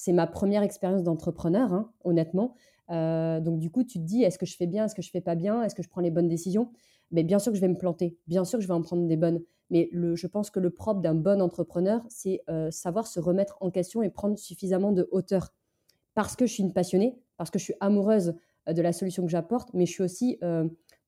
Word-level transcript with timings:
c'est 0.00 0.14
ma 0.14 0.26
première 0.26 0.62
expérience 0.62 1.02
d'entrepreneur, 1.02 1.74
hein, 1.74 1.92
honnêtement. 2.04 2.54
donc 2.88 3.58
du 3.58 3.70
coup, 3.70 3.84
tu 3.84 3.98
te 3.98 4.04
dis, 4.04 4.22
est-ce 4.22 4.38
que 4.38 4.46
je 4.46 4.56
fais 4.56 4.66
bien, 4.66 4.86
est-ce 4.86 4.94
que 4.94 5.02
je 5.02 5.10
fais 5.10 5.20
pas 5.20 5.34
bien, 5.34 5.62
est-ce 5.62 5.74
que 5.74 5.82
je 5.82 5.90
prends 5.90 6.00
les 6.00 6.10
bonnes 6.10 6.26
décisions? 6.26 6.70
Mais 7.10 7.22
bien 7.22 7.38
sûr 7.38 7.52
que 7.52 7.56
je 7.56 7.60
vais 7.60 7.68
me 7.68 7.76
planter, 7.76 8.16
bien 8.26 8.46
sûr 8.46 8.58
que 8.58 8.62
je 8.62 8.68
vais 8.68 8.72
en 8.72 8.80
prendre 8.80 9.06
des 9.06 9.18
bonnes. 9.18 9.42
Mais 9.68 9.90
je 9.92 10.26
pense 10.26 10.48
que 10.48 10.58
le 10.58 10.70
propre 10.70 11.02
d'un 11.02 11.14
bon 11.14 11.42
entrepreneur, 11.42 12.02
c'est 12.08 12.40
savoir 12.70 13.06
se 13.06 13.20
remettre 13.20 13.58
en 13.60 13.70
question 13.70 14.02
et 14.02 14.08
prendre 14.08 14.38
suffisamment 14.38 14.92
de 14.92 15.06
hauteur. 15.12 15.52
Parce 16.14 16.34
que 16.34 16.46
je 16.46 16.54
suis 16.54 16.62
une 16.62 16.72
passionnée, 16.72 17.20
parce 17.36 17.50
que 17.50 17.58
je 17.58 17.64
suis 17.64 17.74
amoureuse 17.80 18.32
de 18.66 18.80
la 18.80 18.94
solution 18.94 19.22
que 19.22 19.30
j'apporte, 19.30 19.68
mais 19.74 19.84
je 19.84 19.92
suis 19.92 20.02
aussi 20.02 20.38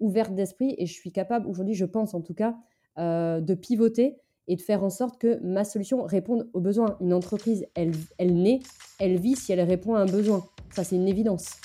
ouverte 0.00 0.34
d'esprit 0.34 0.74
et 0.76 0.84
je 0.84 0.92
suis 0.92 1.12
capable, 1.12 1.46
aujourd'hui, 1.46 1.74
je 1.74 1.86
pense 1.86 2.12
en 2.12 2.20
tout 2.20 2.34
cas, 2.34 2.58
de 2.98 3.54
pivoter 3.54 4.18
et 4.48 4.56
de 4.56 4.62
faire 4.62 4.82
en 4.82 4.90
sorte 4.90 5.20
que 5.20 5.38
ma 5.42 5.64
solution 5.64 6.04
réponde 6.04 6.48
aux 6.52 6.60
besoins. 6.60 6.96
Une 7.00 7.12
entreprise, 7.12 7.66
elle, 7.74 7.92
naît, 8.20 8.60
elle 8.98 9.18
vit 9.18 9.36
si 9.36 9.52
elle 9.52 9.60
répond 9.60 9.94
à 9.94 10.00
un 10.00 10.06
besoin. 10.06 10.44
Ça, 10.74 10.84
c'est 10.84 10.96
une 10.96 11.08
évidence. 11.08 11.56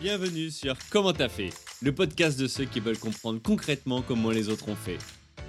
Bienvenue 0.00 0.50
sur 0.50 0.76
Comment 0.90 1.12
t'as 1.12 1.28
fait, 1.28 1.50
le 1.80 1.94
podcast 1.94 2.38
de 2.38 2.46
ceux 2.46 2.64
qui 2.64 2.80
veulent 2.80 2.98
comprendre 2.98 3.40
concrètement 3.42 4.02
comment 4.02 4.30
les 4.30 4.48
autres 4.48 4.68
ont 4.68 4.74
fait. 4.74 4.98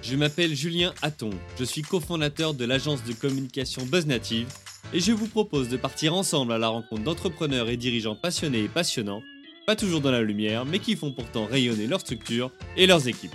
Je 0.02 0.16
m'appelle 0.16 0.54
Julien 0.54 0.94
Hatton, 1.02 1.30
je 1.58 1.64
suis 1.64 1.82
cofondateur 1.82 2.54
de 2.54 2.64
l'agence 2.64 3.02
de 3.04 3.12
communication 3.12 3.84
BuzzNative 3.84 4.48
et 4.94 5.00
je 5.00 5.12
vous 5.12 5.26
propose 5.26 5.68
de 5.68 5.76
partir 5.76 6.14
ensemble 6.14 6.52
à 6.52 6.58
la 6.58 6.68
rencontre 6.68 7.02
d'entrepreneurs 7.02 7.68
et 7.68 7.76
dirigeants 7.76 8.14
passionnés 8.14 8.64
et 8.64 8.68
passionnants, 8.68 9.22
pas 9.66 9.74
toujours 9.74 10.00
dans 10.00 10.12
la 10.12 10.22
lumière, 10.22 10.64
mais 10.64 10.78
qui 10.78 10.94
font 10.94 11.12
pourtant 11.12 11.46
rayonner 11.46 11.86
leur 11.86 12.00
structure 12.00 12.52
et 12.76 12.86
leurs 12.86 13.08
équipes. 13.08 13.34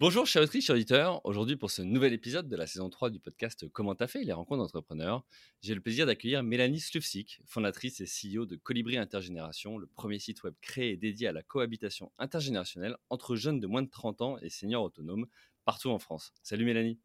Bonjour 0.00 0.26
chers 0.26 0.40
auditeurs, 0.44 0.62
chers 0.62 0.74
auditeurs. 0.76 1.20
Aujourd'hui 1.26 1.56
pour 1.56 1.70
ce 1.70 1.82
nouvel 1.82 2.14
épisode 2.14 2.48
de 2.48 2.56
la 2.56 2.66
saison 2.66 2.88
3 2.88 3.10
du 3.10 3.20
podcast 3.20 3.68
Comment 3.68 3.94
t'as 3.94 4.06
fait 4.06 4.24
les 4.24 4.32
rencontres 4.32 4.62
d'entrepreneurs, 4.62 5.26
j'ai 5.60 5.74
le 5.74 5.82
plaisir 5.82 6.06
d'accueillir 6.06 6.42
Mélanie 6.42 6.80
Slufsik, 6.80 7.42
fondatrice 7.44 8.00
et 8.00 8.06
CEO 8.06 8.46
de 8.46 8.56
Colibri 8.56 8.96
Intergénération, 8.96 9.76
le 9.76 9.86
premier 9.86 10.18
site 10.18 10.42
web 10.42 10.54
créé 10.62 10.92
et 10.92 10.96
dédié 10.96 11.28
à 11.28 11.32
la 11.32 11.42
cohabitation 11.42 12.12
intergénérationnelle 12.16 12.96
entre 13.10 13.36
jeunes 13.36 13.60
de 13.60 13.66
moins 13.66 13.82
de 13.82 13.90
30 13.90 14.22
ans 14.22 14.38
et 14.38 14.48
seniors 14.48 14.84
autonomes 14.84 15.26
partout 15.66 15.90
en 15.90 15.98
France. 15.98 16.32
Salut 16.42 16.64
Mélanie 16.64 16.98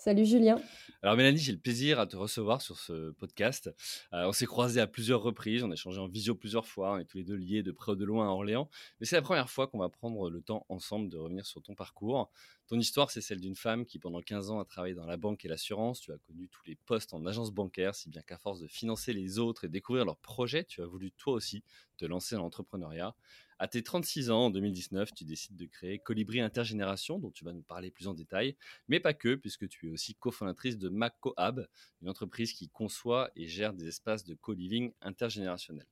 Salut 0.00 0.26
Julien. 0.26 0.60
Alors 1.02 1.16
Mélanie, 1.16 1.38
j'ai 1.38 1.50
le 1.50 1.58
plaisir 1.58 1.98
à 1.98 2.06
te 2.06 2.16
recevoir 2.16 2.62
sur 2.62 2.78
ce 2.78 3.10
podcast. 3.10 3.74
Euh, 4.12 4.28
on 4.28 4.32
s'est 4.32 4.46
croisés 4.46 4.80
à 4.80 4.86
plusieurs 4.86 5.20
reprises, 5.22 5.64
on 5.64 5.72
a 5.72 5.74
échangé 5.74 5.98
en 5.98 6.06
visio 6.06 6.36
plusieurs 6.36 6.66
fois, 6.66 6.92
on 6.92 6.98
est 6.98 7.04
tous 7.04 7.18
les 7.18 7.24
deux 7.24 7.34
liés 7.34 7.64
de 7.64 7.72
près 7.72 7.92
ou 7.92 7.96
de 7.96 8.04
loin 8.04 8.28
à 8.28 8.30
Orléans. 8.30 8.70
Mais 9.00 9.06
c'est 9.06 9.16
la 9.16 9.22
première 9.22 9.50
fois 9.50 9.66
qu'on 9.66 9.80
va 9.80 9.88
prendre 9.88 10.30
le 10.30 10.40
temps 10.40 10.64
ensemble 10.68 11.08
de 11.08 11.18
revenir 11.18 11.44
sur 11.44 11.62
ton 11.62 11.74
parcours. 11.74 12.30
Ton 12.68 12.78
histoire, 12.78 13.10
c'est 13.10 13.22
celle 13.22 13.40
d'une 13.40 13.56
femme 13.56 13.86
qui 13.86 13.98
pendant 13.98 14.20
15 14.20 14.50
ans 14.50 14.60
a 14.60 14.64
travaillé 14.66 14.94
dans 14.94 15.06
la 15.06 15.16
banque 15.16 15.42
et 15.42 15.48
l'assurance. 15.48 16.00
Tu 16.00 16.12
as 16.12 16.18
connu 16.18 16.48
tous 16.48 16.60
les 16.66 16.76
postes 16.76 17.14
en 17.14 17.24
agence 17.24 17.50
bancaire, 17.50 17.94
si 17.94 18.10
bien 18.10 18.20
qu'à 18.20 18.36
force 18.36 18.60
de 18.60 18.66
financer 18.66 19.14
les 19.14 19.38
autres 19.38 19.64
et 19.64 19.70
découvrir 19.70 20.04
leurs 20.04 20.18
projets, 20.18 20.64
tu 20.64 20.82
as 20.82 20.86
voulu 20.86 21.10
toi 21.12 21.32
aussi 21.32 21.64
te 21.96 22.04
lancer 22.04 22.34
dans 22.36 22.42
l'entrepreneuriat. 22.42 23.14
À 23.58 23.68
tes 23.68 23.82
36 23.82 24.30
ans, 24.30 24.44
en 24.44 24.50
2019, 24.50 25.14
tu 25.14 25.24
décides 25.24 25.56
de 25.56 25.64
créer 25.64 25.98
Colibri 25.98 26.40
Intergénération, 26.40 27.18
dont 27.18 27.30
tu 27.30 27.42
vas 27.42 27.54
nous 27.54 27.62
parler 27.62 27.90
plus 27.90 28.06
en 28.06 28.12
détail, 28.12 28.54
mais 28.86 29.00
pas 29.00 29.14
que, 29.14 29.34
puisque 29.34 29.66
tu 29.66 29.86
es 29.86 29.90
aussi 29.90 30.14
cofondatrice 30.14 30.76
de 30.76 30.90
MacCoab, 30.90 31.66
une 32.02 32.10
entreprise 32.10 32.52
qui 32.52 32.68
conçoit 32.68 33.30
et 33.34 33.48
gère 33.48 33.72
des 33.72 33.88
espaces 33.88 34.24
de 34.24 34.34
co-living 34.34 34.92
intergénérationnel. 35.00 35.86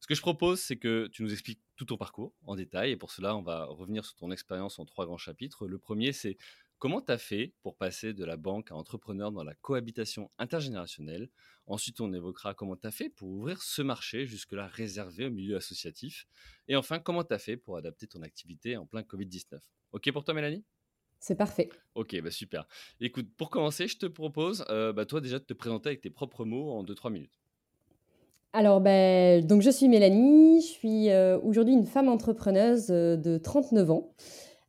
Ce 0.00 0.06
que 0.06 0.14
je 0.14 0.22
propose, 0.22 0.60
c'est 0.60 0.76
que 0.76 1.08
tu 1.08 1.22
nous 1.22 1.32
expliques 1.32 1.60
tout 1.76 1.84
ton 1.84 1.96
parcours 1.96 2.34
en 2.46 2.56
détail, 2.56 2.92
et 2.92 2.96
pour 2.96 3.10
cela, 3.10 3.36
on 3.36 3.42
va 3.42 3.66
revenir 3.66 4.04
sur 4.04 4.16
ton 4.16 4.30
expérience 4.30 4.78
en 4.78 4.84
trois 4.84 5.06
grands 5.06 5.18
chapitres. 5.18 5.66
Le 5.66 5.78
premier, 5.78 6.12
c'est 6.12 6.36
Comment 6.80 7.02
tu 7.02 7.12
as 7.12 7.18
fait 7.18 7.52
pour 7.60 7.76
passer 7.76 8.14
de 8.14 8.24
la 8.24 8.38
banque 8.38 8.70
à 8.70 8.74
entrepreneur 8.74 9.30
dans 9.32 9.44
la 9.44 9.54
cohabitation 9.54 10.30
intergénérationnelle 10.38 11.28
Ensuite, 11.66 12.00
on 12.00 12.10
évoquera 12.14 12.54
comment 12.54 12.74
tu 12.74 12.86
as 12.86 12.90
fait 12.90 13.10
pour 13.10 13.28
ouvrir 13.28 13.60
ce 13.60 13.82
marché 13.82 14.24
jusque-là 14.24 14.66
réservé 14.66 15.26
au 15.26 15.30
milieu 15.30 15.56
associatif. 15.56 16.26
Et 16.68 16.76
enfin, 16.76 16.98
comment 16.98 17.22
tu 17.22 17.34
as 17.34 17.38
fait 17.38 17.58
pour 17.58 17.76
adapter 17.76 18.06
ton 18.06 18.22
activité 18.22 18.78
en 18.78 18.86
plein 18.86 19.02
Covid-19. 19.02 19.60
OK 19.92 20.10
pour 20.10 20.24
toi, 20.24 20.32
Mélanie? 20.32 20.64
C'est 21.18 21.36
parfait. 21.36 21.68
Ok, 21.94 22.18
bah 22.22 22.30
super. 22.30 22.66
Écoute, 22.98 23.28
pour 23.36 23.50
commencer, 23.50 23.86
je 23.86 23.98
te 23.98 24.06
propose, 24.06 24.64
euh, 24.70 24.94
bah 24.94 25.04
toi 25.04 25.20
déjà, 25.20 25.38
de 25.38 25.44
te 25.44 25.52
présenter 25.52 25.90
avec 25.90 26.00
tes 26.00 26.08
propres 26.08 26.46
mots 26.46 26.70
en 26.70 26.82
2-3 26.82 27.12
minutes. 27.12 27.39
Alors, 28.52 28.80
ben, 28.80 29.46
donc 29.46 29.62
je 29.62 29.70
suis 29.70 29.88
Mélanie, 29.88 30.60
je 30.60 30.66
suis 30.66 31.10
euh, 31.10 31.38
aujourd'hui 31.40 31.72
une 31.72 31.86
femme 31.86 32.08
entrepreneuse 32.08 32.88
euh, 32.90 33.16
de 33.16 33.38
39 33.38 33.90
ans. 33.92 34.10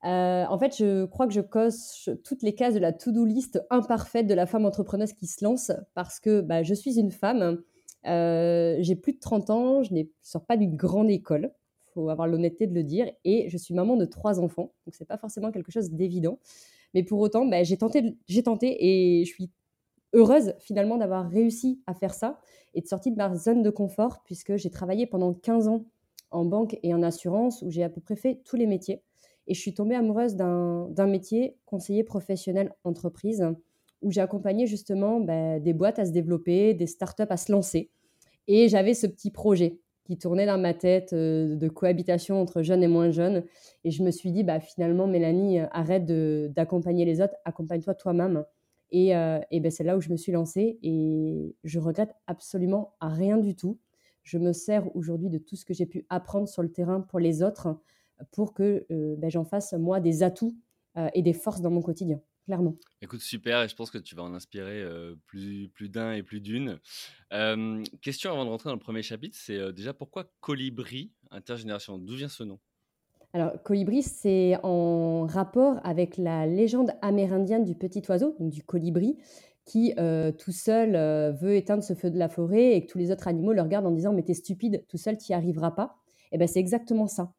Euh, 0.03 0.45
en 0.47 0.57
fait, 0.59 0.77
je 0.77 1.05
crois 1.05 1.25
que 1.25 1.33
je 1.33 1.41
coche 1.41 2.09
toutes 2.23 2.43
les 2.43 2.53
cases 2.53 2.75
de 2.75 2.79
la 2.79 2.93
to-do 2.93 3.25
list 3.25 3.59
imparfaite 3.71 4.27
de 4.27 4.35
la 4.35 4.45
femme 4.45 4.65
entrepreneuse 4.65 5.13
qui 5.13 5.25
se 5.25 5.43
lance 5.43 5.71
parce 5.95 6.19
que 6.19 6.41
bah, 6.41 6.61
je 6.61 6.75
suis 6.75 6.99
une 6.99 7.11
femme, 7.11 7.59
j'ai 8.05 8.95
plus 8.95 9.13
de 9.13 9.19
30 9.19 9.49
ans, 9.49 9.83
je 9.83 9.93
ne 9.95 10.03
sors 10.21 10.45
pas 10.45 10.57
d'une 10.57 10.75
grande 10.75 11.09
école, 11.09 11.51
il 11.87 11.93
faut 11.93 12.09
avoir 12.09 12.27
l'honnêteté 12.27 12.67
de 12.67 12.73
le 12.73 12.83
dire, 12.83 13.11
et 13.25 13.49
je 13.49 13.57
suis 13.57 13.73
maman 13.73 13.95
de 13.95 14.05
trois 14.05 14.39
enfants, 14.39 14.73
donc 14.85 14.95
c'est 14.95 15.07
pas 15.07 15.17
forcément 15.17 15.51
quelque 15.51 15.71
chose 15.71 15.91
d'évident. 15.91 16.39
Mais 16.93 17.03
pour 17.03 17.19
autant, 17.19 17.45
bah, 17.45 17.63
j'ai 17.63 17.77
tenté, 17.77 18.15
j'ai 18.27 18.43
tenté 18.43 18.75
et 18.79 19.25
je 19.25 19.31
suis 19.31 19.49
heureuse 20.13 20.53
finalement 20.59 20.97
d'avoir 20.97 21.29
réussi 21.29 21.81
à 21.87 21.93
faire 21.93 22.13
ça 22.13 22.39
et 22.73 22.81
de 22.81 22.87
sortir 22.87 23.11
de 23.11 23.17
ma 23.17 23.33
zone 23.35 23.63
de 23.63 23.69
confort 23.69 24.21
puisque 24.23 24.55
j'ai 24.55 24.69
travaillé 24.69 25.05
pendant 25.05 25.33
15 25.33 25.67
ans 25.67 25.85
en 26.31 26.45
banque 26.45 26.77
et 26.83 26.93
en 26.93 27.03
assurance 27.03 27.61
où 27.61 27.69
j'ai 27.69 27.83
à 27.83 27.89
peu 27.89 28.01
près 28.01 28.15
fait 28.15 28.41
tous 28.45 28.55
les 28.55 28.67
métiers. 28.67 29.01
Et 29.47 29.53
je 29.53 29.59
suis 29.59 29.73
tombée 29.73 29.95
amoureuse 29.95 30.35
d'un 30.35 31.07
métier 31.07 31.57
conseiller 31.65 32.03
professionnel 32.03 32.73
entreprise 32.83 33.45
où 34.01 34.11
j'ai 34.11 34.21
accompagné 34.21 34.65
justement 34.67 35.19
bah, 35.19 35.59
des 35.59 35.73
boîtes 35.73 35.99
à 35.99 36.05
se 36.05 36.11
développer, 36.11 36.73
des 36.73 36.87
startups 36.87 37.23
à 37.29 37.37
se 37.37 37.51
lancer. 37.51 37.89
Et 38.47 38.69
j'avais 38.69 38.93
ce 38.93 39.07
petit 39.07 39.31
projet 39.31 39.79
qui 40.05 40.17
tournait 40.17 40.45
dans 40.45 40.57
ma 40.57 40.73
tête 40.73 41.13
euh, 41.13 41.55
de 41.55 41.69
cohabitation 41.69 42.41
entre 42.41 42.63
jeunes 42.63 42.83
et 42.83 42.87
moins 42.87 43.11
jeunes. 43.11 43.43
Et 43.83 43.91
je 43.91 44.03
me 44.03 44.11
suis 44.11 44.31
dit, 44.31 44.43
bah, 44.43 44.59
finalement, 44.59 45.07
Mélanie, 45.07 45.59
euh, 45.59 45.67
arrête 45.71 46.05
d'accompagner 46.05 47.05
les 47.05 47.21
autres, 47.21 47.35
accompagne-toi 47.45 47.93
toi-même. 47.93 48.43
Et, 48.91 49.15
euh, 49.15 49.39
et 49.51 49.59
ben, 49.59 49.71
c'est 49.71 49.83
là 49.83 49.97
où 49.97 50.01
je 50.01 50.09
me 50.09 50.17
suis 50.17 50.31
lancée 50.31 50.77
et 50.83 51.55
je 51.63 51.79
regrette 51.79 52.13
absolument 52.27 52.95
rien 52.99 53.37
du 53.37 53.55
tout. 53.55 53.79
Je 54.23 54.37
me 54.37 54.53
sers 54.53 54.93
aujourd'hui 54.95 55.29
de 55.29 55.37
tout 55.37 55.55
ce 55.55 55.65
que 55.65 55.73
j'ai 55.73 55.85
pu 55.85 56.05
apprendre 56.09 56.47
sur 56.47 56.61
le 56.61 56.71
terrain 56.71 57.01
pour 57.01 57.19
les 57.19 57.41
autres 57.41 57.79
pour 58.31 58.53
que 58.53 58.85
euh, 58.91 59.15
ben, 59.17 59.31
j'en 59.31 59.45
fasse, 59.45 59.73
moi, 59.73 59.99
des 59.99 60.23
atouts 60.23 60.55
euh, 60.97 61.09
et 61.13 61.21
des 61.21 61.33
forces 61.33 61.61
dans 61.61 61.71
mon 61.71 61.81
quotidien, 61.81 62.21
clairement. 62.45 62.77
Écoute, 63.01 63.21
super, 63.21 63.63
et 63.63 63.69
je 63.69 63.75
pense 63.75 63.89
que 63.89 63.97
tu 63.97 64.13
vas 64.13 64.23
en 64.23 64.33
inspirer 64.33 64.85
plus 65.25 65.89
d'un 65.89 66.13
et 66.13 66.21
plus 66.21 66.41
d'une. 66.41 66.79
question 68.01 68.31
avant 68.31 68.45
de 68.45 68.49
rentrer 68.49 68.69
dans 68.69 68.75
le 68.75 68.79
premier 68.79 69.01
chapitre, 69.01 69.37
c'est 69.39 69.73
déjà 69.73 69.93
pourquoi 69.93 70.31
Colibri 70.41 71.13
Intergénération? 71.31 71.97
D'où 71.97 72.15
vient 72.15 72.29
ce 72.29 72.43
nom? 72.43 72.59
Alors, 73.33 73.53
colibri, 73.63 74.03
c'est 74.03 74.57
en 74.63 75.25
rapport 75.25 75.79
avec 75.83 76.17
la 76.17 76.45
légende 76.45 76.91
amérindienne 77.01 77.63
du 77.63 77.75
petit 77.75 78.01
oiseau, 78.09 78.35
donc 78.39 78.49
du 78.49 78.61
colibri, 78.61 79.17
qui 79.65 79.93
tout 80.37 80.51
seul 80.51 80.91
veut 81.39 81.55
éteindre 81.55 81.81
ce 81.83 81.93
feu 81.93 82.09
de 82.09 82.19
la 82.19 82.27
forêt 82.27 82.75
et 82.75 82.85
que 82.85 82.91
tous 82.91 82.97
les 82.97 83.09
autres 83.09 83.29
animaux 83.29 83.53
le 83.53 83.61
regardent 83.61 83.87
en 83.87 83.91
disant 83.91 84.11
Mais 84.11 84.23
t'es 84.23 84.33
stupide, 84.33 84.83
tout 84.89 84.97
seul, 84.97 85.17
tu 85.17 85.31
n'y 85.31 85.35
arriveras 85.35 85.71
pas. 85.71 85.95
Et 86.33 86.37
ben 86.37 86.47
c'est 86.47 86.59
exactement 86.59 87.07
ça. 87.07 87.31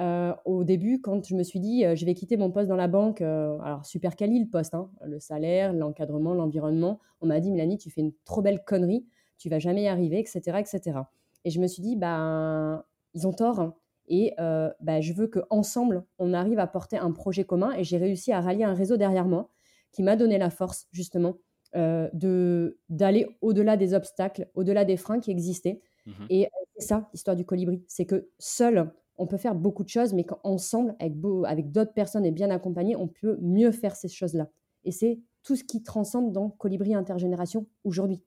Euh, 0.00 0.32
au 0.44 0.62
début, 0.62 1.00
quand 1.00 1.26
je 1.26 1.34
me 1.34 1.42
suis 1.42 1.58
dit, 1.58 1.84
euh, 1.84 1.96
je 1.96 2.06
vais 2.06 2.14
quitter 2.14 2.36
mon 2.36 2.50
poste 2.50 2.68
dans 2.68 2.76
la 2.76 2.86
banque, 2.86 3.20
euh, 3.20 3.58
alors 3.60 3.84
super 3.84 4.14
quali 4.14 4.38
le 4.38 4.48
poste, 4.48 4.74
hein, 4.74 4.90
le 5.04 5.18
salaire, 5.18 5.72
l'encadrement, 5.72 6.34
l'environnement, 6.34 7.00
on 7.20 7.26
m'a 7.26 7.40
dit, 7.40 7.50
Mélanie, 7.50 7.78
tu 7.78 7.90
fais 7.90 8.02
une 8.02 8.12
trop 8.24 8.40
belle 8.40 8.62
connerie, 8.64 9.06
tu 9.38 9.48
vas 9.48 9.58
jamais 9.58 9.82
y 9.82 9.88
arriver, 9.88 10.20
etc., 10.20 10.40
etc. 10.58 11.00
Et 11.44 11.50
je 11.50 11.60
me 11.60 11.66
suis 11.66 11.82
dit, 11.82 11.96
ben, 11.96 12.84
ils 13.14 13.26
ont 13.26 13.32
tort. 13.32 13.58
Hein. 13.58 13.74
Et 14.08 14.34
ben, 14.80 15.00
je 15.00 15.12
veux 15.12 15.28
qu'ensemble, 15.28 16.04
on 16.18 16.32
arrive 16.32 16.58
à 16.58 16.66
porter 16.66 16.96
un 16.96 17.12
projet 17.12 17.44
commun. 17.44 17.72
Et 17.72 17.84
j'ai 17.84 17.98
réussi 17.98 18.32
à 18.32 18.40
rallier 18.40 18.64
un 18.64 18.74
réseau 18.74 18.96
derrière 18.96 19.26
moi 19.26 19.50
qui 19.92 20.02
m'a 20.02 20.16
donné 20.16 20.38
la 20.38 20.50
force, 20.50 20.86
justement, 20.92 21.36
de 21.74 22.78
d'aller 22.88 23.26
au-delà 23.40 23.76
des 23.76 23.94
obstacles, 23.94 24.48
au-delà 24.54 24.84
des 24.84 24.96
freins 24.96 25.20
qui 25.20 25.30
existaient. 25.30 25.80
Mmh 26.06 26.12
et 26.30 26.48
c'est 26.76 26.86
ça, 26.86 27.08
l'histoire 27.12 27.36
du 27.36 27.44
colibri. 27.44 27.84
C'est 27.88 28.06
que 28.06 28.28
seul, 28.38 28.90
on 29.16 29.26
peut 29.26 29.36
faire 29.36 29.54
beaucoup 29.54 29.82
de 29.82 29.88
choses, 29.88 30.14
mais 30.14 30.24
qu'ensemble, 30.24 30.94
avec, 31.00 31.14
avec 31.44 31.72
d'autres 31.72 31.92
personnes 31.92 32.24
et 32.24 32.30
bien 32.30 32.50
accompagnées, 32.50 32.96
on 32.96 33.08
peut 33.08 33.36
mieux 33.40 33.72
faire 33.72 33.96
ces 33.96 34.08
choses-là. 34.08 34.48
Et 34.84 34.92
c'est 34.92 35.20
tout 35.42 35.56
ce 35.56 35.64
qui 35.64 35.82
transcende 35.82 36.32
dans 36.32 36.50
Colibri 36.50 36.94
Intergénération 36.94 37.66
aujourd'hui. 37.84 38.22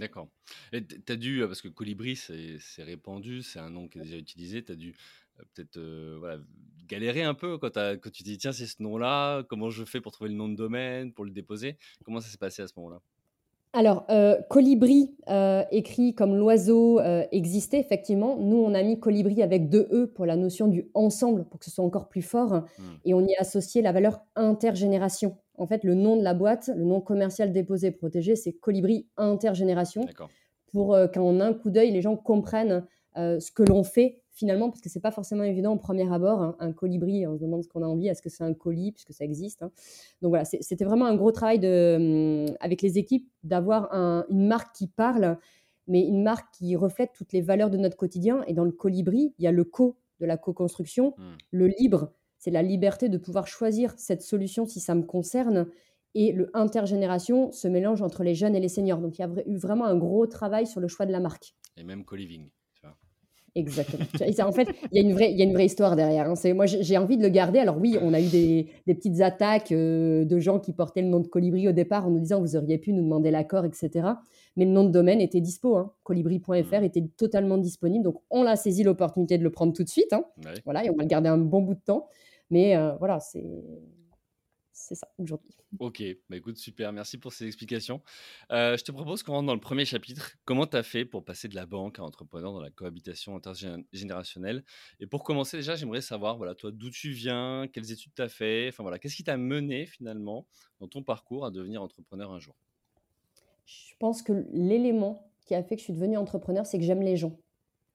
D'accord. 0.00 0.30
Et 0.72 0.84
tu 0.84 1.12
as 1.12 1.16
dû, 1.16 1.40
parce 1.46 1.60
que 1.60 1.68
Colibri, 1.68 2.16
c'est 2.16 2.58
répandu, 2.82 3.42
c'est 3.42 3.58
un 3.58 3.68
nom 3.70 3.86
qui 3.86 3.98
est 3.98 4.02
déjà 4.02 4.16
utilisé, 4.16 4.64
tu 4.64 4.72
as 4.72 4.76
dû 4.76 4.94
peut-être 5.54 5.78
galéré 6.86 7.22
un 7.22 7.34
peu 7.34 7.58
quand, 7.58 7.74
quand 7.76 8.10
tu 8.10 8.22
dis 8.22 8.38
tiens, 8.38 8.52
c'est 8.52 8.66
ce 8.66 8.82
nom-là, 8.82 9.42
comment 9.44 9.68
je 9.70 9.84
fais 9.84 10.00
pour 10.00 10.12
trouver 10.12 10.30
le 10.30 10.36
nom 10.36 10.48
de 10.48 10.56
domaine, 10.56 11.12
pour 11.12 11.24
le 11.26 11.30
déposer? 11.30 11.76
Comment 12.04 12.20
ça 12.20 12.28
s'est 12.28 12.38
passé 12.38 12.62
à 12.62 12.66
ce 12.66 12.72
moment-là? 12.78 13.00
Alors, 13.72 14.06
colibri, 14.48 15.14
écrit 15.70 16.14
comme 16.14 16.36
l'oiseau, 16.36 17.00
existait 17.30 17.78
effectivement. 17.78 18.36
Nous, 18.36 18.56
on 18.56 18.74
a 18.74 18.82
mis 18.82 18.98
colibri 18.98 19.42
avec 19.42 19.68
deux 19.68 19.88
E 19.92 20.06
pour 20.06 20.26
la 20.26 20.36
notion 20.36 20.66
du 20.66 20.90
ensemble, 20.94 21.44
pour 21.44 21.60
que 21.60 21.66
ce 21.66 21.70
soit 21.70 21.84
encore 21.84 22.08
plus 22.08 22.22
fort. 22.22 22.54
Mmh. 22.54 22.82
Et 23.04 23.14
on 23.14 23.26
y 23.26 23.34
a 23.36 23.40
associé 23.40 23.80
la 23.80 23.92
valeur 23.92 24.24
intergénération. 24.34 25.36
En 25.56 25.66
fait, 25.66 25.84
le 25.84 25.94
nom 25.94 26.16
de 26.16 26.22
la 26.22 26.34
boîte, 26.34 26.70
le 26.74 26.84
nom 26.84 27.00
commercial 27.00 27.52
déposé 27.52 27.90
protégé, 27.92 28.34
c'est 28.34 28.52
colibri 28.52 29.06
intergénération. 29.16 30.04
Pour 30.72 30.96
qu'en 31.12 31.40
un 31.40 31.52
coup 31.52 31.70
d'œil, 31.70 31.90
les 31.92 32.02
gens 32.02 32.16
comprennent 32.16 32.84
ce 33.14 33.52
que 33.52 33.62
l'on 33.62 33.84
fait 33.84 34.22
finalement, 34.32 34.70
parce 34.70 34.80
que 34.80 34.88
c'est 34.88 35.00
pas 35.00 35.10
forcément 35.10 35.42
évident 35.42 35.72
au 35.72 35.76
premier 35.76 36.10
abord, 36.12 36.42
hein, 36.42 36.56
un 36.60 36.72
colibri, 36.72 37.26
on 37.26 37.36
se 37.36 37.42
demande 37.42 37.62
ce 37.62 37.68
qu'on 37.68 37.82
a 37.82 37.86
envie, 37.86 38.08
est-ce 38.08 38.22
que 38.22 38.28
c'est 38.28 38.44
un 38.44 38.54
colis, 38.54 38.92
puisque 38.92 39.12
ça 39.12 39.24
existe. 39.24 39.62
Hein. 39.62 39.70
Donc 40.22 40.30
voilà, 40.30 40.44
c'était 40.44 40.84
vraiment 40.84 41.06
un 41.06 41.16
gros 41.16 41.32
travail 41.32 41.58
de, 41.58 42.46
hum, 42.48 42.56
avec 42.60 42.82
les 42.82 42.98
équipes 42.98 43.28
d'avoir 43.42 43.92
une 43.92 44.46
marque 44.46 44.74
qui 44.74 44.86
parle, 44.88 45.38
mais 45.86 46.06
une 46.06 46.22
marque 46.22 46.52
qui 46.54 46.76
reflète 46.76 47.10
toutes 47.14 47.32
les 47.32 47.40
valeurs 47.40 47.70
de 47.70 47.76
notre 47.76 47.96
quotidien. 47.96 48.44
Et 48.46 48.54
dans 48.54 48.64
le 48.64 48.72
colibri, 48.72 49.34
il 49.38 49.44
y 49.44 49.46
a 49.46 49.52
le 49.52 49.64
co 49.64 49.96
de 50.20 50.26
la 50.26 50.36
co-construction, 50.36 51.14
mmh. 51.16 51.22
le 51.52 51.66
libre, 51.78 52.12
c'est 52.38 52.50
la 52.50 52.62
liberté 52.62 53.08
de 53.08 53.18
pouvoir 53.18 53.46
choisir 53.46 53.94
cette 53.98 54.22
solution 54.22 54.66
si 54.66 54.80
ça 54.80 54.94
me 54.94 55.02
concerne. 55.02 55.66
Et 56.14 56.32
le 56.32 56.50
intergénération 56.54 57.52
se 57.52 57.68
mélange 57.68 58.02
entre 58.02 58.24
les 58.24 58.34
jeunes 58.34 58.56
et 58.56 58.60
les 58.60 58.68
seniors. 58.68 58.98
Donc 58.98 59.18
il 59.18 59.22
y 59.22 59.24
a 59.24 59.30
eu 59.46 59.56
vraiment 59.56 59.84
un 59.84 59.96
gros 59.96 60.26
travail 60.26 60.66
sur 60.66 60.80
le 60.80 60.88
choix 60.88 61.06
de 61.06 61.12
la 61.12 61.20
marque. 61.20 61.54
Et 61.76 61.84
même 61.84 62.04
co-living. 62.04 62.48
Exactement. 63.54 64.04
en 64.48 64.52
fait, 64.52 64.68
il 64.92 65.02
y, 65.02 65.04
a 65.04 65.08
une 65.08 65.12
vraie, 65.12 65.32
il 65.32 65.38
y 65.38 65.42
a 65.42 65.44
une 65.44 65.52
vraie 65.52 65.66
histoire 65.66 65.96
derrière. 65.96 66.28
Hein. 66.28 66.54
Moi, 66.54 66.66
j'ai 66.66 66.96
envie 66.98 67.16
de 67.16 67.22
le 67.22 67.28
garder. 67.28 67.58
Alors 67.58 67.78
oui, 67.78 67.96
on 68.00 68.14
a 68.14 68.20
eu 68.20 68.28
des, 68.28 68.68
des 68.86 68.94
petites 68.94 69.20
attaques 69.20 69.72
euh, 69.72 70.24
de 70.24 70.38
gens 70.38 70.58
qui 70.58 70.72
portaient 70.72 71.02
le 71.02 71.08
nom 71.08 71.20
de 71.20 71.26
Colibri 71.26 71.68
au 71.68 71.72
départ 71.72 72.06
en 72.06 72.10
nous 72.10 72.20
disant 72.20 72.40
vous 72.40 72.56
auriez 72.56 72.78
pu 72.78 72.92
nous 72.92 73.02
demander 73.02 73.30
l'accord, 73.30 73.64
etc. 73.64 74.08
Mais 74.56 74.64
le 74.64 74.70
nom 74.70 74.84
de 74.84 74.90
domaine 74.90 75.20
était 75.20 75.40
dispo. 75.40 75.76
Hein. 75.76 75.92
Colibri.fr 76.04 76.80
mmh. 76.80 76.84
était 76.84 77.04
totalement 77.16 77.58
disponible. 77.58 78.04
Donc 78.04 78.22
on 78.30 78.46
a 78.46 78.56
saisi 78.56 78.82
l'opportunité 78.82 79.38
de 79.38 79.42
le 79.42 79.50
prendre 79.50 79.72
tout 79.72 79.84
de 79.84 79.88
suite. 79.88 80.12
Hein. 80.12 80.24
Voilà, 80.64 80.84
et 80.84 80.90
on 80.90 80.96
va 80.96 81.02
le 81.02 81.08
garder 81.08 81.28
un 81.28 81.38
bon 81.38 81.62
bout 81.62 81.74
de 81.74 81.80
temps. 81.84 82.06
Mais 82.50 82.76
euh, 82.76 82.92
voilà, 82.98 83.20
c'est 83.20 83.44
c'est 84.80 84.94
ça 84.94 85.08
aujourd'hui. 85.18 85.54
Ok, 85.78 86.02
bah 86.28 86.36
écoute, 86.36 86.56
super, 86.56 86.92
merci 86.92 87.18
pour 87.18 87.32
ces 87.32 87.46
explications. 87.46 88.02
Euh, 88.50 88.76
je 88.76 88.82
te 88.82 88.90
propose 88.90 89.22
qu'on 89.22 89.32
rentre 89.32 89.46
dans 89.46 89.54
le 89.54 89.60
premier 89.60 89.84
chapitre. 89.84 90.36
Comment 90.44 90.66
tu 90.66 90.76
as 90.76 90.82
fait 90.82 91.04
pour 91.04 91.24
passer 91.24 91.48
de 91.48 91.54
la 91.54 91.66
banque 91.66 91.98
à 91.98 92.02
entrepreneur 92.02 92.52
dans 92.52 92.60
la 92.60 92.70
cohabitation 92.70 93.36
intergénérationnelle? 93.36 94.64
Et 94.98 95.06
pour 95.06 95.22
commencer, 95.22 95.58
déjà, 95.58 95.76
j'aimerais 95.76 96.00
savoir, 96.00 96.38
voilà, 96.38 96.54
toi, 96.54 96.70
d'où 96.72 96.90
tu 96.90 97.10
viens, 97.10 97.68
quelles 97.72 97.92
études 97.92 98.14
tu 98.14 98.22
as 98.22 98.28
fait, 98.28 98.68
enfin 98.68 98.82
voilà, 98.82 98.98
qu'est-ce 98.98 99.16
qui 99.16 99.24
t'a 99.24 99.36
mené 99.36 99.86
finalement 99.86 100.46
dans 100.80 100.88
ton 100.88 101.02
parcours 101.02 101.44
à 101.44 101.50
devenir 101.50 101.82
entrepreneur 101.82 102.32
un 102.32 102.38
jour? 102.38 102.56
Je 103.66 103.94
pense 103.98 104.22
que 104.22 104.46
l'élément 104.52 105.30
qui 105.46 105.54
a 105.54 105.62
fait 105.62 105.76
que 105.76 105.80
je 105.80 105.84
suis 105.84 105.92
devenue 105.92 106.16
entrepreneur, 106.16 106.66
c'est 106.66 106.78
que 106.78 106.84
j'aime 106.84 107.02
les 107.02 107.16
gens. 107.16 107.38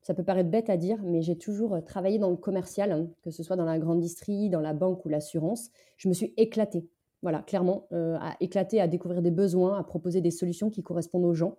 Ça 0.06 0.14
peut 0.14 0.24
paraître 0.24 0.52
bête 0.52 0.70
à 0.70 0.78
dire, 0.78 1.00
mais 1.04 1.24
j'ai 1.24 1.36
toujours 1.36 1.74
euh, 1.74 1.82
travaillé 1.82 2.20
dans 2.20 2.30
le 2.30 2.36
commercial, 2.36 2.92
hein, 2.92 3.08
que 3.24 3.32
ce 3.32 3.42
soit 3.42 3.56
dans 3.56 3.66
la 3.66 3.80
grande 3.80 3.98
industrie, 3.98 4.52
dans 4.52 4.62
la 4.62 4.76
banque 4.76 5.04
ou 5.04 5.10
l'assurance. 5.10 5.72
Je 5.98 6.08
me 6.08 6.14
suis 6.14 6.32
éclatée. 6.38 6.88
Voilà, 7.24 7.40
clairement, 7.40 7.88
euh, 7.92 8.16
à 8.22 8.36
éclater, 8.40 8.80
à 8.80 8.88
découvrir 8.88 9.24
des 9.24 9.32
besoins, 9.32 9.80
à 9.80 9.84
proposer 9.84 10.22
des 10.22 10.30
solutions 10.30 10.70
qui 10.70 10.84
correspondent 10.84 11.26
aux 11.26 11.34
gens, 11.34 11.58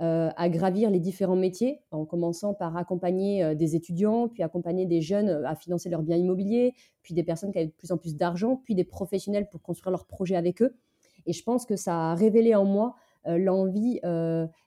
euh, 0.00 0.30
à 0.36 0.48
gravir 0.48 0.90
les 0.90 1.00
différents 1.00 1.34
métiers, 1.34 1.80
en 1.90 2.04
commençant 2.04 2.54
par 2.54 2.76
accompagner 2.76 3.56
des 3.56 3.74
étudiants, 3.74 4.28
puis 4.28 4.44
accompagner 4.44 4.86
des 4.86 5.00
jeunes 5.00 5.44
à 5.44 5.56
financer 5.56 5.88
leurs 5.88 6.02
biens 6.02 6.16
immobiliers, 6.16 6.74
puis 7.02 7.14
des 7.14 7.24
personnes 7.24 7.50
qui 7.50 7.58
avaient 7.58 7.66
de 7.66 7.72
plus 7.72 7.90
en 7.90 7.96
plus 7.96 8.14
d'argent, 8.14 8.62
puis 8.64 8.76
des 8.76 8.84
professionnels 8.84 9.48
pour 9.48 9.60
construire 9.60 9.90
leurs 9.90 10.06
projets 10.06 10.36
avec 10.36 10.62
eux. 10.62 10.76
Et 11.26 11.32
je 11.32 11.42
pense 11.42 11.66
que 11.66 11.74
ça 11.74 12.12
a 12.12 12.14
révélé 12.14 12.54
en 12.54 12.64
moi 12.64 12.94
l'envie 13.26 13.98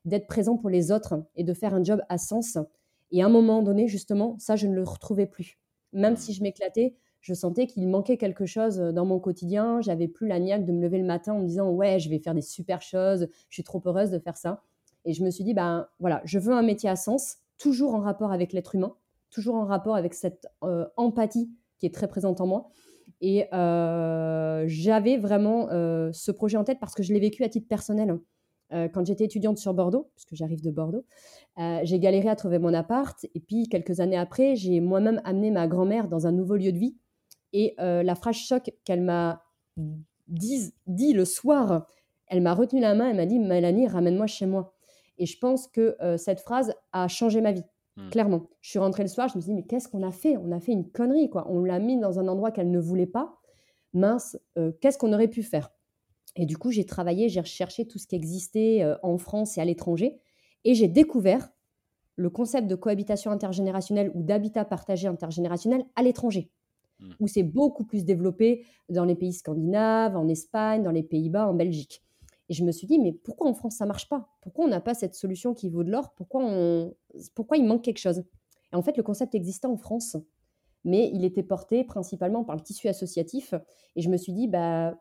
d'être 0.03 0.27
présent 0.27 0.57
pour 0.57 0.69
les 0.69 0.91
autres 0.91 1.23
et 1.35 1.45
de 1.45 1.53
faire 1.53 1.73
un 1.73 1.81
job 1.81 2.01
à 2.09 2.17
sens 2.17 2.57
et 3.11 3.21
à 3.21 3.25
un 3.25 3.29
moment 3.29 3.61
donné, 3.61 3.87
justement, 3.87 4.35
ça, 4.39 4.55
je 4.55 4.67
ne 4.67 4.75
le 4.75 4.83
retrouvais 4.83 5.27
plus. 5.27 5.59
Même 5.93 6.15
si 6.15 6.33
je 6.33 6.41
m'éclatais, 6.41 6.95
je 7.19 7.33
sentais 7.33 7.67
qu'il 7.67 7.87
manquait 7.87 8.17
quelque 8.17 8.45
chose 8.45 8.79
euh, 8.79 8.91
dans 8.91 9.05
mon 9.05 9.19
quotidien. 9.19 9.81
J'avais 9.81 10.07
plus 10.07 10.27
la 10.27 10.39
niaque 10.39 10.65
de 10.65 10.71
me 10.71 10.81
lever 10.81 10.97
le 10.97 11.05
matin 11.05 11.33
en 11.33 11.39
me 11.39 11.47
disant 11.47 11.69
ouais, 11.69 11.99
je 11.99 12.09
vais 12.09 12.19
faire 12.19 12.33
des 12.33 12.41
super 12.41 12.81
choses, 12.81 13.27
je 13.49 13.53
suis 13.53 13.63
trop 13.63 13.81
heureuse 13.85 14.09
de 14.09 14.19
faire 14.19 14.37
ça. 14.37 14.63
Et 15.05 15.13
je 15.13 15.23
me 15.23 15.29
suis 15.29 15.43
dit 15.43 15.53
ben 15.53 15.87
voilà, 15.99 16.21
je 16.25 16.39
veux 16.39 16.53
un 16.53 16.61
métier 16.61 16.89
à 16.89 16.95
sens, 16.95 17.37
toujours 17.57 17.93
en 17.93 17.99
rapport 17.99 18.31
avec 18.31 18.53
l'être 18.53 18.75
humain, 18.75 18.95
toujours 19.29 19.55
en 19.55 19.65
rapport 19.65 19.95
avec 19.95 20.13
cette 20.13 20.47
euh, 20.63 20.85
empathie 20.97 21.51
qui 21.77 21.85
est 21.85 21.93
très 21.93 22.07
présente 22.07 22.41
en 22.41 22.47
moi. 22.47 22.69
Et 23.19 23.53
euh, 23.53 24.63
j'avais 24.67 25.17
vraiment 25.17 25.67
ce 26.11 26.31
projet 26.31 26.57
en 26.57 26.63
tête 26.63 26.79
parce 26.79 26.95
que 26.95 27.03
je 27.03 27.13
l'ai 27.13 27.19
vécu 27.19 27.43
à 27.43 27.49
titre 27.49 27.67
personnel. 27.67 28.17
Euh, 28.73 28.87
quand 28.87 29.05
j'étais 29.05 29.25
étudiante 29.25 29.57
sur 29.57 29.73
Bordeaux, 29.73 30.09
puisque 30.15 30.35
j'arrive 30.35 30.61
de 30.61 30.71
Bordeaux, 30.71 31.05
euh, 31.59 31.79
j'ai 31.83 31.99
galéré 31.99 32.29
à 32.29 32.35
trouver 32.35 32.59
mon 32.59 32.73
appart. 32.73 33.25
Et 33.35 33.39
puis, 33.39 33.67
quelques 33.67 33.99
années 33.99 34.17
après, 34.17 34.55
j'ai 34.55 34.79
moi-même 34.79 35.21
amené 35.25 35.51
ma 35.51 35.67
grand-mère 35.67 36.07
dans 36.07 36.27
un 36.27 36.31
nouveau 36.31 36.55
lieu 36.55 36.71
de 36.71 36.77
vie. 36.77 36.95
Et 37.53 37.75
euh, 37.79 38.01
la 38.01 38.15
phrase 38.15 38.35
choc 38.35 38.71
qu'elle 38.85 39.01
m'a 39.01 39.43
dit, 40.27 40.73
dit, 40.87 41.13
le 41.13 41.25
soir, 41.25 41.87
elle 42.27 42.41
m'a 42.41 42.53
retenu 42.53 42.79
la 42.79 42.95
main, 42.95 43.09
elle 43.09 43.17
m'a 43.17 43.25
dit 43.25 43.39
Mélanie, 43.39 43.87
ramène-moi 43.87 44.27
chez 44.27 44.45
moi. 44.45 44.73
Et 45.17 45.25
je 45.25 45.37
pense 45.37 45.67
que 45.67 45.97
cette 46.17 46.39
phrase 46.39 46.73
a 46.93 47.07
changé 47.07 47.41
ma 47.41 47.51
vie. 47.51 47.65
Hmm. 47.97 48.09
Clairement. 48.09 48.47
Je 48.61 48.69
suis 48.69 48.79
rentrée 48.79 49.03
le 49.03 49.09
soir, 49.09 49.27
je 49.27 49.37
me 49.37 49.41
suis 49.41 49.49
dit, 49.49 49.55
mais 49.55 49.65
qu'est-ce 49.67 49.89
qu'on 49.89 50.01
a 50.01 50.11
fait? 50.11 50.37
On 50.37 50.51
a 50.51 50.59
fait 50.59 50.71
une 50.71 50.89
connerie, 50.89 51.29
quoi. 51.29 51.45
On 51.49 51.63
l'a 51.63 51.79
mis 51.79 51.99
dans 51.99 52.19
un 52.19 52.27
endroit 52.27 52.51
qu'elle 52.51 52.71
ne 52.71 52.79
voulait 52.79 53.05
pas. 53.05 53.37
Mince, 53.93 54.39
qu'est-ce 54.79 54.97
qu'on 54.97 55.11
aurait 55.11 55.27
pu 55.27 55.43
faire? 55.43 55.69
Et 56.35 56.45
du 56.45 56.57
coup, 56.57 56.71
j'ai 56.71 56.85
travaillé, 56.85 57.29
j'ai 57.29 57.41
recherché 57.41 57.85
tout 57.85 57.99
ce 57.99 58.07
qui 58.07 58.15
existait 58.15 58.83
euh, 58.83 58.95
en 59.03 59.17
France 59.17 59.57
et 59.57 59.61
à 59.61 59.65
l'étranger. 59.65 60.19
Et 60.63 60.75
j'ai 60.75 60.87
découvert 60.87 61.51
le 62.15 62.29
concept 62.29 62.67
de 62.67 62.75
cohabitation 62.75 63.31
intergénérationnelle 63.31 64.11
ou 64.13 64.23
d'habitat 64.23 64.63
partagé 64.63 65.07
intergénérationnel 65.07 65.85
à 65.95 66.03
l'étranger, 66.03 66.51
mmh. 66.99 67.09
où 67.19 67.27
c'est 67.27 67.43
beaucoup 67.43 67.83
plus 67.83 68.05
développé 68.05 68.65
dans 68.89 69.05
les 69.05 69.15
pays 69.15 69.33
scandinaves, 69.33 70.15
en 70.15 70.27
Espagne, 70.27 70.83
dans 70.83 70.91
les 70.91 71.03
Pays-Bas, 71.03 71.47
en 71.47 71.53
Belgique. 71.53 72.03
Et 72.49 72.53
je 72.53 72.63
me 72.63 72.71
suis 72.71 72.85
dit, 72.85 72.99
mais 72.99 73.13
pourquoi 73.13 73.47
en 73.47 73.53
France 73.53 73.77
ça 73.77 73.85
marche 73.85 74.09
pas? 74.09 74.29
Pourquoi 74.41 74.65
on 74.65 74.67
n'a 74.67 74.81
pas 74.81 74.93
cette 74.93 75.15
solution 75.15 75.53
qui 75.53 75.69
vaut 75.69 75.83
de 75.83 75.89
l'or? 75.89 76.13
Pourquoi, 76.15 76.43
on... 76.43 76.93
pourquoi 77.33 77.57
il 77.57 77.65
manque 77.65 77.83
quelque 77.83 77.97
chose? 77.97 78.23
Et 78.73 78.75
en 78.75 78.81
fait, 78.81 78.97
le 78.97 79.03
concept 79.03 79.35
existait 79.35 79.67
en 79.67 79.77
France, 79.77 80.17
mais 80.83 81.09
il 81.13 81.23
était 81.23 81.43
porté 81.43 81.83
principalement 81.83 82.43
par 82.43 82.55
le 82.55 82.61
tissu 82.61 82.87
associatif. 82.87 83.53
Et 83.95 84.01
je 84.01 84.09
me 84.09 84.17
suis 84.17 84.33
dit, 84.33 84.47
bah, 84.47 84.97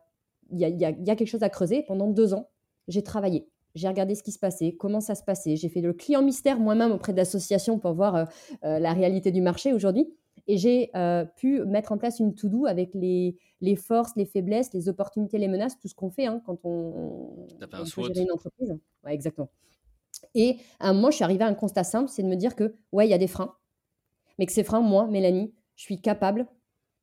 il 0.51 0.59
y, 0.59 0.85
a, 0.85 0.93
quelque 0.93 1.25
chose 1.25 1.43
à 1.43 1.49
creuser. 1.49 1.83
Pendant 1.83 2.07
deux 2.07 2.33
ans, 2.33 2.49
j'ai 2.87 3.03
travaillé. 3.03 3.47
J'ai 3.73 3.87
regardé 3.87 4.15
ce 4.15 4.23
qui 4.23 4.31
se 4.31 4.39
passait, 4.39 4.73
comment 4.73 4.99
ça 4.99 5.15
se 5.15 5.23
passait. 5.23 5.55
J'ai 5.55 5.69
fait 5.69 5.81
le 5.81 5.93
client 5.93 6.21
mystère 6.21 6.59
moi-même 6.59 6.91
auprès 6.91 7.13
d'associations 7.13 7.79
pour 7.79 7.93
voir 7.93 8.15
euh, 8.15 8.25
euh, 8.65 8.79
la 8.79 8.93
réalité 8.93 9.31
du 9.31 9.41
marché 9.41 9.73
aujourd'hui. 9.73 10.13
Et 10.47 10.57
j'ai 10.57 10.89
euh, 10.95 11.23
pu 11.23 11.63
mettre 11.65 11.91
en 11.91 11.97
place 11.97 12.19
une 12.19 12.33
to-do 12.33 12.65
avec 12.65 12.93
les, 12.93 13.37
les, 13.61 13.75
forces, 13.75 14.11
les 14.15 14.25
faiblesses, 14.25 14.73
les 14.73 14.89
opportunités, 14.89 15.37
les 15.37 15.47
menaces, 15.47 15.79
tout 15.79 15.87
ce 15.87 15.95
qu'on 15.95 16.09
fait 16.09 16.25
hein, 16.25 16.41
quand 16.45 16.59
on, 16.65 17.47
on 17.61 17.85
fait 17.85 18.21
une 18.21 18.31
entreprise. 18.31 18.75
Ouais, 19.05 19.13
exactement. 19.13 19.49
Et 20.35 20.57
à 20.79 20.89
un 20.89 20.93
moment, 20.93 21.11
je 21.11 21.15
suis 21.15 21.23
arrivée 21.23 21.43
à 21.43 21.47
un 21.47 21.53
constat 21.53 21.83
simple, 21.83 22.09
c'est 22.09 22.23
de 22.23 22.27
me 22.27 22.35
dire 22.35 22.55
que, 22.55 22.73
ouais, 22.91 23.07
il 23.07 23.11
y 23.11 23.13
a 23.13 23.17
des 23.17 23.27
freins, 23.27 23.55
mais 24.39 24.45
que 24.45 24.51
ces 24.51 24.63
freins, 24.63 24.81
moi, 24.81 25.07
Mélanie, 25.07 25.53
je 25.75 25.83
suis 25.83 26.01
capable 26.01 26.47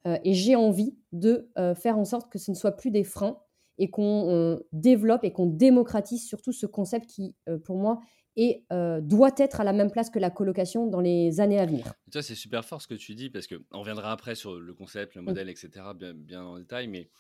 et 0.05 0.35
j'ai 0.35 0.57
envie 0.57 0.97
de 1.13 1.51
euh, 1.59 1.75
faire 1.75 1.99
en 1.99 2.05
sorte 2.05 2.31
que 2.31 2.39
ce 2.39 2.51
ne 2.51 2.57
soit 2.57 2.73
plus 2.73 2.91
des 2.91 3.05
freins 3.05 3.39
et 3.79 3.91
qu'on 3.91 4.31
euh, 4.31 4.59
développe 4.73 5.25
et 5.25 5.33
qu'on 5.33 5.47
démocratise 5.47 6.27
surtout 6.27 6.53
ce 6.53 6.67
concept 6.67 7.07
qui, 7.07 7.37
pour 7.65 7.77
moi, 7.77 8.01
et 8.37 8.65
doit 9.03 9.33
être 9.37 9.61
à 9.61 9.65
la 9.65 9.73
même 9.73 9.91
place 9.91 10.11
que 10.11 10.21
la 10.21 10.31
colocation 10.31 10.87
dans 10.87 11.01
les 11.01 11.41
années 11.41 11.59
à 11.59 11.67
venir. 11.67 11.93
Ça, 12.13 12.23
c'est 12.23 12.37
super 12.37 12.65
fort 12.65 12.81
ce 12.81 12.87
que 12.87 12.95
tu 12.95 13.17
dis, 13.17 13.31
parce 13.31 13.49
qu'on 13.49 13.81
reviendra 13.81 14.13
après 14.13 14.37
sur 14.37 14.61
le 14.61 14.75
concept, 14.75 15.17
le 15.17 15.23
modèle, 15.23 15.49
etc., 15.49 15.71
bien, 15.97 16.15
bien 16.15 16.45
en 16.45 16.57
détail, 16.57 16.87
mais 16.87 17.11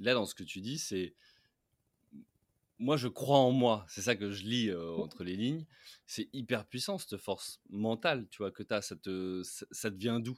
là, 0.00 0.14
dans 0.14 0.24
ce 0.24 0.34
que 0.34 0.44
tu 0.44 0.60
dis, 0.62 0.78
c'est... 0.78 1.14
Moi, 2.78 2.96
je 2.96 3.08
crois 3.08 3.38
en 3.38 3.52
moi, 3.52 3.84
c'est 3.88 4.00
ça 4.02 4.16
que 4.16 4.30
je 4.30 4.44
lis 4.44 4.74
entre 4.74 5.24
les 5.24 5.36
lignes. 5.36 5.66
C'est 6.06 6.28
hyper 6.32 6.66
puissant, 6.66 6.96
cette 6.96 7.18
force 7.18 7.60
mentale, 7.68 8.26
tu 8.30 8.38
vois, 8.38 8.50
que 8.50 8.62
tu 8.62 8.72
as, 8.72 8.80
ça 8.80 8.96
te, 8.96 9.42
ça 9.42 9.90
te 9.90 9.96
vient 9.96 10.20
d'où 10.20 10.36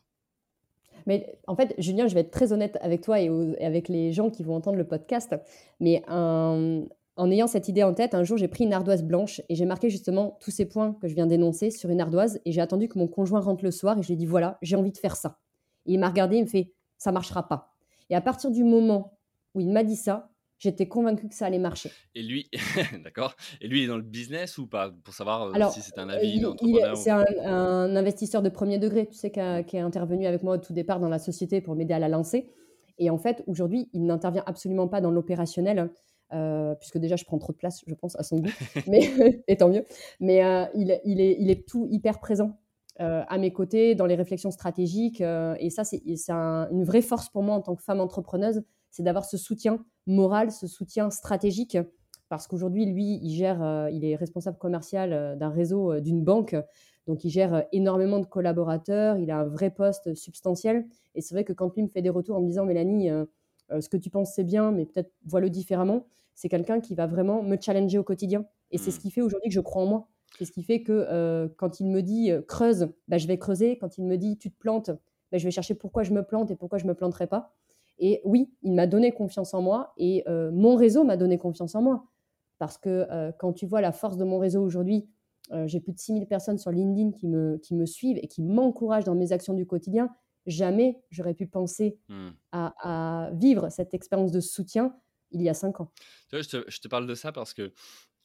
mais 1.06 1.38
en 1.46 1.56
fait, 1.56 1.74
Julien, 1.78 2.06
je 2.06 2.14
vais 2.14 2.20
être 2.20 2.30
très 2.30 2.52
honnête 2.52 2.78
avec 2.80 3.00
toi 3.00 3.20
et, 3.20 3.30
avec 3.60 3.88
les 3.88 4.12
gens 4.12 4.30
qui 4.30 4.42
vont 4.42 4.54
entendre 4.54 4.76
le 4.76 4.86
podcast. 4.86 5.34
Mais 5.80 6.02
en 6.08 7.30
ayant 7.30 7.46
cette 7.46 7.68
idée 7.68 7.82
en 7.82 7.94
tête, 7.94 8.14
un 8.14 8.24
jour, 8.24 8.38
j'ai 8.38 8.48
pris 8.48 8.64
une 8.64 8.72
ardoise 8.72 9.02
blanche 9.02 9.40
et 9.48 9.54
j'ai 9.54 9.64
marqué 9.64 9.90
justement 9.90 10.38
tous 10.40 10.50
ces 10.50 10.66
points 10.66 10.94
que 11.00 11.08
je 11.08 11.14
viens 11.14 11.26
d'énoncer 11.26 11.70
sur 11.70 11.90
une 11.90 12.00
ardoise. 12.00 12.40
Et 12.44 12.52
j'ai 12.52 12.60
attendu 12.60 12.88
que 12.88 12.98
mon 12.98 13.08
conjoint 13.08 13.40
rentre 13.40 13.64
le 13.64 13.70
soir 13.70 13.98
et 13.98 14.02
je 14.02 14.08
lui 14.08 14.14
ai 14.14 14.16
dit 14.16 14.26
voilà, 14.26 14.58
j'ai 14.62 14.76
envie 14.76 14.92
de 14.92 14.98
faire 14.98 15.16
ça. 15.16 15.38
Et 15.86 15.94
il 15.94 15.98
m'a 15.98 16.08
regardé, 16.08 16.36
il 16.36 16.42
me 16.44 16.48
fait 16.48 16.72
ça 16.98 17.12
marchera 17.12 17.48
pas. 17.48 17.72
Et 18.10 18.14
à 18.14 18.20
partir 18.20 18.50
du 18.50 18.64
moment 18.64 19.18
où 19.54 19.60
il 19.60 19.70
m'a 19.70 19.84
dit 19.84 19.96
ça, 19.96 20.30
J'étais 20.58 20.88
convaincue 20.88 21.28
que 21.28 21.34
ça 21.36 21.46
allait 21.46 21.60
marcher. 21.60 21.92
Et 22.16 22.22
lui, 22.22 22.50
d'accord. 23.04 23.36
Et 23.60 23.68
lui, 23.68 23.80
il 23.80 23.84
est 23.84 23.86
dans 23.86 23.96
le 23.96 24.02
business 24.02 24.58
ou 24.58 24.66
pas? 24.66 24.90
Pour 25.04 25.14
savoir 25.14 25.54
euh, 25.54 25.70
si 25.70 25.80
c'est 25.80 25.98
un 25.98 26.08
avis 26.08 26.40
d'entrepreneur. 26.40 26.96
C'est 26.96 27.10
un, 27.10 27.94
investisseur 27.94 28.42
de 28.42 28.48
premier 28.48 28.78
degré, 28.78 29.06
tu 29.06 29.14
sais, 29.14 29.30
qui, 29.30 29.38
est 29.38 29.80
intervenu 29.80 30.26
avec 30.26 30.42
moi 30.42 30.56
au 30.56 30.58
tout 30.58 30.72
départ 30.72 30.98
dans 30.98 31.08
la 31.08 31.20
société 31.20 31.60
pour 31.60 31.76
m'aider 31.76 31.94
à 31.94 32.00
la 32.00 32.08
lancer. 32.08 32.50
Et 32.98 33.08
en 33.08 33.18
fait, 33.18 33.44
aujourd'hui, 33.46 33.88
il 33.92 34.04
n'intervient 34.04 34.42
absolument 34.46 34.88
pas 34.88 35.00
dans 35.00 35.12
l'opérationnel. 35.12 35.90
Euh, 36.34 36.74
puisque 36.74 36.98
déjà 36.98 37.16
je 37.16 37.24
prends 37.24 37.38
trop 37.38 37.54
de 37.54 37.56
place, 37.56 37.82
je 37.86 37.94
pense, 37.94 38.14
à 38.16 38.22
son 38.22 38.40
goût, 38.40 38.50
mais 38.86 39.00
et 39.48 39.56
tant 39.56 39.70
mieux. 39.70 39.84
Mais 40.20 40.44
euh, 40.44 40.66
il, 40.74 41.00
il, 41.04 41.22
est, 41.22 41.36
il 41.40 41.50
est 41.50 41.66
tout 41.66 41.86
hyper 41.90 42.18
présent 42.18 42.58
à 43.00 43.38
mes 43.38 43.52
côtés 43.52 43.94
dans 43.94 44.06
les 44.06 44.16
réflexions 44.16 44.50
stratégiques. 44.50 45.20
et 45.20 45.70
ça, 45.70 45.84
c'est 45.84 46.02
une 46.04 46.82
vraie 46.82 47.00
force 47.00 47.28
pour 47.28 47.44
moi 47.44 47.54
en 47.54 47.60
tant 47.60 47.76
que 47.76 47.82
femme 47.84 48.00
entrepreneuse, 48.00 48.64
c'est 48.90 49.04
d'avoir 49.04 49.24
ce 49.24 49.36
soutien 49.36 49.84
moral, 50.08 50.50
ce 50.50 50.66
soutien 50.66 51.10
stratégique. 51.10 51.78
Parce 52.28 52.46
qu'aujourd'hui, 52.46 52.84
lui, 52.86 53.18
il 53.22 53.30
gère, 53.30 53.62
euh, 53.62 53.90
il 53.90 54.04
est 54.04 54.16
responsable 54.16 54.58
commercial 54.58 55.12
euh, 55.12 55.36
d'un 55.36 55.48
réseau 55.48 55.92
euh, 55.92 56.00
d'une 56.00 56.22
banque. 56.22 56.56
Donc, 57.06 57.24
il 57.24 57.30
gère 57.30 57.64
énormément 57.72 58.18
de 58.18 58.26
collaborateurs. 58.26 59.16
Il 59.16 59.30
a 59.30 59.38
un 59.38 59.44
vrai 59.44 59.70
poste 59.70 60.14
substantiel. 60.14 60.86
Et 61.14 61.22
c'est 61.22 61.34
vrai 61.34 61.44
que 61.44 61.54
quand 61.54 61.74
lui 61.74 61.82
me 61.82 61.88
fait 61.88 62.02
des 62.02 62.10
retours 62.10 62.36
en 62.36 62.42
me 62.42 62.46
disant, 62.46 62.66
Mélanie, 62.66 63.08
ce 63.70 63.88
que 63.88 63.96
tu 63.96 64.10
penses, 64.10 64.34
c'est 64.34 64.44
bien, 64.44 64.72
mais 64.72 64.84
peut-être 64.84 65.10
vois-le 65.24 65.48
différemment, 65.48 66.04
c'est 66.34 66.50
quelqu'un 66.50 66.80
qui 66.80 66.94
va 66.94 67.06
vraiment 67.06 67.42
me 67.42 67.56
challenger 67.58 67.96
au 67.96 68.04
quotidien. 68.04 68.44
Et 68.70 68.76
c'est 68.76 68.90
ce 68.90 68.98
mmh. 68.98 69.00
qui 69.00 69.10
fait 69.10 69.22
aujourd'hui 69.22 69.48
que 69.48 69.54
je 69.54 69.60
crois 69.60 69.84
en 69.84 69.86
moi. 69.86 70.08
C'est 70.38 70.44
ce 70.44 70.52
qui 70.52 70.62
fait 70.62 70.82
que 70.82 71.48
quand 71.56 71.80
il 71.80 71.86
me 71.86 72.02
dit 72.02 72.30
creuse, 72.46 72.90
bah, 73.08 73.16
je 73.16 73.26
vais 73.26 73.38
creuser. 73.38 73.78
Quand 73.78 73.96
il 73.96 74.04
me 74.04 74.18
dit 74.18 74.36
tu 74.36 74.50
te 74.50 74.58
plantes, 74.58 74.90
bah, 75.32 75.38
je 75.38 75.44
vais 75.44 75.50
chercher 75.50 75.74
pourquoi 75.74 76.02
je 76.02 76.12
me 76.12 76.22
plante 76.22 76.50
et 76.50 76.56
pourquoi 76.56 76.76
je 76.76 76.84
ne 76.84 76.90
me 76.90 76.94
planterai 76.94 77.26
pas. 77.26 77.54
Et 77.98 78.20
oui, 78.24 78.50
il 78.62 78.72
m'a 78.72 78.86
donné 78.86 79.12
confiance 79.12 79.54
en 79.54 79.62
moi 79.62 79.92
et 79.96 80.22
euh, 80.28 80.50
mon 80.52 80.76
réseau 80.76 81.04
m'a 81.04 81.16
donné 81.16 81.38
confiance 81.38 81.74
en 81.74 81.82
moi. 81.82 82.04
Parce 82.58 82.78
que 82.78 83.06
euh, 83.10 83.32
quand 83.38 83.52
tu 83.52 83.66
vois 83.66 83.80
la 83.80 83.92
force 83.92 84.16
de 84.16 84.24
mon 84.24 84.38
réseau 84.38 84.62
aujourd'hui, 84.62 85.08
euh, 85.52 85.66
j'ai 85.66 85.80
plus 85.80 85.92
de 85.92 85.98
6000 85.98 86.26
personnes 86.26 86.58
sur 86.58 86.70
LinkedIn 86.70 87.12
qui 87.12 87.26
me, 87.26 87.58
qui 87.58 87.74
me 87.74 87.86
suivent 87.86 88.18
et 88.20 88.28
qui 88.28 88.42
m'encouragent 88.42 89.04
dans 89.04 89.14
mes 89.14 89.32
actions 89.32 89.54
du 89.54 89.66
quotidien. 89.66 90.10
Jamais 90.46 91.00
j'aurais 91.10 91.34
pu 91.34 91.46
penser 91.46 91.98
hmm. 92.08 92.30
à, 92.52 93.30
vivre 93.34 93.68
cette 93.70 93.94
expérience 93.94 94.32
de 94.32 94.40
soutien 94.40 94.94
il 95.30 95.42
y 95.42 95.48
a 95.48 95.54
cinq 95.54 95.80
ans. 95.80 95.92
je, 96.32 96.38
te, 96.38 96.64
je, 96.68 96.80
te, 96.80 96.88
parle 96.88 97.06
de 97.06 97.14
ça 97.14 97.32
parce 97.32 97.52
que 97.52 97.70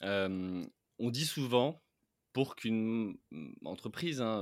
on 0.01 1.10
dit 1.10 1.25
souvent, 1.25 1.83
pour 2.34 2.56
qu'une 2.56 3.16
mmh, 3.32 3.54
entreprise 3.66 4.22
hein, 4.22 4.42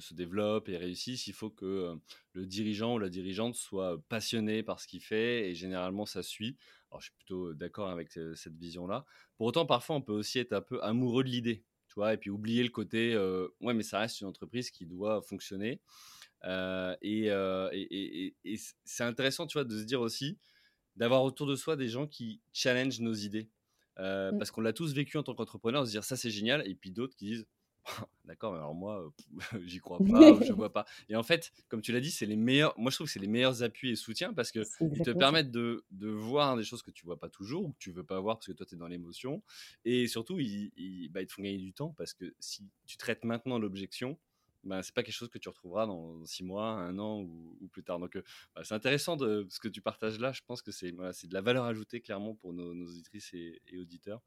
se 0.00 0.14
développe 0.14 0.68
et 0.68 0.76
réussisse, 0.76 1.26
il 1.26 1.34
faut 1.34 1.50
que 1.50 1.94
le 2.32 2.46
dirigeant 2.46 2.94
ou 2.94 2.98
la 2.98 3.10
dirigeante 3.10 3.54
soit 3.54 4.02
passionné 4.08 4.62
par 4.62 4.80
ce 4.80 4.88
qu'il 4.88 5.02
fait 5.02 5.50
et 5.50 5.54
généralement 5.54 6.06
ça 6.06 6.22
suit. 6.22 6.56
Alors 6.90 7.00
je 7.00 7.06
suis 7.06 7.14
plutôt 7.14 7.54
d'accord 7.54 7.90
avec 7.90 8.10
cette 8.10 8.56
vision-là. 8.56 9.04
Pour 9.36 9.46
autant, 9.46 9.66
parfois 9.66 9.96
on 9.96 10.02
peut 10.02 10.12
aussi 10.12 10.38
être 10.38 10.52
un 10.52 10.62
peu 10.62 10.82
amoureux 10.82 11.22
de 11.22 11.28
l'idée, 11.28 11.64
tu 11.88 12.00
et 12.10 12.16
puis 12.16 12.30
oublier 12.30 12.62
le 12.62 12.70
côté 12.70 13.16
ouais, 13.60 13.74
mais 13.74 13.82
ça 13.82 13.98
reste 14.00 14.20
une 14.20 14.28
entreprise 14.28 14.70
qui 14.70 14.86
doit 14.86 15.22
fonctionner. 15.22 15.80
et, 16.44 17.26
et, 17.72 18.36
et 18.44 18.56
c'est 18.84 19.04
intéressant, 19.04 19.46
tu 19.46 19.58
vois, 19.58 19.64
de 19.64 19.78
se 19.78 19.84
dire 19.84 20.00
aussi 20.00 20.38
d'avoir 20.96 21.24
autour 21.24 21.46
de 21.46 21.56
soi 21.56 21.76
des 21.76 21.88
gens 21.88 22.06
qui 22.06 22.40
challengent 22.52 23.00
nos 23.00 23.14
idées. 23.14 23.48
Euh, 23.98 24.32
mmh. 24.32 24.38
Parce 24.38 24.50
qu'on 24.50 24.60
l'a 24.60 24.72
tous 24.72 24.94
vécu 24.94 25.18
en 25.18 25.22
tant 25.22 25.34
qu'entrepreneur, 25.34 25.86
se 25.86 25.90
dire 25.90 26.04
ça 26.04 26.16
c'est 26.16 26.30
génial, 26.30 26.66
et 26.66 26.74
puis 26.74 26.90
d'autres 26.90 27.14
qui 27.14 27.26
disent 27.26 27.46
d'accord, 28.24 28.52
mais 28.52 28.58
alors 28.58 28.74
moi 28.74 29.12
j'y 29.66 29.78
crois 29.78 29.98
pas, 29.98 30.40
je 30.42 30.52
vois 30.52 30.72
pas. 30.72 30.86
Et 31.08 31.16
en 31.16 31.22
fait, 31.22 31.52
comme 31.68 31.82
tu 31.82 31.92
l'as 31.92 32.00
dit, 32.00 32.10
c'est 32.10 32.26
les 32.26 32.36
meilleurs. 32.36 32.78
Moi 32.78 32.90
je 32.90 32.96
trouve 32.96 33.06
que 33.06 33.12
c'est 33.12 33.20
les 33.20 33.26
meilleurs 33.26 33.62
appuis 33.62 33.90
et 33.90 33.96
soutiens 33.96 34.32
parce 34.32 34.52
que 34.52 34.60
ils 34.80 35.02
te 35.02 35.10
permettent 35.10 35.50
de, 35.50 35.84
de, 35.90 36.08
voir 36.08 36.56
des 36.56 36.64
choses 36.64 36.82
que 36.82 36.90
tu 36.90 37.04
vois 37.04 37.18
pas 37.18 37.28
toujours 37.28 37.64
ou 37.64 37.72
que 37.72 37.78
tu 37.78 37.90
veux 37.90 38.04
pas 38.04 38.20
voir 38.20 38.36
parce 38.36 38.46
que 38.46 38.52
toi 38.52 38.66
tu 38.66 38.74
es 38.74 38.78
dans 38.78 38.88
l'émotion. 38.88 39.42
Et 39.84 40.06
surtout, 40.06 40.38
ils, 40.38 41.08
bah, 41.10 41.22
ils 41.22 41.26
te 41.26 41.32
font 41.32 41.42
gagner 41.42 41.58
du 41.58 41.72
temps 41.72 41.94
parce 41.98 42.14
que 42.14 42.34
si 42.38 42.68
tu 42.86 42.96
traites 42.96 43.24
maintenant 43.24 43.58
l'objection, 43.58 44.18
bah, 44.64 44.82
c'est 44.82 44.94
pas 44.94 45.02
quelque 45.02 45.14
chose 45.14 45.28
que 45.28 45.38
tu 45.38 45.48
retrouveras 45.48 45.86
dans 45.86 46.24
six 46.24 46.44
mois, 46.44 46.66
un 46.66 46.98
an 46.98 47.20
ou, 47.20 47.68
plus 47.70 47.82
tard. 47.82 47.98
Donc, 47.98 48.16
euh, 48.16 48.22
bah, 48.54 48.62
c'est 48.64 48.74
intéressant 48.74 49.16
de, 49.16 49.46
ce 49.50 49.58
que 49.58 49.68
tu 49.68 49.80
partages 49.80 50.20
là. 50.20 50.32
Je 50.32 50.42
pense 50.46 50.62
que 50.62 50.70
c'est 50.70 50.92
de 50.92 51.34
la 51.34 51.40
valeur 51.40 51.64
ajoutée 51.64 52.00
clairement 52.00 52.34
pour 52.34 52.52
nos, 52.52 52.72
auditrices 52.72 53.32
et, 53.34 53.60
auditeurs. 53.80 54.22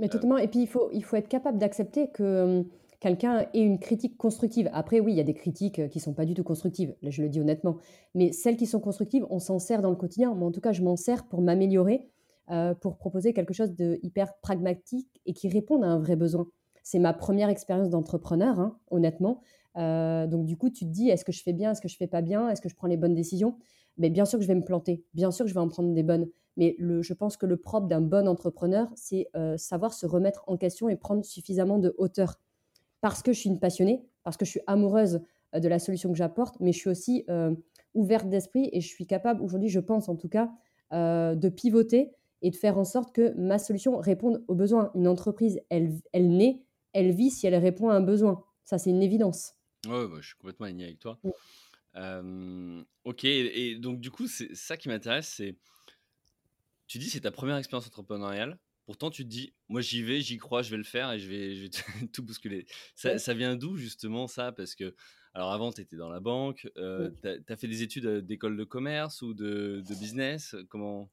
Mais 0.00 0.06
euh, 0.06 0.10
totalement. 0.10 0.38
Et 0.38 0.48
puis, 0.48 0.60
il 0.60 0.68
faut, 0.68 0.90
il 0.92 1.02
faut 1.02 1.16
être 1.16 1.28
capable 1.28 1.58
d'accepter 1.58 2.10
que 2.10 2.64
quelqu'un 3.00 3.46
ait 3.54 3.60
une 3.60 3.78
critique 3.78 4.16
constructive. 4.16 4.68
Après, 4.72 5.00
oui, 5.00 5.12
il 5.12 5.16
y 5.16 5.20
a 5.20 5.24
des 5.24 5.34
critiques 5.34 5.78
euh, 5.78 5.88
qui 5.88 6.00
sont 6.00 6.14
pas 6.14 6.26
du 6.26 6.34
tout 6.34 6.44
constructives. 6.44 6.94
Là, 7.00 7.10
je 7.10 7.22
le 7.22 7.28
dis 7.28 7.40
honnêtement. 7.40 7.78
Mais 8.14 8.32
celles 8.32 8.56
qui 8.56 8.66
sont 8.66 8.80
constructives, 8.80 9.26
on 9.30 9.38
s'en 9.38 9.58
sert 9.58 9.80
dans 9.80 9.90
le 9.90 9.96
quotidien. 9.96 10.34
Moi, 10.34 10.48
en 10.48 10.52
tout 10.52 10.60
cas, 10.60 10.72
je 10.72 10.82
m'en 10.82 10.96
sers 10.96 11.26
pour 11.26 11.40
m'améliorer, 11.40 12.10
pour 12.82 12.98
proposer 12.98 13.32
quelque 13.32 13.54
chose 13.54 13.74
de 13.74 13.98
hyper 14.02 14.36
pragmatique 14.42 15.08
et 15.24 15.32
qui 15.32 15.48
réponde 15.48 15.82
à 15.82 15.86
un 15.86 15.98
vrai 15.98 16.14
besoin. 16.14 16.46
C'est 16.84 16.98
ma 16.98 17.14
première 17.14 17.48
expérience 17.48 17.88
d'entrepreneur, 17.88 18.60
hein, 18.60 18.78
honnêtement. 18.90 19.40
Euh, 19.76 20.26
donc 20.26 20.44
du 20.44 20.56
coup, 20.56 20.68
tu 20.68 20.84
te 20.84 20.90
dis, 20.90 21.08
est-ce 21.08 21.24
que 21.24 21.32
je 21.32 21.42
fais 21.42 21.54
bien, 21.54 21.72
est-ce 21.72 21.80
que 21.80 21.88
je 21.88 21.96
fais 21.96 22.06
pas 22.06 22.20
bien, 22.20 22.50
est-ce 22.50 22.60
que 22.60 22.68
je 22.68 22.76
prends 22.76 22.86
les 22.86 22.98
bonnes 22.98 23.14
décisions? 23.14 23.56
Mais 23.96 24.10
bien 24.10 24.26
sûr 24.26 24.38
que 24.38 24.42
je 24.42 24.48
vais 24.48 24.54
me 24.54 24.64
planter, 24.64 25.02
bien 25.14 25.30
sûr 25.30 25.46
que 25.46 25.48
je 25.48 25.54
vais 25.54 25.60
en 25.60 25.68
prendre 25.68 25.92
des 25.94 26.02
bonnes. 26.02 26.28
Mais 26.56 26.76
je 26.78 27.12
pense 27.14 27.36
que 27.36 27.46
le 27.46 27.56
propre 27.56 27.88
d'un 27.88 28.02
bon 28.02 28.28
entrepreneur, 28.28 28.92
c'est 28.94 29.28
euh, 29.34 29.56
savoir 29.56 29.94
se 29.94 30.06
remettre 30.06 30.44
en 30.46 30.56
question 30.56 30.88
et 30.88 30.96
prendre 30.96 31.24
suffisamment 31.24 31.78
de 31.78 31.94
hauteur. 31.98 32.38
Parce 33.00 33.22
que 33.22 33.32
je 33.32 33.40
suis 33.40 33.50
une 33.50 33.58
passionnée, 33.58 34.04
parce 34.22 34.36
que 34.36 34.44
je 34.44 34.50
suis 34.50 34.60
amoureuse 34.66 35.22
euh, 35.54 35.60
de 35.60 35.68
la 35.68 35.78
solution 35.78 36.12
que 36.12 36.18
j'apporte, 36.18 36.60
mais 36.60 36.72
je 36.72 36.78
suis 36.78 36.90
aussi 36.90 37.24
ouverte 37.94 38.28
d'esprit 38.28 38.68
et 38.72 38.80
je 38.80 38.88
suis 38.88 39.06
capable, 39.06 39.40
aujourd'hui, 39.40 39.70
je 39.70 39.80
pense 39.80 40.08
en 40.08 40.16
tout 40.16 40.28
cas, 40.28 40.50
de 40.92 41.48
pivoter 41.48 42.12
et 42.42 42.50
de 42.50 42.56
faire 42.56 42.76
en 42.76 42.84
sorte 42.84 43.14
que 43.14 43.32
ma 43.38 43.58
solution 43.58 43.96
réponde 43.96 44.44
aux 44.48 44.54
besoins. 44.54 44.90
Une 44.94 45.08
entreprise, 45.08 45.60
elle, 45.70 45.92
elle 46.12 46.28
naît 46.28 46.63
elle 46.94 47.12
vit 47.12 47.30
si 47.30 47.46
elle 47.46 47.56
répond 47.56 47.90
à 47.90 47.94
un 47.94 48.00
besoin. 48.00 48.42
Ça, 48.64 48.78
c'est 48.78 48.90
une 48.90 49.02
évidence. 49.02 49.52
Oui, 49.86 50.06
bah, 50.08 50.16
je 50.20 50.28
suis 50.28 50.36
complètement 50.36 50.66
aligné 50.66 50.84
avec 50.84 50.98
toi. 50.98 51.20
ok, 53.04 53.24
et, 53.24 53.76
donc 53.76 54.00
du 54.00 54.10
coup, 54.10 54.26
c'est 54.26 54.54
ça 54.54 54.76
qui 54.76 54.88
m'intéresse, 54.88 55.28
c'est 55.28 55.56
tu 56.86 56.98
dis 56.98 57.10
c'est 57.10 57.20
ta 57.20 57.30
première 57.30 57.56
expérience 57.56 57.86
entrepreneuriale. 57.86 58.58
Pourtant, 58.86 59.10
tu 59.10 59.24
te 59.24 59.28
dis, 59.28 59.54
moi 59.68 59.80
j'y 59.80 60.02
vais, 60.02 60.20
j'y 60.20 60.36
crois, 60.36 60.62
je 60.62 60.70
vais 60.70 60.76
le 60.76 60.84
faire 60.84 61.10
et 61.10 61.18
je 61.18 61.28
vais, 61.28 61.70
tout 62.12 62.22
bousculer. 62.22 62.66
Ça, 62.94 63.18
ça 63.18 63.34
vient 63.34 63.56
d'où 63.56 63.76
justement 63.76 64.26
ça? 64.26 64.52
Parce 64.52 64.74
que, 64.74 64.94
alors 65.32 65.52
avant, 65.52 65.72
tu 65.72 65.80
étais 65.80 65.96
dans 65.96 66.10
la 66.10 66.20
banque, 66.20 66.70
euh, 66.76 67.10
tu 67.22 67.52
as, 67.52 67.56
fait 67.56 67.68
des 67.68 67.82
études 67.82 68.06
euh, 68.06 68.20
d'école 68.20 68.56
de 68.56 68.64
commerce 68.64 69.22
ou 69.22 69.32
de, 69.32 69.82
de 69.88 69.94
business? 69.94 70.54
Comment? 70.68 71.10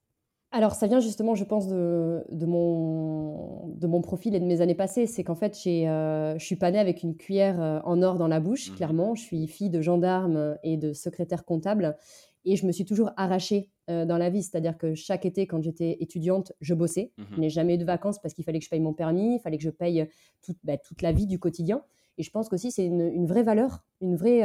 Alors, 0.54 0.74
ça 0.74 0.86
vient 0.86 1.00
justement, 1.00 1.34
je 1.34 1.44
pense, 1.44 1.66
de, 1.66 2.46
mon, 2.46 3.68
de 3.68 3.86
mon 3.86 4.02
profil 4.02 4.34
et 4.34 4.40
de 4.40 4.44
mes 4.44 4.60
années 4.60 4.74
passées. 4.74 5.06
C'est 5.06 5.24
qu'en 5.24 5.34
fait, 5.34 5.58
euh, 5.66 6.38
je 6.38 6.44
suis 6.44 6.56
pas 6.56 6.70
née 6.70 6.78
avec 6.78 7.02
une 7.02 7.16
cuillère 7.16 7.60
euh, 7.60 7.80
en 7.84 8.02
or 8.02 8.18
dans 8.18 8.28
la 8.28 8.38
bouche, 8.38 8.70
mmh 8.70 8.74
clairement. 8.74 9.14
Je 9.14 9.22
suis 9.22 9.46
fille 9.46 9.70
de 9.70 9.80
gendarme 9.80 10.58
et 10.62 10.76
de 10.76 10.92
secrétaire 10.92 11.46
comptable. 11.46 11.96
Et 12.44 12.56
je 12.56 12.66
me 12.66 12.72
suis 12.72 12.84
toujours 12.84 13.12
arrachée 13.16 13.70
euh, 13.88 14.04
dans 14.04 14.18
la 14.18 14.28
vie. 14.28 14.42
C'est-à-dire 14.42 14.76
que 14.76 14.94
chaque 14.94 15.24
été, 15.24 15.46
quand 15.46 15.62
j'étais 15.62 15.96
étudiante, 16.00 16.52
je 16.60 16.74
bossais. 16.74 17.12
Mmh 17.16 17.22
je 17.34 17.40
n'ai 17.40 17.50
jamais 17.50 17.76
eu 17.76 17.78
de 17.78 17.86
vacances 17.86 18.18
parce 18.20 18.34
qu'il 18.34 18.44
fallait 18.44 18.58
que 18.58 18.66
je 18.66 18.70
paye 18.70 18.80
mon 18.80 18.92
permis, 18.92 19.36
il 19.36 19.40
fallait 19.40 19.56
que 19.56 19.64
je 19.64 19.70
paye 19.70 20.06
toute, 20.42 20.58
bah, 20.64 20.76
toute 20.76 21.00
la 21.00 21.12
vie 21.12 21.26
du 21.26 21.38
quotidien. 21.38 21.82
Et 22.18 22.22
je 22.22 22.30
pense 22.30 22.50
qu'aussi, 22.50 22.70
c'est 22.70 22.84
une, 22.84 23.08
une, 23.08 23.26
vraie 23.26 23.42
valeur, 23.42 23.82
une 24.02 24.16
vraie, 24.16 24.42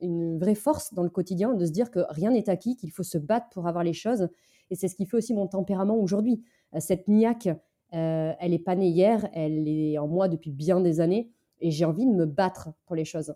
une 0.00 0.38
vraie 0.38 0.54
force 0.54 0.92
dans 0.92 1.02
le 1.02 1.08
quotidien 1.08 1.54
de 1.54 1.64
se 1.64 1.70
dire 1.70 1.90
que 1.90 2.00
rien 2.10 2.30
n'est 2.30 2.50
acquis, 2.50 2.76
qu'il 2.76 2.90
faut 2.90 3.02
se 3.02 3.16
battre 3.16 3.46
pour 3.52 3.66
avoir 3.66 3.84
les 3.84 3.94
choses 3.94 4.28
et 4.70 4.74
c'est 4.74 4.88
ce 4.88 4.96
qui 4.96 5.06
fait 5.06 5.16
aussi 5.16 5.34
mon 5.34 5.46
tempérament 5.46 5.96
aujourd'hui. 5.96 6.42
Euh, 6.74 6.80
cette 6.80 7.08
niaque, 7.08 7.48
euh, 7.94 8.32
elle 8.38 8.50
n'est 8.50 8.58
pas 8.58 8.74
née 8.74 8.88
hier, 8.88 9.28
elle 9.32 9.68
est 9.68 9.98
en 9.98 10.08
moi 10.08 10.28
depuis 10.28 10.50
bien 10.50 10.80
des 10.80 11.00
années. 11.00 11.30
Et 11.60 11.70
j'ai 11.70 11.84
envie 11.84 12.06
de 12.06 12.12
me 12.12 12.26
battre 12.26 12.70
pour 12.84 12.96
les 12.96 13.04
choses. 13.04 13.34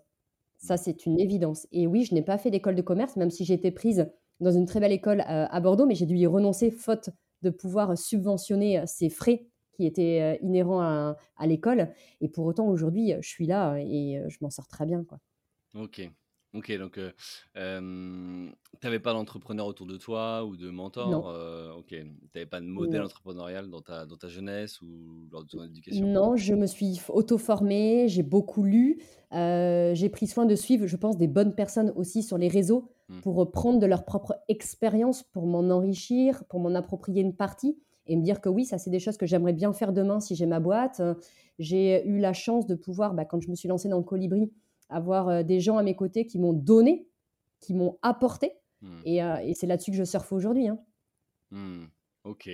Ça, 0.57 0.77
c'est 0.77 1.05
une 1.05 1.19
évidence. 1.19 1.67
Et 1.71 1.87
oui, 1.87 2.03
je 2.03 2.13
n'ai 2.13 2.21
pas 2.21 2.37
fait 2.37 2.51
d'école 2.51 2.75
de 2.75 2.81
commerce, 2.83 3.15
même 3.15 3.31
si 3.31 3.45
j'ai 3.45 3.55
été 3.55 3.71
prise 3.71 4.11
dans 4.39 4.51
une 4.51 4.65
très 4.65 4.79
belle 4.79 4.91
école 4.91 5.21
euh, 5.21 5.47
à 5.49 5.59
Bordeaux, 5.59 5.87
mais 5.87 5.95
j'ai 5.95 6.05
dû 6.05 6.15
y 6.15 6.27
renoncer 6.27 6.69
faute 6.69 7.09
de 7.41 7.49
pouvoir 7.49 7.97
subventionner 7.97 8.83
ces 8.85 9.09
frais 9.09 9.47
qui 9.73 9.87
étaient 9.87 10.37
inhérents 10.43 10.81
à, 10.81 11.17
à 11.37 11.47
l'école. 11.47 11.89
Et 12.19 12.27
pour 12.27 12.45
autant, 12.45 12.67
aujourd'hui, 12.67 13.15
je 13.19 13.27
suis 13.27 13.47
là 13.47 13.77
et 13.77 14.21
je 14.27 14.37
m'en 14.41 14.51
sors 14.51 14.67
très 14.67 14.85
bien. 14.85 15.03
Quoi. 15.03 15.19
Ok. 15.73 16.07
Ok, 16.53 16.71
donc 16.77 16.99
tu 17.55 17.61
n'avais 18.83 18.99
pas 18.99 19.13
d'entrepreneur 19.13 19.65
autour 19.65 19.87
de 19.87 19.97
toi 19.97 20.43
ou 20.43 20.57
de 20.57 20.69
mentor 20.69 21.33
Ok, 21.77 21.87
tu 21.89 22.05
n'avais 22.35 22.45
pas 22.45 22.59
de 22.59 22.65
modèle 22.65 23.01
entrepreneurial 23.01 23.69
dans 23.69 23.81
ta, 23.81 24.05
dans 24.05 24.17
ta 24.17 24.27
jeunesse 24.27 24.81
ou 24.81 25.27
lors 25.31 25.43
de 25.43 25.47
ton 25.47 25.63
éducation? 25.63 26.05
Non, 26.05 26.35
je 26.35 26.53
me 26.53 26.67
suis 26.67 26.99
auto-formée, 27.09 28.07
j'ai 28.07 28.23
beaucoup 28.23 28.63
lu, 28.63 29.01
j'ai 29.31 30.09
pris 30.09 30.27
soin 30.27 30.45
de 30.45 30.55
suivre, 30.55 30.87
je 30.87 30.95
pense, 30.97 31.17
des 31.17 31.27
bonnes 31.27 31.55
personnes 31.55 31.93
aussi 31.95 32.21
sur 32.21 32.37
les 32.37 32.49
réseaux 32.49 32.89
mmh. 33.09 33.19
pour 33.21 33.51
prendre 33.51 33.79
de 33.79 33.85
leur 33.85 34.03
propre 34.03 34.35
expérience, 34.49 35.23
pour 35.23 35.45
m'en 35.45 35.69
enrichir, 35.69 36.43
pour 36.49 36.59
m'en 36.59 36.75
approprier 36.75 37.21
une 37.21 37.35
partie 37.35 37.77
et 38.07 38.15
me 38.17 38.23
dire 38.23 38.41
que 38.41 38.49
oui, 38.49 38.65
ça 38.65 38.77
c'est 38.77 38.89
des 38.89 38.99
choses 38.99 39.15
que 39.15 39.25
j'aimerais 39.25 39.53
bien 39.53 39.71
faire 39.73 39.93
demain 39.93 40.19
si 40.19 40.35
j'ai 40.35 40.45
ma 40.47 40.59
boîte. 40.59 41.01
J'ai 41.59 42.05
eu 42.07 42.19
la 42.19 42.33
chance 42.33 42.65
de 42.65 42.75
pouvoir, 42.75 43.13
bah, 43.13 43.23
quand 43.23 43.39
je 43.39 43.49
me 43.49 43.55
suis 43.55 43.69
lancée 43.69 43.87
dans 43.87 43.99
le 43.99 44.03
colibri, 44.03 44.51
avoir 44.91 45.29
euh, 45.29 45.43
des 45.43 45.59
gens 45.59 45.77
à 45.77 45.83
mes 45.83 45.95
côtés 45.95 46.25
qui 46.25 46.37
m'ont 46.37 46.53
donné, 46.53 47.07
qui 47.59 47.73
m'ont 47.73 47.97
apporté. 48.01 48.53
Hmm. 48.81 49.01
Euh, 49.07 49.37
et, 49.37 49.53
c'est 49.53 49.67
là-dessus 49.67 49.91
que 49.91 49.97
je 49.97 50.03
surfe 50.03 50.31
aujourd'hui. 50.31 50.67
Hein. 50.67 50.79
Hmm. 51.49 51.85
Ok. 52.23 52.49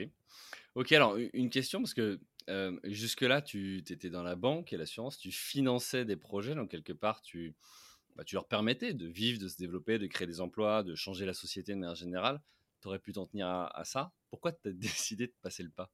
Ok, 0.76 0.92
alors 0.92 1.18
une 1.34 1.50
question, 1.50 1.82
parce 1.82 1.94
que 1.94 2.20
jusque-là, 2.84 3.42
tu 3.42 3.80
étais 3.80 4.10
dans 4.10 4.24
la 4.24 4.36
banque 4.36 4.72
et 4.72 4.78
l'assurance, 4.78 5.18
tu 5.18 5.32
finançais 5.32 6.06
des 6.06 6.16
projets, 6.16 6.56
donc 6.56 6.70
quelque 6.70 6.94
part, 6.94 7.22
tu, 7.22 7.56
bah, 8.18 8.24
tu 8.24 8.34
leur 8.34 8.48
permettais 8.48 8.96
de 8.96 9.06
vivre, 9.06 9.40
de 9.40 9.48
se 9.48 9.58
développer, 9.58 10.00
de 10.00 10.08
créer 10.08 10.28
des 10.28 10.42
emplois, 10.42 10.82
de 10.82 10.96
changer 10.96 11.26
la 11.26 11.36
société 11.36 11.74
de 11.74 11.78
manière 11.78 11.96
générale. 11.96 12.42
Tu 12.82 12.88
aurais 12.88 13.00
pu 13.00 13.14
t'en 13.14 13.28
tenir 13.28 13.48
à, 13.48 13.84
ça? 13.86 14.12
Pourquoi 14.32 14.52
tu 14.52 14.70
as 14.70 14.72
décidé 14.74 15.28
de 15.28 15.34
passer 15.42 15.62
le 15.62 15.70
pas? 15.70 15.92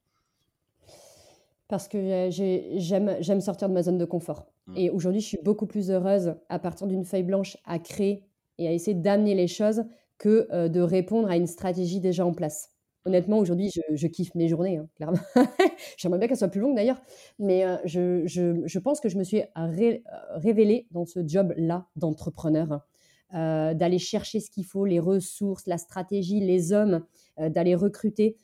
Parce 1.68 1.88
que 1.88 2.30
j'aime 2.30 3.42
sortir 3.42 3.70
de 3.70 3.74
ma 3.74 3.84
zone 3.84 3.98
de 3.98 4.06
confort. 4.06 4.46
Mmh. 4.68 4.78
Et 4.78 4.90
aujourd'hui, 4.90 5.22
je 5.22 5.28
suis 5.28 5.40
beaucoup 5.44 5.66
plus 5.66 5.92
heureuse 5.92 6.36
à 6.50 6.60
partir 6.60 6.88
d'une 6.88 7.06
feuille 7.06 7.24
blanche 7.24 7.58
à 7.66 7.80
créer 7.80 8.24
et 8.58 8.68
à 8.68 8.72
essayer 8.72 8.96
d'amener 8.96 9.34
les 9.34 9.48
choses 9.48 9.84
que 10.18 10.68
de 10.68 10.82
répondre 10.82 11.30
à 11.30 11.36
une 11.36 11.48
stratégie 11.48 12.00
déjà 12.00 12.26
en 12.26 12.34
place. 12.34 12.74
Honnêtement, 13.06 13.40
aujourd'hui, 13.40 13.70
je, 13.92 14.08
kiffe 14.08 14.34
mes 14.34 14.48
journées, 14.48 14.78
hein, 14.78 14.88
clairement. 14.96 15.20
J'aimerais 15.98 16.20
bien 16.20 16.28
qu'elles 16.30 16.38
soient 16.38 16.48
plus 16.48 16.62
longues 16.62 16.76
d'ailleurs, 16.76 17.02
mais 17.38 17.66
je, 17.84 18.80
pense 18.80 19.02
que 19.02 19.10
je 19.10 19.18
me 19.18 19.26
suis 19.26 19.42
révélée 19.56 20.88
dans 20.92 21.06
ce 21.06 21.20
job-là 21.26 21.88
d'entrepreneur, 21.98 22.80
d'aller 23.32 24.00
chercher 24.00 24.40
ce 24.40 24.50
qu'il 24.50 24.66
faut, 24.66 24.86
les 24.86 25.02
ressources, 25.02 25.68
la 25.68 25.78
stratégie, 25.78 26.40
les 26.40 26.72
hommes, 26.72 27.06
d'aller 27.38 27.76
recruter. 27.76 28.38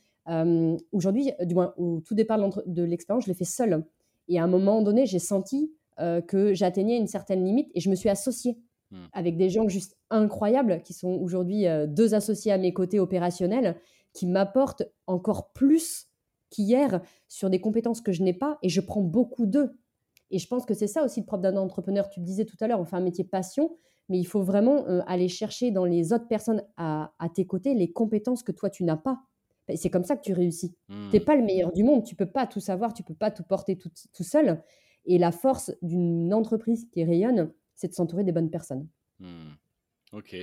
Aujourd'hui, 0.92 1.32
du 1.42 1.54
moins, 1.54 1.74
au 1.76 2.00
tout 2.00 2.14
départ 2.14 2.38
de 2.66 2.82
l'expérience, 2.82 3.24
je 3.24 3.28
l'ai 3.28 3.34
fait 3.34 3.44
seule. 3.44 3.84
Et 4.28 4.38
à 4.38 4.44
un 4.44 4.48
moment 4.48 4.82
donné, 4.82 5.06
j'ai 5.06 5.18
senti 5.18 5.72
que 6.28 6.54
j'atteignais 6.54 6.96
une 6.96 7.08
certaine 7.08 7.44
limite 7.44 7.70
et 7.74 7.80
je 7.80 7.90
me 7.90 7.94
suis 7.94 8.08
associée 8.08 8.58
mmh. 8.90 8.96
avec 9.12 9.36
des 9.36 9.50
gens 9.50 9.68
juste 9.68 9.98
incroyables 10.08 10.80
qui 10.82 10.94
sont 10.94 11.12
aujourd'hui 11.20 11.64
deux 11.88 12.14
associés 12.14 12.52
à 12.52 12.58
mes 12.58 12.72
côtés 12.72 13.00
opérationnels 13.00 13.76
qui 14.12 14.26
m'apportent 14.26 14.84
encore 15.06 15.52
plus 15.52 16.08
qu'hier 16.50 17.00
sur 17.28 17.48
des 17.48 17.60
compétences 17.60 18.00
que 18.00 18.12
je 18.12 18.22
n'ai 18.22 18.32
pas 18.32 18.58
et 18.62 18.68
je 18.68 18.80
prends 18.80 19.02
beaucoup 19.02 19.46
d'eux. 19.46 19.76
Et 20.30 20.38
je 20.38 20.46
pense 20.46 20.64
que 20.64 20.74
c'est 20.74 20.86
ça 20.86 21.04
aussi 21.04 21.20
le 21.20 21.26
propre 21.26 21.42
d'un 21.42 21.56
entrepreneur. 21.56 22.08
Tu 22.08 22.20
le 22.20 22.26
disais 22.26 22.44
tout 22.44 22.56
à 22.60 22.66
l'heure, 22.66 22.80
on 22.80 22.84
fait 22.84 22.96
un 22.96 23.00
métier 23.00 23.24
passion, 23.24 23.76
mais 24.08 24.18
il 24.18 24.24
faut 24.24 24.42
vraiment 24.42 24.86
euh, 24.86 25.00
aller 25.06 25.28
chercher 25.28 25.70
dans 25.70 25.84
les 25.84 26.12
autres 26.12 26.28
personnes 26.28 26.62
à, 26.76 27.10
tes 27.34 27.46
côtés 27.46 27.74
les 27.74 27.92
compétences 27.92 28.42
que 28.42 28.52
toi 28.52 28.70
tu 28.70 28.84
n'as 28.84 28.96
pas. 28.96 29.20
C'est 29.76 29.90
comme 29.90 30.04
ça 30.04 30.16
que 30.16 30.22
tu 30.22 30.32
réussis. 30.32 30.74
Mmh. 30.88 31.08
Tu 31.10 31.16
n'es 31.16 31.20
pas 31.20 31.36
le 31.36 31.42
meilleur 31.42 31.72
du 31.72 31.82
monde, 31.82 32.04
tu 32.04 32.14
peux 32.14 32.30
pas 32.30 32.46
tout 32.46 32.60
savoir, 32.60 32.94
tu 32.94 33.02
peux 33.02 33.14
pas 33.14 33.30
tout 33.30 33.42
porter 33.42 33.78
tout, 33.78 34.24
seul. 34.24 34.62
Et 35.04 35.18
la 35.18 35.32
force 35.32 35.72
d'une 35.82 36.32
entreprise 36.34 36.86
qui 36.92 37.04
rayonne, 37.04 37.52
c'est 37.74 37.88
de 37.88 37.94
s'entourer 37.94 38.24
des 38.24 38.32
bonnes 38.32 38.50
personnes. 38.50 38.88
Mmh. 39.18 39.50
Ok. 40.12 40.36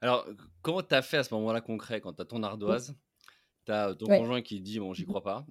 Alors, 0.00 0.26
comment 0.62 0.82
tu 0.82 0.94
as 0.94 1.02
fait 1.02 1.18
à 1.18 1.24
ce 1.24 1.34
moment-là 1.34 1.60
concret 1.60 2.00
quand 2.00 2.12
tu 2.12 2.22
as 2.22 2.24
ton 2.24 2.42
ardoise? 2.42 2.94
Ton 3.98 4.06
conjoint 4.06 4.42
qui 4.42 4.60
dit 4.60 4.78
Bon, 4.78 4.92
j'y 4.92 5.04
crois 5.04 5.22
pas. 5.22 5.46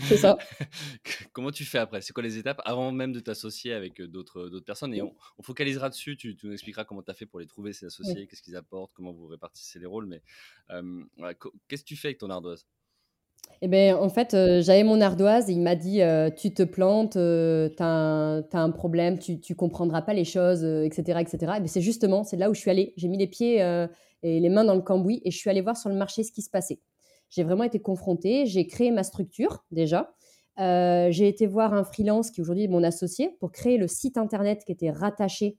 C'est 0.00 0.16
ça. 0.16 0.36
comment 1.32 1.50
tu 1.50 1.64
fais 1.64 1.78
après? 1.78 2.00
C'est 2.00 2.12
quoi 2.12 2.22
les 2.22 2.38
étapes 2.38 2.60
avant 2.64 2.92
même 2.92 3.12
de 3.12 3.20
t'associer 3.20 3.72
avec 3.72 4.00
d'autres 4.02 4.60
personnes? 4.60 4.94
Et 4.94 5.02
on, 5.02 5.14
focalisera 5.42 5.88
dessus. 5.88 6.16
Tu, 6.16 6.36
nous 6.42 6.52
expliqueras 6.52 6.84
comment 6.84 7.02
tu 7.02 7.10
as 7.10 7.14
fait 7.14 7.26
pour 7.26 7.40
les 7.40 7.46
trouver, 7.46 7.72
ces 7.72 7.86
associés, 7.86 8.26
qu'est-ce 8.26 8.42
qu'ils 8.42 8.56
apportent, 8.56 8.92
comment 8.94 9.12
vous 9.12 9.26
répartissez 9.26 9.78
les 9.78 9.86
rôles. 9.86 10.06
Mais 10.06 10.22
qu'est-ce 11.68 11.82
que 11.82 11.88
tu 11.88 11.96
fais 11.96 12.08
avec 12.08 12.18
ton 12.18 12.30
ardoise? 12.30 12.66
Eh 13.60 13.68
ben, 13.68 13.94
en 13.94 14.08
fait, 14.08 14.34
euh, 14.34 14.60
j'avais 14.60 14.82
mon 14.82 15.00
ardoise 15.00 15.48
et 15.48 15.52
il 15.52 15.60
m'a 15.60 15.76
dit 15.76 16.02
euh, 16.02 16.30
Tu 16.30 16.52
te 16.52 16.62
plantes, 16.62 17.16
euh, 17.16 17.68
tu 17.68 17.82
as, 17.82 18.42
un 18.52 18.70
problème, 18.70 19.18
tu 19.18 19.34
ne 19.34 19.54
comprendras 19.54 20.02
pas 20.02 20.14
les 20.14 20.24
choses, 20.24 20.64
etc. 20.64 21.20
etc. 21.20 21.38
Et 21.56 21.60
ben, 21.60 21.68
c'est 21.68 21.80
justement, 21.80 22.24
c'est 22.24 22.36
là 22.36 22.50
où 22.50 22.54
je 22.54 22.60
suis 22.60 22.70
allée. 22.70 22.92
J'ai 22.96 23.08
mis 23.08 23.18
les 23.18 23.28
pieds 23.28 23.58
et 24.22 24.40
les 24.40 24.48
mains 24.48 24.64
dans 24.64 24.74
le 24.74 24.80
cambouis 24.82 25.20
et 25.24 25.30
je 25.30 25.36
suis 25.36 25.50
allée 25.50 25.60
voir 25.60 25.76
sur 25.76 25.90
le 25.90 25.96
marché 25.96 26.24
ce 26.24 26.32
qui 26.32 26.42
se 26.42 26.50
passait. 26.50 26.80
J'ai 27.32 27.42
vraiment 27.42 27.64
été 27.64 27.80
confrontée. 27.80 28.46
J'ai 28.46 28.68
créé 28.68 28.92
ma 28.92 29.02
structure 29.02 29.64
déjà. 29.72 30.14
j'ai 30.56 31.28
été 31.28 31.46
voir 31.46 31.74
un 31.74 31.82
freelance 31.82 32.30
qui 32.30 32.40
aujourd'hui 32.40 32.64
est 32.64 32.68
mon 32.68 32.84
associé 32.84 33.36
pour 33.40 33.50
créer 33.50 33.78
le 33.78 33.88
site 33.88 34.16
internet 34.16 34.64
qui 34.64 34.72
était 34.72 34.90
rattaché 34.90 35.58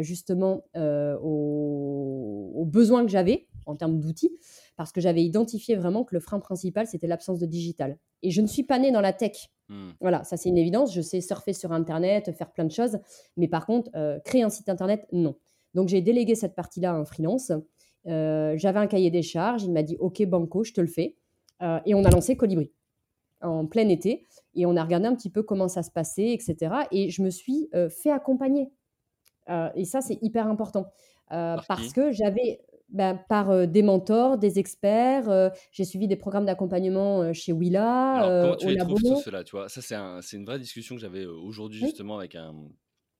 justement 0.00 0.62
aux 0.74 2.64
besoins 2.66 3.04
que 3.04 3.10
j'avais 3.10 3.48
en 3.66 3.76
termes 3.76 3.98
d'outils 3.98 4.30
parce 4.76 4.92
que 4.92 5.00
j'avais 5.00 5.22
identifié 5.22 5.76
vraiment 5.76 6.04
que 6.04 6.14
le 6.14 6.20
frein 6.20 6.40
principal, 6.40 6.86
c'était 6.86 7.06
l'absence 7.06 7.38
de 7.38 7.46
digital. 7.46 7.98
Et 8.22 8.30
je 8.30 8.40
ne 8.40 8.46
suis 8.46 8.64
pas 8.64 8.78
née 8.78 8.90
dans 8.90 9.00
la 9.00 9.12
tech. 9.12 9.50
Hmm. 9.68 9.90
Voilà, 10.00 10.24
ça 10.24 10.36
c'est 10.36 10.48
une 10.48 10.58
évidence. 10.58 10.94
Je 10.94 11.00
sais 11.00 11.20
surfer 11.20 11.52
sur 11.52 11.72
Internet, 11.72 12.32
faire 12.32 12.52
plein 12.52 12.64
de 12.64 12.72
choses. 12.72 12.98
Mais 13.36 13.48
par 13.48 13.66
contre, 13.66 13.90
euh, 13.94 14.18
créer 14.20 14.42
un 14.42 14.50
site 14.50 14.68
Internet, 14.68 15.06
non. 15.12 15.36
Donc 15.74 15.88
j'ai 15.88 16.02
délégué 16.02 16.34
cette 16.34 16.54
partie-là 16.54 16.92
à 16.92 16.94
un 16.94 17.04
freelance. 17.04 17.52
Euh, 18.06 18.54
j'avais 18.56 18.78
un 18.78 18.86
cahier 18.86 19.10
des 19.10 19.22
charges. 19.22 19.64
Il 19.64 19.72
m'a 19.72 19.82
dit 19.82 19.96
OK, 19.98 20.22
Banco, 20.26 20.64
je 20.64 20.72
te 20.72 20.80
le 20.80 20.86
fais. 20.86 21.16
Euh, 21.62 21.78
et 21.86 21.94
on 21.94 22.04
a 22.04 22.10
lancé 22.10 22.36
Colibri 22.36 22.72
en 23.40 23.66
plein 23.66 23.88
été. 23.88 24.26
Et 24.54 24.66
on 24.66 24.76
a 24.76 24.82
regardé 24.82 25.06
un 25.06 25.14
petit 25.14 25.30
peu 25.30 25.42
comment 25.42 25.68
ça 25.68 25.82
se 25.82 25.90
passait, 25.90 26.32
etc. 26.32 26.74
Et 26.90 27.10
je 27.10 27.22
me 27.22 27.30
suis 27.30 27.68
fait 27.90 28.10
accompagner. 28.10 28.70
et 29.74 29.84
ça, 29.84 30.00
c'est 30.00 30.18
hyper 30.22 30.46
important. 30.46 30.86
parce 31.28 31.92
que 31.92 32.12
j'avais 32.12 32.60
bah, 32.88 33.14
par 33.14 33.66
des 33.66 33.82
mentors, 33.82 34.38
des 34.38 34.58
experts. 34.58 35.52
j'ai 35.72 35.84
suivi 35.84 36.08
des 36.08 36.16
programmes 36.16 36.46
d'accompagnement 36.46 37.32
chez 37.34 37.52
Willa. 37.52 38.20
comment 38.42 38.56
tu 38.56 38.68
les 38.68 38.76
trouves 38.76 39.02
tout 39.02 39.20
cela 39.20 39.44
tu 39.44 39.56
vois? 39.56 39.68
Ça, 39.68 39.82
c'est 39.82 39.96
un, 39.96 40.20
une 40.20 40.46
vraie 40.46 40.60
discussion 40.60 40.94
que 40.94 41.00
j'avais 41.00 41.26
aujourd'hui 41.26 41.80
justement 41.80 42.16
avec 42.16 42.36
un, 42.36 42.54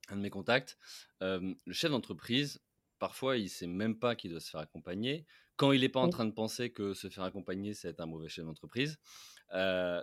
un, 0.09 0.17
de 0.17 0.23
mes 0.23 0.31
contacts. 0.31 0.79
le 1.21 1.55
chef 1.73 1.91
d'entreprise, 1.91 2.63
parfois, 2.99 3.37
il 3.37 3.45
ne 3.45 3.49
sait 3.49 3.67
même 3.67 3.99
pas 3.99 4.15
qu'il 4.15 4.31
doit 4.31 4.41
se 4.41 4.49
faire 4.49 4.61
accompagner. 4.61 5.27
Quand 5.57 5.73
il 5.73 5.83
n'est 5.83 5.89
pas 5.89 6.01
en 6.01 6.09
train 6.09 6.25
de 6.25 6.33
penser 6.33 6.71
que 6.71 6.95
se 6.95 7.09
faire 7.09 7.25
accompagner, 7.25 7.75
c'est 7.75 7.89
être 7.89 8.01
un 8.01 8.07
mauvais 8.07 8.29
chef 8.29 8.45
d'entreprise. 8.45 8.99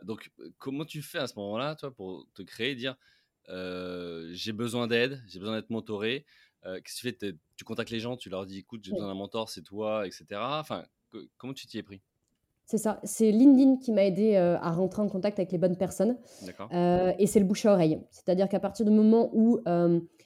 donc, 0.04 0.32
comment 0.58 0.86
tu 0.86 1.02
fais 1.02 1.20
à 1.20 1.28
ce 1.28 1.36
moment-là, 1.38 1.76
toi, 1.76 1.94
pour 1.94 2.28
te 2.34 2.42
créer, 2.42 2.76
dire 2.76 2.96
j'ai 3.48 4.54
besoin 4.54 4.88
d'aide, 4.88 5.22
j'ai 5.28 5.40
besoin 5.40 5.56
d'être 5.56 5.70
mentoré 5.70 6.26
Qu'est-ce 6.64 7.02
que 7.02 7.10
tu 7.10 7.16
fais 7.20 7.36
Tu 7.58 7.66
contactes 7.66 7.90
les 7.90 8.00
gens, 8.00 8.16
tu 8.18 8.30
leur 8.30 8.46
dis 8.46 8.60
écoute, 8.60 8.82
j'ai 8.84 8.92
besoin 8.92 9.08
d'un 9.08 9.16
mentor, 9.16 9.50
c'est 9.50 9.64
toi, 9.64 10.06
etc. 10.06 10.26
Enfin, 10.36 10.86
comment 11.38 11.54
tu 11.54 11.66
t'y 11.68 11.80
es 11.80 11.84
pris? 11.84 12.02
C'est 12.66 12.78
ça. 12.78 13.02
C'est 13.04 13.32
LinkedIn 13.32 13.78
qui 13.78 13.92
m'a 13.92 14.06
aidé 14.06 14.36
à 14.36 14.72
rentrer 14.72 15.02
en 15.02 15.10
contact 15.10 15.40
avec 15.40 15.52
les 15.52 15.58
bonnes 15.58 15.76
personnes. 15.76 16.18
Et 16.72 17.28
c'est 17.28 17.40
le 17.40 17.46
bouche 17.46 17.66
à 17.66 17.74
oreille. 17.74 18.00
C'est-à-dire 18.12 18.48
qu'à 18.48 18.60
partir 18.60 18.86
du 18.86 18.92
moment 18.92 19.30
où 19.34 19.60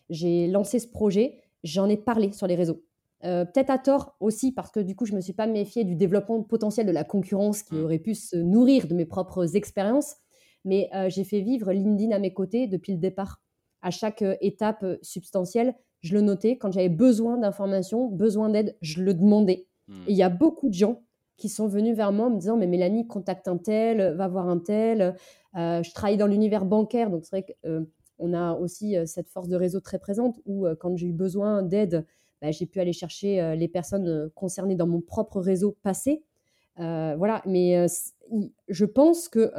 j'ai 0.09 0.47
lancé 0.47 0.79
ce 0.79 0.87
projet, 0.87 1.41
j'en 1.63 1.89
ai 1.89 1.97
parlé 1.97 2.31
sur 2.31 2.47
les 2.47 2.55
réseaux. 2.55 2.83
Peut-être 3.21 3.71
à 3.71 3.79
tort 3.79 4.15
aussi, 4.19 4.51
parce 4.51 4.69
que 4.69 4.79
du 4.79 4.95
coup, 4.95 5.05
je 5.05 5.13
ne 5.13 5.15
me 5.15 5.21
suis 5.21 5.33
pas 5.33 5.47
méfiée 5.47 5.83
du 5.83 5.95
développement 5.95 6.43
potentiel 6.43 6.85
de 6.85 6.91
la 6.91 7.03
concurrence 7.03 7.63
qui 7.63 7.73
mmh. 7.73 7.83
aurait 7.83 7.99
pu 7.99 8.13
se 8.13 8.35
nourrir 8.35 8.87
de 8.87 8.93
mes 8.93 9.05
propres 9.05 9.55
expériences. 9.55 10.17
Mais 10.63 10.89
j'ai 11.07 11.23
fait 11.23 11.41
vivre 11.41 11.71
LinkedIn 11.71 12.15
à 12.15 12.19
mes 12.19 12.33
côtés 12.33 12.67
depuis 12.67 12.93
le 12.93 12.99
départ. 12.99 13.41
À 13.81 13.89
chaque 13.89 14.23
étape 14.41 14.85
substantielle, 15.01 15.73
je 16.01 16.13
le 16.13 16.21
notais. 16.21 16.57
Quand 16.57 16.71
j'avais 16.71 16.89
besoin 16.89 17.37
d'informations, 17.37 18.09
besoin 18.09 18.49
d'aide, 18.49 18.77
je 18.81 19.01
le 19.01 19.15
demandais. 19.15 19.65
Hmm. 19.87 20.01
Et 20.07 20.11
il 20.11 20.17
y 20.17 20.23
a 20.23 20.29
beaucoup 20.29 20.69
de 20.69 20.75
gens 20.75 21.01
qui 21.37 21.49
sont 21.49 21.67
venus 21.67 21.95
vers 21.95 22.11
moi 22.11 22.27
en 22.27 22.29
me 22.29 22.39
disant 22.39 22.57
Mais 22.57 22.67
Mélanie, 22.67 23.07
contacte 23.07 23.47
un 23.47 23.57
tel, 23.57 24.15
va 24.15 24.27
voir 24.27 24.47
un 24.47 24.59
tel. 24.59 25.15
Euh, 25.55 25.83
je 25.83 25.91
travaille 25.93 26.17
dans 26.17 26.27
l'univers 26.27 26.65
bancaire, 26.65 27.09
donc 27.09 27.25
c'est 27.25 27.37
vrai 27.37 27.45
qu'on 27.63 28.33
euh, 28.33 28.37
a 28.37 28.53
aussi 28.53 28.97
euh, 28.97 29.05
cette 29.05 29.29
force 29.29 29.47
de 29.47 29.55
réseau 29.55 29.79
très 29.79 29.99
présente 29.99 30.39
où, 30.45 30.65
quand 30.79 30.95
j'ai 30.95 31.07
eu 31.07 31.13
besoin 31.13 31.63
d'aide, 31.63 32.05
bah, 32.41 32.51
j'ai 32.51 32.65
pu 32.65 32.79
aller 32.79 32.93
chercher 32.93 33.55
les 33.55 33.67
personnes 33.67 34.29
concernées 34.35 34.75
dans 34.75 34.87
mon 34.87 35.01
propre 35.01 35.39
réseau 35.39 35.77
passé. 35.83 36.23
voilà, 36.77 37.41
mais 37.45 37.85
je 38.67 38.85
pense 38.85 39.29
que 39.29 39.51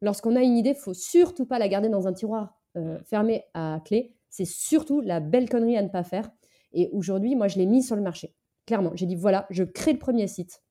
lorsqu'on 0.00 0.36
a 0.36 0.42
une 0.42 0.56
idée, 0.56 0.70
il 0.70 0.76
faut 0.76 0.94
surtout 0.94 1.46
pas 1.46 1.58
la 1.58 1.68
garder 1.68 1.88
dans 1.88 2.06
un 2.06 2.12
tiroir 2.12 2.58
fermé 3.04 3.44
à 3.54 3.80
clé 3.84 4.12
c'est 4.30 4.44
surtout 4.44 5.00
la 5.00 5.20
belle 5.20 5.48
connerie 5.48 5.76
à 5.76 5.82
ne 5.82 5.88
pas 5.88 6.04
faire. 6.04 6.30
Et 6.72 6.88
aujourd'hui, 6.92 7.34
moi, 7.34 7.48
je 7.48 7.58
l'ai 7.58 7.66
mis 7.66 7.82
sur 7.82 7.96
le 7.96 8.02
marché. 8.02 8.34
Clairement, 8.66 8.92
j'ai 8.94 9.06
dit 9.06 9.14
voilà, 9.14 9.46
je 9.50 9.64
crée 9.64 9.92
le 9.92 9.98
premier 9.98 10.28
site. 10.28 10.62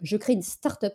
Je 0.00 0.16
crée 0.16 0.32
une 0.32 0.42
start-up 0.42 0.94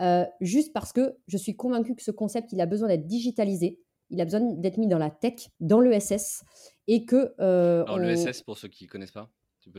euh, 0.00 0.24
juste 0.40 0.72
parce 0.72 0.92
que 0.92 1.16
je 1.26 1.36
suis 1.36 1.56
convaincue 1.56 1.94
que 1.94 2.02
ce 2.02 2.10
concept, 2.10 2.52
il 2.52 2.60
a 2.60 2.66
besoin 2.66 2.88
d'être 2.88 3.06
digitalisé. 3.06 3.80
Il 4.10 4.20
a 4.20 4.24
besoin 4.24 4.40
d'être 4.40 4.78
mis 4.78 4.86
dans 4.86 4.98
la 4.98 5.10
tech, 5.10 5.48
dans 5.60 5.80
l'ESS. 5.80 6.44
Et 6.86 7.04
que. 7.04 7.34
Euh, 7.40 7.84
Alors, 7.84 7.98
l'ESS, 7.98 8.42
pour 8.42 8.58
ceux 8.58 8.68
qui 8.68 8.84
ne 8.84 8.88
connaissent 8.88 9.12
pas, 9.12 9.30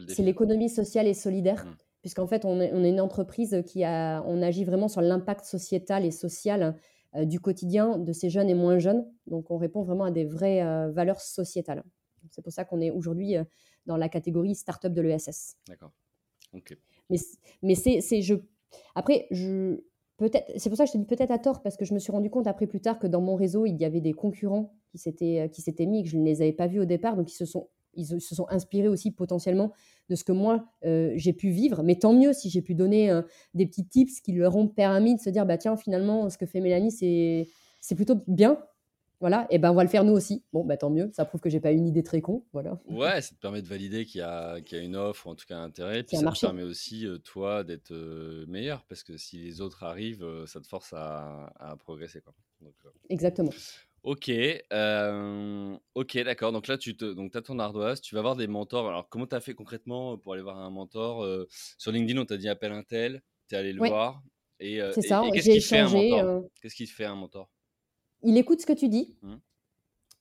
C'est 0.09 0.23
l'économie 0.23 0.69
sociale 0.69 1.07
et 1.07 1.13
solidaire. 1.13 1.65
Mmh. 1.65 1.75
Puisqu'en 2.01 2.27
fait, 2.27 2.45
on 2.45 2.59
est, 2.61 2.71
on 2.73 2.83
est, 2.83 2.89
une 2.89 3.01
entreprise 3.01 3.63
qui 3.65 3.83
a, 3.83 4.21
on 4.25 4.41
agit 4.41 4.63
vraiment 4.63 4.87
sur 4.87 5.01
l'impact 5.01 5.45
sociétal 5.45 6.05
et 6.05 6.11
social 6.11 6.77
euh, 7.15 7.25
du 7.25 7.39
quotidien 7.39 7.97
de 7.97 8.13
ces 8.13 8.29
jeunes 8.29 8.49
et 8.49 8.53
moins 8.53 8.77
jeunes. 8.77 9.05
Donc 9.25 9.51
on 9.51 9.57
répond 9.57 9.83
vraiment 9.83 10.05
à 10.05 10.11
des 10.11 10.25
vraies 10.25 10.63
euh, 10.63 10.91
valeurs 10.91 11.19
sociétales. 11.19 11.83
C'est 12.29 12.41
pour 12.41 12.53
ça 12.53 12.65
qu'on 12.65 12.81
est 12.81 12.91
aujourd'hui 12.91 13.35
dans 13.85 13.97
la 13.97 14.09
catégorie 14.09 14.53
start-up 14.53 14.93
de 14.93 15.01
l'ESS. 15.01 15.55
D'accord. 15.67 15.91
Mais, 17.09 17.17
mais 17.61 17.75
c'est, 17.75 18.21
je, 18.21 18.35
après, 18.95 19.27
je, 19.31 19.79
c'est 20.57 20.69
pour 20.69 20.77
ça 20.77 20.85
que 20.85 20.89
je 20.89 20.93
te 20.93 20.97
dis 20.97 21.05
peut-être 21.05 21.31
à 21.31 21.39
tort, 21.39 21.61
parce 21.61 21.77
que 21.77 21.85
je 21.85 21.93
me 21.93 21.99
suis 21.99 22.11
rendu 22.11 22.29
compte 22.29 22.47
après 22.47 22.67
plus 22.67 22.81
tard 22.81 22.99
que 22.99 23.07
dans 23.07 23.21
mon 23.21 23.35
réseau, 23.35 23.65
il 23.65 23.77
y 23.77 23.85
avait 23.85 24.01
des 24.01 24.13
concurrents 24.13 24.73
qui 24.89 24.97
s'étaient, 24.97 25.49
qui 25.51 25.61
s'étaient 25.61 25.85
mis, 25.85 26.03
que 26.03 26.09
je 26.09 26.17
ne 26.17 26.25
les 26.25 26.41
avais 26.41 26.53
pas 26.53 26.67
vus 26.67 26.79
au 26.79 26.85
départ, 26.85 27.15
donc 27.15 27.31
ils 27.31 27.35
se 27.35 27.45
sont 27.45 27.67
Ils 27.93 28.05
se 28.21 28.35
sont 28.35 28.45
inspirés 28.49 28.87
aussi 28.89 29.11
potentiellement 29.11 29.71
de 30.09 30.15
ce 30.15 30.23
que 30.23 30.31
moi, 30.31 30.65
j'ai 30.83 31.33
pu 31.33 31.49
vivre. 31.49 31.83
Mais 31.83 31.95
tant 31.95 32.13
mieux 32.13 32.33
si 32.33 32.49
j'ai 32.49 32.61
pu 32.61 32.75
donner 32.75 33.11
des 33.53 33.65
petits 33.65 33.85
tips 33.87 34.21
qui 34.21 34.33
leur 34.33 34.55
ont 34.55 34.67
permis 34.67 35.15
de 35.15 35.19
se 35.19 35.29
dire, 35.31 35.45
bah 35.45 35.57
tiens, 35.57 35.75
finalement, 35.77 36.29
ce 36.29 36.37
que 36.37 36.45
fait 36.45 36.61
Mélanie, 36.61 36.91
c'est 36.91 37.95
plutôt 37.95 38.17
bien. 38.27 38.59
Voilà, 39.19 39.47
et 39.49 39.57
ben 39.57 39.71
on 39.71 39.73
va 39.73 39.83
le 39.83 39.89
faire 39.89 40.03
nous 40.03 40.13
aussi. 40.13 40.43
Bon, 40.53 40.63
bah 40.63 40.77
tant 40.77 40.89
mieux, 40.89 41.09
ça 41.13 41.25
prouve 41.25 41.41
que 41.41 41.49
j'ai 41.49 41.59
pas 41.59 41.71
une 41.71 41.87
idée 41.87 42.03
très 42.03 42.21
con, 42.21 42.45
voilà. 42.53 42.79
Ouais, 42.85 43.21
ça 43.21 43.33
te 43.33 43.39
permet 43.39 43.61
de 43.61 43.67
valider 43.67 44.05
qu'il 44.05 44.19
y 44.19 44.23
a, 44.23 44.61
qu'il 44.61 44.77
y 44.77 44.81
a 44.81 44.83
une 44.83 44.95
offre, 44.95 45.27
ou 45.27 45.31
en 45.31 45.35
tout 45.35 45.45
cas 45.47 45.57
un 45.57 45.63
intérêt, 45.63 46.03
puis 46.03 46.17
ça 46.17 46.31
te 46.31 46.39
permet 46.39 46.63
aussi 46.63 47.07
toi 47.23 47.63
d'être 47.63 47.93
meilleur, 48.47 48.85
parce 48.85 49.03
que 49.03 49.17
si 49.17 49.39
les 49.39 49.61
autres 49.61 49.83
arrivent, 49.83 50.25
ça 50.45 50.61
te 50.61 50.67
force 50.67 50.93
à, 50.93 51.51
à 51.59 51.75
progresser, 51.77 52.21
quoi. 52.21 52.33
Exactement. 53.09 53.51
Ok, 54.03 54.31
ok, 55.95 56.17
d'accord. 56.23 56.51
Donc 56.51 56.67
là, 56.67 56.77
tu 56.77 56.95
te, 56.95 57.05
donc 57.05 57.35
as 57.35 57.41
ton 57.41 57.59
ardoise, 57.59 58.01
tu 58.01 58.15
vas 58.15 58.21
voir 58.21 58.35
des 58.35 58.47
mentors. 58.47 58.87
Alors, 58.87 59.09
comment 59.09 59.27
tu 59.27 59.35
as 59.35 59.41
fait 59.41 59.53
concrètement 59.53 60.17
pour 60.17 60.33
aller 60.33 60.43
voir 60.43 60.57
un 60.57 60.69
mentor 60.69 61.27
Sur 61.77 61.91
LinkedIn, 61.91 62.19
on 62.21 62.25
t'a 62.25 62.37
dit 62.37 62.49
appelle 62.49 62.71
un 62.71 62.83
tel, 62.83 63.21
tu 63.49 63.55
es 63.55 63.57
allé 63.57 63.73
le 63.73 63.85
voir. 63.85 64.23
Et, 64.59 64.79
C'est 64.93 65.01
ça, 65.01 65.23
qu'est-ce 65.33 65.49
qui 65.49 65.61
fait 65.61 65.79
un 65.79 65.89
mentor? 65.89 66.49
Qu'est-ce 66.61 66.75
qui 66.75 66.87
fait 66.87 67.05
un 67.05 67.15
mentor? 67.15 67.49
Il 68.27 68.37
écoute 68.37 68.61
ce 68.61 68.65
que 68.65 68.73
tu 68.73 68.89
dis. 68.89 69.15
Mmh. 69.21 69.33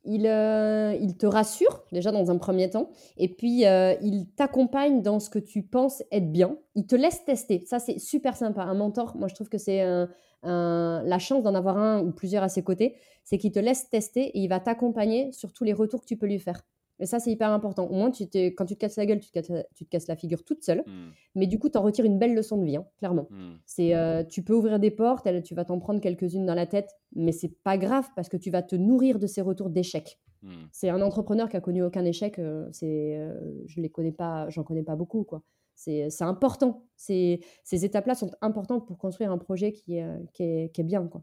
Il, 0.09 0.27
euh, 0.29 0.95
il, 1.01 1.17
te 1.17 1.27
rassure 1.27 1.83
déjà 1.91 2.13
dans 2.13 2.31
un 2.31 2.39
premier 2.39 2.71
temps, 2.71 2.91
et 3.17 3.29
puis 3.29 3.67
euh, 3.67 3.95
il 4.03 4.29
t'accompagne 4.37 5.03
dans 5.03 5.19
ce 5.19 5.29
que 5.29 5.41
tu 5.41 5.65
penses 5.65 6.05
être 6.13 6.31
bien. 6.31 6.57
Il 6.77 6.87
te 6.87 6.95
laisse 6.95 7.25
tester. 7.25 7.65
Ça, 7.67 7.81
c'est 7.81 7.99
super 7.99 8.37
sympa. 8.37 8.63
Un 8.63 8.75
mentor, 8.75 9.17
moi, 9.17 9.27
je 9.27 9.35
trouve 9.35 9.49
que 9.49 9.59
c'est 9.59 9.85
la 10.45 11.19
chance 11.19 11.43
d'en 11.43 11.57
avoir 11.57 11.77
un 11.77 12.01
ou 12.03 12.13
plusieurs 12.13 12.45
à 12.45 12.49
ses 12.49 12.63
côtés, 12.63 12.95
c'est 13.25 13.37
qu'il 13.37 13.51
te 13.51 13.59
laisse 13.59 13.91
tester 13.91 14.27
et 14.27 14.39
il 14.39 14.49
va 14.49 14.61
t'accompagner 14.61 15.33
sur 15.33 15.53
tous 15.53 15.65
les 15.65 15.73
retours 15.73 16.03
que 16.03 16.07
tu 16.07 16.17
peux 16.17 16.27
lui 16.27 16.39
faire. 16.39 16.63
Et 16.99 17.07
ça, 17.07 17.19
c'est 17.19 17.31
hyper 17.31 17.51
important. 17.51 17.87
Au 17.87 17.95
moins, 17.95 18.11
tu 18.11 18.25
quand 18.25 18.65
tu 18.65 18.75
te 18.75 18.81
casses 18.81 18.97
la 18.97 19.07
gueule, 19.07 19.21
tu 19.21 19.31
te 19.31 19.85
casses, 19.85 20.09
la 20.09 20.17
figure 20.17 20.45
toute 20.45 20.65
seule. 20.65 20.83
Hmm. 20.87 21.11
Mais 21.35 21.47
du 21.47 21.59
coup, 21.59 21.69
tu 21.69 21.77
en 21.79 21.83
retires 21.83 22.05
une 22.05 22.19
belle 22.19 22.35
leçon 22.35 22.57
de 22.57 22.65
vie, 22.65 22.77
hein, 22.77 22.87
clairement. 22.99 23.29
Hmm. 23.31 23.57
C'est, 23.67 23.95
euh, 23.95 24.25
tu 24.25 24.43
peux 24.43 24.55
ouvrir 24.55 24.79
des 24.79 24.91
portes, 24.91 25.29
tu 25.43 25.55
vas 25.55 25.65
t'en 25.65 25.79
prendre 25.79 26.01
quelques-unes 26.01 26.47
dans 26.47 26.55
la 26.55 26.67
tête, 26.67 26.91
mais 27.15 27.33
c'est 27.33 27.55
pas 27.63 27.77
grave 27.77 28.09
parce 28.17 28.29
que 28.29 28.37
tu 28.37 28.51
vas 28.51 28.63
te 28.63 28.77
nourrir 28.77 29.19
de 29.19 29.27
ces 29.27 29.43
retours 29.43 29.71
d'échecs. 29.71 30.19
Hmm. 30.43 30.67
C'est 30.73 30.89
un 30.89 31.03
entrepreneur 31.03 31.49
qui 31.49 31.57
a 31.57 31.61
connu 31.61 31.83
aucun 31.83 32.05
échec. 32.05 32.39
Euh, 32.39 32.67
c'est, 32.73 33.17
euh, 33.17 33.63
je 33.67 33.81
les 33.81 33.91
connais 33.91 34.13
pas, 34.13 34.49
j'en 34.49 34.63
connais 34.63 34.85
pas 34.85 34.97
beaucoup, 34.97 35.25
quoi. 35.25 35.43
C'est, 35.75 36.09
important. 36.23 36.87
ces 36.97 37.39
étapes-là 37.71 38.15
sont 38.15 38.31
importantes 38.41 38.87
pour 38.87 38.97
construire 38.97 39.31
un 39.31 39.37
projet 39.37 39.73
qui, 39.73 40.01
qui, 40.33 40.43
est, 40.43 40.73
qui 40.73 40.81
est 40.81 40.85
bien, 40.85 41.07
quoi. 41.07 41.23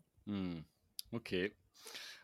Ok. 1.11 1.35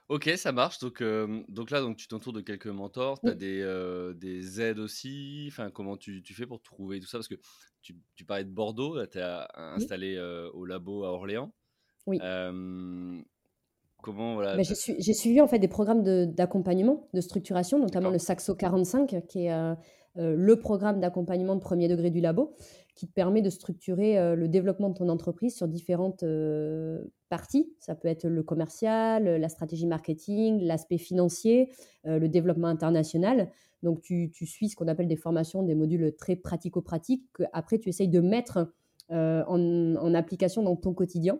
Ok, 0.10 0.30
ça 0.38 0.52
marche. 0.52 0.80
Donc, 0.80 1.04
donc 1.50 1.70
là, 1.70 1.82
donc, 1.82 1.98
tu 1.98 2.08
t'entoures 2.08 2.34
de 2.34 2.42
quelques 2.42 2.68
mentors. 2.68 3.20
Tu 3.22 3.30
as 3.30 3.36
des, 3.36 4.14
des 4.16 4.62
aides 4.62 4.80
aussi. 4.80 5.46
Enfin, 5.52 5.70
comment 5.70 5.98
tu, 5.98 6.24
tu 6.24 6.34
fais 6.34 6.48
pour 6.48 6.62
trouver 6.62 7.00
tout 7.00 7.08
ça? 7.08 7.20
Parce 7.20 7.28
que 7.28 7.36
tu, 7.82 7.96
tu 8.16 8.26
parlais 8.26 8.44
de 8.44 8.50
Bordeaux. 8.50 9.06
tu 9.06 9.20
es 9.20 9.24
installé 9.56 10.20
au 10.54 10.66
labo 10.66 11.04
à 11.04 11.12
Orléans. 11.12 11.54
Oui. 12.08 12.18
comment 14.02 14.34
voilà 14.34 14.56
bah, 14.56 14.64
j'ai, 14.64 15.14
suivi 15.14 15.42
en 15.42 15.48
fait 15.48 15.60
des 15.60 15.68
programmes 15.68 16.04
d'accompagnement, 16.26 17.08
de, 17.14 17.22
structuration, 17.22 17.78
notamment 17.78 18.10
le 18.10 18.18
Saxo 18.18 18.56
45, 18.56 19.28
qui 19.28 19.46
est 19.46 19.76
le 20.16 20.56
programme 20.56 21.00
d'accompagnement 21.00 21.56
de 21.56 21.62
premier 21.62 21.88
degré 21.88 22.10
du 22.10 22.20
labo 22.20 22.56
qui 23.00 23.08
te 23.08 23.14
permet 23.14 23.42
de 23.42 23.50
structurer 23.50 24.20
euh, 24.20 24.36
le 24.36 24.50
développement 24.50 24.90
de 24.90 24.94
ton 24.94 25.08
entreprise 25.08 25.56
sur 25.56 25.70
différentes 25.70 26.24
euh, 26.24 27.02
parties. 27.30 27.72
Ça 27.80 27.96
peut 27.96 28.10
être 28.10 28.26
le 28.28 28.44
commercial, 28.44 29.24
la 29.24 29.48
stratégie 29.48 29.88
marketing, 29.88 30.60
l'aspect 30.64 30.98
financier, 30.98 31.72
euh, 32.06 32.20
le 32.20 32.28
développement 32.28 32.68
international. 32.68 33.50
Donc, 33.84 34.02
tu, 34.02 34.30
suis 34.46 34.68
ce 34.68 34.76
qu'on 34.76 34.90
appelle 34.90 35.08
des 35.08 35.16
formations, 35.16 35.64
des 35.64 35.76
modules 35.76 36.14
très 36.18 36.36
pratico-pratiques 36.36 37.24
que 37.32 37.44
après 37.54 37.80
tu 37.80 37.88
essayes 37.88 38.10
de 38.10 38.20
mettre 38.20 38.74
en, 39.10 40.14
application 40.14 40.62
dans 40.62 40.76
ton 40.76 40.94
quotidien. 40.94 41.40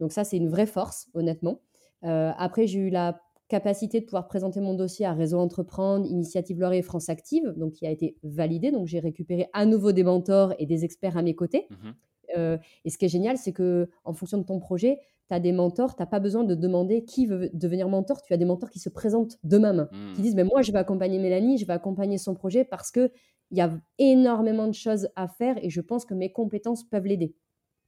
Donc, 0.00 0.10
ça, 0.10 0.24
c'est 0.24 0.36
une 0.36 0.48
vraie 0.48 0.66
force, 0.66 1.08
honnêtement. 1.14 1.60
après, 2.02 2.66
j'ai 2.66 2.80
eu 2.80 2.90
la 2.90 3.20
capacité 3.48 4.00
de 4.00 4.04
pouvoir 4.04 4.26
présenter 4.26 4.60
mon 4.60 4.74
dossier 4.74 5.06
à 5.06 5.12
Réseau 5.12 5.38
Entreprendre, 5.38 6.06
Initiative 6.06 6.58
Laurier 6.58 6.82
France 6.82 7.08
Active, 7.08 7.54
donc 7.56 7.72
qui 7.72 7.86
a 7.86 7.90
été 7.90 8.16
validé. 8.22 8.72
Donc 8.72 8.86
j'ai 8.86 8.98
récupéré 8.98 9.48
à 9.52 9.66
nouveau 9.66 9.92
des 9.92 10.02
mentors 10.02 10.52
et 10.58 10.66
des 10.66 10.84
experts 10.84 11.16
à 11.16 11.22
mes 11.22 11.34
côtés. 11.34 11.66
Mmh 11.70 11.90
euh, 12.36 12.58
et 12.84 12.90
ce 12.90 12.98
qui 12.98 13.04
est 13.04 13.08
génial, 13.08 13.38
c'est 13.38 13.52
que 13.52 13.88
en 14.04 14.12
fonction 14.12 14.36
de 14.38 14.42
ton 14.42 14.58
projet, 14.58 14.98
tu 15.28 15.34
as 15.34 15.40
des 15.40 15.52
mentors, 15.52 15.94
tu 15.94 16.02
n'as 16.02 16.06
pas 16.06 16.18
besoin 16.18 16.42
de 16.42 16.56
demander 16.56 17.04
qui 17.04 17.24
veut 17.24 17.50
devenir 17.52 17.88
mentor, 17.88 18.20
tu 18.20 18.32
as 18.32 18.36
des 18.36 18.44
mentors 18.44 18.68
qui 18.68 18.80
se 18.80 18.88
présentent 18.88 19.38
d'eux-mêmes, 19.44 19.88
qui 20.14 20.20
mmh. 20.20 20.22
disent 20.24 20.34
mais 20.34 20.44
moi 20.44 20.60
je 20.60 20.72
vais 20.72 20.78
accompagner 20.78 21.20
Mélanie, 21.20 21.56
je 21.56 21.66
vais 21.66 21.72
accompagner 21.72 22.18
son 22.18 22.34
projet 22.34 22.64
parce 22.64 22.90
qu'il 22.90 23.10
y 23.52 23.60
a 23.60 23.70
énormément 23.98 24.66
de 24.66 24.74
choses 24.74 25.08
à 25.14 25.28
faire 25.28 25.56
et 25.64 25.70
je 25.70 25.80
pense 25.80 26.04
que 26.04 26.14
mes 26.14 26.32
compétences 26.32 26.82
peuvent 26.82 27.06
l'aider. 27.06 27.34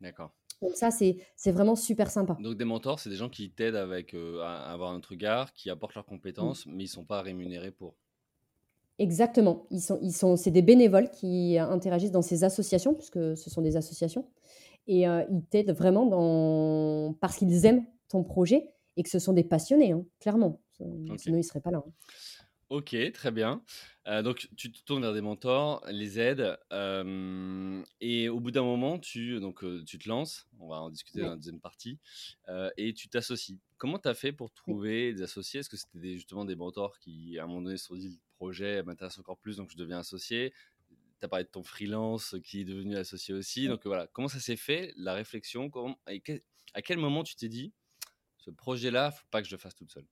D'accord. 0.01 0.33
Donc 0.61 0.73
ça, 0.75 0.91
c'est 0.91 1.17
vraiment 1.47 1.77
super 1.77 2.11
sympa. 2.11 2.37
Donc 2.41 2.57
des 2.57 2.65
mentors, 2.65 2.99
c'est 2.99 3.11
des 3.11 3.17
gens 3.17 3.29
qui 3.29 3.51
t'aident 3.51 3.77
avec 3.77 4.15
euh, 4.15 4.41
à 4.43 4.73
avoir 4.73 4.93
un 4.93 5.01
regard, 5.09 5.53
qui 5.53 5.71
apportent 5.71 5.95
leurs 5.95 6.07
compétences, 6.07 6.67
mais 6.67 6.85
ils 6.85 6.89
sont 6.89 7.05
pas 7.05 7.23
rémunérés 7.23 7.71
pour. 7.71 7.97
Exactement. 8.99 9.67
Ils 9.71 9.81
sont, 9.81 9.99
ils 10.03 10.13
sont, 10.13 10.37
c'est 10.37 10.51
des 10.51 10.63
bénévoles 10.63 11.11
qui 11.11 11.57
interagissent 11.59 12.11
dans 12.11 12.23
ces 12.23 12.43
associations, 12.43 12.95
puisque 12.95 13.37
ce 13.37 13.51
sont 13.51 13.63
des 13.63 13.77
associations, 13.77 14.29
et 14.89 15.07
euh, 15.07 15.23
ils 15.31 15.45
t'aident 15.45 15.73
vraiment 15.73 16.07
dans 16.07 17.15
parce 17.21 17.37
qu'ils 17.37 17.65
aiment 17.67 17.85
ton 18.09 18.25
projet 18.25 18.75
et 18.97 19.05
que 19.05 19.11
ce 19.11 19.21
sont 19.21 19.33
des 19.33 19.45
passionnés, 19.45 19.93
hein, 19.93 20.05
clairement. 20.19 20.61
Sinon, 21.17 21.39
ils 21.39 21.45
seraient 21.45 21.61
pas 21.61 21.71
là. 21.71 21.85
Hein. 21.87 21.93
Ok, 22.71 22.95
très 23.15 23.31
bien. 23.31 23.63
Euh, 24.07 24.21
donc, 24.21 24.47
tu 24.57 24.71
te 24.71 24.83
tournes 24.85 25.01
vers 25.01 25.15
des 25.15 25.23
mentors, 25.23 25.83
les 25.89 26.21
aides, 26.21 26.59
et 28.01 28.29
au 28.29 28.41
bout 28.41 28.51
d'un 28.51 28.63
moment, 28.63 28.99
tu, 28.99 29.41
donc, 29.41 29.65
tu 29.87 29.99
te 29.99 30.07
lances, 30.07 30.47
on 30.59 30.69
va 30.69 30.77
en 30.83 30.91
discuter 30.91 31.21
dans 31.21 31.31
la 31.31 31.37
deuxième 31.37 31.61
partie, 31.61 31.99
et 32.77 32.93
tu 32.93 33.09
t'associes. 33.09 33.59
Comment 33.79 33.99
tu 33.99 34.09
as 34.09 34.15
fait 34.15 34.33
pour 34.33 34.53
trouver 34.53 35.15
des 35.15 35.23
associés? 35.23 35.61
Est-ce 35.61 35.71
que 35.71 35.79
c'était 35.79 36.15
justement 36.15 36.45
des 36.45 36.57
mentors 36.57 36.99
qui, 36.99 37.39
à 37.39 37.45
un 37.45 37.47
moment 37.47 37.63
donné, 37.63 37.79
se 37.79 37.87
sont 37.87 37.97
dit 37.97 38.09
le 38.09 38.19
projet 38.37 38.83
m'intéresse 38.83 39.19
encore 39.19 39.39
plus, 39.39 39.57
donc 39.57 39.71
je 39.71 39.77
deviens 39.77 40.01
associé? 40.01 40.53
Tu 41.21 41.25
as 41.25 41.29
parlé 41.29 41.45
de 41.45 41.51
ton 41.51 41.63
freelance 41.63 42.37
qui 42.45 42.61
est 42.61 42.65
devenu 42.65 42.97
associé 42.97 43.33
aussi. 43.35 43.67
Donc 43.67 43.87
voilà, 43.87 44.07
comment 44.09 44.29
ça 44.29 44.41
s'est 44.41 44.57
fait, 44.57 44.93
la 44.97 45.15
réflexion? 45.15 45.71
Comment, 45.71 45.99
À 46.07 46.83
quel 46.83 46.99
moment 46.99 47.25
tu 47.25 47.35
t'es 47.35 47.49
dit, 47.49 47.73
ce 48.37 48.51
projet-là, 48.51 49.11
faut 49.11 49.27
pas 49.31 49.41
que 49.41 49.49
je 49.49 49.55
le 49.55 49.59
fasse 49.59 49.75
toute 49.75 49.91
seule? 49.91 50.07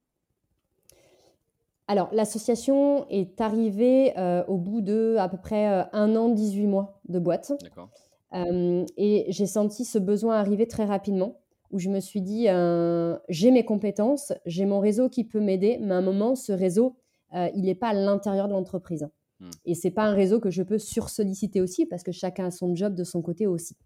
Alors, 1.88 2.08
l'association 2.12 3.06
est 3.10 3.40
arrivée 3.40 4.12
euh, 4.18 4.44
au 4.48 4.56
bout 4.56 4.80
de 4.80 5.16
à 5.18 5.28
peu 5.28 5.36
près 5.36 5.68
euh, 5.68 5.84
un 5.92 6.16
an, 6.16 6.28
18 6.30 6.66
mois 6.66 7.00
de 7.08 7.18
boîte. 7.18 7.52
D'accord. 7.62 7.90
Euh, 8.34 8.84
et 8.96 9.26
j'ai 9.28 9.46
senti 9.46 9.84
ce 9.84 9.98
besoin 9.98 10.36
arriver 10.36 10.66
très 10.66 10.84
rapidement, 10.84 11.38
où 11.70 11.78
je 11.78 11.88
me 11.88 12.00
suis 12.00 12.20
dit, 12.20 12.48
j'ai 13.28 13.50
mes 13.50 13.64
compétences, 13.64 14.32
j'ai 14.46 14.66
mon 14.66 14.80
réseau 14.80 15.08
qui 15.08 15.24
peut 15.24 15.40
m'aider, 15.40 15.78
mais 15.80 15.94
à 15.94 15.98
un 15.98 16.02
moment, 16.02 16.34
ce 16.34 16.52
réseau, 16.52 16.96
il 17.32 17.62
n'est 17.62 17.74
pas 17.74 17.88
à 17.88 17.94
l'intérieur 17.94 18.48
de 18.48 18.52
l'entreprise. 18.52 19.08
Hmm. 19.40 19.50
Et 19.64 19.74
c'est 19.74 19.90
pas 19.90 20.04
un 20.04 20.14
réseau 20.14 20.40
que 20.40 20.50
je 20.50 20.62
peux 20.62 20.78
sursolliciter 20.78 21.60
aussi, 21.60 21.86
parce 21.86 22.02
que 22.02 22.12
chacun 22.12 22.46
a 22.46 22.50
son 22.50 22.74
job 22.74 22.94
de 22.94 23.04
son 23.04 23.22
côté 23.22 23.46
aussi. 23.46 23.76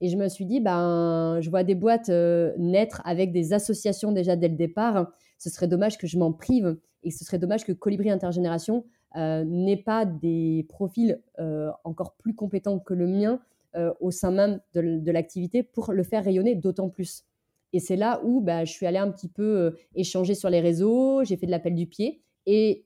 Et 0.00 0.08
je 0.08 0.16
me 0.16 0.28
suis 0.28 0.46
dit, 0.46 0.60
ben, 0.60 1.38
je 1.40 1.50
vois 1.50 1.62
des 1.62 1.74
boîtes 1.74 2.10
naître 2.58 3.02
avec 3.04 3.32
des 3.32 3.52
associations 3.52 4.12
déjà 4.12 4.34
dès 4.36 4.48
le 4.48 4.56
départ. 4.56 5.12
Ce 5.38 5.50
serait 5.50 5.68
dommage 5.68 5.98
que 5.98 6.06
je 6.06 6.18
m'en 6.18 6.32
prive 6.32 6.76
et 7.02 7.10
ce 7.10 7.24
serait 7.24 7.38
dommage 7.38 7.64
que 7.64 7.72
Colibri 7.72 8.10
Intergénération 8.10 8.84
euh, 9.16 9.44
n'ait 9.44 9.76
pas 9.76 10.04
des 10.04 10.66
profils 10.68 11.20
euh, 11.38 11.70
encore 11.84 12.14
plus 12.14 12.34
compétents 12.34 12.78
que 12.78 12.94
le 12.94 13.06
mien 13.06 13.40
euh, 13.76 13.92
au 14.00 14.10
sein 14.10 14.30
même 14.30 14.60
de, 14.74 15.10
l'activité 15.10 15.62
pour 15.62 15.92
le 15.92 16.02
faire 16.02 16.24
rayonner 16.24 16.54
d'autant 16.54 16.88
plus. 16.88 17.24
Et 17.72 17.80
c'est 17.80 17.96
là 17.96 18.20
où 18.24 18.40
bah, 18.40 18.64
je 18.64 18.72
suis 18.72 18.86
allée 18.86 18.98
un 18.98 19.10
petit 19.10 19.28
peu 19.28 19.76
échanger 19.94 20.34
sur 20.34 20.50
les 20.50 20.60
réseaux, 20.60 21.24
j'ai 21.24 21.36
fait 21.36 21.46
de 21.46 21.50
l'appel 21.50 21.74
du 21.74 21.86
pied 21.86 22.22
et 22.46 22.84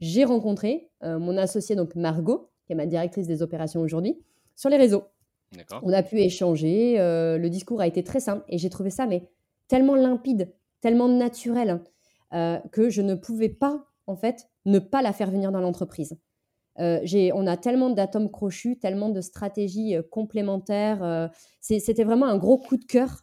j'ai 0.00 0.24
rencontré 0.24 0.90
mon 1.02 1.36
associé, 1.38 1.76
donc 1.76 1.94
Margot, 1.94 2.50
qui 2.66 2.72
est 2.72 2.76
ma 2.76 2.86
directrice 2.86 3.26
des 3.26 3.42
opérations 3.42 3.80
aujourd'hui, 3.80 4.18
sur 4.54 4.68
les 4.68 4.76
réseaux. 4.76 5.04
On 5.82 5.92
a 5.92 6.02
pu 6.02 6.18
échanger, 6.18 6.96
le 6.98 7.48
discours 7.48 7.80
a 7.80 7.86
été 7.86 8.04
très 8.04 8.20
simple 8.20 8.44
et 8.48 8.58
j'ai 8.58 8.68
trouvé 8.68 8.90
ça 8.90 9.06
mais 9.06 9.30
tellement 9.66 9.94
limpide, 9.94 10.52
tellement 10.82 11.08
naturel. 11.08 11.80
Euh, 12.34 12.58
que 12.72 12.88
je 12.88 13.02
ne 13.02 13.14
pouvais 13.14 13.48
pas, 13.48 13.86
en 14.06 14.16
fait, 14.16 14.48
ne 14.64 14.78
pas 14.78 15.02
la 15.02 15.12
faire 15.12 15.30
venir 15.30 15.52
dans 15.52 15.60
l'entreprise. 15.60 16.18
Euh, 16.78 17.00
on 17.34 17.46
a 17.46 17.56
tellement 17.58 17.90
d'atomes 17.90 18.30
crochus, 18.30 18.78
tellement 18.78 19.10
de 19.10 19.20
stratégies 19.20 19.96
euh, 19.96 20.02
complémentaires. 20.02 21.30
C'était 21.60 22.04
vraiment 22.04 22.26
un 22.26 22.38
gros 22.38 22.58
coup 22.58 22.78
de 22.78 22.84
cœur 22.84 23.22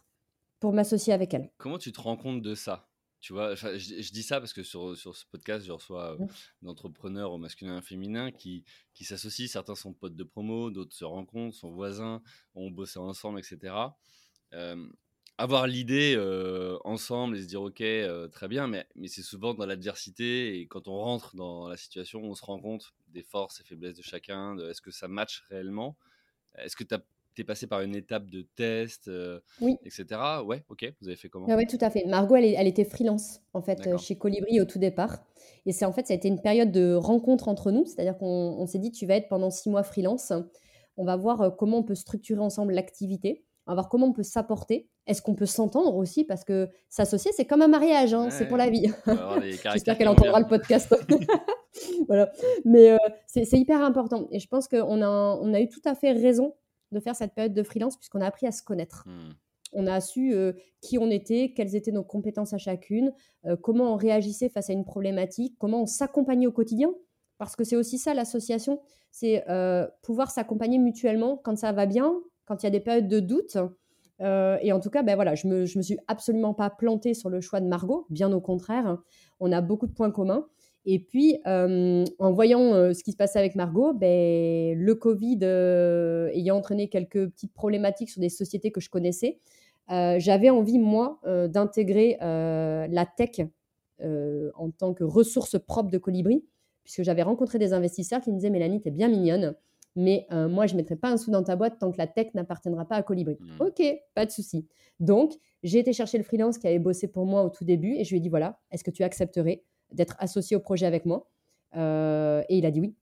pour 0.60 0.72
m'associer 0.72 1.12
avec 1.12 1.34
elle. 1.34 1.50
Comment 1.58 1.78
tu 1.78 1.90
te 1.90 2.00
rends 2.00 2.16
compte 2.16 2.42
de 2.42 2.54
ça? 2.54 2.86
Tu 3.18 3.34
vois, 3.34 3.54
je, 3.54 4.12
dis 4.12 4.22
ça 4.22 4.40
parce 4.40 4.54
que 4.54 4.62
sur, 4.62 4.96
sur 4.96 5.14
ce 5.14 5.26
podcast, 5.26 5.66
je 5.66 5.72
reçois 5.72 6.16
mmh. 6.18 6.26
d'entrepreneurs 6.62 7.32
au 7.32 7.38
masculin 7.38 7.74
et 7.74 7.78
au 7.78 7.82
féminin 7.82 8.30
qui, 8.30 8.64
qui 8.94 9.04
s'associent. 9.04 9.46
Certains 9.46 9.74
sont 9.74 9.92
potes 9.92 10.16
de 10.16 10.24
promo, 10.24 10.70
d'autres 10.70 10.94
se 10.94 11.04
rencontrent, 11.04 11.54
sont 11.54 11.70
voisins, 11.70 12.22
ont 12.54 12.70
bossé 12.70 12.98
ensemble, 12.98 13.40
etc 13.40 13.74
avoir 15.40 15.66
l'idée 15.66 16.16
ensemble 16.84 17.36
et 17.36 17.42
se 17.42 17.46
dire 17.46 17.62
ok 17.62 17.82
très 18.30 18.48
bien 18.48 18.66
mais, 18.66 18.84
mais 18.94 19.08
c'est 19.08 19.22
souvent 19.22 19.54
dans 19.54 19.66
l'adversité 19.66 20.58
et 20.58 20.66
quand 20.66 20.86
on 20.86 20.98
rentre 20.98 21.34
dans 21.34 21.68
la 21.68 21.76
situation 21.76 22.22
on 22.22 22.34
se 22.34 22.44
rend 22.44 22.60
compte 22.60 22.92
des 23.08 23.22
forces 23.22 23.60
et 23.60 23.64
faiblesses 23.64 23.96
de 23.96 24.02
chacun 24.02 24.54
de 24.54 24.68
est-ce 24.70 24.82
que 24.82 24.90
ça 24.90 25.08
match 25.08 25.42
réellement? 25.48 25.96
Est-ce 26.58 26.76
que 26.76 26.84
tu 26.84 26.94
es 27.38 27.44
passé 27.44 27.66
par 27.66 27.80
une 27.80 27.96
étape 27.96 28.28
de 28.28 28.42
test 28.54 29.10
oui. 29.62 29.78
etc 29.84 30.20
ouais 30.44 30.62
ok 30.68 30.92
vous 31.00 31.08
avez 31.08 31.16
fait 31.16 31.30
comment? 31.30 31.46
Oui 31.48 31.66
tout 31.66 31.78
à 31.80 31.88
fait 31.88 32.04
Margot 32.06 32.36
elle, 32.36 32.44
elle 32.44 32.66
était 32.66 32.84
freelance 32.84 33.40
en 33.54 33.62
fait 33.62 33.96
chez 33.98 34.16
Colibri 34.16 34.60
au 34.60 34.66
tout 34.66 34.78
départ 34.78 35.24
et 35.64 35.72
c'est 35.72 35.86
en 35.86 35.92
fait 35.92 36.06
ça 36.06 36.12
a 36.12 36.16
été 36.16 36.28
une 36.28 36.42
période 36.42 36.70
de 36.70 36.92
rencontre 36.94 37.48
entre 37.48 37.70
nous 37.70 37.86
c'est-à-dire 37.86 38.18
qu'on 38.18 38.66
s'est 38.66 38.78
dit 38.78 38.92
tu 38.92 39.06
vas 39.06 39.14
être 39.14 39.28
pendant 39.28 39.50
six 39.50 39.70
mois 39.70 39.84
freelance 39.84 40.34
on 40.98 41.04
va 41.04 41.16
voir 41.16 41.56
comment 41.56 41.78
on 41.78 41.82
peut 41.82 41.94
structurer 41.94 42.40
ensemble 42.40 42.74
l'activité 42.74 43.42
on 43.66 43.72
va 43.72 43.74
voir 43.74 43.88
comment 43.88 44.08
on 44.08 44.12
peut 44.12 44.24
s'apporter. 44.24 44.88
Est-ce 45.10 45.22
qu'on 45.22 45.34
peut 45.34 45.44
s'entendre 45.46 45.96
aussi 45.96 46.22
Parce 46.22 46.44
que 46.44 46.68
s'associer, 46.88 47.32
c'est 47.34 47.44
comme 47.44 47.62
un 47.62 47.68
mariage, 47.68 48.14
hein, 48.14 48.30
c'est 48.30 48.46
pour 48.46 48.56
la 48.56 48.70
vie. 48.70 48.86
J'espère 49.72 49.98
qu'elle 49.98 50.06
entendra 50.06 50.38
le 50.38 50.46
podcast. 50.46 50.94
voilà. 52.06 52.30
Mais 52.64 52.92
euh, 52.92 52.98
c'est 53.26 53.58
hyper 53.58 53.82
important. 53.82 54.28
Et 54.30 54.38
je 54.38 54.46
pense 54.46 54.68
qu'on 54.68 55.02
a, 55.02 55.08
on 55.08 55.52
a 55.52 55.60
eu 55.60 55.68
tout 55.68 55.80
à 55.84 55.96
fait 55.96 56.12
raison 56.12 56.54
de 56.92 57.00
faire 57.00 57.16
cette 57.16 57.34
période 57.34 57.54
de 57.54 57.62
freelance 57.64 57.96
puisqu'on 57.96 58.20
a 58.20 58.26
appris 58.26 58.46
à 58.46 58.52
se 58.52 58.62
connaître. 58.62 59.04
Hmm. 59.06 59.32
On 59.72 59.88
a 59.88 60.00
su 60.00 60.32
euh, 60.32 60.52
qui 60.80 60.96
on 60.98 61.10
était, 61.10 61.54
quelles 61.56 61.74
étaient 61.74 61.92
nos 61.92 62.04
compétences 62.04 62.52
à 62.52 62.58
chacune, 62.58 63.12
euh, 63.46 63.56
comment 63.56 63.92
on 63.92 63.96
réagissait 63.96 64.48
face 64.48 64.70
à 64.70 64.72
une 64.72 64.84
problématique, 64.84 65.56
comment 65.58 65.82
on 65.82 65.86
s'accompagnait 65.86 66.46
au 66.46 66.52
quotidien. 66.52 66.92
Parce 67.38 67.56
que 67.56 67.64
c'est 67.64 67.76
aussi 67.76 67.98
ça 67.98 68.14
l'association, 68.14 68.80
c'est 69.10 69.42
pouvoir 70.02 70.30
s'accompagner 70.30 70.78
mutuellement 70.78 71.38
quand 71.38 71.56
ça 71.56 71.72
va 71.72 71.86
bien, 71.86 72.14
quand 72.44 72.62
il 72.62 72.66
y 72.66 72.68
a 72.68 72.70
des 72.70 72.80
périodes 72.80 73.08
de 73.08 73.18
doute. 73.18 73.56
Euh, 74.20 74.58
et 74.60 74.72
en 74.72 74.80
tout 74.80 74.90
cas, 74.90 75.02
ben 75.02 75.14
voilà, 75.14 75.34
je 75.34 75.46
me, 75.46 75.60
me 75.62 75.82
suis 75.82 75.98
absolument 76.06 76.54
pas 76.54 76.70
plantée 76.70 77.14
sur 77.14 77.30
le 77.30 77.40
choix 77.40 77.60
de 77.60 77.66
Margot, 77.66 78.06
bien 78.10 78.32
au 78.32 78.40
contraire. 78.40 78.98
On 79.40 79.52
a 79.52 79.60
beaucoup 79.60 79.86
de 79.86 79.92
points 79.92 80.10
communs. 80.10 80.46
Et 80.86 80.98
puis, 80.98 81.38
euh, 81.46 82.04
en 82.18 82.32
voyant 82.32 82.74
euh, 82.74 82.92
ce 82.92 83.02
qui 83.02 83.12
se 83.12 83.16
passait 83.16 83.38
avec 83.38 83.54
Margot, 83.54 83.92
ben, 83.92 84.78
le 84.78 84.94
Covid 84.94 85.44
ayant 86.34 86.56
entraîné 86.56 86.88
quelques 86.88 87.30
petites 87.30 87.52
problématiques 87.52 88.10
sur 88.10 88.20
des 88.20 88.28
sociétés 88.30 88.70
que 88.70 88.80
je 88.80 88.90
connaissais, 88.90 89.38
j'avais 89.88 90.50
envie, 90.50 90.78
moi, 90.78 91.20
d'intégrer 91.48 92.16
la 92.20 93.06
tech 93.06 93.40
en 94.00 94.70
tant 94.70 94.94
que 94.94 95.02
ressource 95.02 95.58
propre 95.58 95.90
de 95.90 95.98
Colibri, 95.98 96.44
puisque 96.84 97.02
j'avais 97.02 97.22
rencontré 97.22 97.58
des 97.58 97.72
investisseurs 97.72 98.20
qui 98.20 98.30
me 98.30 98.36
disaient 98.36 98.50
Mélanie, 98.50 98.80
tu 98.80 98.86
es 98.86 98.92
bien 98.92 99.08
mignonne, 99.08 99.56
mais 99.96 100.26
euh, 100.32 100.48
moi, 100.48 100.66
je 100.66 100.74
ne 100.74 100.78
mettrai 100.78 100.96
pas 100.96 101.10
un 101.10 101.16
sou 101.16 101.30
dans 101.30 101.42
ta 101.42 101.56
boîte 101.56 101.78
tant 101.78 101.90
que 101.90 101.98
la 101.98 102.06
tech 102.06 102.28
n'appartiendra 102.34 102.86
pas 102.86 102.96
à 102.96 103.02
Colibri. 103.02 103.36
Mmh. 103.40 103.60
Ok, 103.60 103.82
pas 104.14 104.26
de 104.26 104.30
souci. 104.30 104.66
Donc, 105.00 105.32
j'ai 105.62 105.78
été 105.78 105.92
chercher 105.92 106.18
le 106.18 106.24
freelance 106.24 106.58
qui 106.58 106.66
avait 106.66 106.78
bossé 106.78 107.08
pour 107.08 107.26
moi 107.26 107.42
au 107.42 107.50
tout 107.50 107.64
début 107.64 107.94
et 107.94 108.04
je 108.04 108.10
lui 108.10 108.18
ai 108.18 108.20
dit 108.20 108.28
voilà, 108.28 108.60
est-ce 108.70 108.84
que 108.84 108.90
tu 108.90 109.02
accepterais 109.02 109.64
d'être 109.92 110.16
associé 110.18 110.56
au 110.56 110.60
projet 110.60 110.86
avec 110.86 111.04
moi? 111.04 111.28
Euh, 111.76 112.42
Et 112.48 112.58
il 112.58 112.66
a 112.66 112.70
dit 112.70 112.80
oui. 112.80 112.94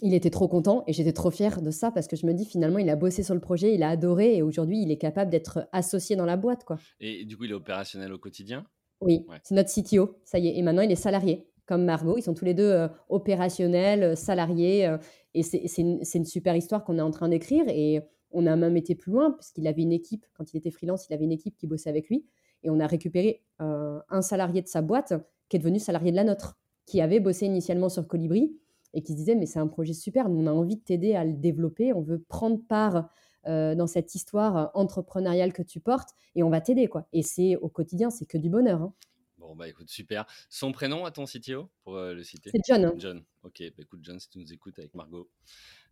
Il 0.00 0.14
était 0.14 0.30
trop 0.30 0.48
content 0.48 0.84
et 0.86 0.94
j'étais 0.94 1.12
trop 1.12 1.30
fière 1.30 1.60
de 1.60 1.70
ça 1.70 1.90
parce 1.90 2.06
que 2.06 2.16
je 2.16 2.24
me 2.24 2.32
dis 2.32 2.46
finalement 2.46 2.78
il 2.78 2.88
a 2.88 2.96
bossé 2.96 3.22
sur 3.22 3.34
le 3.34 3.40
projet, 3.40 3.74
il 3.74 3.82
a 3.82 3.90
adoré 3.90 4.36
et 4.36 4.40
aujourd'hui 4.40 4.80
il 4.80 4.90
est 4.90 4.96
capable 4.96 5.30
d'être 5.30 5.68
associé 5.70 6.16
dans 6.16 6.24
la 6.24 6.38
boîte 6.38 6.64
quoi. 6.64 6.78
Et 6.98 7.26
du 7.26 7.36
coup 7.36 7.44
il 7.44 7.50
est 7.50 7.54
opérationnel 7.54 8.10
au 8.10 8.18
quotidien? 8.18 8.64
Oui, 9.02 9.26
c'est 9.42 9.54
notre 9.54 9.70
CTO, 9.70 10.16
ça 10.24 10.38
y 10.38 10.48
est. 10.48 10.56
Et 10.56 10.62
maintenant 10.62 10.80
il 10.80 10.90
est 10.90 10.96
salarié 10.96 11.46
comme 11.66 11.84
Margot, 11.84 12.16
ils 12.18 12.22
sont 12.22 12.34
tous 12.34 12.44
les 12.44 12.54
deux 12.54 12.70
euh, 12.70 12.88
opérationnels, 13.08 14.16
salariés 14.16 14.96
et 15.34 15.42
c'est 15.42 15.82
une, 15.82 16.24
super 16.24 16.56
histoire 16.56 16.84
qu'on 16.84 16.98
est 16.98 17.02
en 17.02 17.10
train 17.10 17.28
d'écrire. 17.28 17.64
Et 17.68 18.00
on 18.30 18.46
a 18.46 18.56
même 18.56 18.76
été 18.76 18.94
plus 18.94 19.12
loin, 19.12 19.32
puisqu'il 19.32 19.66
avait 19.66 19.82
une 19.82 19.92
équipe, 19.92 20.26
quand 20.34 20.52
il 20.52 20.56
était 20.56 20.70
freelance, 20.70 21.06
il 21.08 21.14
avait 21.14 21.24
une 21.24 21.32
équipe 21.32 21.56
qui 21.56 21.66
bossait 21.66 21.90
avec 21.90 22.08
lui. 22.08 22.26
Et 22.62 22.70
on 22.70 22.80
a 22.80 22.86
récupéré 22.86 23.42
euh, 23.60 23.98
un 24.08 24.22
salarié 24.22 24.62
de 24.62 24.68
sa 24.68 24.82
boîte 24.82 25.14
qui 25.48 25.56
est 25.56 25.58
devenu 25.58 25.78
salarié 25.78 26.10
de 26.10 26.16
la 26.16 26.24
nôtre, 26.24 26.58
qui 26.86 27.00
avait 27.00 27.20
bossé 27.20 27.46
initialement 27.46 27.88
sur 27.88 28.06
Colibri 28.06 28.56
et 28.94 29.02
qui 29.02 29.12
se 29.12 29.16
disait 29.16 29.34
Mais 29.34 29.46
c'est 29.46 29.58
un 29.58 29.66
projet 29.66 29.94
super, 29.94 30.28
nous 30.28 30.42
on 30.42 30.46
a 30.46 30.52
envie 30.52 30.76
de 30.76 30.82
t'aider 30.82 31.14
à 31.14 31.24
le 31.24 31.32
développer, 31.32 31.92
on 31.92 32.02
veut 32.02 32.20
prendre 32.20 32.60
part 32.68 33.08
euh, 33.48 33.74
dans 33.74 33.86
cette 33.86 34.14
histoire 34.14 34.70
entrepreneuriale 34.74 35.52
que 35.52 35.62
tu 35.62 35.80
portes 35.80 36.10
et 36.36 36.42
on 36.42 36.50
va 36.50 36.60
t'aider. 36.60 36.86
quoi. 36.86 37.06
Et 37.12 37.22
c'est 37.22 37.56
au 37.56 37.68
quotidien, 37.68 38.10
c'est 38.10 38.26
que 38.26 38.38
du 38.38 38.48
bonheur. 38.48 38.82
Hein. 38.82 38.94
Bon, 39.42 39.56
bah 39.56 39.68
écoute, 39.68 39.90
super. 39.90 40.24
Son 40.48 40.70
prénom 40.70 41.04
à 41.04 41.10
ton 41.10 41.24
CTO 41.24 41.68
pour 41.82 41.96
euh, 41.96 42.14
le 42.14 42.22
citer? 42.22 42.50
C'est 42.54 42.60
John. 42.64 42.84
Hein. 42.84 42.94
John, 42.96 43.24
ok. 43.42 43.58
Bah, 43.58 43.82
écoute, 43.82 43.98
John, 44.02 44.20
si 44.20 44.28
tu 44.28 44.38
nous 44.38 44.52
écoutes 44.52 44.78
avec 44.78 44.94
Margot. 44.94 45.28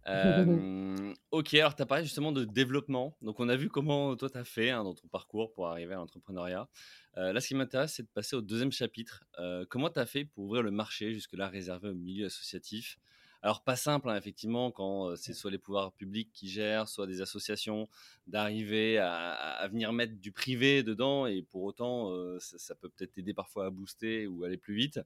Euh, 0.06 1.12
ok, 1.30 1.52
alors 1.52 1.76
tu 1.76 1.82
as 1.82 1.86
parlé 1.86 2.04
justement 2.04 2.32
de 2.32 2.46
développement. 2.46 3.18
Donc, 3.20 3.38
on 3.38 3.50
a 3.50 3.56
vu 3.56 3.68
comment 3.68 4.16
toi 4.16 4.30
tu 4.30 4.38
as 4.38 4.44
fait 4.44 4.70
hein, 4.70 4.82
dans 4.82 4.94
ton 4.94 5.06
parcours 5.08 5.52
pour 5.52 5.68
arriver 5.68 5.92
à 5.92 5.96
l'entrepreneuriat. 5.96 6.70
Euh, 7.18 7.34
là, 7.34 7.40
ce 7.42 7.48
qui 7.48 7.54
m'intéresse, 7.54 7.92
c'est 7.96 8.04
de 8.04 8.08
passer 8.08 8.34
au 8.34 8.40
deuxième 8.40 8.72
chapitre. 8.72 9.24
comment 9.68 9.90
tu 9.90 10.00
as 10.00 10.06
fait 10.06 10.24
pour 10.24 10.44
ouvrir 10.44 10.62
le 10.62 10.70
marché 10.70 11.12
jusque-là 11.12 11.48
réservé 11.48 11.90
au 11.90 11.94
milieu 11.94 12.24
associatif? 12.24 12.98
Alors 13.42 13.62
pas 13.62 13.76
simple, 13.76 14.08
hein, 14.10 14.16
effectivement, 14.16 14.70
quand 14.70 15.16
c'est 15.16 15.32
soit 15.32 15.50
les 15.50 15.58
pouvoirs 15.58 15.92
publics 15.92 16.30
qui 16.32 16.48
gèrent, 16.48 16.88
soit 16.88 17.06
des 17.06 17.20
associations, 17.22 17.88
d'arriver 18.26 18.98
à, 18.98 19.66
venir 19.70 19.92
mettre 19.92 20.14
du 20.14 20.32
privé 20.32 20.82
dedans, 20.82 21.26
et 21.26 21.42
pour 21.42 21.62
autant, 21.62 22.12
ça, 22.38 22.74
peut 22.74 22.88
peut-être 22.90 23.16
aider 23.18 23.32
parfois 23.32 23.66
à 23.66 23.70
booster 23.70 24.26
ou 24.26 24.44
aller 24.44 24.58
plus 24.58 24.74
vite. 24.74 25.00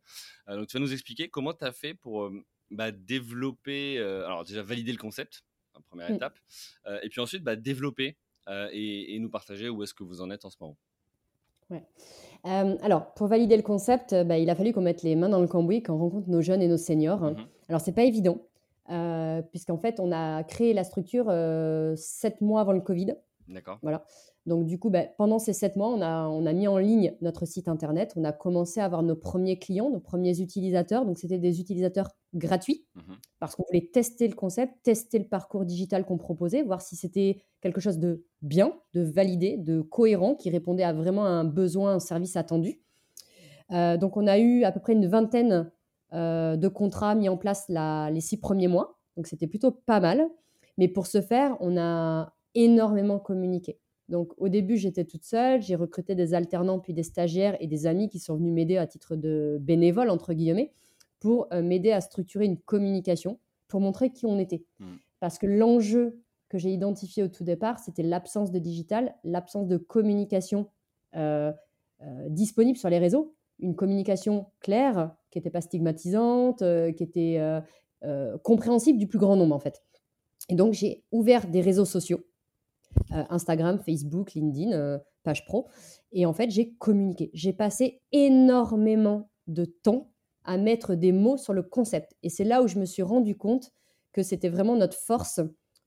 donc 0.49 0.66
tu 0.66 0.77
vas 0.77 0.81
nous 0.81 0.92
expliquer 0.92 1.29
comment 1.29 1.55
tu 1.55 1.64
as 1.64 1.73
fait 1.73 1.94
pour 1.94 2.31
bah, 2.70 2.90
développer, 2.90 3.99
alors 3.99 4.44
déjà 4.44 4.62
valider 4.62 4.92
le 4.92 4.99
concept, 4.99 5.44
première 5.87 6.11
mmh. 6.11 6.14
étape, 6.14 6.38
et 7.03 7.09
puis 7.09 7.20
ensuite 7.20 7.44
bah, 7.44 7.57
développer 7.57 8.16
et, 8.49 9.14
et, 9.14 9.18
nous 9.20 9.31
partager 9.31 9.68
où 9.68 9.83
est-ce 9.85 9.94
que 9.94 10.03
vous 10.03 10.20
en 10.20 10.31
êtes 10.31 10.44
en 10.44 10.51
ce 10.51 10.57
moment. 10.61 10.77
Ouais. 11.70 11.83
Euh, 12.46 12.77
alors, 12.83 13.14
pour 13.14 13.27
valider 13.27 13.57
le 13.57 13.62
concept, 13.62 14.12
euh, 14.12 14.24
bah, 14.24 14.38
il 14.38 14.50
a 14.50 14.55
fallu 14.55 14.72
qu'on 14.72 14.83
mette 14.83 15.03
les 15.03 15.16
mains 15.16 15.29
dans 15.29 15.40
le 15.40 15.46
cambouis, 15.46 15.83
qu'on 15.83 15.96
rencontre 15.96 16.29
nos 16.29 16.42
jeunes 16.42 16.62
et 16.62 16.68
nos 16.68 16.77
seniors. 16.77 17.22
Alors, 17.24 17.38
mhm. 17.38 17.46
Alors, 17.68 17.81
c'est 17.81 17.92
pas 17.92 18.03
évident, 18.03 18.38
euh, 18.90 19.40
puisqu'en 19.42 19.79
fait, 19.79 19.98
on 19.98 20.12
a 20.12 20.42
créé 20.44 20.74
la 20.74 20.85
structure 20.85 21.27
sept 21.96 22.40
mois 22.40 22.61
avant 22.61 22.72
le 22.72 22.81
Covid. 22.81 23.14
D'accord. 23.48 23.79
Voilà. 23.83 24.05
Donc, 24.46 24.66
du 24.66 24.78
coup, 24.78 24.90
bah, 24.90 25.04
pendant 25.16 25.38
ces 25.38 25.54
sept 25.54 25.74
mois, 25.76 25.88
on 25.88 26.02
a, 26.02 26.28
on 26.28 26.44
a 26.44 26.52
mis 26.52 26.68
en 26.68 26.76
ligne 26.76 27.14
notre 27.22 27.46
site 27.46 27.66
internet. 27.66 28.12
On 28.16 28.24
a 28.24 28.33
commencé 28.33 28.78
à 28.78 28.85
avoir 28.85 29.02
nos 29.02 29.16
premiers 29.16 29.59
clients, 29.59 29.88
nos 29.88 30.00
premiers 30.00 30.40
utilisateurs. 30.40 31.07
Donc, 31.07 31.18
c'était 31.18 31.38
des 31.38 31.61
utilisateurs 31.61 32.11
gratuits 32.35 32.87
mmh 32.94 33.00
parce 33.40 33.57
qu'on 33.57 33.64
voulait 33.68 33.90
tester 33.92 34.26
le 34.26 34.35
concept, 34.35 34.72
tester 34.83 35.18
le 35.18 35.26
parcours 35.26 35.66
digital 35.66 36.07
qu'on 36.07 36.16
proposait, 36.16 36.62
voir 36.62 36.80
si 36.80 36.96
c'était 36.96 37.42
quelque 37.61 37.78
chose 37.78 37.98
de 37.98 38.24
bien, 38.40 38.72
de 38.94 39.02
validé, 39.02 39.59
de 39.59 39.83
cohérent, 39.83 40.35
qui 40.35 40.48
répondait 40.48 40.83
à 40.83 40.94
vraiment 40.94 41.26
un 41.26 41.44
besoin, 41.44 41.96
un 41.96 42.00
service 42.00 42.37
attendu. 42.37 42.80
Euh, 43.70 43.98
donc, 43.98 44.16
on 44.16 44.26
a 44.26 44.38
eu 44.38 44.64
à 44.64 44.72
peu 44.72 44.80
près 44.80 44.94
une 44.94 45.07
vingtaine 45.07 45.70
euh, 46.14 46.57
de 46.57 46.68
contrats 46.68 47.14
mis 47.14 47.28
en 47.28 47.37
place 47.37 47.68
les 47.68 48.20
six 48.22 48.38
premiers 48.38 48.68
mois. 48.68 48.98
Donc, 49.16 49.26
c'était 49.26 49.46
plutôt 49.46 49.72
pas 49.72 50.00
mal. 50.00 50.26
Mais 50.78 50.88
pour 50.88 51.07
ce 51.07 51.20
faire, 51.20 51.57
on 51.61 51.76
a 51.76 52.33
énormément 52.54 53.18
communiqué. 53.18 53.78
Donc 54.09 54.33
au 54.37 54.49
début, 54.49 54.77
j'étais 54.77 55.05
toute 55.05 55.25
seule, 55.25 55.62
j'ai 55.62 55.77
recruté 55.77 56.14
des 56.14 56.35
alternants 56.35 56.79
puis 56.79 56.93
des 56.93 57.03
stagiaires 57.03 57.57
et 57.61 57.67
des 57.67 57.87
amis 57.87 58.09
qui 58.09 58.19
sont 58.19 58.37
venus 58.37 58.53
m'aider 58.53 58.77
à 58.77 58.87
titre 58.87 59.17
de 59.17 59.59
bénévole, 59.61 60.11
entre 60.11 60.35
guillemets, 60.35 60.73
pour 61.21 61.49
euh, 61.53 61.62
m'aider 61.62 61.90
à 61.90 62.01
structurer 62.01 62.45
une 62.45 62.59
communication, 62.59 63.38
pour 63.69 63.81
montrer 63.81 64.11
qui 64.11 64.27
on 64.27 64.38
était. 64.38 64.62
Mmh. 64.79 64.87
Parce 65.21 65.38
que 65.38 65.47
l'enjeu 65.47 66.21
que 66.51 66.59
j'ai 66.59 66.71
identifié 66.71 67.23
au 67.23 67.29
tout 67.29 67.45
départ, 67.45 67.79
c'était 67.79 68.03
l'absence 68.03 68.51
de 68.51 68.59
digital, 68.59 69.14
l'absence 69.25 69.67
de 69.67 69.79
communication 69.79 70.69
euh, 71.17 71.51
euh, 72.03 72.29
disponible 72.29 72.77
sur 72.77 72.90
les 72.90 72.99
réseaux, 72.99 73.35
une 73.59 73.75
communication 73.75 74.47
claire, 74.61 75.14
qui 75.31 75.38
n'était 75.38 75.51
pas 75.51 75.62
stigmatisante, 75.62 76.59
qui 76.59 77.03
était 77.03 77.40
compréhensible 78.43 78.99
du 78.99 79.07
plus 79.07 79.19
grand 79.19 79.37
nombre 79.37 79.55
en 79.55 79.59
fait. 79.59 79.83
Et 80.49 80.55
donc 80.55 80.75
j'ai 80.75 81.03
ouvert 81.11 81.49
des 81.49 81.61
réseaux 81.61 81.85
sociaux 81.85 82.21
Instagram, 83.11 83.78
Facebook, 83.78 84.35
LinkedIn, 84.35 84.72
euh, 84.72 84.98
page 85.22 85.44
pro. 85.44 85.68
Et 86.12 86.26
en 86.26 86.33
fait, 86.33 86.50
j'ai 86.50 86.74
communiqué. 86.74 87.30
J'ai 87.35 87.52
passé 87.52 88.02
énormément 88.12 89.30
de 89.46 89.64
temps 89.64 90.11
à 90.44 90.57
mettre 90.57 90.94
des 90.94 91.12
mots 91.12 91.37
sur 91.37 91.52
le 91.52 91.62
concept. 91.62 92.16
Et 92.22 92.28
c'est 92.28 92.44
là 92.44 92.62
où 92.62 92.68
je 92.68 92.78
me 92.78 92.85
suis 92.85 93.02
rendu 93.02 93.37
compte 93.37 93.72
que 94.12 94.22
c'était 94.22 94.48
vraiment 94.48 94.76
notre 94.76 94.96
force 94.96 95.40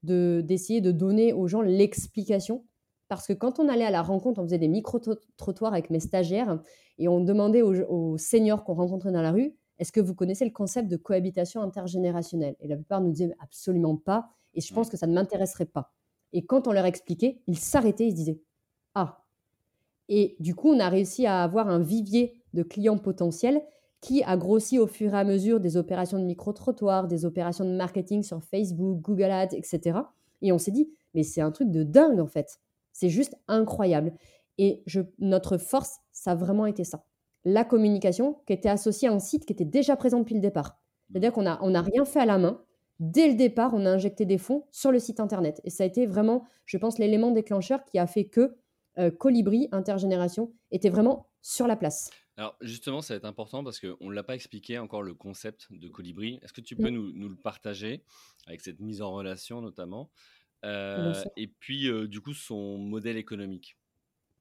de 0.03 0.43
d'essayer 0.45 0.81
de 0.81 0.91
donner 0.91 1.33
aux 1.33 1.47
gens 1.47 1.61
l'explication. 1.61 2.65
Parce 3.07 3.25
que 3.25 3.33
quand 3.33 3.59
on 3.59 3.69
allait 3.69 3.85
à 3.85 3.91
la 3.91 4.01
rencontre, 4.01 4.41
on 4.41 4.43
faisait 4.43 4.57
des 4.57 4.67
micro-trottoirs 4.67 5.73
avec 5.73 5.89
mes 5.89 6.01
stagiaires 6.01 6.61
et 6.97 7.07
on 7.07 7.21
demandait 7.21 7.61
aux, 7.61 7.73
aux 7.89 8.17
seniors 8.17 8.63
qu'on 8.65 8.73
rencontrait 8.73 9.13
dans 9.13 9.21
la 9.21 9.31
rue, 9.31 9.55
est-ce 9.79 9.91
que 9.91 10.01
vous 10.01 10.15
connaissez 10.15 10.43
le 10.43 10.51
concept 10.51 10.89
de 10.89 10.97
cohabitation 10.97 11.61
intergénérationnelle? 11.61 12.55
Et 12.59 12.67
la 12.67 12.75
plupart 12.75 12.99
nous 12.99 13.11
disaient 13.11 13.33
absolument 13.39 13.95
pas. 13.95 14.27
Et 14.53 14.61
je 14.61 14.73
pense 14.73 14.89
que 14.89 14.97
ça 14.97 15.07
ne 15.07 15.13
m'intéresserait 15.13 15.65
pas. 15.65 15.93
Et 16.37 16.45
quand 16.45 16.67
on 16.67 16.71
leur 16.71 16.85
expliquait, 16.85 17.41
ils 17.47 17.57
s'arrêtaient, 17.57 18.05
ils 18.05 18.11
se 18.11 18.15
disaient 18.15 18.39
Ah 18.93 19.25
Et 20.07 20.35
du 20.39 20.53
coup, 20.53 20.69
on 20.69 20.79
a 20.79 20.87
réussi 20.87 21.25
à 21.25 21.41
avoir 21.41 21.67
un 21.67 21.79
vivier 21.79 22.43
de 22.53 22.61
clients 22.61 22.99
potentiels 22.99 23.59
qui 24.01 24.21
a 24.21 24.37
grossi 24.37 24.77
au 24.77 24.85
fur 24.85 25.15
et 25.15 25.17
à 25.17 25.23
mesure 25.23 25.59
des 25.59 25.77
opérations 25.77 26.19
de 26.19 26.25
micro-trottoir, 26.25 27.07
des 27.07 27.25
opérations 27.25 27.65
de 27.65 27.75
marketing 27.75 28.21
sur 28.21 28.43
Facebook, 28.43 29.01
Google 29.01 29.31
Ads, 29.31 29.55
etc. 29.55 29.97
Et 30.43 30.51
on 30.51 30.59
s'est 30.59 30.69
dit 30.69 30.91
Mais 31.15 31.23
c'est 31.23 31.41
un 31.41 31.49
truc 31.49 31.71
de 31.71 31.81
dingue 31.81 32.19
en 32.19 32.27
fait. 32.27 32.59
C'est 32.93 33.09
juste 33.09 33.35
incroyable. 33.47 34.13
Et 34.59 34.83
notre 35.17 35.57
force, 35.57 36.01
ça 36.11 36.33
a 36.33 36.35
vraiment 36.35 36.67
été 36.67 36.83
ça. 36.83 37.03
La 37.45 37.63
communication 37.63 38.37
qui 38.45 38.53
était 38.53 38.69
associée 38.69 39.07
à 39.07 39.11
un 39.11 39.19
site 39.19 39.47
qui 39.47 39.53
était 39.53 39.65
déjà 39.65 39.95
présent 39.95 40.19
depuis 40.19 40.35
le 40.35 40.41
départ. 40.41 40.77
C'est-à-dire 41.09 41.31
qu'on 41.31 41.41
n'a 41.41 41.81
rien 41.81 42.05
fait 42.05 42.19
à 42.19 42.27
la 42.27 42.37
main. 42.37 42.61
Dès 42.99 43.27
le 43.27 43.35
départ, 43.35 43.73
on 43.73 43.85
a 43.85 43.89
injecté 43.91 44.25
des 44.25 44.37
fonds 44.37 44.65
sur 44.71 44.91
le 44.91 44.99
site 44.99 45.19
internet. 45.19 45.61
Et 45.63 45.69
ça 45.69 45.83
a 45.83 45.85
été 45.85 46.05
vraiment, 46.05 46.45
je 46.65 46.77
pense, 46.77 46.97
l'élément 46.97 47.31
déclencheur 47.31 47.83
qui 47.85 47.99
a 47.99 48.07
fait 48.07 48.25
que 48.25 48.57
euh, 48.97 49.11
Colibri 49.11 49.69
Intergénération 49.71 50.51
était 50.71 50.89
vraiment 50.89 51.29
sur 51.41 51.67
la 51.67 51.75
place. 51.75 52.09
Alors 52.37 52.55
justement, 52.61 53.01
ça 53.01 53.13
va 53.13 53.17
être 53.17 53.25
important 53.25 53.63
parce 53.63 53.79
qu'on 53.79 54.09
ne 54.09 54.13
l'a 54.13 54.23
pas 54.23 54.35
expliqué 54.35 54.77
encore 54.77 55.01
le 55.01 55.13
concept 55.13 55.67
de 55.71 55.87
Colibri. 55.87 56.39
Est-ce 56.43 56.53
que 56.53 56.61
tu 56.61 56.75
peux 56.75 56.89
nous, 56.89 57.11
le 57.11 57.35
partager 57.35 58.03
avec 58.45 58.61
cette 58.61 58.79
mise 58.79 59.01
en 59.01 59.11
relation 59.11 59.61
notamment 59.61 60.09
euh, 60.65 61.13
Et 61.35 61.47
puis 61.47 61.87
euh, 61.87 62.07
du 62.07 62.21
coup, 62.21 62.33
son 62.33 62.77
modèle 62.77 63.17
économique? 63.17 63.77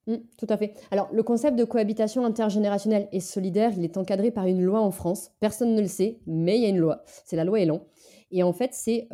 Mmh, 0.07 0.17
tout 0.39 0.47
à 0.49 0.57
fait. 0.57 0.75
Alors, 0.91 1.09
le 1.13 1.23
concept 1.23 1.59
de 1.59 1.65
cohabitation 1.65 2.25
intergénérationnelle 2.25 3.09
et 3.13 3.21
solidaire, 3.21 3.73
il 3.77 3.83
est 3.83 3.97
encadré 3.97 4.31
par 4.31 4.47
une 4.47 4.63
loi 4.63 4.81
en 4.81 4.93
France. 4.93 5.33
Personne 5.41 5.75
ne 5.75 5.81
le 5.81 5.89
sait, 5.89 6.21
mais 6.27 6.59
il 6.59 6.63
y 6.63 6.67
a 6.67 6.69
une 6.69 6.79
loi. 6.79 7.03
C'est 7.25 7.37
la 7.37 7.45
loi 7.45 7.61
Elan. 7.61 7.85
Et 8.31 8.43
en 8.43 8.53
fait, 8.53 8.75
c'est 8.75 9.09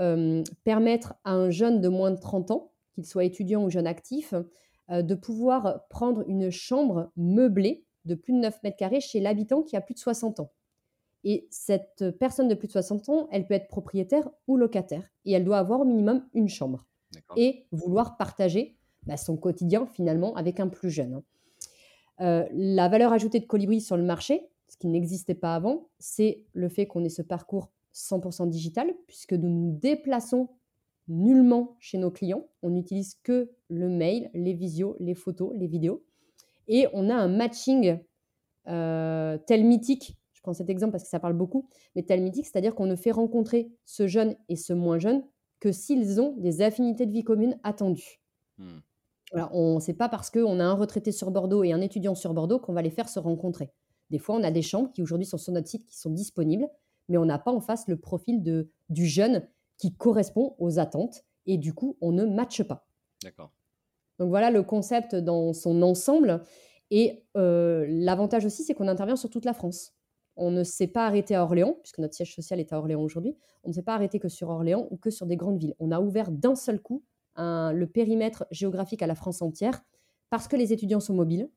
permettre 0.64 1.14
à 1.24 1.32
un 1.32 1.50
jeune 1.50 1.80
de 1.80 1.88
moins 1.88 2.10
de 2.10 2.20
30 2.20 2.50
ans, 2.50 2.72
qu'il 2.94 3.06
soit 3.06 3.24
étudiant 3.24 3.64
ou 3.64 3.70
jeune 3.70 3.86
actif, 3.86 4.34
euh, 4.90 5.02
de 5.02 5.14
pouvoir 5.14 5.86
prendre 5.88 6.24
une 6.28 6.50
chambre 6.50 7.10
meublée 7.16 7.84
de 8.04 8.14
plus 8.14 8.32
de 8.32 8.38
9 8.38 8.62
mètres 8.62 8.76
carrés 8.76 9.00
chez 9.00 9.20
l'habitant 9.20 9.62
qui 9.62 9.76
a 9.76 9.80
plus 9.80 9.94
de 9.94 10.00
60 10.00 10.40
ans. 10.40 10.50
Et 11.24 11.46
cette 11.50 12.10
personne 12.18 12.48
de 12.48 12.54
plus 12.54 12.66
de 12.66 12.72
60 12.72 13.08
ans, 13.08 13.28
elle 13.30 13.46
peut 13.46 13.54
être 13.54 13.68
propriétaire 13.68 14.28
ou 14.48 14.56
locataire. 14.56 15.08
Et 15.24 15.32
elle 15.32 15.44
doit 15.44 15.58
avoir 15.58 15.80
au 15.80 15.84
minimum 15.84 16.26
une 16.34 16.48
chambre. 16.48 16.84
Et 17.36 17.66
vouloir 17.70 18.16
partager 18.16 18.76
bah, 19.04 19.16
son 19.16 19.36
quotidien 19.36 19.86
finalement 19.86 20.34
avec 20.34 20.58
un 20.58 20.68
plus 20.68 20.90
jeune. 20.90 21.14
Hein. 21.14 21.22
Euh, 22.20 22.48
la 22.52 22.88
valeur 22.88 23.12
ajoutée 23.12 23.38
de 23.38 23.46
Colibri 23.46 23.80
sur 23.80 23.96
le 23.96 24.02
marché, 24.02 24.48
ce 24.68 24.76
qui 24.76 24.88
n'existait 24.88 25.34
pas 25.34 25.54
avant, 25.54 25.88
c'est 25.98 26.42
le 26.54 26.68
fait 26.68 26.86
qu'on 26.86 27.04
ait 27.04 27.08
ce 27.08 27.22
parcours 27.22 27.70
100% 27.94 28.48
digital, 28.48 28.92
puisque 29.06 29.32
nous 29.32 29.48
nous 29.48 29.78
déplaçons 29.78 30.48
nullement 31.08 31.76
chez 31.80 31.98
nos 31.98 32.10
clients. 32.10 32.46
On 32.62 32.70
n'utilise 32.70 33.16
que 33.22 33.50
le 33.68 33.88
mail, 33.88 34.30
les 34.34 34.54
visios, 34.54 34.96
les 35.00 35.14
photos, 35.14 35.52
les 35.54 35.66
vidéos. 35.66 36.04
Et 36.68 36.86
on 36.92 37.08
a 37.10 37.14
un 37.14 37.28
matching 37.28 37.98
euh, 38.68 39.38
tel 39.46 39.64
mythique. 39.64 40.16
Je 40.32 40.40
prends 40.42 40.54
cet 40.54 40.70
exemple 40.70 40.92
parce 40.92 41.04
que 41.04 41.10
ça 41.10 41.20
parle 41.20 41.34
beaucoup, 41.34 41.68
mais 41.94 42.02
tel 42.02 42.22
mythique, 42.22 42.46
c'est-à-dire 42.46 42.74
qu'on 42.74 42.86
ne 42.86 42.96
fait 42.96 43.10
rencontrer 43.10 43.70
ce 43.84 44.06
jeune 44.06 44.36
et 44.48 44.56
ce 44.56 44.72
moins 44.72 44.98
jeune 44.98 45.22
que 45.60 45.70
s'ils 45.70 46.20
ont 46.20 46.34
des 46.38 46.62
affinités 46.62 47.06
de 47.06 47.12
vie 47.12 47.22
commune 47.22 47.58
attendues. 47.62 48.20
Hmm. 48.58 48.80
on 49.52 49.80
sait 49.80 49.94
pas 49.94 50.08
parce 50.08 50.28
qu'on 50.30 50.60
a 50.60 50.64
un 50.64 50.74
retraité 50.74 51.10
sur 51.10 51.30
Bordeaux 51.30 51.64
et 51.64 51.72
un 51.72 51.80
étudiant 51.80 52.14
sur 52.14 52.34
Bordeaux 52.34 52.58
qu'on 52.58 52.74
va 52.74 52.82
les 52.82 52.90
faire 52.90 53.08
se 53.08 53.18
rencontrer. 53.18 53.72
Des 54.10 54.18
fois, 54.18 54.34
on 54.34 54.42
a 54.42 54.50
des 54.50 54.60
chambres 54.60 54.92
qui 54.92 55.00
aujourd'hui 55.00 55.26
sont 55.26 55.38
sur 55.38 55.52
notre 55.52 55.68
site 55.68 55.86
qui 55.86 55.96
sont 55.96 56.10
disponibles, 56.10 56.68
mais 57.12 57.18
on 57.18 57.26
n'a 57.26 57.38
pas 57.38 57.52
en 57.52 57.60
face 57.60 57.86
le 57.86 57.96
profil 57.96 58.42
de, 58.42 58.70
du 58.88 59.06
jeune 59.06 59.46
qui 59.78 59.94
correspond 59.94 60.56
aux 60.58 60.78
attentes 60.78 61.22
et 61.46 61.58
du 61.58 61.74
coup, 61.74 61.96
on 62.00 62.10
ne 62.10 62.24
matche 62.24 62.62
pas. 62.62 62.86
D'accord. 63.22 63.52
Donc 64.18 64.30
voilà 64.30 64.50
le 64.50 64.62
concept 64.62 65.14
dans 65.14 65.52
son 65.52 65.82
ensemble. 65.82 66.42
Et 66.90 67.24
euh, 67.36 67.86
l'avantage 67.88 68.44
aussi, 68.44 68.64
c'est 68.64 68.74
qu'on 68.74 68.88
intervient 68.88 69.16
sur 69.16 69.30
toute 69.30 69.44
la 69.44 69.52
France. 69.52 69.92
On 70.36 70.50
ne 70.50 70.64
s'est 70.64 70.86
pas 70.86 71.06
arrêté 71.06 71.34
à 71.34 71.42
Orléans, 71.42 71.76
puisque 71.82 71.98
notre 71.98 72.14
siège 72.14 72.34
social 72.34 72.58
est 72.58 72.72
à 72.72 72.78
Orléans 72.78 73.02
aujourd'hui. 73.02 73.36
On 73.64 73.68
ne 73.68 73.74
s'est 73.74 73.82
pas 73.82 73.94
arrêté 73.94 74.18
que 74.18 74.28
sur 74.28 74.48
Orléans 74.48 74.86
ou 74.90 74.96
que 74.96 75.10
sur 75.10 75.26
des 75.26 75.36
grandes 75.36 75.58
villes. 75.58 75.74
On 75.78 75.90
a 75.90 76.00
ouvert 76.00 76.30
d'un 76.30 76.54
seul 76.54 76.80
coup 76.80 77.02
le 77.36 77.84
périmètre 77.84 78.46
géographique 78.50 79.02
à 79.02 79.06
la 79.06 79.14
France 79.14 79.42
entière 79.42 79.82
parce 80.30 80.48
que 80.48 80.56
les 80.56 80.72
étudiants 80.72 81.00
sont 81.00 81.14
mobiles, 81.14 81.50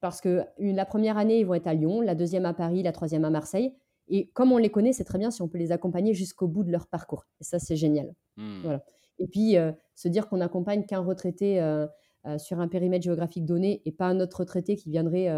parce 0.00 0.20
que 0.20 0.44
la 0.58 0.86
première 0.86 1.18
année, 1.18 1.40
ils 1.40 1.46
vont 1.46 1.54
être 1.54 1.66
à 1.66 1.74
Lyon, 1.74 2.00
la 2.00 2.14
deuxième 2.14 2.46
à 2.46 2.54
Paris, 2.54 2.82
la 2.82 2.92
troisième 2.92 3.24
à 3.24 3.30
Marseille. 3.30 3.74
Et 4.08 4.28
comme 4.28 4.52
on 4.52 4.58
les 4.58 4.70
connaît, 4.70 4.92
c'est 4.92 5.04
très 5.04 5.18
bien 5.18 5.30
si 5.30 5.42
on 5.42 5.48
peut 5.48 5.58
les 5.58 5.72
accompagner 5.72 6.14
jusqu'au 6.14 6.48
bout 6.48 6.64
de 6.64 6.70
leur 6.70 6.86
parcours. 6.86 7.26
Et 7.40 7.44
ça, 7.44 7.58
c'est 7.58 7.76
génial. 7.76 8.12
Hmm. 8.36 8.60
Voilà. 8.62 8.84
Et 9.20 9.28
puis, 9.28 9.56
euh, 9.56 9.70
se 9.94 10.08
dire 10.08 10.28
qu'on 10.28 10.40
accompagne 10.40 10.84
qu'un 10.84 11.00
retraité 11.00 11.60
euh, 11.60 11.86
euh, 12.26 12.38
sur 12.38 12.58
un 12.58 12.68
périmètre 12.68 13.04
géographique 13.04 13.44
donné 13.44 13.82
et 13.84 13.92
pas 13.92 14.06
un 14.06 14.18
autre 14.18 14.40
retraité 14.40 14.74
qui 14.76 14.90
viendrait 14.90 15.28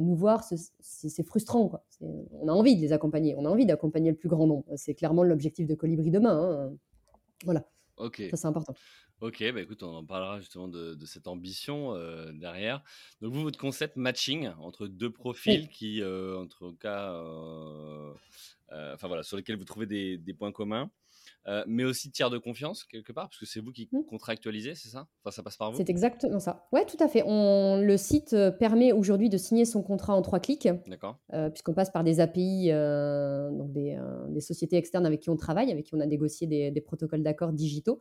nous 0.00 0.14
voir, 0.14 0.44
c'est 0.44 1.26
frustrant. 1.26 1.68
Quoi. 1.68 1.84
On 2.00 2.48
a 2.48 2.52
envie 2.52 2.76
de 2.76 2.80
les 2.80 2.92
accompagner. 2.92 3.34
On 3.36 3.44
a 3.44 3.48
envie 3.50 3.66
d'accompagner 3.66 4.10
le 4.10 4.16
plus 4.16 4.28
grand 4.28 4.46
nombre. 4.46 4.64
C'est 4.76 4.94
clairement 4.94 5.24
l'objectif 5.24 5.66
de 5.66 5.74
Colibri 5.74 6.10
demain. 6.10 6.70
Hein. 6.70 6.72
Voilà. 7.44 7.64
Ok. 7.96 8.22
Ça, 8.30 8.36
c'est 8.36 8.46
important. 8.46 8.74
Ok, 9.24 9.42
bah 9.54 9.62
écoute, 9.62 9.82
on 9.82 9.94
en 9.94 10.04
parlera 10.04 10.38
justement 10.38 10.68
de, 10.68 10.98
cette 11.06 11.28
ambition 11.28 11.94
euh, 11.94 12.30
derrière. 12.32 12.82
Donc 13.22 13.32
vous, 13.32 13.40
votre 13.40 13.58
concept 13.58 13.96
matching 13.96 14.50
entre 14.58 14.86
deux 14.86 15.10
profils 15.10 15.66
qui, 15.70 16.02
euh, 16.02 16.36
en 16.36 16.46
tout 16.46 16.74
cas, 16.74 17.14
euh, 17.14 18.12
enfin 18.68 19.08
voilà, 19.08 19.22
sur 19.22 19.38
lesquels 19.38 19.56
vous 19.56 19.64
trouvez 19.64 19.86
des 19.86 20.34
points 20.34 20.52
communs. 20.52 20.90
Euh, 21.46 21.62
mais 21.66 21.84
aussi 21.84 22.10
tiers 22.10 22.30
de 22.30 22.38
confiance 22.38 22.84
quelque 22.84 23.12
part, 23.12 23.28
parce 23.28 23.38
que 23.38 23.44
c'est 23.44 23.60
vous 23.60 23.70
qui 23.70 23.88
mmh. 23.92 24.04
contractualisez, 24.08 24.74
c'est 24.74 24.88
ça? 24.88 25.06
Enfin, 25.22 25.30
ça 25.30 25.42
passe 25.42 25.58
par 25.58 25.70
vous 25.70 25.76
C'est 25.76 25.90
exactement 25.90 26.40
ça. 26.40 26.66
Ouais, 26.72 26.86
tout 26.86 26.96
à 27.00 27.06
fait. 27.06 27.22
On, 27.26 27.80
le 27.82 27.96
site 27.98 28.32
euh, 28.32 28.50
permet 28.50 28.92
aujourd'hui 28.92 29.28
de 29.28 29.36
signer 29.36 29.66
son 29.66 29.82
contrat 29.82 30.14
en 30.14 30.22
trois 30.22 30.40
clics. 30.40 30.68
D'accord. 30.86 31.18
Euh, 31.34 31.50
puisqu'on 31.50 31.74
passe 31.74 31.90
par 31.90 32.02
des 32.02 32.20
API, 32.20 32.70
donc 32.70 33.72
des, 33.72 33.98
des, 34.28 34.40
sociétés 34.40 34.76
externes 34.76 35.04
avec 35.04 35.20
qui 35.20 35.28
on 35.28 35.36
travaille, 35.36 35.70
avec 35.70 35.84
qui 35.86 35.94
on 35.94 36.00
a 36.00 36.06
négocié 36.06 36.46
des, 36.46 36.70
des 36.70 36.80
protocoles 36.80 37.22
d'accord 37.22 37.52
digitaux, 37.52 38.00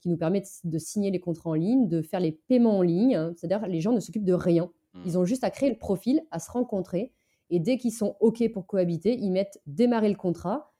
qui 0.00 0.08
nous 0.08 0.16
permettent 0.16 0.60
de 0.62 0.78
signer 0.78 1.10
les 1.10 1.20
contrats 1.20 1.50
en 1.50 1.54
ligne, 1.54 1.88
de 1.88 2.00
faire 2.00 2.20
les 2.20 2.32
paiements 2.32 2.78
en 2.78 2.82
ligne. 2.82 3.16
Hein. 3.16 3.32
C'est-à-dire 3.36 3.66
les 3.66 3.80
gens 3.80 3.92
ne 3.92 4.00
s'occupent 4.00 4.24
de 4.24 4.34
rien. 4.34 4.70
Mmh. 4.92 5.00
Ils 5.06 5.18
ont 5.18 5.24
juste 5.24 5.42
à 5.42 5.50
créer 5.50 5.70
le 5.70 5.78
profil, 5.78 6.22
à 6.30 6.38
se 6.38 6.50
rencontrer. 6.50 7.12
Et 7.50 7.58
dès 7.58 7.76
qu'ils 7.76 7.92
sont 7.92 8.16
OK 8.20 8.42
pour 8.52 8.66
cohabiter, 8.66 9.16
ils 9.18 9.30
mettent 9.30 9.60
démarrer 9.66 10.08
le 10.08 10.16
contrat 10.16 10.73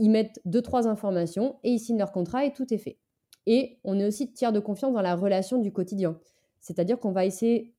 ils 0.00 0.10
mettent 0.10 0.40
deux, 0.46 0.62
trois 0.62 0.88
informations 0.88 1.56
et 1.62 1.70
ils 1.70 1.78
signent 1.78 1.98
leur 1.98 2.10
contrat 2.10 2.46
et 2.46 2.52
tout 2.52 2.72
est 2.72 2.78
fait. 2.78 2.98
Et 3.46 3.78
on 3.84 3.98
est 4.00 4.06
aussi 4.06 4.32
tiers 4.32 4.52
de 4.52 4.58
confiance 4.58 4.94
dans 4.94 5.02
la 5.02 5.14
relation 5.14 5.58
du 5.58 5.72
quotidien. 5.72 6.18
C'est-à-dire 6.58 6.98
qu'on 6.98 7.12
va 7.12 7.26
essayer 7.26 7.74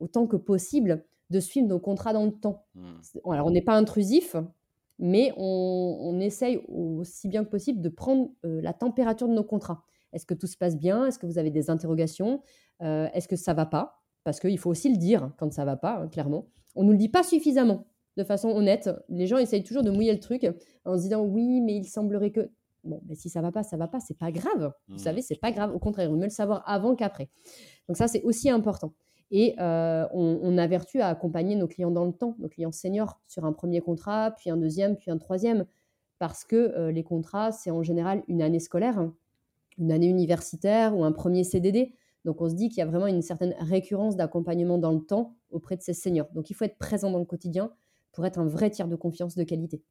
autant 0.00 0.26
que 0.26 0.36
possible 0.36 1.04
de 1.30 1.40
suivre 1.40 1.68
nos 1.68 1.78
contrats 1.78 2.12
dans 2.12 2.24
le 2.24 2.32
temps. 2.32 2.66
Hmm. 2.74 3.30
Alors, 3.30 3.46
on 3.46 3.50
n'est 3.50 3.62
pas 3.62 3.76
intrusif, 3.76 4.36
mais 4.98 5.32
on, 5.36 6.18
essaye 6.20 6.60
aussi 6.68 7.28
bien 7.28 7.44
que 7.44 7.50
possible 7.50 7.80
de 7.80 7.88
prendre 7.88 8.30
euh, 8.44 8.60
la 8.60 8.72
température 8.72 9.28
de 9.28 9.34
nos 9.34 9.44
contrats. 9.44 9.84
Est-ce 10.12 10.26
que 10.26 10.34
tout 10.34 10.46
se 10.46 10.56
passe 10.56 10.76
bien? 10.76 11.06
Est-ce 11.06 11.18
que 11.18 11.26
vous 11.26 11.38
avez 11.38 11.50
des 11.50 11.70
interrogations? 11.70 12.42
Euh, 12.82 13.08
Est-ce 13.14 13.28
que 13.28 13.36
ça 13.36 13.54
va 13.54 13.66
pas? 13.66 14.02
Parce 14.24 14.40
qu'il 14.40 14.58
faut 14.58 14.70
aussi 14.70 14.90
le 14.90 14.96
dire 14.96 15.32
quand 15.38 15.52
ça 15.52 15.64
va 15.64 15.76
pas, 15.76 16.00
hein, 16.00 16.08
clairement. 16.08 16.46
On 16.74 16.82
ne 16.82 16.86
nous 16.86 16.92
le 16.92 16.98
dit 16.98 17.08
pas 17.08 17.22
suffisamment 17.22 17.86
de 18.16 18.24
façon 18.24 18.48
honnête. 18.50 18.90
Les 19.08 19.26
gens 19.26 19.38
essayent 19.38 19.64
toujours 19.64 19.82
de 19.82 19.90
mouiller 19.90 20.12
le 20.12 20.20
truc 20.20 20.46
en 20.84 20.96
se 20.96 21.02
disant 21.02 21.22
oui, 21.22 21.60
mais 21.60 21.76
il 21.76 21.84
semblerait 21.84 22.30
que. 22.30 22.50
Bon, 22.84 23.00
mais 23.06 23.14
si 23.14 23.30
ça 23.30 23.40
va 23.40 23.50
pas, 23.50 23.62
ça 23.62 23.78
va 23.78 23.88
pas, 23.88 23.98
c'est 24.00 24.18
pas 24.18 24.30
grave. 24.30 24.72
Vous 24.88 24.96
mmh. 24.96 24.98
savez, 24.98 25.22
c'est 25.22 25.40
pas 25.40 25.52
grave. 25.52 25.74
Au 25.74 25.78
contraire, 25.78 26.06
il 26.06 26.10
vaut 26.10 26.16
mieux 26.16 26.24
le 26.24 26.30
savoir 26.30 26.62
avant 26.66 26.94
qu'après. 26.94 27.30
Donc 27.88 27.96
ça, 27.96 28.08
c'est 28.08 28.22
aussi 28.22 28.50
important. 28.50 28.92
Et 29.30 29.54
euh, 29.58 30.06
on, 30.12 30.58
a 30.58 30.66
vertu 30.66 31.00
à 31.00 31.08
accompagner 31.08 31.56
nos 31.56 31.66
clients 31.66 31.90
dans 31.90 32.04
le 32.04 32.12
temps, 32.12 32.36
nos 32.38 32.48
clients 32.48 32.72
seniors, 32.72 33.20
sur 33.26 33.44
un 33.44 33.52
premier 33.52 33.80
contrat, 33.80 34.32
puis 34.36 34.50
un 34.50 34.56
deuxième, 34.56 34.96
puis 34.96 35.10
un 35.10 35.18
troisième, 35.18 35.64
parce 36.18 36.44
que 36.44 36.56
euh, 36.56 36.92
les 36.92 37.02
contrats, 37.02 37.50
c'est 37.50 37.70
en 37.70 37.82
général 37.82 38.22
une 38.28 38.42
année 38.42 38.60
scolaire, 38.60 38.98
hein, 38.98 39.14
une 39.78 39.90
année 39.90 40.08
universitaire 40.08 40.96
ou 40.96 41.04
un 41.04 41.12
premier 41.12 41.42
CDD. 41.42 41.94
Donc 42.24 42.40
on 42.40 42.48
se 42.48 42.54
dit 42.54 42.68
qu'il 42.68 42.78
y 42.78 42.82
a 42.82 42.86
vraiment 42.86 43.06
une 43.06 43.22
certaine 43.22 43.54
récurrence 43.58 44.16
d'accompagnement 44.16 44.78
dans 44.78 44.92
le 44.92 45.00
temps 45.00 45.34
auprès 45.50 45.76
de 45.76 45.82
ces 45.82 45.94
seniors. 45.94 46.28
Donc 46.34 46.50
il 46.50 46.54
faut 46.54 46.64
être 46.64 46.78
présent 46.78 47.10
dans 47.10 47.18
le 47.18 47.24
quotidien, 47.24 47.72
pour 48.14 48.24
être 48.26 48.38
un 48.38 48.46
vrai 48.46 48.70
tiers 48.70 48.88
de 48.88 48.96
confiance 48.96 49.34
de 49.34 49.44
qualité. 49.44 49.82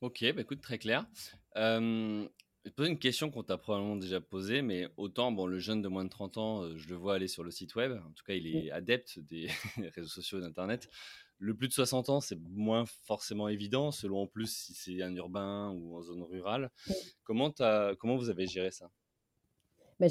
Ok, 0.00 0.24
bah 0.34 0.42
écoute, 0.42 0.60
très 0.60 0.78
clair. 0.78 1.06
Euh, 1.56 2.22
je 2.22 2.64
vais 2.64 2.70
te 2.70 2.76
poser 2.76 2.90
une 2.90 2.98
question 2.98 3.30
qu'on 3.30 3.42
t'a 3.42 3.58
probablement 3.58 3.96
déjà 3.96 4.20
posée, 4.20 4.62
mais 4.62 4.88
autant 4.96 5.32
bon, 5.32 5.46
le 5.46 5.58
jeune 5.58 5.82
de 5.82 5.88
moins 5.88 6.04
de 6.04 6.10
30 6.10 6.38
ans, 6.38 6.62
euh, 6.62 6.76
je 6.76 6.88
le 6.88 6.94
vois 6.94 7.14
aller 7.14 7.28
sur 7.28 7.42
le 7.42 7.50
site 7.50 7.74
web, 7.74 7.92
en 7.92 8.12
tout 8.12 8.24
cas 8.24 8.34
il 8.34 8.46
est 8.46 8.70
adepte 8.70 9.18
des 9.28 9.48
réseaux 9.94 10.08
sociaux 10.08 10.38
et 10.38 10.42
d'Internet. 10.42 10.88
Le 11.40 11.54
plus 11.54 11.68
de 11.68 11.72
60 11.72 12.08
ans, 12.08 12.20
c'est 12.20 12.38
moins 12.40 12.84
forcément 13.04 13.48
évident, 13.48 13.90
selon 13.92 14.22
en 14.22 14.26
plus 14.26 14.52
si 14.52 14.74
c'est 14.74 15.02
un 15.02 15.14
urbain 15.14 15.70
ou 15.70 15.96
en 15.96 16.02
zone 16.02 16.22
rurale. 16.22 16.70
Comment, 17.22 17.52
comment 17.98 18.16
vous 18.16 18.28
avez 18.28 18.46
géré 18.46 18.72
ça? 18.72 18.90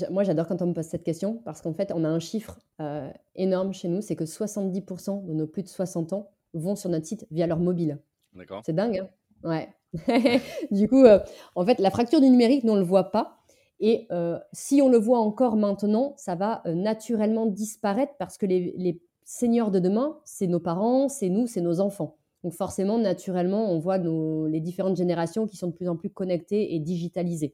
Moi, 0.10 0.24
j'adore 0.24 0.48
quand 0.48 0.62
on 0.62 0.68
me 0.68 0.74
pose 0.74 0.86
cette 0.86 1.04
question 1.04 1.38
parce 1.46 1.62
qu'en 1.62 1.74
fait, 1.74 1.92
on 1.94 2.04
a 2.04 2.10
un 2.10 2.20
chiffre 2.20 2.60
euh, 2.82 3.10
énorme 3.36 3.74
chez 3.74 3.88
nous, 3.88 4.02
c'est 4.02 4.18
que 4.18 4.26
70% 4.26 5.26
de 5.26 5.34
nos 5.34 5.48
plus 5.48 5.64
de 5.64 5.70
60 5.70 6.14
ans 6.14 6.37
vont 6.54 6.76
sur 6.76 6.90
notre 6.90 7.06
site 7.06 7.28
via 7.32 7.48
leur 7.48 7.60
mobile. 7.60 8.00
D'accord. 8.34 8.62
C'est 8.66 8.74
dingue, 8.74 9.00
hein 9.00 9.10
Ouais. 9.44 9.70
du 10.72 10.88
coup, 10.88 11.04
euh, 11.04 11.20
en 11.56 11.66
fait, 11.66 11.80
la 11.80 11.92
fracture 11.92 12.22
du 12.22 12.30
numérique, 12.30 12.64
nous, 12.64 12.74
on 12.74 12.76
ne 12.76 12.82
le 12.82 12.86
voit 12.86 13.12
pas. 13.12 13.38
Et 13.80 14.08
euh, 14.12 14.40
si 14.54 14.82
on 14.82 14.90
le 14.90 14.98
voit 14.98 15.20
encore 15.20 15.56
maintenant, 15.56 16.14
ça 16.18 16.36
va 16.36 16.62
euh, 16.66 16.74
naturellement 16.74 17.46
disparaître 17.46 18.14
parce 18.18 18.38
que 18.38 18.46
les, 18.46 19.02
seigneurs 19.30 19.72
de 19.72 19.80
demain, 19.80 20.18
c'est 20.24 20.48
nos 20.48 20.62
parents, 20.62 21.10
c'est 21.10 21.28
nous, 21.28 21.48
c'est 21.48 21.60
nos 21.60 21.82
enfants. 21.82 22.16
Donc 22.46 22.54
forcément, 22.54 22.98
naturellement, 22.98 23.70
on 23.70 23.78
voit 23.78 23.98
nos, 23.98 24.48
les 24.48 24.62
différentes 24.62 24.96
générations 24.96 25.48
qui 25.48 25.58
sont 25.58 25.68
de 25.68 25.74
plus 25.74 25.90
en 25.90 25.98
plus 25.98 26.10
connectées 26.10 26.74
et 26.74 26.80
digitalisées. 26.80 27.54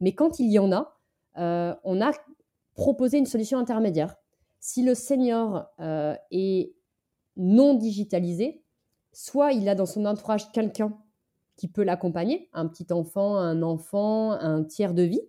Mais 0.00 0.12
quand 0.12 0.40
il 0.40 0.52
y 0.52 0.58
en 0.58 0.72
a, 0.72 0.92
on 1.84 2.02
a 2.02 2.10
proposé 2.74 3.16
une 3.16 3.24
solution 3.24 3.58
intermédiaire 3.58 4.14
Si 4.60 4.82
le 4.84 4.94
senior 4.94 5.64
est 6.30 6.75
non 7.36 7.74
digitalisé, 7.74 8.62
soit 9.12 9.52
il 9.52 9.68
a 9.68 9.74
dans 9.74 9.86
son 9.86 10.04
entourage 10.04 10.50
quelqu'un 10.52 10.96
qui 11.56 11.68
peut 11.68 11.84
l'accompagner, 11.84 12.48
un 12.52 12.66
petit 12.66 12.92
enfant, 12.92 13.36
un 13.36 13.62
enfant, 13.62 14.32
un 14.32 14.62
tiers 14.62 14.94
de 14.94 15.02
vie. 15.02 15.22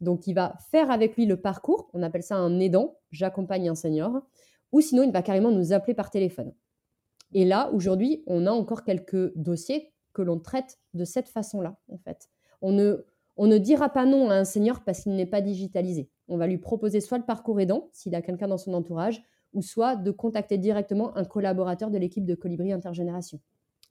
Donc, 0.00 0.26
il 0.26 0.34
va 0.34 0.54
faire 0.70 0.90
avec 0.90 1.16
lui 1.16 1.26
le 1.26 1.40
parcours. 1.40 1.88
On 1.92 2.02
appelle 2.02 2.22
ça 2.22 2.36
un 2.36 2.58
aidant. 2.60 2.96
J'accompagne 3.10 3.68
un 3.68 3.74
senior. 3.74 4.22
Ou 4.72 4.80
sinon, 4.80 5.02
il 5.02 5.12
va 5.12 5.22
carrément 5.22 5.50
nous 5.50 5.72
appeler 5.72 5.94
par 5.94 6.10
téléphone. 6.10 6.52
Et 7.32 7.44
là, 7.44 7.70
aujourd'hui, 7.72 8.22
on 8.26 8.46
a 8.46 8.50
encore 8.50 8.84
quelques 8.84 9.34
dossiers 9.36 9.92
que 10.12 10.22
l'on 10.22 10.38
traite 10.38 10.78
de 10.94 11.04
cette 11.04 11.28
façon-là, 11.28 11.76
en 11.90 11.98
fait. 11.98 12.30
On 12.62 12.72
ne, 12.72 13.04
on 13.36 13.46
ne 13.46 13.58
dira 13.58 13.90
pas 13.90 14.06
non 14.06 14.30
à 14.30 14.34
un 14.34 14.44
senior 14.44 14.82
parce 14.84 15.02
qu'il 15.02 15.14
n'est 15.14 15.26
pas 15.26 15.42
digitalisé. 15.42 16.10
On 16.28 16.38
va 16.38 16.46
lui 16.46 16.58
proposer 16.58 17.00
soit 17.00 17.18
le 17.18 17.24
parcours 17.24 17.60
aidant, 17.60 17.90
s'il 17.92 18.14
a 18.14 18.22
quelqu'un 18.22 18.48
dans 18.48 18.58
son 18.58 18.72
entourage, 18.74 19.22
ou 19.56 19.62
soit 19.62 19.96
de 19.96 20.10
contacter 20.10 20.58
directement 20.58 21.16
un 21.16 21.24
collaborateur 21.24 21.90
de 21.90 21.98
l'équipe 21.98 22.24
de 22.24 22.34
Colibri 22.34 22.72
Intergénération. 22.72 23.40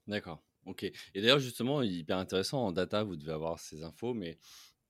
D'accord, 0.06 0.42
ok. 0.64 0.84
Et 0.84 1.20
d'ailleurs, 1.20 1.40
justement, 1.40 1.82
hyper 1.82 2.18
intéressant, 2.18 2.64
en 2.64 2.72
data, 2.72 3.02
vous 3.02 3.16
devez 3.16 3.32
avoir 3.32 3.58
ces 3.58 3.82
infos, 3.82 4.14
mais 4.14 4.38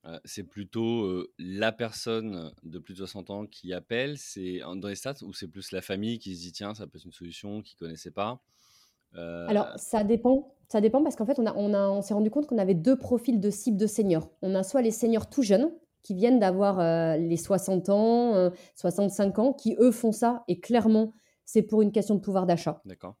euh, 0.05 0.19
c'est 0.23 0.43
plutôt 0.43 1.03
euh, 1.05 1.33
la 1.39 1.71
personne 1.71 2.53
de 2.63 2.77
plus 2.77 2.93
de 2.93 2.99
60 2.99 3.29
ans 3.31 3.45
qui 3.47 3.73
appelle, 3.73 4.17
c'est 4.19 4.59
dans 4.59 4.87
les 4.87 4.95
stats, 4.95 5.23
ou 5.23 5.33
c'est 5.33 5.47
plus 5.47 5.71
la 5.71 5.81
famille 5.81 6.19
qui 6.19 6.35
se 6.35 6.41
dit, 6.43 6.51
tiens, 6.51 6.75
ça 6.75 6.85
peut 6.85 6.97
être 6.97 7.05
une 7.05 7.11
solution 7.11 7.63
qu'ils 7.63 7.75
ne 7.81 7.87
connaissait 7.87 8.11
pas 8.11 8.39
euh, 9.15 9.47
Alors, 9.47 9.67
ça 9.77 10.03
dépend. 10.03 10.53
Ça 10.69 10.79
dépend 10.79 11.01
parce 11.01 11.15
qu'en 11.15 11.25
fait, 11.25 11.39
on, 11.39 11.45
a, 11.47 11.55
on, 11.55 11.73
a, 11.73 11.89
on 11.89 12.01
s'est 12.01 12.13
rendu 12.13 12.29
compte 12.29 12.45
qu'on 12.45 12.57
avait 12.57 12.75
deux 12.75 12.97
profils 12.97 13.39
de 13.39 13.49
cible 13.49 13.77
de 13.77 13.87
seniors. 13.87 14.29
On 14.41 14.53
a 14.53 14.63
soit 14.63 14.81
les 14.81 14.91
seniors 14.91 15.29
tout 15.29 15.41
jeunes, 15.41 15.71
qui 16.03 16.13
viennent 16.13 16.39
d'avoir 16.39 16.79
euh, 16.79 17.17
les 17.17 17.37
60 17.37 17.89
ans, 17.89 18.51
65 18.75 19.37
euh, 19.37 19.41
ans, 19.41 19.53
qui 19.53 19.75
eux 19.79 19.91
font 19.91 20.11
ça. 20.11 20.43
Et 20.47 20.59
clairement, 20.59 21.13
c'est 21.45 21.63
pour 21.63 21.81
une 21.81 21.91
question 21.91 22.15
de 22.15 22.19
pouvoir 22.21 22.45
d'achat. 22.45 22.81
D'accord. 22.85 23.15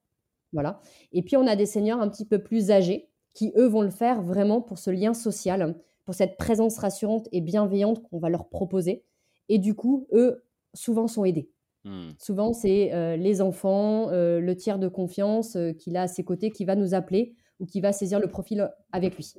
Voilà. 0.53 0.79
Et 1.11 1.21
puis, 1.21 1.35
on 1.37 1.45
a 1.45 1.55
des 1.55 1.65
seniors 1.65 1.99
un 1.99 2.07
petit 2.09 2.25
peu 2.25 2.41
plus 2.41 2.71
âgés 2.71 3.09
qui, 3.33 3.51
eux, 3.57 3.67
vont 3.67 3.81
le 3.81 3.89
faire 3.89 4.21
vraiment 4.21 4.61
pour 4.61 4.79
ce 4.79 4.89
lien 4.89 5.13
social, 5.13 5.75
pour 6.05 6.15
cette 6.15 6.37
présence 6.37 6.77
rassurante 6.77 7.27
et 7.31 7.41
bienveillante 7.41 8.01
qu'on 8.01 8.19
va 8.19 8.29
leur 8.29 8.47
proposer. 8.47 9.03
Et 9.49 9.59
du 9.59 9.75
coup, 9.75 10.07
eux, 10.13 10.43
souvent, 10.73 11.07
sont 11.07 11.25
aidés. 11.25 11.49
Hmm. 11.83 12.11
Souvent, 12.19 12.53
c'est 12.53 12.93
euh, 12.93 13.17
les 13.17 13.41
enfants, 13.41 14.09
le 14.09 14.53
tiers 14.53 14.79
de 14.79 14.87
confiance 14.87 15.57
qu'il 15.77 15.97
a 15.97 16.03
à 16.03 16.07
ses 16.07 16.23
côtés 16.23 16.51
qui 16.51 16.65
va 16.65 16.75
nous 16.75 16.93
appeler 16.93 17.35
ou 17.59 17.65
qui 17.65 17.81
va 17.81 17.91
saisir 17.91 18.19
le 18.19 18.27
profil 18.27 18.71
avec 18.91 19.15
lui. 19.15 19.33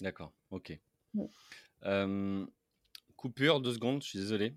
D'accord, 0.00 0.32
ok. 0.50 0.78
Euh, 1.84 2.44
coupure, 3.16 3.60
deux 3.60 3.74
secondes, 3.74 4.02
je 4.02 4.08
suis 4.08 4.18
désolé. 4.18 4.54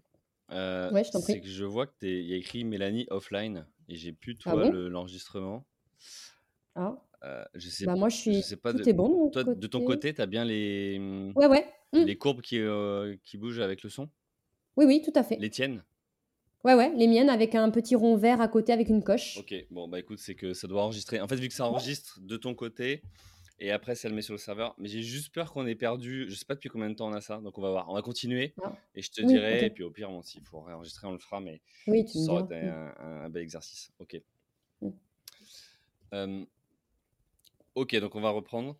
Euh, 0.52 0.92
ouais, 0.92 1.04
je 1.04 1.12
t'en 1.12 1.22
prie. 1.22 1.34
C'est 1.34 1.42
que 1.42 1.48
je 1.48 1.66
vois 1.66 1.88
qu'il 1.88 2.26
y 2.26 2.34
a 2.34 2.38
écrit 2.38 2.64
Mélanie 2.64 3.08
offline 3.10 3.66
et 3.90 3.96
j'ai 3.96 4.14
plus 4.14 4.38
ah 4.46 4.52
toi 4.52 4.70
l'enregistrement. 4.70 5.66
ah. 6.76 6.96
Euh, 7.24 7.44
je 7.56 7.70
sais, 7.70 7.86
bah 7.86 7.96
moi, 7.96 8.10
je 8.10 8.18
suis. 8.18 8.36
Je 8.36 8.42
sais 8.42 8.56
pas 8.56 8.72
Tout 8.72 8.88
est 8.88 8.94
bon. 8.94 9.30
Toi, 9.32 9.44
de 9.44 9.68
ton 9.68 9.84
côté, 9.84 10.14
tu 10.14 10.22
as 10.22 10.28
bien 10.28 10.46
les, 10.46 11.00
ouais, 11.36 11.48
ouais. 11.48 11.66
Mmh. 11.92 12.04
les 12.04 12.18
courbes 12.18 12.42
qui, 12.42 12.62
qui 13.24 13.38
bougent 13.38 13.62
avec 13.62 13.82
le 13.82 13.90
son? 13.90 14.10
Oui, 14.78 14.86
oui, 14.86 15.02
tout 15.04 15.14
à 15.16 15.24
fait. 15.24 15.38
Les 15.38 15.50
tiennes? 15.50 15.84
Ouais, 16.66 16.74
ouais, 16.74 16.92
les 16.96 17.08
miennes 17.08 17.30
avec 17.30 17.54
un 17.54 17.70
petit 17.70 17.96
rond 17.96 18.16
vert 18.16 18.42
à 18.42 18.48
côté 18.48 18.74
avec 18.74 18.90
une 18.90 19.04
coche. 19.04 19.38
Ok, 19.38 19.54
bon, 19.70 19.88
bah 19.88 20.00
écoute, 20.00 20.18
c'est 20.18 20.34
que 20.34 20.54
ça 20.54 20.68
doit 20.68 20.82
enregistrer. 20.82 21.22
En 21.22 21.28
fait, 21.28 21.36
vu 21.36 21.48
que 21.48 21.54
ça 21.54 21.68
enregistre 21.68 22.20
de 22.22 22.38
ton 22.38 22.56
côté, 22.56 23.04
et 23.60 23.72
après 23.72 23.96
ça 23.96 24.10
le 24.10 24.16
met 24.16 24.22
sur 24.22 24.34
le 24.34 24.38
serveur. 24.38 24.76
Mais 24.78 24.88
j'ai 24.88 25.02
juste 25.02 25.34
peur 25.34 25.54
qu'on 25.54 25.66
ait 25.66 25.76
perdu, 25.76 26.26
je 26.30 26.36
sais 26.36 26.46
pas 26.46 26.56
depuis 26.56 26.70
combien 26.70 26.90
de 26.90 26.96
temps 26.96 27.08
on 27.08 27.14
a 27.14 27.22
ça, 27.22 27.40
donc 27.40 27.58
on 27.58 27.62
va 27.62 27.72
voir. 27.72 27.90
On 27.90 27.94
va 27.94 28.02
continuer 28.02 28.54
et 28.96 29.02
je 29.02 29.12
te 29.12 29.22
dirai. 29.22 29.66
Et 29.66 29.70
puis 29.70 29.84
au 29.84 29.92
pire, 29.92 30.10
s'il 30.24 30.44
faut 30.44 30.62
réenregistrer, 30.62 31.08
on 31.08 31.14
le 31.14 31.20
fera. 31.20 31.40
Mais 31.40 31.62
oui, 31.88 32.06
tu 32.06 32.20
ça 32.20 32.32
aurait 32.32 32.44
été 32.44 32.68
un, 32.68 33.30
bel 33.30 33.44
exercice. 33.44 33.92
Ok. 34.00 34.22
ok, 37.76 37.96
donc 37.98 38.16
on 38.16 38.22
va 38.22 38.30
reprendre. 38.30 38.78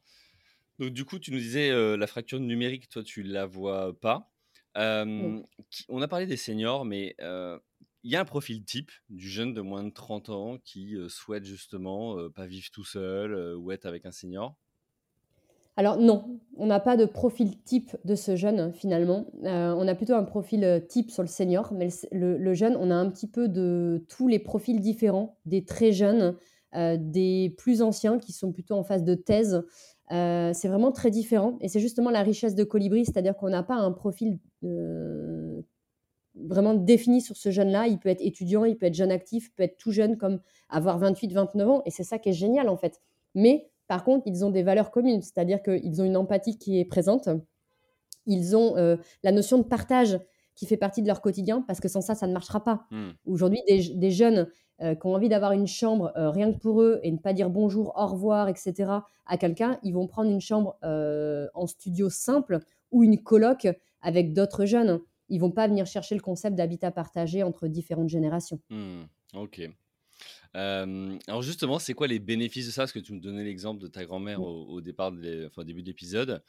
Donc 0.80 0.92
du 0.92 1.06
coup, 1.06 1.20
tu 1.20 1.32
nous 1.32 1.40
disais 1.40 1.70
euh, 1.70 1.96
la 1.96 2.08
fracture 2.08 2.40
numérique, 2.40 2.90
toi 2.90 3.04
tu 3.04 3.24
la 3.24 3.46
vois 3.46 3.98
pas. 4.00 4.30
on 4.76 6.02
a 6.02 6.08
parlé 6.08 6.26
des 6.26 6.38
seniors, 6.38 6.84
mais 6.84 7.16
euh, 7.22 7.58
il 8.04 8.12
y 8.12 8.18
a 8.18 8.20
un 8.20 8.26
profil 8.26 8.64
type 8.66 8.92
du 9.10 9.30
jeune 9.30 9.54
de 9.54 9.62
moins 9.62 9.84
de 9.84 9.90
30 9.90 10.30
ans 10.30 10.58
qui 10.60 10.96
euh, 10.96 11.08
souhaite 11.08 11.46
justement 11.46 12.30
pas 12.32 12.46
vivre 12.46 12.70
tout 12.72 12.84
seul 12.84 13.56
ou 13.56 13.72
être 13.72 13.86
avec 13.86 14.06
un 14.06 14.12
senior. 14.12 14.58
Alors 15.78 15.98
non, 15.98 16.40
on 16.56 16.68
n'a 16.68 16.80
pas 16.80 16.96
de 16.96 17.06
profil 17.06 17.62
type 17.64 17.98
de 18.06 18.16
ce 18.16 18.36
jeune 18.36 18.72
finalement. 18.72 19.26
Euh, 19.44 19.74
on 19.78 19.88
a 19.88 19.96
plutôt 19.96 20.14
un 20.14 20.24
profil 20.24 20.64
euh, 20.64 20.80
type 20.80 21.12
sur 21.12 21.22
le 21.22 21.28
senior, 21.28 21.74
mais 21.74 21.90
le, 22.12 22.54
jeune, 22.54 22.78
on 22.80 22.92
a 22.92 22.96
un 22.96 23.10
petit 23.10 23.28
peu 23.28 23.50
de 23.50 24.06
tous 24.08 24.28
les 24.28 24.40
profils 24.40 24.80
différents, 24.80 25.38
des 25.46 25.66
très 25.66 25.92
jeunes, 25.92 26.38
euh, 26.76 26.96
des 26.98 27.54
plus 27.58 27.82
anciens 27.82 28.20
qui 28.20 28.32
sont 28.32 28.54
plutôt 28.54 28.76
en 28.76 28.84
phase 28.84 29.04
de 29.04 29.16
thèse. 29.16 29.64
c'est 30.10 30.68
vraiment 30.68 30.94
très 30.94 31.12
différent 31.12 31.58
et 31.60 31.68
c'est 31.68 31.82
justement 31.82 32.10
la 32.10 32.22
richesse 32.22 32.56
de 32.56 32.64
Colibri, 32.64 33.04
c'est-à-dire 33.04 33.36
qu'on 33.36 33.50
n'a 33.50 33.64
pas 33.64 33.76
un 33.76 33.92
profil 33.92 34.40
vraiment 36.36 36.74
défini 36.74 37.22
sur 37.22 37.36
ce 37.36 37.50
jeune-là. 37.50 37.88
Il 37.88 38.00
peut 38.00 38.10
être 38.10 38.22
étudiant, 38.22 38.64
il 38.64 38.78
peut 38.78 38.86
être 38.86 38.94
jeune 38.94 39.12
actif, 39.12 39.48
il 39.48 39.52
peut 39.52 39.64
être 39.64 39.78
tout 39.78 39.92
jeune 39.92 40.18
comme 40.18 40.40
avoir 40.70 41.00
28, 41.00 41.34
29 41.34 41.70
ans 41.70 41.82
et 41.86 41.92
c'est 41.92 42.04
ça 42.04 42.18
qui 42.18 42.30
est 42.30 42.34
génial 42.34 42.70
en 42.70 42.78
fait. 42.78 43.02
Mais 43.34 43.70
par 43.88 44.04
contre, 44.04 44.24
ils 44.26 44.44
ont 44.44 44.50
des 44.50 44.64
valeurs 44.64 44.92
communes, 44.92 45.22
c'est-à-dire 45.22 45.62
qu'ils 45.62 46.02
ont 46.02 46.06
une 46.06 46.18
empathie 46.18 46.58
qui 46.58 46.80
est 46.80 46.86
présente. 46.86 47.30
Ils 48.26 48.56
ont 48.56 48.76
euh, 48.78 48.98
la 49.24 49.32
notion 49.32 49.58
de 49.58 49.64
partage 49.64 50.20
qui 50.56 50.66
fait 50.66 50.78
partie 50.78 51.02
de 51.02 51.08
leur 51.08 51.22
quotidien, 51.22 51.62
parce 51.62 51.80
que 51.80 51.88
sans 51.88 52.02
ça, 52.02 52.16
ça 52.16 52.28
ne 52.28 52.34
marchera 52.34 52.64
pas. 52.64 52.86
Hmm. 52.90 53.10
Aujourd'hui, 53.26 53.62
des, 53.68 54.12
jeunes 54.12 54.48
euh, 54.82 54.96
qui 54.96 55.06
ont 55.06 55.14
envie 55.14 55.30
d'avoir 55.30 55.52
une 55.52 55.68
chambre 55.68 56.14
euh, 56.16 56.32
rien 56.32 56.52
que 56.52 56.58
pour 56.58 56.82
eux 56.82 57.00
et 57.04 57.12
ne 57.12 57.18
pas 57.18 57.34
dire 57.34 57.50
bonjour, 57.50 57.94
au 57.96 58.08
revoir, 58.08 58.48
etc. 58.48 58.92
à 59.26 59.38
quelqu'un, 59.38 59.78
ils 59.84 59.94
vont 59.94 60.08
prendre 60.08 60.32
une 60.32 60.42
chambre 60.42 60.78
en 60.82 61.68
studio 61.68 62.10
simple 62.10 62.60
ou 62.92 63.04
une 63.04 63.22
coloc 63.22 63.68
avec 64.02 64.34
d'autres 64.34 64.66
jeunes. 64.66 65.02
Ils 65.28 65.40
vont 65.40 65.52
pas 65.52 65.68
venir 65.68 65.86
chercher 65.86 66.16
le 66.16 66.22
concept 66.22 66.56
d'habitat 66.56 66.92
partagé 66.92 67.44
entre 67.44 67.68
différentes 67.68 68.10
générations. 68.10 68.60
Hmm. 68.70 69.04
Ok 69.36 69.70
alors 70.56 71.42
justement, 71.42 71.80
c'est 71.80 71.94
quoi 71.94 72.08
les 72.08 72.20
bénéfices 72.20 72.68
de 72.68 72.72
ça? 72.72 72.84
Parce 72.84 72.92
que 72.92 73.00
tu 73.00 73.14
me 73.14 73.20
donnais 73.20 73.44
l'exemple 73.44 73.82
de 73.82 73.88
ta 73.88 74.06
grand-mère 74.06 74.42
au, 74.42 74.82
départ, 74.82 75.12
enfin, 75.48 75.62
au 75.62 75.64
début 75.64 75.82
de 75.82 75.88
l'épisode. 75.88 76.42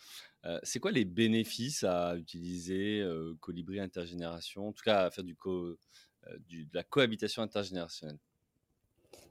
c'est 0.63 0.79
quoi 0.79 0.93
les 0.93 1.05
bénéfices 1.05 1.85
à 1.85 2.17
utiliser 2.17 3.05
Colibri 3.41 3.81
intergénération, 3.81 4.69
en 4.69 4.73
tout 4.73 4.85
cas 4.85 5.07
à 5.07 5.11
faire 5.11 5.25
du, 5.25 5.35
de 5.35 6.75
la 6.75 6.85
cohabitation 6.85 7.43
intergénérationnelle? 7.43 8.19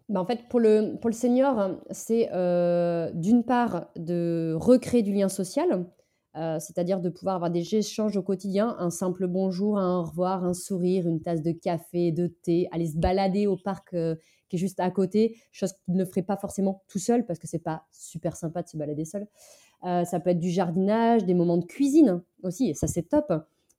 Bah 0.08 0.20
en 0.20 0.26
fait, 0.26 0.48
pour 0.50 0.60
le, 0.60 1.00
pour 1.00 1.10
le 1.10 1.16
senior, 1.16 1.80
c'est 1.92 2.30
d'une 3.14 3.44
part 3.44 3.88
de 3.96 4.56
recréer 4.60 5.04
du 5.04 5.14
lien 5.14 5.30
social, 5.30 5.86
c'est-à-dire 6.36 7.00
de 7.00 7.10
pouvoir 7.10 7.36
avoir 7.36 7.50
des 7.50 7.76
échanges 7.76 8.18
au 8.18 8.22
quotidien, 8.22 8.76
un 8.78 8.90
simple 8.90 9.26
bonjour, 9.26 9.78
un 9.78 10.00
au 10.00 10.04
revoir, 10.04 10.44
un 10.44 10.54
sourire, 10.54 11.08
une 11.08 11.22
tasse 11.22 11.42
de 11.42 11.52
café, 11.52 12.12
de 12.12 12.28
thé, 12.28 12.68
aller 12.72 12.88
se 12.88 12.98
balader 12.98 13.48
au 13.48 13.56
parc 13.56 13.96
qui 14.50 14.56
est 14.56 14.60
juste 14.60 14.80
à 14.80 14.90
côté, 14.92 15.38
chose 15.52 15.74
qu'il 15.74 15.96
ne 15.96 16.06
ferait 16.06 16.22
pas 16.22 16.38
forcément 16.38 16.84
tout 16.88 17.00
seul 17.00 17.26
parce 17.26 17.40
que 17.40 17.48
c'est 17.48 17.60
pas 17.60 17.84
super 17.92 18.36
sympa 18.36 18.62
de 18.62 18.68
se 18.68 18.78
balader 18.78 19.06
seul. 19.06 19.28
Euh, 19.84 20.04
ça 20.04 20.20
peut 20.20 20.32
être 20.32 20.40
du 20.40 20.50
jardinage, 20.50 21.26
des 21.26 21.34
moments 21.34 21.58
de 21.58 21.66
cuisine 21.66 22.22
aussi, 22.44 22.70
et 22.70 22.74
ça 22.74 22.88
c'est 22.88 23.04
top. 23.04 23.32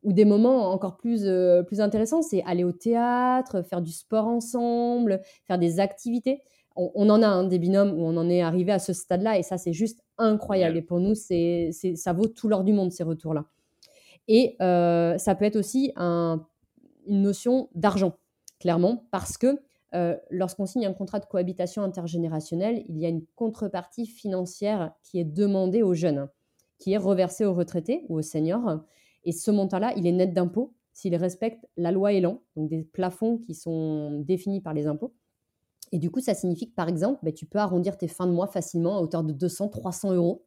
Ou 0.02 0.12
des 0.12 0.24
moments 0.24 0.70
encore 0.70 0.96
plus, 0.96 1.24
euh, 1.24 1.62
plus 1.62 1.80
intéressants, 1.80 2.22
c'est 2.22 2.42
aller 2.44 2.64
au 2.64 2.72
théâtre, 2.72 3.62
faire 3.62 3.80
du 3.80 3.90
sport 3.90 4.26
ensemble, 4.26 5.20
faire 5.44 5.58
des 5.58 5.80
activités. 5.80 6.42
On, 6.76 7.08
en 7.08 7.22
a 7.22 7.26
un 7.26 7.44
des 7.44 7.58
binômes 7.58 7.98
où 7.98 8.04
on 8.04 8.16
en 8.16 8.28
est 8.28 8.42
arrivé 8.42 8.70
à 8.70 8.78
ce 8.78 8.92
stade-là, 8.92 9.38
et 9.38 9.42
ça 9.42 9.58
c'est 9.58 9.72
juste 9.72 10.00
incroyable. 10.18 10.76
Et 10.76 10.82
pour 10.82 11.00
nous, 11.00 11.14
c'est, 11.14 11.70
ça 11.72 12.12
vaut 12.12 12.28
tout 12.28 12.48
l'or 12.48 12.64
du 12.64 12.72
monde 12.72 12.92
ces 12.92 13.02
retours-là. 13.02 13.46
Et 14.28 14.56
euh, 14.60 15.16
ça 15.18 15.34
peut 15.34 15.44
être 15.44 15.56
aussi 15.56 15.92
un, 15.96 16.46
une 17.06 17.22
notion 17.22 17.68
d'argent, 17.74 18.18
clairement, 18.58 19.06
parce 19.10 19.38
que 19.38 19.60
euh, 19.94 20.16
lorsqu'on 20.30 20.66
signe 20.66 20.86
un 20.86 20.92
contrat 20.92 21.20
de 21.20 21.26
cohabitation 21.26 21.82
intergénérationnelle, 21.82 22.84
il 22.88 22.98
y 22.98 23.06
a 23.06 23.08
une 23.08 23.24
contrepartie 23.36 24.06
financière 24.06 24.92
qui 25.02 25.18
est 25.18 25.24
demandée 25.24 25.82
aux 25.82 25.94
jeunes, 25.94 26.28
qui 26.78 26.92
est 26.92 26.98
reversée 26.98 27.44
aux 27.44 27.54
retraités 27.54 28.04
ou 28.08 28.18
aux 28.18 28.22
seniors. 28.22 28.80
Et 29.24 29.32
ce 29.32 29.50
montant-là, 29.50 29.92
il 29.96 30.06
est 30.06 30.12
net 30.12 30.32
d'impôts 30.32 30.74
s'il 30.92 31.14
respecte 31.14 31.66
la 31.76 31.92
loi 31.92 32.12
Elan, 32.12 32.42
donc 32.56 32.68
des 32.68 32.82
plafonds 32.82 33.38
qui 33.38 33.54
sont 33.54 34.20
définis 34.20 34.60
par 34.60 34.74
les 34.74 34.86
impôts. 34.86 35.14
Et 35.92 35.98
du 35.98 36.10
coup, 36.10 36.20
ça 36.20 36.34
signifie 36.34 36.68
que, 36.68 36.74
par 36.74 36.88
exemple, 36.88 37.20
bah, 37.22 37.32
tu 37.32 37.46
peux 37.46 37.58
arrondir 37.58 37.96
tes 37.96 38.08
fins 38.08 38.26
de 38.26 38.32
mois 38.32 38.46
facilement 38.46 38.96
à 38.96 39.00
hauteur 39.00 39.24
de 39.24 39.32
200, 39.32 39.68
300 39.68 40.12
euros 40.14 40.44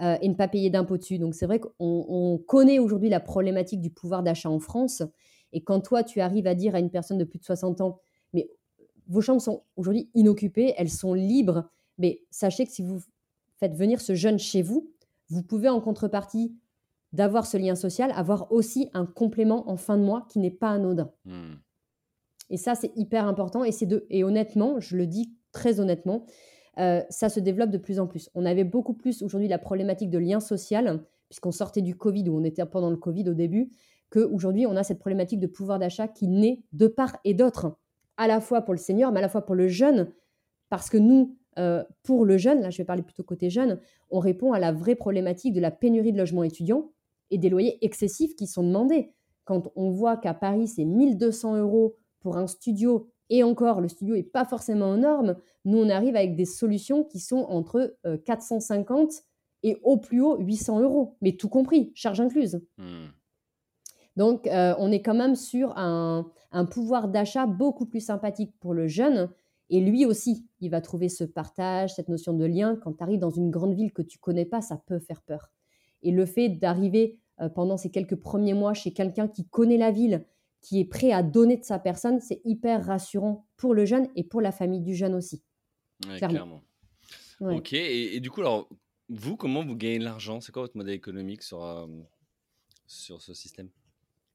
euh, 0.00 0.16
et 0.20 0.28
ne 0.28 0.34
pas 0.34 0.48
payer 0.48 0.70
d'impôts 0.70 0.98
dessus. 0.98 1.18
Donc, 1.18 1.34
c'est 1.34 1.46
vrai 1.46 1.60
qu'on 1.60 2.42
connaît 2.46 2.78
aujourd'hui 2.78 3.08
la 3.08 3.20
problématique 3.20 3.80
du 3.80 3.90
pouvoir 3.90 4.22
d'achat 4.22 4.50
en 4.50 4.58
France. 4.58 5.02
Et 5.52 5.62
quand 5.62 5.80
toi, 5.80 6.02
tu 6.02 6.20
arrives 6.20 6.46
à 6.46 6.54
dire 6.54 6.74
à 6.74 6.80
une 6.80 6.90
personne 6.90 7.18
de 7.18 7.24
plus 7.24 7.38
de 7.38 7.44
60 7.44 7.80
ans, 7.80 7.98
mais 8.32 8.50
vos 9.08 9.20
chambres 9.20 9.42
sont 9.42 9.62
aujourd'hui 9.76 10.10
inoccupées, 10.14 10.74
elles 10.76 10.90
sont 10.90 11.14
libres, 11.14 11.68
mais 11.98 12.22
sachez 12.30 12.64
que 12.64 12.72
si 12.72 12.82
vous 12.82 13.00
faites 13.58 13.74
venir 13.74 14.00
ce 14.00 14.14
jeune 14.14 14.38
chez 14.38 14.62
vous, 14.62 14.90
vous 15.28 15.42
pouvez 15.42 15.68
en 15.68 15.80
contrepartie 15.80 16.56
d'avoir 17.12 17.46
ce 17.46 17.56
lien 17.58 17.74
social, 17.74 18.10
avoir 18.14 18.50
aussi 18.50 18.88
un 18.94 19.04
complément 19.04 19.68
en 19.70 19.76
fin 19.76 19.98
de 19.98 20.02
mois 20.02 20.26
qui 20.30 20.38
n'est 20.38 20.50
pas 20.50 20.70
anodin. 20.70 21.10
Hmm. 21.24 21.54
Et 22.50 22.56
ça, 22.56 22.74
c'est 22.74 22.92
hyper 22.96 23.26
important. 23.26 23.64
Et, 23.64 23.72
de, 23.86 24.06
et 24.10 24.24
honnêtement, 24.24 24.80
je 24.80 24.96
le 24.96 25.06
dis 25.06 25.32
très 25.52 25.80
honnêtement, 25.80 26.24
euh, 26.78 27.02
ça 27.10 27.28
se 27.28 27.40
développe 27.40 27.70
de 27.70 27.78
plus 27.78 28.00
en 28.00 28.06
plus. 28.06 28.30
On 28.34 28.44
avait 28.44 28.64
beaucoup 28.64 28.94
plus 28.94 29.22
aujourd'hui 29.22 29.48
la 29.48 29.58
problématique 29.58 30.10
de 30.10 30.18
lien 30.18 30.40
social, 30.40 31.04
puisqu'on 31.28 31.52
sortait 31.52 31.82
du 31.82 31.96
Covid, 31.96 32.28
ou 32.28 32.38
on 32.38 32.44
était 32.44 32.64
pendant 32.66 32.90
le 32.90 32.96
Covid 32.96 33.28
au 33.28 33.34
début, 33.34 33.70
qu'aujourd'hui, 34.10 34.66
on 34.66 34.76
a 34.76 34.82
cette 34.82 34.98
problématique 34.98 35.40
de 35.40 35.46
pouvoir 35.46 35.78
d'achat 35.78 36.08
qui 36.08 36.28
naît 36.28 36.62
de 36.72 36.86
part 36.86 37.16
et 37.24 37.34
d'autre, 37.34 37.76
à 38.16 38.26
la 38.26 38.40
fois 38.40 38.62
pour 38.62 38.74
le 38.74 38.78
senior, 38.78 39.12
mais 39.12 39.18
à 39.18 39.22
la 39.22 39.28
fois 39.28 39.44
pour 39.44 39.54
le 39.54 39.68
jeune, 39.68 40.12
parce 40.68 40.90
que 40.90 40.98
nous, 40.98 41.36
euh, 41.58 41.82
pour 42.02 42.24
le 42.24 42.36
jeune, 42.36 42.60
là 42.60 42.70
je 42.70 42.78
vais 42.78 42.84
parler 42.84 43.02
plutôt 43.02 43.22
côté 43.22 43.50
jeune, 43.50 43.80
on 44.10 44.20
répond 44.20 44.52
à 44.52 44.58
la 44.58 44.72
vraie 44.72 44.94
problématique 44.94 45.54
de 45.54 45.60
la 45.60 45.70
pénurie 45.70 46.12
de 46.12 46.18
logements 46.18 46.42
étudiants 46.42 46.92
et 47.30 47.38
des 47.38 47.48
loyers 47.48 47.78
excessifs 47.84 48.36
qui 48.36 48.46
sont 48.46 48.62
demandés. 48.62 49.12
Quand 49.44 49.70
on 49.74 49.90
voit 49.90 50.16
qu'à 50.16 50.34
Paris, 50.34 50.68
c'est 50.68 50.84
1200 50.84 51.56
euros 51.56 51.96
pour 52.22 52.36
un 52.36 52.46
studio, 52.46 53.08
et 53.30 53.42
encore, 53.42 53.80
le 53.80 53.88
studio 53.88 54.14
n'est 54.14 54.22
pas 54.22 54.44
forcément 54.44 54.90
aux 54.90 54.96
normes, 54.96 55.36
nous, 55.64 55.78
on 55.78 55.88
arrive 55.88 56.16
avec 56.16 56.36
des 56.36 56.44
solutions 56.44 57.04
qui 57.04 57.20
sont 57.20 57.46
entre 57.48 57.96
450 58.24 59.10
euh, 59.10 59.14
et 59.62 59.78
au 59.82 59.96
plus 59.96 60.20
haut 60.20 60.36
800 60.38 60.80
euros, 60.80 61.16
mais 61.20 61.32
tout 61.32 61.48
compris, 61.48 61.92
charge 61.94 62.20
incluse. 62.20 62.60
Hmm. 62.78 63.06
Donc, 64.16 64.46
euh, 64.46 64.74
on 64.78 64.92
est 64.92 65.02
quand 65.02 65.14
même 65.14 65.36
sur 65.36 65.76
un, 65.78 66.30
un 66.50 66.66
pouvoir 66.66 67.08
d'achat 67.08 67.46
beaucoup 67.46 67.86
plus 67.86 68.00
sympathique 68.00 68.52
pour 68.60 68.74
le 68.74 68.86
jeune. 68.86 69.30
Et 69.70 69.80
lui 69.80 70.04
aussi, 70.04 70.46
il 70.60 70.70
va 70.70 70.82
trouver 70.82 71.08
ce 71.08 71.24
partage, 71.24 71.94
cette 71.94 72.08
notion 72.08 72.34
de 72.34 72.44
lien. 72.44 72.76
Quand 72.76 72.92
tu 72.92 73.02
arrives 73.02 73.20
dans 73.20 73.30
une 73.30 73.50
grande 73.50 73.74
ville 73.74 73.92
que 73.92 74.02
tu 74.02 74.18
connais 74.18 74.44
pas, 74.44 74.60
ça 74.60 74.76
peut 74.76 74.98
faire 74.98 75.22
peur. 75.22 75.50
Et 76.02 76.10
le 76.10 76.26
fait 76.26 76.50
d'arriver 76.50 77.18
euh, 77.40 77.48
pendant 77.48 77.78
ces 77.78 77.90
quelques 77.90 78.16
premiers 78.16 78.54
mois 78.54 78.74
chez 78.74 78.92
quelqu'un 78.92 79.28
qui 79.28 79.46
connaît 79.48 79.78
la 79.78 79.90
ville, 79.90 80.26
qui 80.62 80.80
est 80.80 80.84
prêt 80.84 81.12
à 81.12 81.22
donner 81.22 81.56
de 81.56 81.64
sa 81.64 81.78
personne, 81.78 82.20
c'est 82.20 82.40
hyper 82.44 82.86
rassurant 82.86 83.46
pour 83.56 83.74
le 83.74 83.84
jeune 83.84 84.08
et 84.16 84.24
pour 84.24 84.40
la 84.40 84.52
famille 84.52 84.80
du 84.80 84.94
jeune 84.94 85.14
aussi. 85.14 85.42
clairement. 86.18 86.62
Ok, 87.40 87.72
et, 87.72 88.20
du 88.20 88.30
coup, 88.30 88.40
alors, 88.40 88.68
vous, 89.08 89.36
comment 89.36 89.64
vous 89.64 89.76
gagnez 89.76 89.98
de 89.98 90.04
l'argent? 90.04 90.40
C'est 90.40 90.52
quoi 90.52 90.62
votre 90.62 90.76
modèle 90.76 90.94
économique 90.94 91.42
sur, 91.42 91.64
euh, 91.64 91.86
sur 92.86 93.20
ce 93.20 93.34
système? 93.34 93.68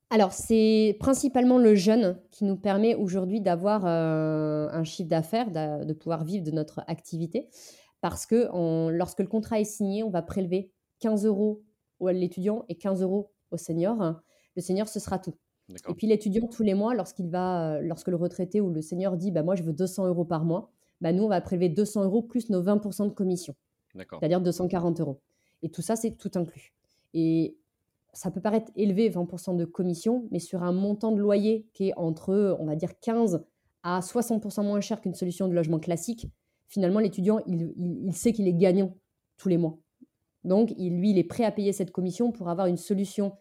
Alors, 0.09 0.33
c'est 0.33 0.97
principalement 0.99 1.57
le 1.57 1.75
jeune 1.75 2.19
qui 2.31 2.43
nous 2.43 2.57
permet 2.57 2.95
aujourd'hui 2.95 3.39
d'avoir 3.39 3.85
euh, 3.85 4.67
un 4.71 4.83
chiffre 4.83 5.09
d'affaires, 5.09 5.51
de, 5.51 5.93
pouvoir 5.93 6.25
vivre 6.25 6.43
de 6.43 6.51
notre 6.51 6.83
activité. 6.87 7.49
Parce 8.01 8.25
que 8.25 8.49
lorsque 8.91 9.19
le 9.19 9.27
contrat 9.27 9.59
est 9.59 9.65
signé, 9.65 10.03
on 10.03 10.09
va 10.09 10.21
prélever 10.21 10.71
15 10.99 11.25
euros 11.25 11.63
à 12.05 12.13
l'étudiant 12.13 12.63
et 12.69 12.75
15 12.75 13.01
euros 13.01 13.33
au 13.51 13.57
senior. 13.57 14.21
Le 14.55 14.61
senior, 14.61 14.87
ce 14.87 14.99
sera 14.99 15.19
tout. 15.19 15.33
Et 15.69 15.93
puis 15.95 16.07
l'étudiant, 16.07 16.47
tous 16.47 16.63
les 16.63 16.73
mois, 16.73 16.95
lorsqu'il 16.95 17.29
va, 17.29 17.75
euh, 17.75 17.81
lorsque 17.81 18.07
le 18.07 18.15
retraité 18.15 18.61
ou 18.61 18.69
le 18.69 18.81
senior 18.81 19.17
dit 19.17 19.31
bah, 19.31 19.43
Moi, 19.43 19.55
je 19.55 19.63
veux 19.63 19.73
200 19.73 20.07
euros 20.07 20.25
par 20.25 20.45
mois, 20.45 20.71
bah, 21.01 21.11
nous, 21.11 21.23
on 21.23 21.27
va 21.27 21.41
prélever 21.41 21.69
200 21.69 22.05
euros 22.05 22.21
plus 22.21 22.49
nos 22.49 22.63
20% 22.63 23.09
de 23.09 23.13
commission. 23.13 23.55
C'est-à-dire 23.93 24.41
240 24.41 25.01
euros. 25.01 25.19
Et 25.63 25.69
tout 25.69 25.81
ça, 25.81 25.95
c'est 25.95 26.11
tout 26.11 26.31
inclus. 26.35 26.73
Et 27.13 27.57
ça 28.13 28.31
peut 28.31 28.41
paraître 28.41 28.71
élevé, 28.75 29.09
20% 29.09 29.55
de 29.55 29.65
commission, 29.65 30.27
mais 30.31 30.39
sur 30.39 30.63
un 30.63 30.71
montant 30.71 31.11
de 31.11 31.19
loyer 31.19 31.67
qui 31.73 31.89
est 31.89 31.93
entre, 31.97 32.57
on 32.59 32.65
va 32.65 32.75
dire, 32.75 32.99
15 32.99 33.43
à 33.83 33.99
60% 33.99 34.63
moins 34.63 34.81
cher 34.81 35.01
qu'une 35.01 35.15
solution 35.15 35.47
de 35.47 35.53
logement 35.53 35.79
classique, 35.79 36.27
finalement, 36.67 36.99
l'étudiant, 36.99 37.39
il, 37.47 38.13
sait 38.13 38.33
qu'il 38.33 38.47
est 38.47 38.53
gagnant 38.53 38.95
tous 39.37 39.49
les 39.49 39.57
mois. 39.57 39.77
Donc, 40.43 40.73
il, 40.77 40.97
lui, 40.97 41.11
il 41.11 41.17
est 41.17 41.23
prêt 41.23 41.43
à 41.43 41.51
payer 41.51 41.73
cette 41.73 41.91
commission 41.91 42.31
pour 42.31 42.49
avoir 42.49 42.67
une 42.67 42.77
solution 42.77 43.33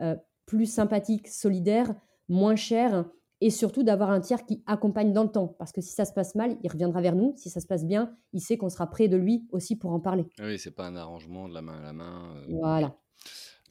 euh, 0.00 0.16
plus 0.50 0.66
sympathique, 0.66 1.28
solidaire, 1.28 1.94
moins 2.28 2.56
chère 2.56 3.04
et 3.40 3.50
surtout 3.50 3.84
d'avoir 3.84 4.10
un 4.10 4.20
tiers 4.20 4.44
qui 4.44 4.64
accompagne 4.66 5.12
dans 5.12 5.22
le 5.22 5.30
temps. 5.30 5.54
Parce 5.60 5.70
que 5.70 5.80
si 5.80 5.92
ça 5.92 6.04
se 6.04 6.12
passe 6.12 6.34
mal, 6.34 6.56
il 6.64 6.70
reviendra 6.70 7.00
vers 7.00 7.14
nous. 7.14 7.34
Si 7.36 7.50
ça 7.50 7.60
se 7.60 7.68
passe 7.68 7.86
bien, 7.86 8.12
il 8.32 8.40
sait 8.40 8.56
qu'on 8.56 8.68
sera 8.68 8.90
près 8.90 9.06
de 9.06 9.16
lui 9.16 9.46
aussi 9.52 9.76
pour 9.76 9.92
en 9.92 10.00
parler. 10.00 10.26
Ah 10.40 10.46
oui, 10.46 10.58
c'est 10.58 10.72
pas 10.72 10.86
un 10.86 10.96
arrangement 10.96 11.48
de 11.48 11.54
la 11.54 11.62
main 11.62 11.78
à 11.78 11.82
la 11.82 11.92
main. 11.92 12.34
Euh, 12.34 12.46
voilà. 12.48 12.96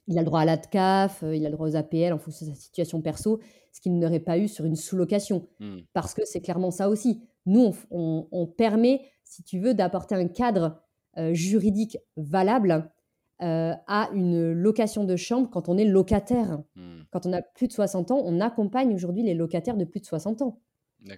Il 0.07 0.17
a 0.17 0.21
le 0.21 0.25
droit 0.25 0.39
à 0.39 0.45
l'ADCAF, 0.45 1.21
euh, 1.23 1.35
il 1.35 1.45
a 1.45 1.49
le 1.49 1.55
droit 1.55 1.67
aux 1.67 1.75
APL 1.75 2.13
en 2.13 2.17
fonction 2.17 2.45
de 2.45 2.51
sa 2.51 2.57
situation 2.57 3.01
perso, 3.01 3.41
ce 3.73 3.81
qu'il 3.81 3.99
n'aurait 3.99 4.21
pas 4.21 4.37
eu 4.37 4.47
sur 4.47 4.63
une 4.63 4.77
sous-location. 4.77 5.45
Hmm. 5.59 5.79
Parce 5.91 6.13
que 6.13 6.21
c'est 6.23 6.39
clairement 6.39 6.71
ça 6.71 6.87
aussi. 6.87 7.21
Nous, 7.45 7.75
on, 7.91 8.47
permet, 8.47 9.01
si 9.25 9.43
tu 9.43 9.59
veux, 9.59 9.73
d'apporter 9.73 10.15
un 10.15 10.29
cadre 10.29 10.81
euh, 11.17 11.33
juridique 11.33 11.97
valable 12.15 12.89
euh, 13.41 13.73
à 13.87 14.09
une 14.13 14.51
location 14.53 15.03
de 15.03 15.15
chambre 15.15 15.49
quand 15.49 15.69
on 15.69 15.77
est 15.77 15.85
locataire. 15.85 16.59
Hmm. 16.75 17.01
Quand 17.11 17.25
on 17.25 17.33
a 17.33 17.41
plus 17.41 17.67
de 17.67 17.73
60 17.73 18.11
ans, 18.11 18.21
on 18.23 18.39
accompagne 18.41 18.93
aujourd'hui 18.93 19.23
les 19.23 19.33
locataires 19.33 19.77
de 19.77 19.85
plus 19.85 19.99
de 19.99 20.05
60 20.05 20.41
ans. 20.41 20.61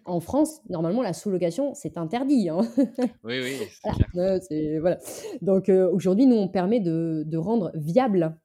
En 0.05 0.19
France, 0.19 0.61
normalement, 0.69 1.01
la 1.01 1.11
sous-location, 1.11 1.73
c'est 1.73 1.97
interdit. 1.97 2.49
Hein. 2.49 2.61
oui, 3.23 3.41
oui. 3.41 3.57
Voilà. 3.83 4.39
voilà. 4.79 4.97
Donc 5.41 5.69
aujourd'hui, 5.69 6.27
nous, 6.27 6.35
on 6.35 6.47
permet 6.47 6.79
de, 6.79 7.23
de 7.25 7.37
rendre 7.37 7.71
viable 7.73 8.37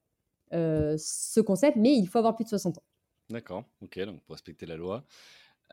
euh, 0.52 0.94
ce 0.98 1.40
concept, 1.40 1.76
mais 1.76 1.94
il 1.96 2.06
faut 2.06 2.18
avoir 2.18 2.36
plus 2.36 2.44
de 2.44 2.50
60 2.50 2.78
ans. 2.78 2.82
D'accord, 3.30 3.64
ok, 3.82 3.98
donc 4.04 4.22
pour 4.22 4.34
respecter 4.34 4.66
la 4.66 4.76
loi. 4.76 5.04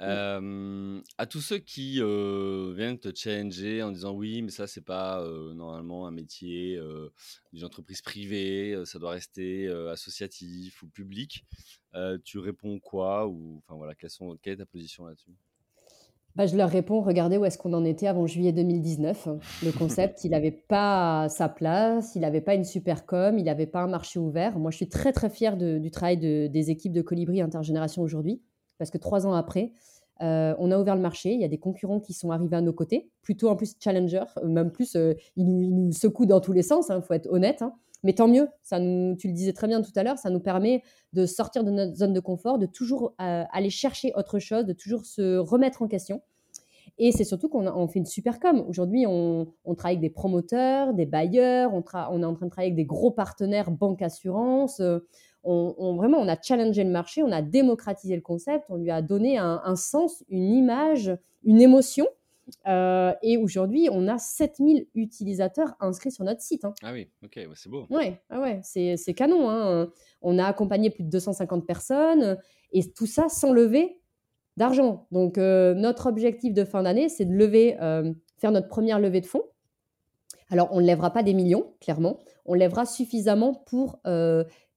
Euh, 0.01 1.01
à 1.17 1.25
tous 1.27 1.41
ceux 1.41 1.59
qui 1.59 2.01
euh, 2.01 2.73
viennent 2.75 2.97
te 2.97 3.13
challenger 3.15 3.83
en 3.83 3.91
disant 3.91 4.13
oui, 4.13 4.41
mais 4.41 4.49
ça, 4.49 4.67
c'est 4.67 4.83
pas 4.83 5.23
normalement 5.53 6.07
un 6.07 6.11
métier 6.11 6.79
d'une 7.51 7.65
entreprise 7.65 8.01
privée, 8.01 8.81
ça 8.85 8.99
doit 8.99 9.11
rester 9.11 9.67
associatif 9.91 10.81
ou 10.83 10.87
public, 10.87 11.45
tu 12.23 12.39
réponds 12.39 12.79
quoi 12.79 13.27
ou 13.27 13.61
enfin 13.63 13.75
voilà, 13.75 13.95
quelles 13.95 14.09
sont, 14.09 14.37
quelle 14.41 14.53
est 14.53 14.57
ta 14.57 14.65
position 14.65 15.05
là-dessus? 15.05 15.35
Bah, 16.35 16.47
je 16.47 16.57
leur 16.57 16.69
réponds, 16.69 17.01
regardez 17.01 17.37
où 17.37 17.45
est-ce 17.45 17.59
qu'on 17.59 17.73
en 17.73 17.85
était 17.85 18.07
avant 18.07 18.25
juillet 18.25 18.51
2019. 18.53 19.27
Le 19.63 19.71
concept, 19.71 20.23
il 20.23 20.31
n'avait 20.31 20.49
pas 20.51 21.29
sa 21.29 21.47
place, 21.47 22.15
il 22.15 22.21
n'avait 22.21 22.41
pas 22.41 22.55
une 22.55 22.63
super 22.63 23.05
com, 23.05 23.37
il 23.37 23.43
n'avait 23.43 23.67
pas 23.67 23.81
un 23.81 23.87
marché 23.87 24.17
ouvert. 24.17 24.57
Moi, 24.57 24.71
je 24.71 24.77
suis 24.77 24.89
très 24.89 25.13
très 25.13 25.29
fière 25.29 25.57
du 25.57 25.91
travail 25.91 26.17
des 26.17 26.71
équipes 26.71 26.93
de 26.93 27.03
Colibri 27.03 27.39
Intergénération 27.39 28.01
aujourd'hui, 28.01 28.41
parce 28.77 28.91
que 28.91 28.97
trois 28.97 29.25
ans 29.27 29.33
après, 29.33 29.71
euh, 30.21 30.53
on 30.59 30.71
a 30.71 30.79
ouvert 30.79 30.95
le 30.95 31.01
marché, 31.01 31.33
il 31.33 31.41
y 31.41 31.43
a 31.43 31.47
des 31.47 31.57
concurrents 31.57 31.99
qui 31.99 32.13
sont 32.13 32.31
arrivés 32.31 32.55
à 32.55 32.61
nos 32.61 32.73
côtés, 32.73 33.09
plutôt 33.21 33.49
en 33.49 33.55
plus 33.55 33.75
challenger, 33.79 34.23
euh, 34.37 34.47
même 34.47 34.71
plus, 34.71 34.95
euh, 34.95 35.13
ils, 35.35 35.45
nous, 35.45 35.91
secouent 35.91 36.25
dans 36.25 36.39
tous 36.39 36.53
les 36.53 36.61
sens, 36.61 36.87
il 36.89 36.93
hein, 36.93 37.01
faut 37.01 37.13
être 37.13 37.29
honnête. 37.29 37.61
Hein. 37.61 37.73
Mais 38.03 38.13
tant 38.13 38.27
mieux, 38.27 38.47
ça 38.61 38.79
nous, 38.79 39.15
tu 39.15 39.27
le 39.27 39.33
disais 39.33 39.53
très 39.53 39.67
bien 39.67 39.81
tout 39.81 39.91
à 39.95 40.03
l'heure, 40.03 40.17
ça 40.17 40.29
nous 40.29 40.41
permet 40.41 40.83
de 41.13 41.25
sortir 41.25 41.63
de 41.63 41.71
notre 41.71 41.95
zone 41.95 42.13
de 42.13 42.19
confort, 42.19 42.59
de 42.59 42.65
toujours 42.65 43.13
aller 43.17 43.69
chercher 43.69 44.11
autre 44.15 44.39
chose, 44.39 44.65
de 44.65 44.73
toujours 44.73 45.05
se 45.05 45.37
remettre 45.37 45.81
en 45.81 45.87
question. 45.87 46.21
Et 46.97 47.13
c'est 47.13 47.23
surtout 47.23 47.47
qu'on 47.47 47.87
fait 47.87 47.99
une 47.99 48.05
super 48.05 48.41
com. 48.41 48.65
Aujourd'hui, 48.67 49.05
on, 49.07 49.47
travaille 49.77 49.95
avec 49.95 50.01
des 50.01 50.09
promoteurs, 50.09 50.93
des 50.93 51.05
bailleurs, 51.05 51.73
on, 51.73 51.81
on, 52.11 52.21
est 52.21 52.25
en 52.25 52.35
train 52.35 52.45
de 52.45 52.51
travailler 52.51 52.73
avec 52.73 52.75
des 52.75 52.85
gros 52.85 53.09
partenaires 53.09 53.71
banque 53.71 54.01
assurance. 54.01 54.81
Euh, 55.45 55.73
on, 55.77 55.95
vraiment, 55.95 56.19
on 56.19 56.27
a 56.27 56.41
challengé 56.41 56.83
le 56.83 56.89
marché, 56.89 57.23
on 57.23 57.31
a 57.31 57.41
démocratisé 57.41 58.15
le 58.15 58.21
concept, 58.21 58.65
on 58.69 58.77
lui 58.77 58.91
a 58.91 59.01
donné 59.01 59.37
un 59.37 59.75
sens, 59.75 60.23
une 60.29 60.53
image, 60.53 61.11
une 61.43 61.61
émotion 61.61 62.07
euh, 62.67 63.13
et 63.21 63.37
aujourd'hui, 63.37 63.87
on 63.91 64.07
a 64.07 64.17
7000 64.17 64.87
utilisateurs 64.95 65.75
inscrits 65.79 66.11
sur 66.11 66.23
notre 66.23 66.41
site. 66.41 66.65
Hein. 66.65 66.73
Ah 66.83 66.91
oui, 66.93 67.09
ok, 67.23 67.39
c'est 67.55 67.69
beau. 67.69 67.85
Ouais, 67.89 68.21
ah 68.29 68.41
ouais 68.41 68.59
c'est 68.63 69.13
canon. 69.13 69.49
Hein. 69.49 69.89
On 70.21 70.37
a 70.39 70.45
accompagné 70.45 70.89
plus 70.89 71.03
de 71.03 71.09
250 71.09 71.65
personnes 71.65 72.37
et 72.71 72.89
tout 72.91 73.05
ça 73.05 73.29
sans 73.29 73.53
lever 73.53 73.99
d'argent. 74.57 75.07
Donc, 75.11 75.37
euh, 75.37 75.73
notre 75.73 76.07
objectif 76.07 76.53
de 76.53 76.63
fin 76.63 76.83
d'année, 76.83 77.09
c'est 77.09 77.25
de 77.25 77.33
lever, 77.33 77.77
euh, 77.81 78.13
faire 78.37 78.51
notre 78.51 78.67
première 78.67 78.99
levée 78.99 79.21
de 79.21 79.25
fonds. 79.25 79.43
Alors, 80.49 80.69
on 80.71 80.81
ne 80.81 80.85
lèvera 80.85 81.11
pas 81.11 81.23
des 81.23 81.33
millions, 81.33 81.73
clairement. 81.81 82.19
On 82.45 82.53
lèvera 82.53 82.85
suffisamment 82.85 83.53
pour 83.53 83.99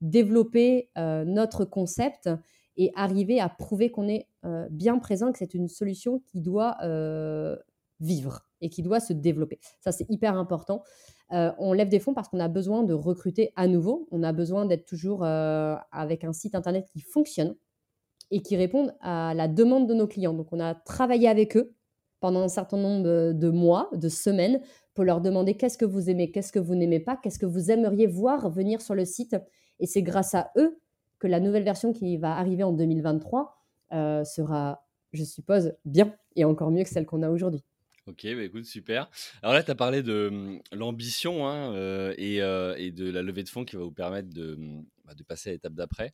développer 0.01 0.91
notre 0.97 1.65
concept 1.65 2.29
et 2.77 2.93
arriver 2.95 3.41
à 3.41 3.49
prouver 3.49 3.91
qu'on 3.91 4.09
est 4.09 4.29
euh, 4.45 4.67
bien 4.71 4.99
présent, 4.99 5.33
que 5.33 5.39
c'est 5.39 5.55
une 5.55 5.69
solution 5.69 6.21
qui 6.21 6.41
doit 6.41 6.77
euh, 6.83 7.57
vivre 8.01 8.43
et 8.61 8.69
qui 8.69 8.83
doit 8.83 9.01
se 9.01 9.13
développer. 9.13 9.59
Ça, 9.81 9.93
c'est 9.93 10.09
hyper 10.11 10.37
important. 10.37 10.83
Euh, 11.33 11.53
on 11.59 11.73
lève 11.73 11.89
des 11.89 11.99
fonds 11.99 12.15
parce 12.15 12.29
qu'on 12.29 12.41
a 12.41 12.49
besoin 12.49 12.83
de 12.85 12.95
recruter 12.95 13.53
à 13.57 13.67
nouveau. 13.67 14.07
On 14.11 14.23
a 14.23 14.33
besoin 14.33 14.67
d'être 14.67 14.87
toujours 14.87 15.25
avec 15.25 16.25
un 16.25 16.33
site 16.33 16.55
internet 16.55 16.87
qui 16.93 17.01
fonctionne 17.01 17.57
et 18.31 18.43
qui 18.43 18.57
répond 18.57 18.91
à 19.01 19.35
la 19.35 19.49
demande 19.49 19.89
de 19.89 19.95
nos 19.95 20.07
clients. 20.07 20.35
Donc, 20.35 20.53
on 20.53 20.61
a 20.61 20.75
travaillé 20.75 21.29
avec 21.29 21.57
eux 21.57 21.75
pendant 22.21 22.43
un 22.43 22.49
certain 22.49 22.79
nombre 22.79 23.33
de 23.33 23.51
mois, 23.51 23.91
de 23.93 24.09
semaines, 24.09 24.61
pour 24.95 25.05
leur 25.05 25.21
demander 25.21 25.57
qu'est-ce 25.57 25.77
que 25.77 25.85
vous 25.85 26.09
aimez, 26.09 26.31
qu'est-ce 26.31 26.51
que 26.51 26.59
vous 26.59 26.75
n'aimez 26.75 27.01
pas, 27.01 27.17
qu'est-ce 27.17 27.39
que 27.39 27.47
vous 27.47 27.71
aimeriez 27.71 28.07
voir 28.07 28.51
venir 28.51 28.81
sur 28.81 28.95
le 28.95 29.05
site. 29.05 29.37
Et 29.81 29.87
c'est 29.87 30.03
grâce 30.03 30.35
à 30.35 30.51
eux 30.57 30.79
que 31.19 31.27
la 31.27 31.41
nouvelle 31.41 31.65
version 31.65 31.93
qui 31.93 32.17
va 32.17 32.37
arriver 32.37 32.63
en 32.63 32.73
2023 32.73 33.63
euh, 33.93 34.25
sera, 34.25 34.87
je 35.13 35.25
suppose, 35.25 35.73
bien 35.85 36.15
et 36.35 36.45
encore 36.45 36.71
mieux 36.71 36.83
que 36.83 36.91
celle 36.91 37.07
qu'on 37.07 37.23
a 37.23 37.31
aujourd'hui. 37.31 37.63
Ok, 38.07 38.23
bah 38.25 38.43
écoute, 38.43 38.65
super. 38.65 39.11
Alors 39.43 39.55
là, 39.55 39.63
tu 39.63 39.71
as 39.71 39.75
parlé 39.75 40.03
de 40.03 40.29
hum, 40.31 40.61
l'ambition 40.73 41.49
hein, 41.49 41.73
euh, 41.75 42.15
euh, 42.19 42.75
et, 42.77 42.93
de 42.93 43.11
la 43.11 43.23
levée 43.23 43.43
de 43.43 43.49
fonds 43.49 43.65
qui 43.65 43.77
va 43.77 43.83
vous 43.83 43.93
permettre 43.93 44.29
de, 44.33 44.55
hum, 44.55 44.85
bah, 45.05 45.15
de 45.15 45.23
passer 45.23 45.51
à 45.51 45.53
l'étape 45.53 45.75
d'après. 45.75 46.13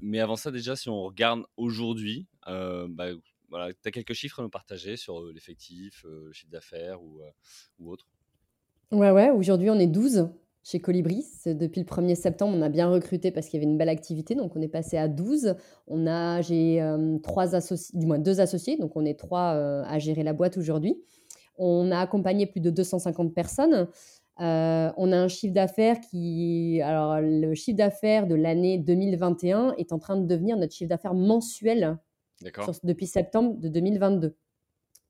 mais 0.00 0.20
avant 0.20 0.36
ça, 0.36 0.50
déjà, 0.50 0.76
si 0.76 0.88
on 0.88 1.02
regarde 1.02 1.42
aujourd'hui, 1.56 2.26
bah, 2.46 3.08
voilà, 3.48 3.72
tu 3.72 3.86
as 3.86 3.90
quelques 3.90 4.14
chiffres 4.14 4.40
à 4.40 4.42
nous 4.42 4.48
partager 4.48 4.96
sur 4.96 5.24
l'effectif, 5.26 6.04
le 6.04 6.32
chiffre 6.32 6.50
d'affaires 6.50 7.02
ou, 7.02 7.20
ou 7.78 7.90
autre? 7.90 8.06
Ouais, 8.90 9.10
ouais, 9.10 9.30
aujourd'hui 9.30 9.70
on 9.70 9.78
est 9.78 9.86
12 9.86 10.28
chez 10.62 10.80
Colibri. 10.80 11.24
Depuis 11.46 11.80
le 11.80 11.86
1er 11.86 12.14
septembre, 12.14 12.56
on 12.56 12.62
a 12.62 12.68
bien 12.68 12.88
recruté 12.88 13.30
parce 13.30 13.48
qu'il 13.48 13.60
y 13.60 13.62
avait 13.62 13.70
une 13.70 13.78
belle 13.78 13.88
activité, 13.88 14.34
donc 14.34 14.56
on 14.56 14.60
est 14.60 14.68
passé 14.68 14.96
à 14.96 15.08
12. 15.08 15.56
On 15.86 16.06
a, 16.06 16.40
j'ai 16.40 16.80
trois 17.22 17.54
associés, 17.54 17.98
du 17.98 18.06
moins 18.06 18.18
deux 18.18 18.40
associés, 18.40 18.76
donc 18.76 18.96
on 18.96 19.04
est 19.04 19.18
trois 19.18 19.50
à 19.50 19.98
gérer 19.98 20.22
la 20.22 20.32
boîte 20.32 20.56
aujourd'hui. 20.56 21.02
On 21.58 21.90
a 21.90 21.98
accompagné 21.98 22.46
plus 22.46 22.60
de 22.60 22.70
250 22.70 23.34
personnes. 23.34 23.88
Euh, 24.40 24.90
on 24.96 25.12
a 25.12 25.16
un 25.16 25.28
chiffre 25.28 25.52
d'affaires 25.52 26.00
qui, 26.00 26.80
alors 26.82 27.20
le 27.20 27.54
chiffre 27.54 27.76
d'affaires 27.76 28.26
de 28.26 28.34
l'année 28.34 28.78
2021 28.78 29.74
est 29.76 29.92
en 29.92 29.98
train 29.98 30.16
de 30.16 30.26
devenir 30.26 30.56
notre 30.56 30.72
chiffre 30.72 30.88
d'affaires 30.88 31.14
mensuel 31.14 31.98
depuis 32.82 33.06
septembre 33.06 33.56
de 33.58 33.68
2022. 33.68 34.34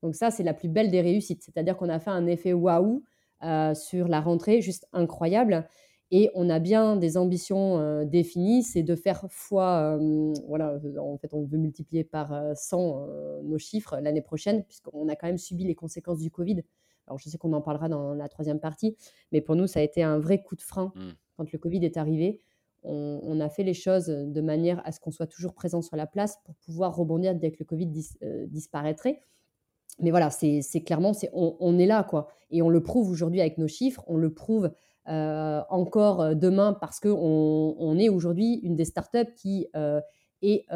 Donc 0.02 0.16
ça, 0.16 0.30
c'est 0.30 0.42
la 0.42 0.54
plus 0.54 0.68
belle 0.68 0.90
des 0.90 1.00
réussites. 1.00 1.42
C'est-à-dire 1.42 1.76
qu'on 1.76 1.88
a 1.88 2.00
fait 2.00 2.10
un 2.10 2.26
effet 2.26 2.52
waouh 2.52 3.04
euh, 3.42 3.74
sur 3.74 4.08
la 4.08 4.20
rentrée, 4.20 4.60
juste 4.60 4.86
incroyable. 4.92 5.68
Et 6.10 6.30
on 6.34 6.50
a 6.50 6.58
bien 6.58 6.96
des 6.96 7.16
ambitions 7.16 7.78
euh, 7.78 8.04
définies, 8.04 8.62
c'est 8.62 8.82
de 8.82 8.94
faire 8.94 9.24
fois, 9.30 9.98
voilà, 10.46 10.78
en 10.98 11.16
fait, 11.16 11.32
on 11.32 11.44
veut 11.44 11.58
multiplier 11.58 12.04
par 12.04 12.34
100 12.54 13.06
nos 13.44 13.58
chiffres 13.58 13.98
l'année 14.00 14.20
prochaine, 14.20 14.64
puisqu'on 14.64 15.08
a 15.08 15.16
quand 15.16 15.26
même 15.26 15.38
subi 15.38 15.64
les 15.64 15.74
conséquences 15.74 16.18
du 16.18 16.30
Covid. 16.30 16.62
Alors, 17.06 17.18
je 17.18 17.28
sais 17.28 17.38
qu'on 17.38 17.52
en 17.52 17.62
parlera 17.62 17.88
dans 17.88 18.14
la 18.14 18.28
troisième 18.28 18.60
partie, 18.60 18.96
mais 19.32 19.40
pour 19.40 19.56
nous, 19.56 19.66
ça 19.66 19.80
a 19.80 19.82
été 19.82 20.02
un 20.02 20.18
vrai 20.18 20.42
coup 20.42 20.54
de 20.54 20.62
frein 20.62 20.92
mmh. 20.94 21.00
quand 21.36 21.50
le 21.50 21.58
Covid 21.58 21.84
est 21.84 21.96
arrivé. 21.96 22.40
On, 22.84 23.38
a 23.40 23.48
fait 23.48 23.62
les 23.62 23.74
choses 23.74 24.06
de 24.06 24.40
manière 24.40 24.82
à 24.84 24.90
ce 24.90 24.98
qu'on 24.98 25.12
soit 25.12 25.28
toujours 25.28 25.54
présent 25.54 25.82
sur 25.82 25.96
la 25.96 26.06
place 26.06 26.38
pour 26.44 26.56
pouvoir 26.56 26.96
rebondir 26.96 27.34
dès 27.34 27.52
que 27.52 27.58
le 27.60 27.64
Covid 27.64 27.92
euh, 28.22 28.46
disparaîtrait. 28.48 29.20
Mais 30.00 30.10
voilà, 30.10 30.30
c'est 30.30 30.62
clairement, 30.84 31.12
on, 31.32 31.56
on, 31.60 31.78
est 31.78 31.86
là, 31.86 32.02
quoi. 32.02 32.28
Et 32.50 32.62
on 32.62 32.68
le 32.68 32.82
prouve 32.82 33.10
aujourd'hui 33.10 33.40
avec 33.40 33.58
nos 33.58 33.68
chiffres, 33.68 34.02
on 34.06 34.16
le 34.16 34.32
prouve 34.32 34.70
euh, 35.08 35.60
encore 35.68 36.20
euh, 36.20 36.34
demain 36.34 36.76
parce 36.80 36.98
qu'on 36.98 37.76
on 37.78 37.98
est 37.98 38.08
aujourd'hui 38.08 38.60
une 38.62 38.74
des 38.74 38.84
startups 38.84 39.32
qui 39.36 39.68
est 40.42 40.66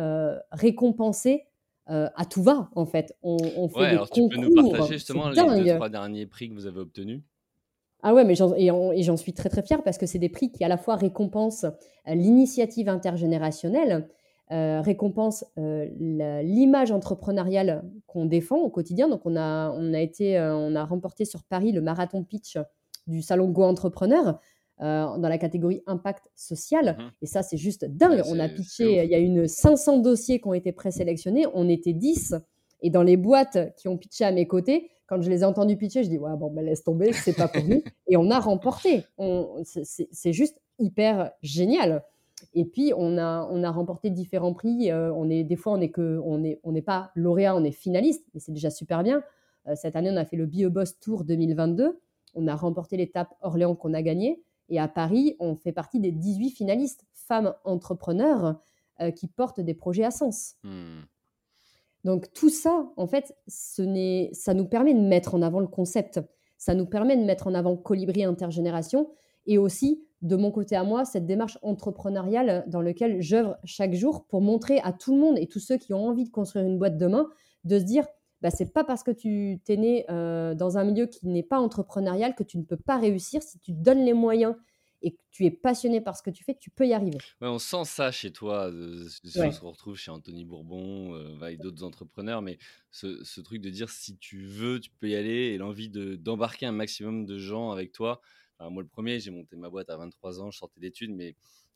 récompensée 0.52 1.46
euh, 1.88 2.08
à 2.16 2.24
tout 2.24 2.42
va, 2.42 2.68
en 2.74 2.84
fait. 2.84 3.16
On, 3.22 3.36
on 3.56 3.68
fait 3.68 3.78
ouais, 3.78 3.86
des 3.90 3.92
alors 3.92 4.10
tu 4.10 4.28
peux 4.28 4.38
nous 4.38 4.52
partager 4.54 4.94
justement 4.94 5.28
les 5.28 5.36
deux, 5.36 5.74
trois 5.76 5.88
derniers 5.88 6.26
prix 6.26 6.48
que 6.48 6.54
vous 6.54 6.66
avez 6.66 6.80
obtenus? 6.80 7.22
Ah 8.02 8.12
ouais, 8.12 8.24
mais 8.24 8.34
et 8.56 9.02
j'en 9.02 9.16
suis 9.16 9.32
très 9.32 9.48
très 9.48 9.62
fière 9.62 9.82
parce 9.84 9.96
que 9.96 10.06
c'est 10.06 10.18
des 10.18 10.28
prix 10.28 10.50
qui 10.50 10.64
à 10.64 10.68
la 10.68 10.78
fois 10.78 10.96
récompensent 10.96 11.64
euh, 11.64 12.14
l'initiative 12.14 12.88
intergénérationnelle, 12.88 14.08
euh, 14.52 14.80
récompensent 14.80 15.44
euh, 15.58 15.88
l'image 16.42 16.92
entrepreneuriale 16.92 17.84
qu'on 18.06 18.26
défend 18.26 18.58
au 18.58 18.70
quotidien. 18.70 19.08
Donc 19.08 19.22
on 19.24 19.36
a, 19.36 19.70
on 19.70 19.92
a 19.92 20.00
été, 20.00 20.38
on 20.40 20.74
a 20.74 20.84
remporté 20.84 21.24
sur 21.24 21.42
Paris 21.44 21.72
le 21.72 21.80
marathon 21.80 22.22
pitch 22.22 22.58
du 23.06 23.22
salon 23.22 23.48
Go 23.48 23.64
Entrepreneur. 23.64 24.40
Euh, 24.82 25.16
dans 25.16 25.30
la 25.30 25.38
catégorie 25.38 25.82
impact 25.86 26.30
social. 26.34 26.98
Mmh 26.98 27.10
et 27.22 27.26
ça, 27.26 27.42
c'est 27.42 27.56
juste 27.56 27.86
dingue. 27.86 28.20
on 28.26 28.38
a 28.38 28.46
pitché, 28.46 29.04
il 29.04 29.10
y 29.10 29.14
a 29.14 29.18
une 29.18 29.48
500 29.48 30.00
dossiers 30.00 30.38
qui 30.38 30.46
ont 30.48 30.52
été 30.52 30.70
présélectionnés. 30.70 31.46
On 31.54 31.66
était 31.66 31.94
10. 31.94 32.34
Et 32.82 32.90
dans 32.90 33.02
les 33.02 33.16
boîtes 33.16 33.74
qui 33.76 33.88
ont 33.88 33.96
pitché 33.96 34.26
à 34.26 34.32
mes 34.32 34.46
côtés, 34.46 34.90
quand 35.06 35.22
je 35.22 35.30
les 35.30 35.40
ai 35.40 35.44
entendus 35.44 35.78
pitcher, 35.78 36.04
je 36.04 36.10
dis 36.10 36.18
ouais 36.18 36.36
bon 36.36 36.50
ben 36.50 36.62
laisse 36.62 36.84
tomber, 36.84 37.14
c'est 37.14 37.32
pas 37.32 37.48
pour 37.48 37.64
nous. 37.64 37.82
Et 38.06 38.18
on 38.18 38.30
a 38.30 38.38
remporté. 38.38 39.04
C'est 39.64 40.32
juste 40.34 40.60
hyper 40.78 41.32
génial. 41.40 42.02
Et 42.54 42.64
puis 42.64 42.92
on 42.96 43.18
a 43.18 43.48
on 43.50 43.62
a 43.62 43.70
remporté 43.70 44.10
différents 44.10 44.54
prix. 44.54 44.90
Euh, 44.90 45.12
on 45.14 45.30
est 45.30 45.44
des 45.44 45.56
fois 45.56 45.72
on 45.72 45.80
est 45.80 45.90
que 45.90 46.20
on 46.24 46.44
est 46.44 46.60
on 46.62 46.72
n'est 46.72 46.82
pas 46.82 47.10
lauréat, 47.14 47.56
on 47.56 47.64
est 47.64 47.72
finaliste, 47.72 48.26
mais 48.34 48.40
c'est 48.40 48.52
déjà 48.52 48.70
super 48.70 49.02
bien. 49.02 49.22
Euh, 49.66 49.74
cette 49.74 49.96
année 49.96 50.10
on 50.12 50.16
a 50.16 50.24
fait 50.24 50.36
le 50.36 50.46
BioBoss 50.46 50.98
Tour 51.00 51.24
2022. 51.24 51.98
On 52.34 52.46
a 52.46 52.54
remporté 52.54 52.96
l'étape 52.96 53.34
Orléans 53.40 53.74
qu'on 53.74 53.94
a 53.94 54.02
gagnée. 54.02 54.42
Et 54.68 54.78
à 54.78 54.88
Paris, 54.88 55.36
on 55.38 55.54
fait 55.54 55.72
partie 55.72 56.00
des 56.00 56.12
18 56.12 56.50
finalistes 56.50 57.04
femmes 57.12 57.54
entrepreneurs 57.64 58.60
euh, 59.00 59.10
qui 59.10 59.28
portent 59.28 59.60
des 59.60 59.74
projets 59.74 60.04
à 60.04 60.10
sens. 60.10 60.56
Hmm. 60.64 61.02
Donc 62.04 62.32
tout 62.32 62.50
ça, 62.50 62.88
en 62.96 63.06
fait, 63.06 63.36
ce 63.48 64.28
ça 64.32 64.54
nous 64.54 64.66
permet 64.66 64.94
de 64.94 65.00
mettre 65.00 65.34
en 65.34 65.42
avant 65.42 65.60
le 65.60 65.66
concept. 65.66 66.20
Ça 66.58 66.74
nous 66.74 66.86
permet 66.86 67.16
de 67.16 67.24
mettre 67.24 67.46
en 67.46 67.54
avant 67.54 67.76
Colibri 67.76 68.24
Intergénération 68.24 69.10
et 69.46 69.58
aussi, 69.58 70.05
de 70.22 70.36
mon 70.36 70.50
côté 70.50 70.76
à 70.76 70.84
moi, 70.84 71.04
cette 71.04 71.26
démarche 71.26 71.58
entrepreneuriale 71.62 72.64
dans 72.68 72.80
laquelle 72.80 73.20
j'œuvre 73.20 73.56
chaque 73.64 73.94
jour 73.94 74.26
pour 74.26 74.40
montrer 74.40 74.80
à 74.80 74.92
tout 74.92 75.14
le 75.14 75.20
monde 75.20 75.38
et 75.38 75.46
tous 75.46 75.60
ceux 75.60 75.76
qui 75.76 75.92
ont 75.94 76.06
envie 76.06 76.24
de 76.24 76.30
construire 76.30 76.64
une 76.64 76.78
boîte 76.78 76.96
demain, 76.96 77.28
de 77.64 77.78
se 77.78 77.84
dire, 77.84 78.06
bah, 78.42 78.50
c'est 78.50 78.72
pas 78.72 78.84
parce 78.84 79.02
que 79.02 79.10
tu 79.10 79.60
t'es 79.64 79.76
né 79.76 80.04
euh, 80.10 80.54
dans 80.54 80.78
un 80.78 80.84
milieu 80.84 81.06
qui 81.06 81.26
n'est 81.26 81.42
pas 81.42 81.58
entrepreneurial 81.58 82.34
que 82.34 82.44
tu 82.44 82.58
ne 82.58 82.64
peux 82.64 82.76
pas 82.76 82.98
réussir. 82.98 83.42
Si 83.42 83.58
tu 83.58 83.72
te 83.72 83.78
donnes 83.78 84.04
les 84.04 84.12
moyens 84.12 84.54
et 85.02 85.12
que 85.12 85.20
tu 85.30 85.44
es 85.44 85.50
passionné 85.50 86.00
par 86.00 86.16
ce 86.16 86.22
que 86.22 86.30
tu 86.30 86.44
fais, 86.44 86.56
tu 86.58 86.70
peux 86.70 86.86
y 86.86 86.92
arriver. 86.92 87.18
Ouais, 87.40 87.48
on 87.48 87.58
sent 87.58 87.84
ça 87.84 88.10
chez 88.10 88.32
toi, 88.32 88.70
ce 88.70 89.60
qu'on 89.60 89.70
retrouve 89.70 89.96
chez 89.96 90.10
Anthony 90.10 90.44
Bourbon 90.44 91.14
euh, 91.14 91.46
et 91.48 91.56
d'autres 91.56 91.84
entrepreneurs, 91.84 92.42
mais 92.42 92.58
ce, 92.90 93.40
truc 93.40 93.60
de 93.60 93.70
dire 93.70 93.90
si 93.90 94.16
tu 94.16 94.46
veux, 94.46 94.80
tu 94.80 94.90
peux 94.90 95.08
y 95.08 95.14
aller 95.14 95.52
et 95.52 95.58
l'envie 95.58 95.90
d'embarquer 95.90 96.66
un 96.66 96.72
maximum 96.72 97.26
de 97.26 97.38
gens 97.38 97.70
avec 97.70 97.92
toi. 97.92 98.20
Moi, 98.60 98.82
le 98.82 98.88
premier, 98.88 99.20
j'ai 99.20 99.30
monté 99.30 99.56
ma 99.56 99.70
boîte 99.70 99.90
à 99.90 99.96
23 99.96 100.40
ans, 100.40 100.50
je 100.50 100.58
sortais 100.58 100.80
d'études, 100.80 101.12
mais 101.12 101.34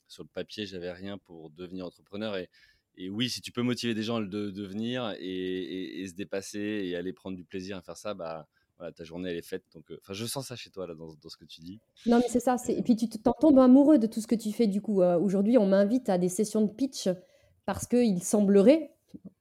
sur 0.08 0.22
le 0.22 0.28
papier, 0.28 0.66
j'avais 0.66 0.92
rien 0.92 1.18
pour 1.18 1.50
devenir 1.50 1.86
entrepreneur 1.86 2.36
et 2.36 3.08
oui, 3.08 3.30
si 3.30 3.40
tu 3.40 3.52
peux 3.52 3.62
motiver 3.62 3.94
des 3.94 4.02
gens 4.02 4.16
à 4.16 4.20
le 4.20 4.26
devenir 4.26 5.14
et, 5.18 6.04
se 6.06 6.14
dépasser 6.14 6.58
et 6.58 6.96
aller 6.96 7.12
prendre 7.12 7.36
du 7.36 7.44
plaisir 7.44 7.78
à 7.78 7.82
faire 7.82 7.96
ça, 7.96 8.14
bah 8.14 8.46
ta 8.96 9.04
journée 9.04 9.30
elle 9.30 9.36
est 9.36 9.46
faite. 9.46 9.64
Donc, 9.74 9.90
euh, 9.90 10.00
je 10.08 10.24
sens 10.24 10.46
ça 10.46 10.56
chez 10.56 10.70
toi 10.70 10.86
là 10.86 10.94
dans, 10.94 11.10
ce 11.28 11.36
que 11.36 11.44
tu 11.44 11.60
dis. 11.60 11.80
Non, 12.06 12.16
mais 12.18 12.28
c'est 12.28 12.40
ça. 12.40 12.56
Et 12.68 12.82
puis 12.82 12.96
tu 12.96 13.08
t'en 13.08 13.32
tombes 13.32 13.58
amoureux 13.58 13.98
de 13.98 14.06
tout 14.06 14.22
ce 14.22 14.26
que 14.26 14.34
tu 14.34 14.52
fais. 14.52 14.66
Du 14.66 14.80
coup, 14.80 15.02
euh, 15.02 15.18
aujourd'hui, 15.18 15.58
on 15.58 15.66
m'invite 15.66 16.08
à 16.08 16.16
des 16.16 16.30
sessions 16.30 16.62
de 16.62 16.72
pitch 16.72 17.08
parce 17.66 17.86
qu'il 17.86 18.22
semblerait, 18.22 18.90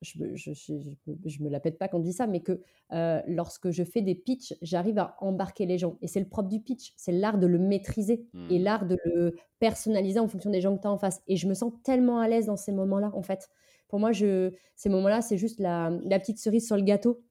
je, 0.02 0.18
je, 0.34 1.44
me 1.44 1.50
la 1.50 1.60
pète 1.60 1.78
pas 1.78 1.88
quand 1.88 2.00
je 2.00 2.04
dis 2.04 2.14
ça, 2.14 2.28
mais 2.28 2.42
que 2.42 2.62
euh, 2.94 3.22
lorsque 3.28 3.70
je 3.72 3.84
fais 3.84 4.02
des 4.02 4.16
pitchs, 4.16 4.54
j'arrive 4.62 4.98
à 5.00 5.16
embarquer 5.20 5.66
les 5.66 5.78
gens. 5.78 5.98
Et 6.02 6.08
c'est 6.08 6.20
le 6.20 6.28
propre 6.28 6.50
du 6.50 6.60
pitch, 6.60 6.94
c'est 6.96 7.12
l'art 7.12 7.38
de 7.38 7.48
le 7.48 7.60
maîtriser 7.60 8.26
et 8.50 8.60
mmh. 8.60 8.64
l'art 8.64 8.86
de 8.86 8.98
le 9.06 9.36
personnaliser 9.60 10.20
en 10.20 10.28
fonction 10.28 10.50
des 10.50 10.62
gens 10.62 10.76
que 10.76 10.82
tu 10.82 10.88
as 10.88 10.92
en 10.92 10.98
face. 10.98 11.22
Et 11.28 11.36
je 11.36 11.48
me 11.48 11.54
sens 11.54 11.74
tellement 11.84 12.20
à 12.20 12.28
l'aise 12.28 12.46
dans 12.46 12.58
ces 12.58 12.72
moments-là, 12.72 13.12
en 13.14 13.22
fait. 13.22 13.50
Pour 13.88 14.00
moi, 14.00 14.12
je, 14.12 14.54
ces 14.76 14.90
moments-là, 14.90 15.22
c'est 15.22 15.38
juste 15.38 15.60
la, 15.60 15.92
la 16.06 16.20
petite 16.20 16.40
cerise 16.40 16.66
sur 16.66 16.76
le 16.76 16.84
gâteau 16.84 17.22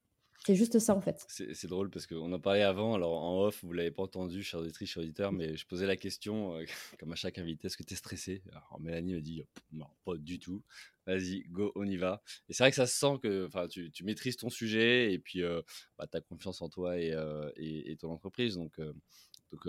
c'est 0.45 0.55
juste 0.55 0.79
ça 0.79 0.95
en 0.95 1.01
fait. 1.01 1.27
C'est 1.29 1.67
drôle 1.67 1.91
parce 1.91 2.07
qu'on 2.07 2.33
en 2.33 2.41
parlait 2.41 2.63
avant, 2.63 2.95
alors 2.95 3.23
en 3.23 3.43
off, 3.43 3.63
vous 3.65 3.73
l'avez 3.73 3.91
pas 3.91 4.05
entendu, 4.05 4.43
cher 4.43 4.61
auditrice, 4.61 4.91
cher 4.91 5.03
auditeur, 5.03 5.33
mais 5.33 5.57
je 5.57 5.67
posais 5.67 5.87
la 5.87 5.97
question, 5.97 6.57
euh, 6.57 6.65
comme 7.01 7.13
à 7.13 7.17
chaque 7.17 7.39
invité, 7.39 7.67
est-ce 7.67 7.77
que 7.77 7.83
tu 7.83 7.95
es 7.95 7.97
stressé? 7.97 8.43
Alors 8.51 8.79
Mélanie 8.81 9.15
m'a 9.15 9.21
dit, 9.21 9.43
non, 9.73 9.87
pas 10.05 10.17
du 10.17 10.39
tout, 10.39 10.63
vas-y, 11.07 11.43
go, 11.51 11.73
on 11.75 11.87
y 11.87 11.97
va. 11.97 12.23
Et 12.49 12.53
c'est 12.53 12.63
vrai 12.63 12.71
que 12.71 12.77
ça 12.77 12.87
se 12.87 12.99
sent 12.99 13.19
que 13.23 13.49
tu, 13.69 13.91
tu 13.91 14.05
maîtrises 14.05 14.37
ton 14.37 14.49
sujet 14.49 15.13
et 15.13 15.19
puis 15.19 15.43
euh, 15.43 15.61
bah, 15.99 16.07
tu 16.11 16.17
as 16.17 16.21
confiance 16.21 16.63
en 16.63 16.69
toi 16.69 16.99
et, 16.99 17.13
euh, 17.13 17.51
et, 17.57 17.97
ton 17.97 18.11
entreprise. 18.11 18.57
Donc, 18.57 18.81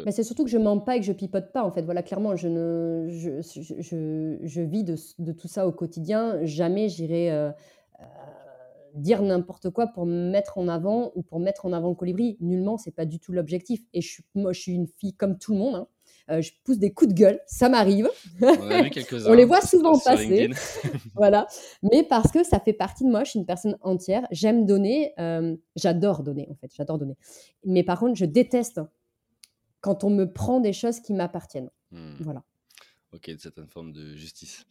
mais 0.06 0.12
c'est 0.12 0.24
surtout 0.24 0.44
que 0.44 0.50
je 0.50 0.58
mens 0.58 0.78
pas 0.80 0.98
et 0.98 1.00
que 1.00 1.06
je 1.06 1.14
pipote 1.14 1.54
pas 1.54 1.64
en 1.64 1.72
fait. 1.72 1.84
Voilà, 1.84 2.04
clairement, 2.04 2.36
je, 2.36 2.50
ne, 2.50 3.08
je, 3.10 3.42
je, 3.42 4.38
je, 4.42 4.62
vis 4.62 4.84
de, 4.84 4.96
de, 5.20 5.32
tout 5.32 5.48
ça 5.48 5.68
au 5.68 5.72
quotidien. 5.72 6.44
Jamais 6.44 6.90
j'irai 6.90 7.54
dire 8.96 9.22
n'importe 9.22 9.70
quoi 9.70 9.88
pour 9.88 10.06
me 10.06 10.30
mettre 10.32 10.58
en 10.58 10.68
avant 10.68 11.12
ou 11.16 11.22
pour 11.22 11.40
mettre 11.40 11.66
en 11.66 11.74
avant 11.74 11.90
le 11.90 11.96
colibri. 11.96 12.38
Nullement, 12.40 12.78
c'est 12.78 12.92
pas 12.92 13.06
du 13.06 13.20
tout 13.20 13.32
l'objectif. 13.32 13.82
Et 13.94 14.02
je 14.02 14.08
suis, 14.08 14.24
moi, 14.36 14.54
je 14.54 14.62
suis 14.62 14.74
une 14.74 14.88
fille 14.88 15.14
comme 15.14 15.38
tout 15.38 15.54
le 15.54 15.60
monde. 15.60 15.76
Hein. 15.76 15.88
Euh, 16.32 16.42
je 16.42 16.52
pousse 16.64 16.78
des 16.78 16.94
coups 16.94 17.14
de 17.14 17.20
gueule, 17.20 17.40
ça 17.48 17.70
m'arrive. 17.70 18.10
On, 18.42 19.34
les 19.34 19.46
voit 19.46 19.62
souvent 19.62 19.98
passer. 19.98 20.50
voilà. 21.16 21.48
Mais 21.82 22.04
parce 22.04 22.32
que 22.32 22.44
ça 22.44 22.60
fait 22.60 22.74
partie 22.74 23.04
de 23.04 23.10
moi, 23.10 23.24
je 23.24 23.32
suis 23.32 23.40
une 23.40 23.46
personne 23.46 23.78
entière. 23.82 24.28
J'aime 24.32 24.66
donner. 24.66 25.14
Euh, 25.20 25.56
j'adore 25.76 26.22
donner, 26.22 26.48
en 26.52 26.56
fait. 26.56 26.72
J'adore 26.76 27.00
donner. 27.00 27.18
Mais 27.66 27.84
par 27.84 28.00
contre, 28.00 28.16
je 28.16 28.26
déteste 28.26 28.80
quand 29.82 30.04
on 30.04 30.10
me 30.10 30.32
prend 30.32 30.60
des 30.60 30.74
choses 30.74 31.00
qui 31.00 31.14
m'appartiennent. 31.14 31.72
Hmm. 31.92 32.16
Voilà. 32.20 32.44
Ok, 33.12 33.32
de 33.32 33.38
certaine 33.38 33.68
forme 33.68 33.92
de 33.92 34.16
justice 34.16 34.66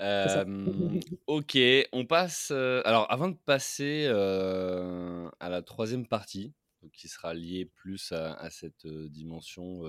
ok, 1.26 1.58
on 1.92 2.06
passe. 2.06 2.50
alors, 2.50 3.06
avant 3.10 3.28
de 3.28 3.36
passer 3.36 4.06
à 4.06 5.48
la 5.48 5.62
troisième 5.62 6.06
partie, 6.06 6.52
qui 6.94 7.08
sera 7.08 7.34
liée 7.34 7.66
plus 7.66 8.12
à, 8.12 8.48
cette 8.50 8.86
dimension 8.86 9.82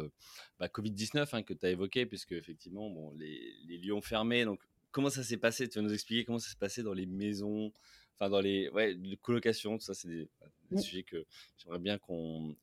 bah, 0.60 0.68
Covid-19 0.68 1.30
hein, 1.32 1.44
que 1.44 1.54
tu 1.54 1.66
as 1.66 1.70
évoqué, 1.70 2.06
puisque 2.06 2.34
effectivement, 2.34 2.90
bon, 2.90 3.12
les, 3.14 3.54
les, 3.68 3.78
lieux 3.78 3.94
ont 3.94 4.02
fermé. 4.02 4.44
Donc, 4.44 4.62
comment 4.92 5.10
ça 5.10 5.24
s'est 5.24 5.38
passé? 5.38 5.70
Tu 5.70 5.80
vas 5.80 5.84
nous 5.84 5.94
expliquer 5.94 6.26
comment 6.26 6.40
ça 6.40 6.50
s'est 6.50 6.60
passé 6.60 6.84
dans 6.84 6.94
les 6.94 7.06
maisons 7.06 7.72
enfin 8.22 8.30
dans 8.30 8.40
les 8.40 8.70
ouais, 8.70 8.96
colocations, 9.22 9.80
tout 9.80 9.84
ça, 9.84 9.96
c'est 9.96 10.08
des, 10.08 10.30
mmh. 10.70 10.78
sujets 10.78 11.04
que 11.04 11.26
j'aimerais 11.58 11.80
bien 11.80 11.98
qu'on 11.98 12.56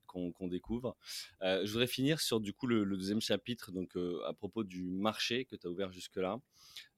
découvre. 0.48 0.96
Euh, 1.42 1.66
je 1.66 1.72
voudrais 1.72 1.88
finir 1.88 2.20
sur 2.20 2.38
du 2.38 2.52
coup 2.52 2.68
le, 2.68 2.84
deuxième 2.84 3.20
chapitre, 3.20 3.72
donc 3.72 3.96
à 4.26 4.32
propos 4.32 4.62
du 4.62 4.84
marché 4.84 5.44
que 5.44 5.56
tu 5.56 5.66
as 5.66 5.70
ouvert 5.70 5.92
jusque-là. 5.92 6.40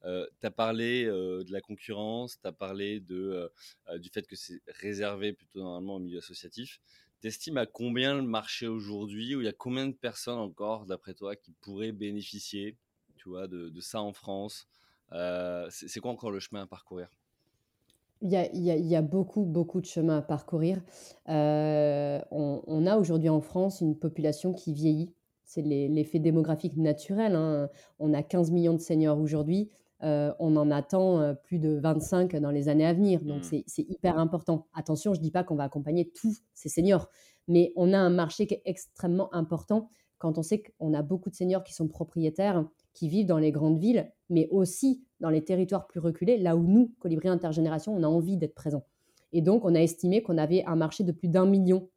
tu 0.04 0.46
as 0.46 0.50
parlé 0.50 1.06
de 1.06 1.50
la 1.50 1.62
concurrence, 1.62 2.38
tu 2.38 2.46
as 2.46 2.52
parlé 2.52 3.00
de, 3.00 3.50
du 3.96 4.10
fait 4.10 4.26
que 4.26 4.36
c'est 4.36 4.60
réservé 4.66 5.32
plutôt 5.32 5.60
normalement 5.60 5.96
au 5.96 6.00
milieu 6.00 6.18
associatif. 6.18 6.80
T'estimes 7.20 7.58
à 7.58 7.66
combien 7.66 8.14
le 8.14 8.22
marché 8.22 8.66
aujourd'hui, 8.66 9.34
où 9.36 9.42
il 9.42 9.44
y 9.44 9.48
a 9.48 9.52
combien 9.52 9.86
de 9.86 9.92
personnes 9.92 10.38
encore, 10.38 10.86
d'après 10.86 11.12
toi, 11.12 11.36
qui 11.36 11.52
pourraient 11.60 11.92
bénéficier 11.92 12.76
tu 13.16 13.28
vois, 13.28 13.46
de, 13.46 13.80
ça 13.80 14.00
en 14.00 14.14
France? 14.14 14.66
Euh, 15.12 15.66
C'est 15.70 16.00
quoi 16.00 16.12
encore 16.12 16.30
le 16.30 16.40
chemin 16.40 16.62
à 16.62 16.66
parcourir? 16.66 17.10
Il 18.22 18.30
y, 18.30 18.36
a, 18.36 18.46
il, 18.52 18.86
y 18.86 18.96
a, 18.96 19.02
beaucoup, 19.02 19.44
beaucoup 19.44 19.80
de 19.80 19.86
chemin 19.86 20.18
à 20.18 20.22
parcourir. 20.22 20.82
Euh, 21.28 22.20
on, 22.30 22.86
a 22.86 22.96
aujourd'hui 22.96 23.28
en 23.28 23.40
France 23.40 23.80
une 23.80 23.96
population 23.96 24.52
qui 24.52 24.72
vieillit. 24.72 25.14
C'est 25.44 25.62
l'effet 25.62 26.18
démographique 26.18 26.76
naturel. 26.76 27.34
Hein. 27.34 27.68
On 27.98 28.12
a 28.12 28.22
15 28.22 28.50
millions 28.50 28.74
de 28.74 28.80
seniors 28.80 29.18
aujourd'hui. 29.18 29.70
Euh, 30.02 30.32
on 30.38 30.56
en 30.56 30.70
attend 30.70 31.34
plus 31.42 31.58
de 31.58 31.78
25 31.82 32.36
dans 32.36 32.50
les 32.50 32.68
années 32.68 32.86
à 32.86 32.92
venir. 32.92 33.24
Donc, 33.24 33.42
mmh. 33.42 33.62
c'est 33.66 33.82
hyper 33.88 34.18
important. 34.18 34.66
Attention, 34.74 35.14
je 35.14 35.18
ne 35.18 35.24
dis 35.24 35.30
pas 35.30 35.42
qu'on 35.42 35.56
va 35.56 35.64
accompagner 35.64 36.10
tous 36.10 36.42
ces 36.54 36.68
seniors, 36.68 37.08
mais 37.48 37.72
on 37.74 37.92
a 37.92 37.98
un 37.98 38.10
marché 38.10 38.46
qui 38.46 38.54
est 38.54 38.62
extrêmement 38.64 39.34
important 39.34 39.90
quand 40.20 40.36
on 40.36 40.42
sait 40.42 40.62
qu'on 40.62 40.92
a 40.94 41.02
beaucoup 41.02 41.30
de 41.30 41.34
seniors 41.34 41.64
qui 41.64 41.72
sont 41.72 41.88
propriétaires, 41.88 42.64
qui 42.92 43.08
vivent 43.08 43.26
dans 43.26 43.38
les 43.38 43.50
grandes 43.50 43.78
villes, 43.78 44.12
mais 44.28 44.48
aussi 44.50 45.02
dans 45.18 45.30
les 45.30 45.42
territoires 45.42 45.86
plus 45.86 45.98
reculés, 45.98 46.36
là 46.36 46.56
où 46.56 46.62
nous, 46.62 46.92
Colibri 47.00 47.28
Intergénération, 47.28 47.96
on 47.96 48.02
a 48.02 48.06
envie 48.06 48.36
d'être 48.36 48.54
présents. 48.54 48.84
Et 49.32 49.40
donc, 49.40 49.64
on 49.64 49.74
a 49.74 49.80
estimé 49.80 50.22
qu'on 50.22 50.36
avait 50.36 50.62
un 50.66 50.76
marché 50.76 51.04
de 51.04 51.12
plus 51.12 51.28
d'un 51.28 51.46
million 51.46 51.88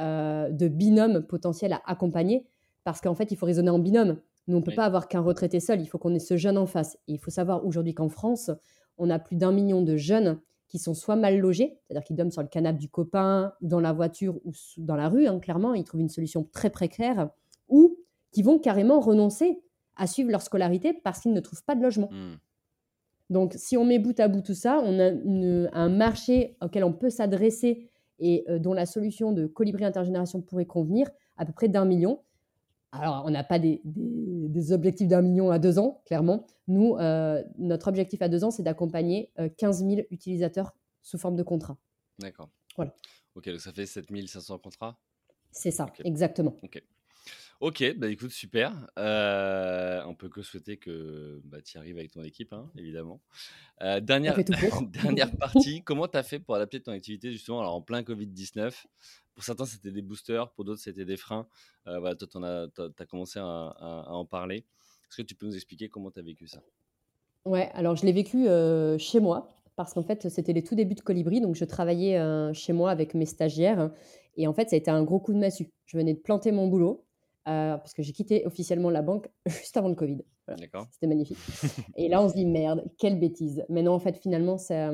euh, 0.00 0.50
de 0.50 0.66
binômes 0.66 1.22
potentiels 1.22 1.72
à 1.72 1.80
accompagner, 1.86 2.44
parce 2.82 3.00
qu'en 3.00 3.14
fait, 3.14 3.30
il 3.30 3.36
faut 3.36 3.46
raisonner 3.46 3.70
en 3.70 3.78
binôme. 3.78 4.18
Nous, 4.48 4.56
on 4.56 4.60
ne 4.60 4.64
peut 4.64 4.74
pas 4.74 4.86
avoir 4.86 5.06
qu'un 5.06 5.20
retraité 5.20 5.60
seul, 5.60 5.80
il 5.80 5.86
faut 5.86 5.98
qu'on 5.98 6.14
ait 6.14 6.18
ce 6.18 6.36
jeune 6.36 6.58
en 6.58 6.66
face. 6.66 6.98
Et 7.06 7.12
il 7.12 7.18
faut 7.18 7.30
savoir 7.30 7.64
aujourd'hui 7.64 7.94
qu'en 7.94 8.08
France, 8.08 8.50
on 8.98 9.10
a 9.10 9.20
plus 9.20 9.36
d'un 9.36 9.52
million 9.52 9.82
de 9.82 9.96
jeunes 9.96 10.40
qui 10.66 10.80
sont 10.80 10.94
soit 10.94 11.16
mal 11.16 11.38
logés, 11.38 11.78
c'est-à-dire 11.86 12.04
qu'ils 12.04 12.16
dorment 12.16 12.32
sur 12.32 12.42
le 12.42 12.48
canapé 12.48 12.78
du 12.78 12.88
copain, 12.88 13.52
ou 13.60 13.68
dans 13.68 13.80
la 13.80 13.92
voiture, 13.92 14.40
ou 14.44 14.52
dans 14.78 14.96
la 14.96 15.08
rue, 15.08 15.26
hein, 15.26 15.38
clairement, 15.38 15.74
ils 15.74 15.84
trouvent 15.84 16.00
une 16.00 16.08
solution 16.08 16.48
très 16.52 16.70
précaire, 16.70 17.28
qui 18.32 18.42
vont 18.42 18.58
carrément 18.58 19.00
renoncer 19.00 19.60
à 19.96 20.06
suivre 20.06 20.30
leur 20.30 20.42
scolarité 20.42 20.92
parce 20.92 21.20
qu'ils 21.20 21.32
ne 21.32 21.40
trouvent 21.40 21.64
pas 21.64 21.74
de 21.74 21.82
logement. 21.82 22.08
Hmm. 22.10 22.36
Donc, 23.28 23.54
si 23.56 23.76
on 23.76 23.84
met 23.84 23.98
bout 23.98 24.18
à 24.18 24.28
bout 24.28 24.40
tout 24.40 24.54
ça, 24.54 24.80
on 24.84 24.98
a 24.98 25.12
un 25.72 25.88
marché 25.88 26.56
auquel 26.60 26.82
on 26.82 26.92
peut 26.92 27.10
s'adresser 27.10 27.88
et 28.18 28.44
euh, 28.48 28.58
dont 28.58 28.72
la 28.72 28.86
solution 28.86 29.32
de 29.32 29.46
colibri 29.46 29.84
intergénération 29.84 30.42
pourrait 30.42 30.66
convenir 30.66 31.08
à 31.36 31.46
peu 31.46 31.52
près 31.52 31.68
d'un 31.68 31.84
million. 31.84 32.20
Alors, 32.92 33.22
on 33.24 33.30
n'a 33.30 33.44
pas 33.44 33.60
des, 33.60 33.80
objectifs 34.72 35.06
d'un 35.06 35.22
million 35.22 35.50
à 35.50 35.60
deux 35.60 35.78
ans, 35.78 36.02
clairement. 36.06 36.44
Nous, 36.66 36.96
euh, 36.96 37.40
notre 37.56 37.86
objectif 37.86 38.20
à 38.20 38.28
deux 38.28 38.42
ans, 38.42 38.50
c'est 38.50 38.64
d'accompagner 38.64 39.32
15 39.58 39.82
euh, 39.84 39.88
000 39.88 40.00
utilisateurs 40.10 40.74
sous 41.00 41.16
forme 41.16 41.36
de 41.36 41.44
contrat. 41.44 41.78
D'accord. 42.18 42.50
Voilà. 42.74 42.92
Ok, 43.36 43.48
donc 43.48 43.60
ça 43.60 43.72
fait 43.72 43.86
7500 43.86 44.58
contrats? 44.58 44.98
C'est 45.52 45.70
ça, 45.70 45.86
exactement. 46.04 46.56
Ok. 46.62 46.82
Ok, 47.60 47.84
bah 47.98 48.08
écoute, 48.08 48.30
super. 48.30 48.72
Euh, 48.98 50.02
on 50.06 50.14
peut 50.14 50.30
que 50.30 50.40
souhaiter 50.40 50.78
que 50.78 51.42
bah, 51.44 51.60
tu 51.60 51.76
arrives 51.76 51.98
avec 51.98 52.10
ton 52.10 52.22
équipe, 52.22 52.54
hein, 52.54 52.70
évidemment. 52.74 53.20
Euh, 53.82 54.00
dernière, 54.00 54.34
dernière 54.82 55.36
partie, 55.36 55.82
comment 55.82 56.08
tu 56.08 56.16
as 56.16 56.22
fait 56.22 56.38
pour 56.38 56.54
adapter 56.54 56.80
ton 56.80 56.92
activité 56.92 57.30
justement 57.30 57.60
alors, 57.60 57.74
en 57.74 57.82
plein 57.82 58.00
Covid-19 58.00 58.72
Pour 59.34 59.44
certains, 59.44 59.66
c'était 59.66 59.90
des 59.90 60.00
boosters, 60.00 60.50
pour 60.52 60.64
d'autres, 60.64 60.80
c'était 60.80 61.04
des 61.04 61.18
freins. 61.18 61.46
Euh, 61.86 62.00
voilà, 62.00 62.16
toi, 62.16 62.28
tu 62.74 63.02
as, 63.02 63.06
commencé 63.06 63.38
à, 63.38 63.44
en 64.08 64.24
parler. 64.24 64.64
Est-ce 65.10 65.18
que 65.18 65.22
tu 65.22 65.34
peux 65.34 65.44
nous 65.44 65.54
expliquer 65.54 65.90
comment 65.90 66.10
tu 66.10 66.18
as 66.18 66.22
vécu 66.22 66.46
ça? 66.46 66.62
Ouais, 67.44 67.68
alors 67.74 67.94
je 67.94 68.06
l'ai 68.06 68.12
vécu 68.12 68.46
chez 68.98 69.20
moi 69.20 69.48
parce 69.76 69.92
qu'en 69.92 70.02
fait, 70.02 70.30
c'était 70.30 70.54
les 70.54 70.62
tout 70.62 70.76
débuts 70.76 70.94
de 70.94 71.02
Colibri. 71.02 71.42
Donc, 71.42 71.56
je 71.56 71.66
travaillais 71.66 72.18
chez 72.54 72.72
moi 72.72 72.90
avec 72.90 73.12
mes 73.12 73.26
stagiaires. 73.26 73.90
Et 74.38 74.46
en 74.46 74.54
fait, 74.54 74.70
ça 74.70 74.76
a 74.76 74.78
été 74.78 74.90
un 74.90 75.02
gros 75.02 75.20
coup 75.20 75.34
de 75.34 75.38
massue. 75.38 75.68
Je 75.84 75.98
venais 75.98 76.14
de 76.14 76.20
planter 76.20 76.52
mon 76.52 76.66
boulot. 76.66 77.04
Euh, 77.48 77.78
parce 77.78 77.94
que 77.94 78.02
j'ai 78.02 78.12
quitté 78.12 78.44
officiellement 78.44 78.90
la 78.90 79.00
banque 79.00 79.30
juste 79.46 79.76
avant 79.76 79.88
le 79.88 79.94
Covid. 79.94 80.18
C'était 80.90 81.06
magnifique. 81.06 81.38
et 81.96 82.08
là, 82.08 82.20
on 82.20 82.28
se 82.28 82.34
dit 82.34 82.44
merde, 82.44 82.84
quelle 82.98 83.18
bêtise. 83.18 83.64
Mais 83.68 83.82
non, 83.82 83.92
en 83.92 83.98
fait, 83.98 84.18
finalement, 84.18 84.58
ça, 84.58 84.90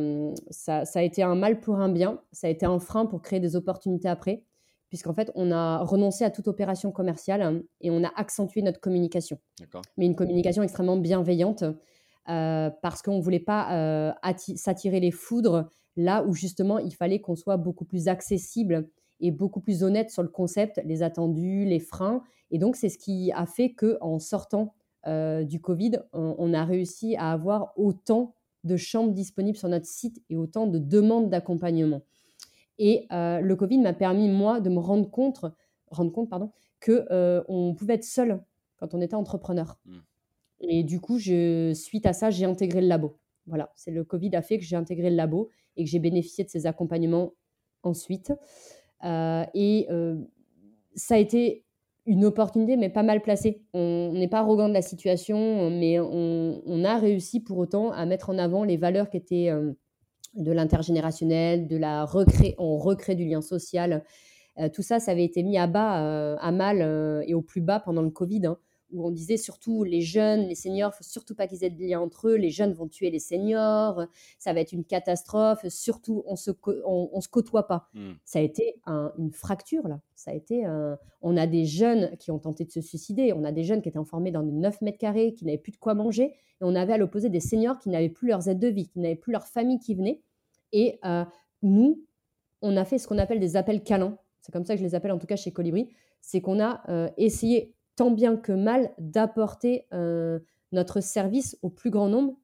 ça, 0.51 0.83
a 0.95 1.03
été 1.03 1.23
un 1.23 1.35
mal 1.35 1.61
pour 1.61 1.77
un 1.77 1.89
bien. 1.89 2.21
Ça 2.31 2.47
a 2.47 2.51
été 2.51 2.67
un 2.67 2.79
frein 2.79 3.07
pour 3.07 3.23
créer 3.23 3.41
des 3.41 3.57
opportunités 3.57 4.09
après, 4.09 4.45
puisqu'en 4.91 5.15
fait, 5.15 5.33
on 5.35 5.51
a 5.51 5.79
renoncé 5.79 6.25
à 6.25 6.31
toute 6.31 6.47
opération 6.47 6.93
commerciale 6.93 7.65
et 7.81 7.91
on 7.91 8.05
a 8.05 8.13
accentué 8.17 8.63
notre 8.63 8.81
communication. 8.81 9.39
Mais 9.97 10.07
une 10.07 10.15
communication 10.17 10.63
extrêmement 10.63 10.99
bienveillante. 10.99 11.65
Euh, 12.29 12.71
parce 12.83 13.03
qu'on 13.03 13.19
ne 13.19 13.23
voulait 13.23 13.39
pas 13.39 13.73
euh, 13.73 14.13
s'attirer 14.57 14.99
les 14.99 15.13
foudres 15.13 15.69
là 15.97 16.25
où 16.25 16.35
justement 16.35 16.81
il 16.81 16.93
fallait 16.93 17.21
qu'on 17.21 17.37
soit 17.37 17.57
beaucoup 17.57 17.85
plus 17.85 18.09
accessible 18.09 18.89
et 19.21 19.31
beaucoup 19.31 19.61
plus 19.61 19.83
honnête 19.83 20.11
sur 20.11 20.23
le 20.23 20.29
concept, 20.29 20.81
les 20.85 21.03
attendus, 21.03 21.65
les 21.65 21.81
freins. 21.81 22.23
Et 22.51 22.59
donc, 22.59 22.77
c'est 22.77 22.89
ce 22.89 22.99
qui 22.99 23.33
a 23.33 23.47
fait 23.47 23.73
qu'en 23.73 24.19
sortant 24.19 24.75
euh, 25.07 25.45
du 25.45 25.61
Covid, 25.61 26.01
on, 26.13 26.53
a 26.53 26.65
réussi 26.65 27.17
à 27.17 27.33
avoir 27.33 27.73
autant 27.77 28.35
de 28.65 28.77
chambres 28.77 29.13
disponibles 29.13 29.57
sur 29.57 29.69
notre 29.69 29.87
site 29.87 30.23
et 30.31 30.37
autant 30.37 30.67
de 30.67 30.79
demandes 30.79 31.31
d'accompagnement. 31.31 32.03
Et 32.79 33.07
euh, 33.13 33.41
le 33.41 33.57
Covid 33.57 33.79
m'a 33.79 33.93
permis, 33.93 34.29
moi, 34.29 34.61
de 34.61 34.69
me 34.69 34.79
rendre 34.79 35.09
compte, 35.11 35.45
rendre 35.91 36.13
compte 36.13 36.29
pardon, 36.29 36.51
qu'on 36.85 37.05
euh, 37.11 37.73
pouvait 37.75 37.95
être 37.95 38.05
seul 38.05 38.43
quand 38.79 38.95
on 38.95 39.01
était 39.01 39.15
entrepreneur. 39.15 39.79
Mmh. 39.87 39.97
Et 40.61 40.83
du 40.83 41.01
coup, 41.01 41.19
je, 41.19 41.73
suite 41.75 42.07
à 42.07 42.13
ça, 42.13 42.31
j'ai 42.31 42.45
intégré 42.45 42.81
le 42.81 42.89
labo. 42.89 43.19
Voilà, 43.47 43.73
c'est 43.77 43.91
le 43.91 44.05
Covid 44.05 44.35
a 44.35 44.43
fait 44.43 44.59
que 44.59 44.65
j'ai 44.65 44.77
intégré 44.77 45.11
le 45.11 45.17
labo 45.17 45.51
et 45.77 45.85
que 45.85 45.91
j'ai 45.91 46.01
bénéficié 46.01 46.45
de 46.45 46.51
ces 46.51 46.67
accompagnements 46.67 47.33
ensuite. 47.83 48.33
Euh, 49.05 49.45
et 49.55 49.87
euh, 49.91 50.17
ça 50.95 51.15
a 51.17 51.19
été 51.19 51.65
une 52.07 52.25
opportunité, 52.25 52.77
mais 52.77 52.89
pas 52.89 53.03
mal 53.03 53.21
placée. 53.21 53.63
On 53.75 54.13
n'est 54.13 54.29
pas 54.29 54.39
arrogant 54.39 54.69
de 54.69 54.75
la 54.75 54.83
situation, 54.83 55.71
mais 55.71 55.99
on, 55.99 56.85
a 56.85 56.99
réussi 56.99 57.41
pour 57.41 57.59
autant 57.59 57.91
à 57.91 58.07
mettre 58.07 58.31
en 58.31 58.39
avant 58.39 58.63
les 58.63 58.77
valeurs 58.77 59.11
qui 59.11 59.17
étaient 59.17 59.51
euh, 59.51 59.73
de 60.35 60.53
l'intergénérationnel, 60.53 61.67
de 61.67 61.77
la 61.77 62.05
recré 62.05 62.55
on 62.59 62.77
recrée 62.77 63.17
du 63.17 63.25
lien 63.25 63.43
social. 63.43 64.05
tout 64.73 64.83
ça, 64.83 65.01
ça 65.01 65.11
avait 65.13 65.25
été 65.25 65.43
mis 65.43 65.59
à 65.59 65.67
bas, 65.67 66.37
à 66.37 66.53
mal 66.53 67.25
et 67.27 67.35
au 67.35 67.43
plus 67.43 67.61
bas 67.61 67.81
pendant 67.81 68.03
le 68.03 68.11
Covid. 68.11 68.47
Hein 68.47 68.59
où 68.93 69.07
on 69.07 69.11
disait 69.11 69.37
surtout 69.37 69.85
les 69.85 70.01
jeunes, 70.01 70.47
les 70.47 70.55
seniors, 70.55 70.95
faut 70.95 71.05
surtout 71.05 71.35
pas 71.35 71.47
qu'ils 71.47 71.65
aient 71.65 71.71
de 71.71 71.81
lien 71.81 72.01
entre 72.01 72.29
eux, 72.29 72.35
les 72.37 72.51
jeunes 72.51 72.73
vont 72.73 72.89
tuer 72.89 73.11
les 73.11 73.19
seniors, 73.19 74.07
ça 74.39 74.53
va 74.53 74.61
être 74.61 74.73
une 74.73 74.85
catastrophe, 74.85 75.67
surtout 75.69 76.23
on 76.27 76.37
se, 76.37 76.51
on, 76.85 77.21
se 77.21 77.29
côtoie 77.29 77.67
pas. 77.67 77.89
Hmm. 77.95 78.13
Ça 78.25 78.39
a 78.39 78.43
été 78.43 78.77
une 79.19 79.33
fracture 79.33 79.89
là, 79.89 80.01
ça 80.15 80.31
a 80.31 80.35
été 80.35 80.65
on 81.23 81.37
a 81.37 81.49
des 81.49 81.65
jeunes 81.65 82.17
qui 82.19 82.31
ont 82.31 82.39
tenté 82.39 82.65
de 82.65 82.71
se 82.71 82.81
suicider, 82.81 83.33
on 83.33 83.43
a 83.43 83.51
des 83.51 83.65
jeunes 83.65 83.83
qui 83.83 83.89
étaient 83.89 83.99
enfermés 83.99 84.31
dans 84.31 84.45
des 84.45 84.53
9 84.53 84.81
mètres 84.83 84.99
carrés, 84.99 85.35
qui 85.35 85.45
n'avaient 85.45 85.59
plus 85.59 85.73
de 85.73 85.77
quoi 85.77 85.95
manger, 85.95 86.25
et 86.25 86.63
on 86.63 86.75
avait 86.77 86.93
à 86.93 86.99
l'opposé 86.99 87.29
des 87.29 87.41
seniors 87.41 87.79
qui 87.79 87.89
n'avaient 87.89 88.09
plus 88.09 88.29
leurs 88.29 88.49
aides 88.49 88.61
de 88.61 88.69
vie, 88.69 88.89
qui 88.89 89.01
n'avaient 89.01 89.17
plus 89.17 89.33
leur 89.33 89.47
famille 89.47 89.81
qui 89.81 89.97
venait, 89.97 90.23
et 90.73 91.01
euh, 91.05 91.25
nous, 91.63 92.05
on 92.63 92.77
a 92.77 92.85
fait 92.85 92.99
ce 92.99 93.09
qu'on 93.09 93.19
appelle 93.19 93.41
des 93.41 93.57
appels 93.57 93.83
câlins, 93.83 94.19
c'est 94.41 94.53
comme 94.53 94.65
ça 94.65 94.75
que 94.75 94.81
je 94.81 94.85
les 94.85 94.95
appelle 94.95 95.13
en 95.13 95.19
tout 95.19 95.27
cas 95.27 95.37
chez 95.37 95.51
Colibri, 95.51 95.89
c'est 96.21 96.41
qu'on 96.41 96.61
a 96.61 96.83
euh, 96.89 97.09
essayé 97.17 97.75
tant 97.97 98.11
bien 98.11 98.37
que 98.37 98.53
mal 98.53 98.93
d'apporter 98.99 99.87
euh, 99.93 100.39
notre 100.73 101.01
service 101.01 101.59
au 101.63 101.71
plus 101.71 101.91
grand 101.91 102.09
nombre 102.09 102.37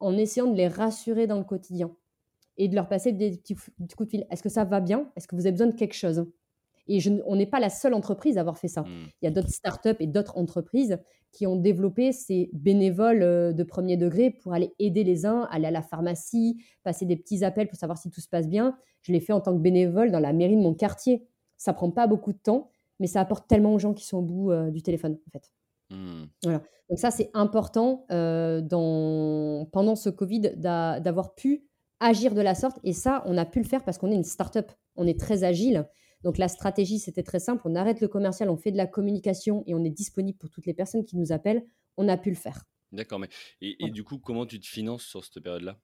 en 0.00 0.16
essayant 0.16 0.46
de 0.46 0.56
les 0.56 0.68
rassurer 0.68 1.26
dans 1.26 1.38
le 1.38 1.44
quotidien 1.44 1.94
et 2.56 2.68
de 2.68 2.74
leur 2.74 2.88
passer 2.88 3.12
des 3.12 3.36
petits, 3.36 3.54
coups 3.54 4.06
de 4.06 4.10
fil. 4.10 4.26
Est-ce 4.30 4.42
que 4.42 4.48
ça 4.48 4.64
va 4.64 4.80
bien? 4.80 5.10
Est-ce 5.16 5.26
que 5.26 5.36
vous 5.36 5.42
avez 5.42 5.52
besoin 5.52 5.68
de 5.68 5.74
quelque 5.76 5.94
chose? 5.94 6.26
Et 6.88 7.00
je, 7.00 7.10
on 7.26 7.36
n'est 7.36 7.46
pas 7.46 7.60
la 7.60 7.70
seule 7.70 7.94
entreprise 7.94 8.36
à 8.38 8.40
avoir 8.40 8.58
fait 8.58 8.68
ça. 8.68 8.82
Mmh. 8.82 9.08
Il 9.20 9.24
y 9.24 9.28
a 9.28 9.30
d'autres 9.30 9.50
startups 9.50 9.96
et 10.00 10.06
d'autres 10.06 10.36
entreprises 10.36 10.98
qui 11.30 11.46
ont 11.46 11.56
développé 11.56 12.12
ces 12.12 12.50
bénévoles 12.52 13.22
euh, 13.22 13.52
de 13.52 13.62
premier 13.62 13.96
degré 13.96 14.30
pour 14.30 14.52
aller 14.52 14.72
aider 14.78 15.04
les 15.04 15.24
uns, 15.24 15.48
aller 15.50 15.66
à 15.66 15.70
la 15.70 15.82
pharmacie, 15.82 16.62
passer 16.82 17.06
des 17.06 17.16
petits 17.16 17.44
appels 17.44 17.68
pour 17.68 17.78
savoir 17.78 17.98
si 17.98 18.10
tout 18.10 18.20
se 18.20 18.28
passe 18.28 18.48
bien. 18.48 18.76
Je 19.00 19.12
l'ai 19.12 19.20
fait 19.20 19.32
en 19.32 19.40
tant 19.40 19.54
que 19.54 19.62
bénévole 19.62 20.10
dans 20.10 20.20
la 20.20 20.32
mairie 20.32 20.56
de 20.56 20.62
mon 20.62 20.74
quartier. 20.74 21.26
Ça 21.56 21.72
prend 21.72 21.90
pas 21.90 22.06
beaucoup 22.06 22.32
de 22.32 22.38
temps 22.38 22.71
mais 23.02 23.08
ça 23.08 23.20
apporte 23.20 23.48
tellement 23.48 23.74
aux 23.74 23.80
gens 23.80 23.94
qui 23.94 24.06
sont 24.06 24.18
au 24.18 24.22
bout 24.22 24.52
euh, 24.52 24.70
du 24.70 24.80
téléphone, 24.80 25.18
en 25.26 25.30
fait. 25.30 25.52
Mmh. 25.90 26.26
Voilà. 26.44 26.62
Donc 26.88 27.00
ça, 27.00 27.10
c'est 27.10 27.30
important 27.34 28.06
euh, 28.12 28.60
dans, 28.60 29.68
pendant 29.72 29.96
ce 29.96 30.08
Covid 30.08 30.52
d'avoir 30.56 31.34
pu 31.34 31.66
agir 31.98 32.32
de 32.32 32.40
la 32.40 32.54
sorte. 32.54 32.78
Et 32.84 32.92
ça, 32.92 33.24
on 33.26 33.36
a 33.36 33.44
pu 33.44 33.58
le 33.58 33.64
faire 33.64 33.82
parce 33.82 33.98
qu'on 33.98 34.12
est 34.12 34.14
une 34.14 34.22
start-up. 34.22 34.70
On 34.94 35.08
est 35.08 35.18
très 35.18 35.42
agile. 35.42 35.88
Donc 36.22 36.38
la 36.38 36.46
stratégie, 36.46 37.00
c'était 37.00 37.24
très 37.24 37.40
simple. 37.40 37.62
On 37.64 37.74
arrête 37.74 38.00
le 38.00 38.06
commercial, 38.06 38.48
on 38.50 38.56
fait 38.56 38.70
de 38.70 38.76
la 38.76 38.86
communication 38.86 39.64
et 39.66 39.74
on 39.74 39.82
est 39.82 39.90
disponible 39.90 40.38
pour 40.38 40.48
toutes 40.48 40.66
les 40.66 40.74
personnes 40.74 41.04
qui 41.04 41.16
nous 41.16 41.32
appellent. 41.32 41.64
On 41.96 42.06
a 42.06 42.16
pu 42.16 42.30
le 42.30 42.36
faire. 42.36 42.62
D'accord. 42.92 43.18
Mais 43.18 43.28
et, 43.60 43.90
du 43.90 44.04
coup, 44.04 44.18
comment 44.18 44.46
tu 44.46 44.60
te 44.60 44.66
finances 44.66 45.02
sur 45.02 45.24
cette 45.24 45.42
période-là? 45.42 45.76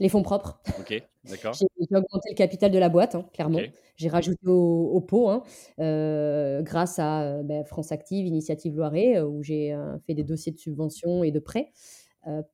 Les 0.00 0.08
fonds 0.08 0.22
propres. 0.22 0.60
Ok, 0.78 1.02
d'accord. 1.24 1.54
j'ai 1.54 1.66
augmenté 1.90 2.30
le 2.30 2.34
capital 2.36 2.70
de 2.70 2.78
la 2.78 2.88
boîte, 2.88 3.14
hein, 3.14 3.26
clairement. 3.32 3.58
J'ai 3.96 4.08
rajouté 4.08 4.46
au, 4.46 5.00
pot, 5.00 5.28
hein, 5.28 5.42
euh, 5.80 6.62
grâce 6.62 6.98
à 7.00 7.42
ben, 7.42 7.64
France 7.64 7.90
Active, 7.90 8.26
Initiative 8.26 8.76
Loiret, 8.76 9.20
où 9.20 9.42
j'ai 9.42 9.76
fait 10.06 10.14
des 10.14 10.22
dossiers 10.22 10.52
de 10.52 10.58
subvention 10.58 11.24
et 11.24 11.32
de 11.32 11.40
prêts 11.40 11.72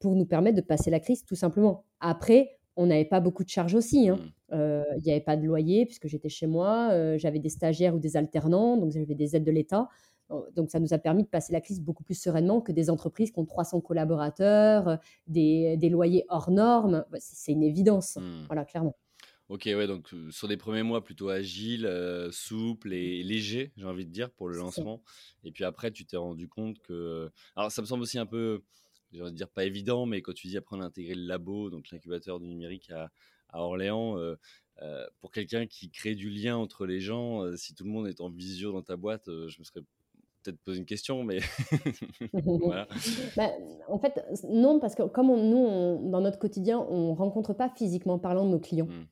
pour 0.00 0.14
nous 0.14 0.24
permettre 0.24 0.56
de 0.56 0.62
passer 0.62 0.90
la 0.90 1.00
crise, 1.00 1.24
tout 1.24 1.34
simplement. 1.34 1.84
Après, 2.00 2.58
on 2.76 2.86
n'avait 2.86 3.04
pas 3.04 3.20
beaucoup 3.20 3.44
de 3.44 3.50
charges 3.50 3.74
aussi. 3.74 4.08
Hein. 4.08 4.18
Mmh. 4.50 4.82
Il 4.98 5.02
n'y 5.04 5.10
avait 5.10 5.20
pas 5.20 5.36
de 5.36 5.44
loyer 5.44 5.84
puisque 5.84 6.06
j'étais 6.06 6.30
chez 6.30 6.46
moi. 6.46 7.16
j'avais 7.18 7.40
des 7.40 7.50
stagiaires 7.50 7.94
ou 7.94 7.98
des 7.98 8.16
alternants, 8.16 8.78
donc 8.78 8.92
j'avais 8.92 9.14
des 9.14 9.36
aides 9.36 9.44
de 9.44 9.52
l'État. 9.52 9.88
Donc 10.56 10.70
ça 10.70 10.80
nous 10.80 10.94
a 10.94 10.98
permis 10.98 11.22
de 11.22 11.28
passer 11.28 11.52
la 11.52 11.60
crise 11.60 11.80
beaucoup 11.80 12.02
plus 12.02 12.18
sereinement 12.18 12.60
que 12.60 12.72
des 12.72 12.90
entreprises 12.90 13.30
qui 13.30 13.38
ont 13.38 13.44
300 13.44 13.80
collaborateurs, 13.80 14.98
des, 15.26 15.76
loyers 15.90 16.24
hors 16.28 16.50
normes. 16.50 17.04
C'est 17.18 17.52
une 17.52 17.62
évidence, 17.62 18.16
mmh. 18.16 18.46
voilà, 18.46 18.64
clairement. 18.64 18.96
Ok, 19.50 19.64
ouais, 19.66 19.86
donc 19.86 20.08
sur 20.30 20.48
des 20.48 20.56
premiers 20.56 20.82
mois 20.82 21.04
plutôt 21.04 21.28
agile, 21.28 21.90
souple 22.32 22.94
et 22.94 23.22
léger, 23.22 23.72
j'ai 23.76 23.84
envie 23.84 24.06
de 24.06 24.10
dire, 24.10 24.30
pour 24.30 24.48
le 24.48 24.56
lancement. 24.56 25.02
Et 25.44 25.52
puis 25.52 25.64
après, 25.64 25.90
tu 25.90 26.06
t'es 26.06 26.16
rendu 26.16 26.48
compte 26.48 26.78
que. 26.80 27.30
Alors 27.54 27.70
ça 27.70 27.82
me 27.82 27.86
semble 27.86 28.02
aussi 28.02 28.18
un 28.18 28.26
peu 28.26 28.62
j'ai 29.14 29.22
envie 29.22 29.32
de 29.32 29.36
dire 29.36 29.48
pas 29.48 29.64
évident, 29.64 30.06
mais 30.06 30.22
quand 30.22 30.32
tu 30.32 30.48
dis 30.48 30.56
après 30.56 30.76
on 30.76 30.80
a 30.80 30.84
intégré 30.84 31.14
le 31.14 31.24
labo, 31.24 31.70
donc 31.70 31.90
l'incubateur 31.90 32.40
du 32.40 32.48
numérique 32.48 32.90
à, 32.90 33.10
Orléans, 33.52 34.18
euh, 34.18 34.34
euh, 34.82 35.06
pour 35.20 35.30
quelqu'un 35.30 35.66
qui 35.66 35.88
crée 35.88 36.16
du 36.16 36.28
lien 36.28 36.56
entre 36.56 36.86
les 36.86 37.00
gens, 37.00 37.44
euh, 37.44 37.56
si 37.56 37.72
tout 37.74 37.84
le 37.84 37.90
monde 37.90 38.08
est 38.08 38.20
en 38.20 38.28
visio 38.28 38.72
dans 38.72 38.82
ta 38.82 38.96
boîte, 38.96 39.26
je 39.26 39.58
me 39.60 39.64
serais 39.64 39.82
peut-être 40.44 40.60
posé 40.60 40.78
une 40.78 40.86
question, 40.86 41.24
mais 41.24 41.38
voilà. 42.32 42.86
Bah, 43.36 43.50
en 43.88 43.98
fait, 43.98 44.24
non, 44.48 44.78
parce 44.80 44.94
que 44.94 45.02
comme 45.02 45.28
nous, 45.28 46.10
dans 46.10 46.20
notre 46.20 46.38
quotidien, 46.38 46.78
on 46.78 47.14
rencontre 47.14 47.54
pas 47.54 47.68
physiquement 47.68 48.18
parlant 48.18 48.44
nos 48.44 48.60
clients. 48.60 48.86
Mmh. 48.86 49.06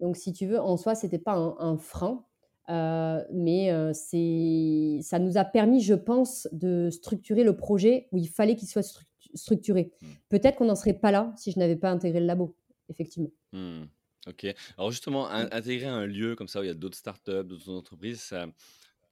Donc, 0.00 0.16
si 0.16 0.32
tu 0.32 0.46
veux, 0.46 0.60
en 0.60 0.76
soi, 0.76 0.94
c'était 0.94 1.18
pas 1.18 1.34
un, 1.34 1.76
frein. 1.76 2.24
mais 2.68 3.70
c'est, 3.92 4.98
ça 5.02 5.18
nous 5.18 5.38
a 5.38 5.44
permis, 5.44 5.80
je 5.80 5.94
pense, 5.94 6.48
de 6.52 6.90
structurer 6.90 7.44
le 7.44 7.56
projet 7.56 8.08
où 8.12 8.18
il 8.18 8.28
fallait 8.28 8.56
qu'il 8.56 8.68
soit 8.68 8.82
structuré 8.82 9.08
structuré. 9.34 9.92
Mmh. 10.00 10.06
Peut-être 10.28 10.56
qu'on 10.56 10.66
n'en 10.66 10.76
serait 10.76 10.94
pas 10.94 11.10
là 11.10 11.32
si 11.36 11.52
je 11.52 11.58
n'avais 11.58 11.76
pas 11.76 11.90
intégré 11.90 12.20
le 12.20 12.26
labo, 12.26 12.56
effectivement. 12.88 13.30
Mmh. 13.52 13.84
Ok. 14.26 14.46
Alors 14.78 14.90
justement, 14.90 15.28
intégrer 15.28 15.86
un 15.86 16.06
lieu 16.06 16.34
comme 16.34 16.48
ça 16.48 16.60
où 16.60 16.62
il 16.62 16.68
y 16.68 16.70
a 16.70 16.74
d'autres 16.74 16.96
startups, 16.96 17.44
d'autres 17.44 17.70
entreprises, 17.70 18.20
ça, 18.20 18.46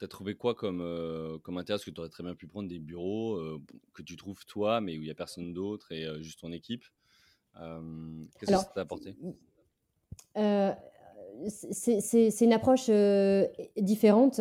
tu 0.02 0.06
as 0.06 0.08
trouvé 0.08 0.34
quoi 0.34 0.54
comme, 0.54 0.80
euh, 0.80 1.38
comme 1.38 1.58
intérêt? 1.58 1.76
Parce 1.76 1.84
que 1.84 1.90
tu 1.90 2.00
aurais 2.00 2.10
très 2.10 2.24
bien 2.24 2.34
pu 2.34 2.48
prendre 2.48 2.68
des 2.68 2.80
bureaux 2.80 3.36
euh, 3.36 3.62
que 3.94 4.02
tu 4.02 4.16
trouves 4.16 4.44
toi, 4.46 4.80
mais 4.80 4.98
où 4.98 5.02
il 5.02 5.04
n'y 5.04 5.10
a 5.10 5.14
personne 5.14 5.52
d'autre 5.52 5.92
et 5.92 6.04
euh, 6.04 6.20
juste 6.20 6.40
ton 6.40 6.52
équipe. 6.52 6.84
Qu'est-ce 7.54 8.50
que 8.50 8.56
ça 8.56 8.72
t'a 8.74 8.80
apporté? 8.80 9.14
c'est 11.48 12.40
une 12.40 12.52
approche 12.52 12.90
différente 13.76 14.40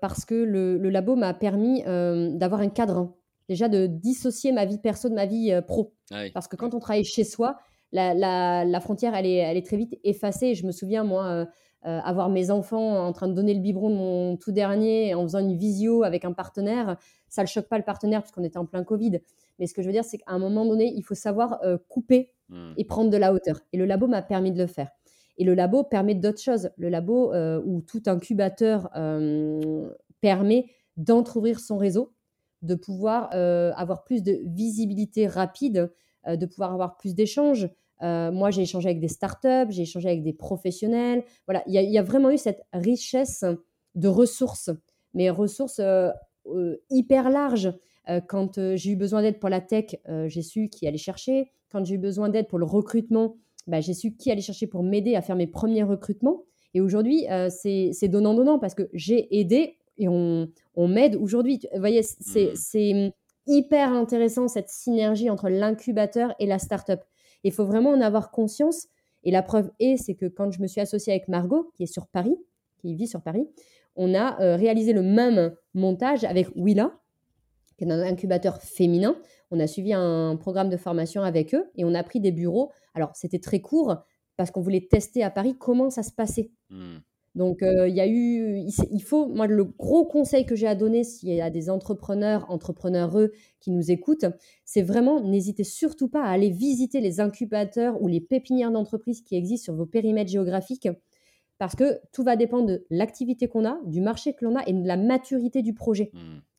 parce 0.00 0.24
que 0.24 0.34
le, 0.34 0.76
le 0.76 0.90
labo 0.90 1.16
m'a 1.16 1.34
permis 1.34 1.82
d'avoir 1.82 2.60
un 2.60 2.68
cadre 2.68 3.14
déjà 3.48 3.68
de 3.68 3.86
dissocier 3.86 4.52
ma 4.52 4.64
vie 4.64 4.78
perso 4.78 5.08
de 5.08 5.14
ma 5.14 5.26
vie 5.26 5.52
euh, 5.52 5.62
pro. 5.62 5.94
Ah 6.10 6.24
Parce 6.32 6.48
que 6.48 6.56
quand 6.56 6.74
on 6.74 6.78
travaille 6.78 7.04
chez 7.04 7.24
soi, 7.24 7.58
la, 7.92 8.80
frontière, 8.80 9.14
elle 9.14 9.26
est, 9.26 9.36
elle 9.36 9.56
est 9.56 9.66
très 9.66 9.76
vite 9.76 9.98
effacée. 10.04 10.54
Je 10.54 10.66
me 10.66 10.72
souviens, 10.72 11.04
moi, 11.04 11.46
euh, 11.84 11.88
euh, 11.88 12.00
avoir 12.00 12.28
mes 12.28 12.50
enfants 12.50 13.06
en 13.06 13.12
train 13.12 13.28
de 13.28 13.34
donner 13.34 13.54
le 13.54 13.60
biberon 13.60 13.90
de 13.90 13.94
mon 13.94 14.36
tout 14.36 14.52
dernier 14.52 15.14
en 15.14 15.22
faisant 15.22 15.40
une 15.40 15.56
visio 15.56 16.02
avec 16.02 16.24
un 16.24 16.32
partenaire, 16.32 16.96
ça 17.28 17.42
ne 17.42 17.48
choque 17.48 17.68
pas 17.68 17.78
le 17.78 17.84
partenaire 17.84 18.22
puisqu'on 18.22 18.44
était 18.44 18.58
en 18.58 18.66
plein 18.66 18.84
Covid. 18.84 19.20
Mais 19.58 19.66
ce 19.66 19.74
que 19.74 19.82
je 19.82 19.86
veux 19.86 19.92
dire, 19.92 20.04
c'est 20.04 20.18
qu'à 20.18 20.32
un 20.32 20.38
moment 20.38 20.64
donné, 20.64 20.92
il 20.94 21.02
faut 21.02 21.14
savoir 21.14 21.60
couper 21.88 22.32
mmh. 22.48 22.72
et 22.76 22.84
prendre 22.84 23.10
de 23.10 23.16
la 23.16 23.32
hauteur. 23.32 23.60
Et 23.72 23.76
le 23.76 23.84
labo 23.84 24.06
m'a 24.06 24.22
permis 24.22 24.52
de 24.52 24.58
le 24.58 24.66
faire. 24.66 24.90
Et 25.38 25.44
le 25.44 25.54
labo 25.54 25.84
permet 25.84 26.14
d'autres 26.14 26.40
choses. 26.40 26.70
Le 26.76 26.88
labo 26.88 27.32
ou 27.34 27.82
tout 27.82 28.02
incubateur 28.06 28.90
permet 30.20 30.66
d'entrouvrir 30.96 31.60
son 31.60 31.78
réseau, 31.78 32.12
de 32.62 32.74
pouvoir 32.74 33.30
euh, 33.34 33.72
avoir 33.76 34.04
plus 34.04 34.22
de 34.22 34.40
visibilité 34.46 35.26
rapide, 35.26 35.92
euh, 36.26 36.36
de 36.36 36.46
pouvoir 36.46 36.72
avoir 36.72 36.96
plus 36.96 37.14
d'échanges. 37.14 37.68
Euh, 38.02 38.32
moi, 38.32 38.50
j'ai 38.50 38.62
échangé 38.62 38.88
avec 38.88 39.00
des 39.00 39.08
startups, 39.08 39.70
j'ai 39.70 39.82
échangé 39.82 40.08
avec 40.08 40.22
des 40.22 40.32
professionnels. 40.32 41.24
Voilà, 41.46 41.62
il 41.66 41.74
y, 41.74 41.98
a 41.98 42.02
vraiment 42.02 42.30
eu 42.30 42.38
cette 42.38 42.62
richesse 42.72 43.44
de 43.94 44.08
ressources, 44.08 44.70
mais 45.14 45.30
ressources 45.30 45.80
hyper 46.90 47.30
larges. 47.30 47.72
quand 48.28 48.58
j'ai 48.74 48.90
eu 48.90 48.96
besoin 48.96 49.22
d'aide 49.22 49.38
pour 49.38 49.48
la 49.48 49.60
tech, 49.60 49.96
j'ai 50.26 50.42
su 50.42 50.68
qui 50.68 50.88
aller 50.88 50.98
chercher. 50.98 51.50
Quand 51.70 51.84
j'ai 51.84 51.94
eu 51.94 51.98
besoin 51.98 52.28
d'aide 52.28 52.48
pour 52.48 52.58
le 52.58 52.64
recrutement, 52.64 53.36
bah, 53.66 53.80
j'ai 53.80 53.94
su 53.94 54.16
qui 54.16 54.32
aller 54.32 54.40
chercher 54.40 54.66
pour 54.66 54.82
m'aider 54.82 55.14
à 55.14 55.22
faire 55.22 55.36
mes 55.36 55.46
premiers 55.46 55.84
recrutements. 55.84 56.42
Et 56.74 56.80
aujourd'hui, 56.80 57.26
c'est 57.50 58.08
donnant-donnant 58.08 58.58
parce 58.58 58.74
que 58.74 58.88
j'ai 58.92 59.38
aidé 59.38 59.76
et 59.98 60.08
on, 60.08 60.48
m'aide 60.76 61.16
aujourd'hui. 61.16 61.60
Vous 61.72 61.80
voyez, 61.80 62.00
mmh. 62.00 62.54
c'est 62.54 63.12
hyper 63.46 63.92
intéressant 63.92 64.48
cette 64.48 64.68
synergie 64.68 65.30
entre 65.30 65.48
l'incubateur 65.48 66.34
et 66.38 66.46
la 66.46 66.58
startup. 66.58 67.00
Il 67.44 67.52
faut 67.52 67.66
vraiment 67.66 67.90
en 67.90 68.00
avoir 68.00 68.30
conscience. 68.30 68.88
Et 69.24 69.30
la 69.30 69.42
preuve 69.42 69.70
est, 69.78 69.96
c'est 69.96 70.14
que 70.14 70.26
quand 70.26 70.50
je 70.50 70.60
me 70.60 70.66
suis 70.66 70.80
associée 70.80 71.12
avec 71.12 71.28
Margot, 71.28 71.70
qui 71.76 71.84
est 71.84 71.92
sur 71.92 72.06
Paris, 72.06 72.36
qui 72.78 72.94
vit 72.94 73.06
sur 73.06 73.22
Paris, 73.22 73.48
on 73.94 74.14
a 74.14 74.40
euh, 74.40 74.56
réalisé 74.56 74.92
le 74.92 75.02
même 75.02 75.54
montage 75.74 76.24
avec 76.24 76.48
Willa, 76.56 76.98
qui 77.76 77.84
est 77.84 77.90
un 77.90 78.00
incubateur 78.00 78.60
féminin. 78.60 79.16
On 79.50 79.60
a 79.60 79.66
suivi 79.66 79.92
un 79.92 80.36
programme 80.36 80.70
de 80.70 80.76
formation 80.76 81.22
avec 81.22 81.54
eux 81.54 81.70
et 81.76 81.84
on 81.84 81.94
a 81.94 82.02
pris 82.02 82.20
des 82.20 82.32
bureaux. 82.32 82.72
Alors, 82.94 83.14
c'était 83.14 83.38
très 83.38 83.60
court 83.60 83.96
parce 84.36 84.50
qu'on 84.50 84.60
voulait 84.60 84.88
tester 84.90 85.22
à 85.22 85.30
Paris 85.30 85.56
comment 85.58 85.90
ça 85.90 86.02
se 86.02 86.12
passait. 86.12 86.50
Mmh. 86.70 86.98
Donc, 87.34 87.62
euh, 87.62 87.88
il 87.88 87.94
y 87.94 88.00
a 88.00 88.06
eu, 88.06 88.58
il 88.90 89.02
faut, 89.02 89.26
moi, 89.26 89.46
le 89.46 89.64
gros 89.64 90.04
conseil 90.04 90.44
que 90.44 90.54
j'ai 90.54 90.66
à 90.66 90.74
donner 90.74 91.02
s'il 91.02 91.30
y 91.30 91.40
a 91.40 91.48
des 91.48 91.70
entrepreneurs, 91.70 92.44
entrepreneureux 92.50 93.32
qui 93.58 93.70
nous 93.70 93.90
écoutent, 93.90 94.26
c'est 94.64 94.82
vraiment, 94.82 95.20
n'hésitez 95.20 95.64
surtout 95.64 96.08
pas 96.08 96.24
à 96.24 96.28
aller 96.28 96.50
visiter 96.50 97.00
les 97.00 97.20
incubateurs 97.20 98.02
ou 98.02 98.08
les 98.08 98.20
pépinières 98.20 98.70
d'entreprise 98.70 99.22
qui 99.22 99.36
existent 99.36 99.64
sur 99.64 99.74
vos 99.74 99.86
périmètres 99.86 100.30
géographiques, 100.30 100.88
parce 101.56 101.74
que 101.74 102.00
tout 102.12 102.22
va 102.22 102.36
dépendre 102.36 102.66
de 102.66 102.86
l'activité 102.90 103.48
qu'on 103.48 103.64
a, 103.64 103.78
du 103.86 104.02
marché 104.02 104.34
que 104.34 104.44
l'on 104.44 104.56
a 104.56 104.66
et 104.66 104.72
de 104.72 104.86
la 104.86 104.98
maturité 104.98 105.62
du 105.62 105.72
projet. 105.72 106.10
Mmh. 106.12 106.18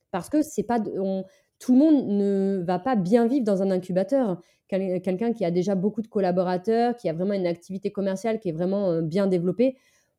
Parce 0.10 0.30
que 0.30 0.42
c'est 0.42 0.64
pas, 0.64 0.80
tout 0.80 1.74
le 1.74 1.78
monde 1.78 2.08
ne 2.08 2.64
va 2.66 2.80
pas 2.80 2.96
bien 2.96 3.28
vivre 3.28 3.46
dans 3.46 3.62
un 3.62 3.70
incubateur. 3.70 4.42
quelqu'un 4.70 5.34
qui 5.34 5.46
a 5.46 5.52
déjà 5.52 5.76
beaucoup 5.76 6.02
de 6.02 6.08
collaborateurs, 6.08 6.96
qui 6.96 7.10
a 7.10 7.14
vraiment 7.14 7.34
une 7.34 7.48
activité 7.48 7.92
commerciale 7.92 8.40
qui 8.40 8.50
est 8.50 8.54
vraiment 8.54 8.92
euh, 8.92 9.02
bien 9.02 9.28
développée, 9.28 9.76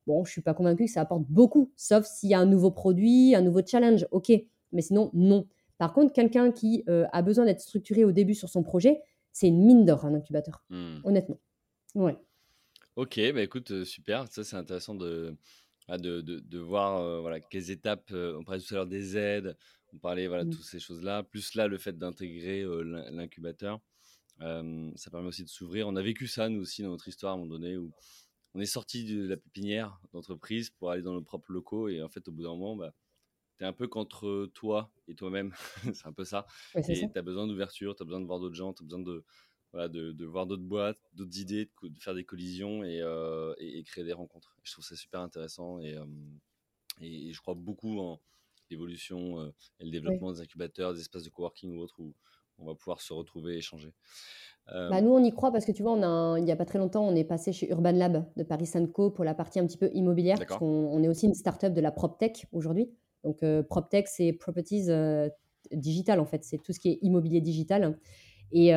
Bon, 0.06 0.24
je 0.24 0.32
suis 0.32 0.42
pas 0.42 0.54
convaincue 0.54 0.84
que 0.84 0.90
ça 0.90 1.00
apporte 1.00 1.24
beaucoup, 1.28 1.72
sauf 1.76 2.04
s'il 2.06 2.28
y 2.28 2.34
a 2.34 2.38
un 2.38 2.46
nouveau 2.46 2.70
produit, 2.70 3.34
un 3.34 3.40
nouveau 3.40 3.60
challenge, 3.66 4.06
ok. 4.10 4.32
Mais 4.72 4.82
sinon, 4.82 5.10
non. 5.14 5.46
Par 5.78 5.92
contre, 5.92 6.12
quelqu'un 6.12 6.52
qui 6.52 6.84
euh, 6.88 7.06
a 7.12 7.22
besoin 7.22 7.46
d'être 7.46 7.60
structuré 7.60 8.04
au 8.04 8.12
début 8.12 8.34
sur 8.34 8.48
son 8.48 8.62
projet, 8.62 9.00
c'est 9.32 9.48
une 9.48 9.64
mine 9.64 9.84
d'or, 9.84 10.04
un 10.04 10.14
incubateur, 10.14 10.62
hmm. 10.70 10.98
honnêtement. 11.04 11.40
Ouais. 11.94 12.16
Ok, 12.96 13.18
bah 13.34 13.42
écoute, 13.42 13.70
euh, 13.72 13.84
super. 13.84 14.30
Ça, 14.30 14.44
c'est 14.44 14.56
intéressant 14.56 14.94
de, 14.94 15.36
ah, 15.88 15.98
de, 15.98 16.20
de, 16.20 16.58
voir 16.58 17.00
euh, 17.00 17.20
voilà, 17.20 17.40
quelles 17.40 17.70
étapes. 17.70 18.12
on 18.12 18.44
parlait 18.44 18.60
tout 18.60 18.72
à 18.74 18.76
l'heure 18.76 18.86
des 18.86 19.16
aides, 19.16 19.56
on 19.92 19.98
parlait 19.98 20.28
voilà, 20.28 20.44
de 20.44 20.50
mmh. 20.50 20.52
toutes 20.52 20.64
ces 20.64 20.78
choses-là. 20.78 21.22
Plus 21.24 21.54
là, 21.54 21.66
le 21.66 21.78
fait 21.78 21.98
d'intégrer 21.98 22.64
l'incubateur, 23.10 23.80
ça 24.38 25.10
permet 25.10 25.28
aussi 25.28 25.44
de 25.44 25.48
s'ouvrir. 25.48 25.88
On 25.88 25.96
a 25.96 26.02
vécu 26.02 26.28
ça, 26.28 26.48
nous 26.48 26.60
aussi, 26.60 26.82
dans 26.82 26.90
notre 26.90 27.08
histoire, 27.08 27.32
à 27.32 27.34
un 27.34 27.38
moment 27.38 27.50
donné, 27.50 27.76
où 27.76 27.90
on 28.54 28.60
est 28.60 28.66
sorti 28.66 29.04
de 29.04 29.26
la 29.26 29.36
pépinière 29.36 30.00
d'entreprise 30.12 30.70
pour 30.70 30.90
aller 30.90 31.02
dans 31.02 31.12
nos 31.12 31.22
propres 31.22 31.52
locaux 31.52 31.88
et 31.88 32.02
en 32.02 32.08
fait 32.08 32.26
au 32.28 32.32
bout 32.32 32.42
d'un 32.42 32.50
moment 32.50 32.76
bah, 32.76 32.94
tu 33.58 33.64
es 33.64 33.66
un 33.66 33.72
peu 33.72 33.86
contre 33.86 34.50
toi 34.54 34.90
et 35.06 35.14
toi-même. 35.14 35.52
C'est 35.94 36.06
un 36.06 36.12
peu 36.12 36.24
ça. 36.24 36.46
Et 36.74 36.82
tu 36.82 37.18
as 37.18 37.22
besoin 37.22 37.46
d'ouverture 37.46 37.94
tu 37.94 38.02
as 38.02 38.06
besoin 38.06 38.20
de 38.20 38.26
voir 38.26 38.40
d'autres 38.40 38.54
gens 38.54 38.72
tu 38.72 38.82
as 38.82 38.86
besoin 38.86 39.00
de, 39.00 39.24
voilà, 39.72 39.88
de, 39.88 40.24
voir 40.24 40.46
d'autres 40.46 40.62
boîtes 40.62 41.00
d'autres 41.14 41.38
idées 41.38 41.68
de, 41.82 41.98
faire 41.98 42.14
des 42.14 42.24
collisions 42.24 42.82
euh, 42.84 43.54
et, 43.58 43.78
et, 43.78 43.82
créer 43.82 44.04
des 44.04 44.12
rencontres. 44.12 44.56
Je 44.62 44.72
trouve 44.72 44.84
ça 44.84 44.96
super 44.96 45.20
intéressant 45.20 45.80
et, 45.80 45.96
euh, 45.96 46.06
et, 47.00 47.32
je 47.32 47.40
crois 47.40 47.54
beaucoup 47.54 47.98
en 47.98 48.20
l'évolution 48.70 49.40
euh, 49.40 49.52
et 49.80 49.84
le 49.84 49.90
développement 49.90 50.32
des 50.32 50.40
incubateurs 50.40 50.94
des 50.94 51.00
espaces 51.00 51.24
de 51.24 51.30
coworking 51.30 51.76
ou 51.76 51.80
autres 51.80 52.00
où 52.00 52.14
on 52.58 52.66
va 52.66 52.74
pouvoir 52.74 53.00
se 53.00 53.12
retrouver 53.12 53.54
et 53.54 53.58
échanger 53.58 53.92
euh, 54.72 54.88
bah, 54.88 55.00
nous, 55.00 55.10
on 55.10 55.22
y 55.22 55.30
croit 55.30 55.52
parce 55.52 55.64
que 55.64 55.72
tu 55.72 55.82
vois, 55.82 55.92
on 55.92 56.02
a 56.02 56.38
il 56.38 56.44
n'y 56.44 56.52
a 56.52 56.56
pas 56.56 56.64
très 56.64 56.78
longtemps, 56.78 57.06
on 57.06 57.14
est 57.14 57.24
passé 57.24 57.52
chez 57.52 57.70
Urban 57.70 57.92
Lab 57.92 58.24
de 58.36 58.42
Paris 58.42 58.70
Co 58.92 59.10
pour 59.10 59.24
la 59.24 59.34
partie 59.34 59.58
un 59.58 59.66
petit 59.66 59.76
peu 59.76 59.90
immobilière, 59.92 60.38
parce 60.38 60.58
qu'on 60.58 60.66
on 60.66 61.02
est 61.02 61.08
aussi 61.08 61.26
une 61.26 61.34
start-up 61.34 61.74
de 61.74 61.80
la 61.80 61.90
PropTech 61.90 62.46
aujourd'hui. 62.52 62.90
Donc, 63.24 63.42
euh, 63.42 63.62
PropTech, 63.62 64.08
c'est 64.08 64.32
Properties 64.32 64.86
euh, 64.88 65.28
Digital, 65.72 66.20
en 66.20 66.26
fait. 66.26 66.44
C'est 66.44 66.58
tout 66.58 66.72
ce 66.72 66.80
qui 66.80 66.90
est 66.90 66.98
immobilier 67.02 67.40
digital. 67.40 67.98
Et 68.52 68.70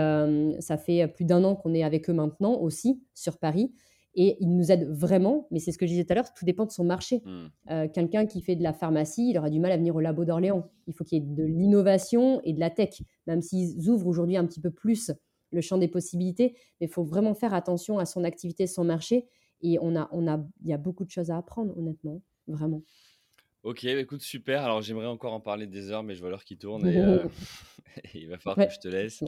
ça 0.59 0.77
fait 0.77 1.07
plus 1.07 1.25
d'un 1.25 1.43
an 1.43 1.55
qu'on 1.55 1.73
est 1.75 1.83
avec 1.83 2.09
eux 2.09 2.13
maintenant 2.13 2.55
aussi 2.55 2.99
sur 3.13 3.37
Paris. 3.37 3.71
Et 4.15 4.35
ils 4.39 4.49
nous 4.49 4.71
aident 4.71 4.89
vraiment, 4.89 5.47
mais 5.51 5.59
c'est 5.59 5.71
ce 5.71 5.77
que 5.77 5.85
je 5.85 5.91
disais 5.91 6.03
tout 6.03 6.13
à 6.13 6.15
l'heure, 6.15 6.33
tout 6.33 6.45
dépend 6.45 6.65
de 6.65 6.71
son 6.71 6.83
marché. 6.83 7.21
Hmm. 7.23 7.87
Quelqu'un 7.93 8.25
qui 8.25 8.41
fait 8.41 8.55
de 8.55 8.63
la 8.63 8.73
pharmacie, 8.73 9.29
il 9.29 9.37
aura 9.37 9.51
du 9.51 9.59
mal 9.59 9.71
à 9.71 9.77
venir 9.77 9.95
au 9.95 9.99
labo 9.99 10.25
d'Orléans. 10.25 10.67
Il 10.87 10.95
faut 10.95 11.03
qu'il 11.03 11.19
y 11.19 11.21
ait 11.21 11.35
de 11.35 11.43
l'innovation 11.43 12.41
et 12.43 12.53
de 12.53 12.59
la 12.59 12.71
tech, 12.71 13.03
même 13.27 13.43
s'ils 13.43 13.87
ouvrent 13.87 14.07
aujourd'hui 14.07 14.35
un 14.37 14.47
petit 14.47 14.61
peu 14.61 14.71
plus 14.71 15.11
le 15.51 15.61
champ 15.61 15.77
des 15.77 15.87
possibilités, 15.87 16.55
mais 16.79 16.87
il 16.87 16.91
faut 16.91 17.03
vraiment 17.03 17.33
faire 17.33 17.53
attention 17.53 17.99
à 17.99 18.05
son 18.05 18.23
activité, 18.23 18.67
son 18.67 18.83
marché. 18.83 19.27
Et 19.61 19.77
on 19.81 19.95
a, 19.95 20.07
on 20.11 20.27
a, 20.27 20.43
il 20.61 20.69
y 20.69 20.73
a 20.73 20.77
beaucoup 20.77 21.05
de 21.05 21.09
choses 21.09 21.31
à 21.31 21.37
apprendre, 21.37 21.77
honnêtement, 21.77 22.21
vraiment. 22.47 22.83
Ok, 23.63 23.83
bah, 23.83 23.99
écoute, 23.99 24.21
super. 24.21 24.63
Alors, 24.63 24.81
j'aimerais 24.81 25.07
encore 25.07 25.33
en 25.33 25.41
parler 25.41 25.67
des 25.67 25.91
heures, 25.91 26.03
mais 26.03 26.15
je 26.15 26.21
vois 26.21 26.29
l'heure 26.29 26.45
qui 26.45 26.57
tourne 26.57 26.87
et, 26.87 26.97
euh, 26.97 27.23
il 28.13 28.29
va 28.29 28.37
falloir 28.37 28.67
que 28.67 28.73
je 28.73 28.79
te 28.79 28.87
laisse. 28.87 29.23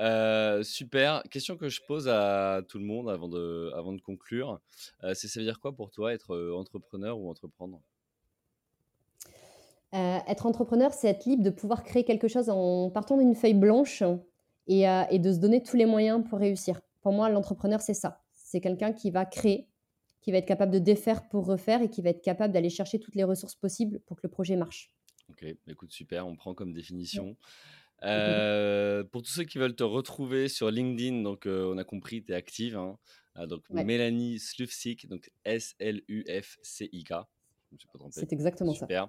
Euh, 0.00 0.62
super. 0.62 1.22
Question 1.30 1.56
que 1.56 1.68
je 1.68 1.80
pose 1.86 2.08
à 2.08 2.62
tout 2.68 2.78
le 2.78 2.84
monde 2.84 3.10
avant 3.10 3.28
de, 3.28 3.70
avant 3.76 3.92
de 3.92 4.00
conclure. 4.00 4.60
Euh, 5.04 5.12
c'est 5.14 5.28
ça 5.28 5.40
veut 5.40 5.46
dire 5.46 5.60
quoi 5.60 5.74
pour 5.74 5.90
toi 5.90 6.12
être 6.12 6.52
entrepreneur 6.52 7.18
ou 7.18 7.30
entreprendre? 7.30 7.80
Être 9.92 10.46
entrepreneur, 10.46 10.92
c'est 10.92 11.08
être 11.08 11.26
libre 11.26 11.42
de 11.42 11.50
pouvoir 11.50 11.82
créer 11.82 12.04
quelque 12.04 12.28
chose 12.28 12.48
en 12.48 12.90
partant 12.90 13.18
d'une 13.18 13.34
feuille 13.34 13.54
blanche 13.54 14.04
et, 14.66 14.82
et 15.10 15.18
de 15.18 15.32
se 15.32 15.38
donner 15.38 15.62
tous 15.62 15.76
les 15.76 15.86
moyens 15.86 16.22
pour 16.28 16.38
réussir. 16.38 16.80
Pour 17.00 17.12
moi, 17.12 17.28
l'entrepreneur, 17.28 17.80
c'est 17.80 17.94
ça. 17.94 18.22
C'est 18.34 18.60
quelqu'un 18.60 18.92
qui 18.92 19.10
va 19.10 19.24
créer 19.24 19.70
qui 20.20 20.32
va 20.32 20.38
être 20.38 20.46
capable 20.46 20.72
de 20.72 20.78
défaire 20.78 21.28
pour 21.28 21.46
refaire 21.46 21.82
et 21.82 21.88
qui 21.88 22.02
va 22.02 22.10
être 22.10 22.22
capable 22.22 22.52
d'aller 22.52 22.70
chercher 22.70 22.98
toutes 22.98 23.14
les 23.14 23.24
ressources 23.24 23.54
possibles 23.54 24.00
pour 24.00 24.16
que 24.16 24.22
le 24.24 24.30
projet 24.30 24.56
marche. 24.56 24.90
Ok, 25.30 25.44
écoute, 25.68 25.92
super, 25.92 26.26
on 26.26 26.36
prend 26.36 26.54
comme 26.54 26.72
définition. 26.72 27.36
Euh, 28.02 29.04
pour 29.04 29.22
tous 29.22 29.30
ceux 29.30 29.44
qui 29.44 29.58
veulent 29.58 29.76
te 29.76 29.82
retrouver 29.82 30.48
sur 30.48 30.70
LinkedIn, 30.70 31.22
donc 31.22 31.46
euh, 31.46 31.72
on 31.72 31.78
a 31.78 31.84
compris, 31.84 32.22
tu 32.22 32.32
es 32.32 32.34
active. 32.34 32.76
Hein. 32.76 32.98
Ah, 33.34 33.46
donc 33.46 33.68
Mélanie 33.70 34.38
Slufsik, 34.38 35.08
donc 35.08 35.30
S-L-U-F-C-I-K. 35.44 37.12
C'est 38.10 38.32
exactement 38.32 38.74
ça. 38.74 38.80
Super. 38.80 39.08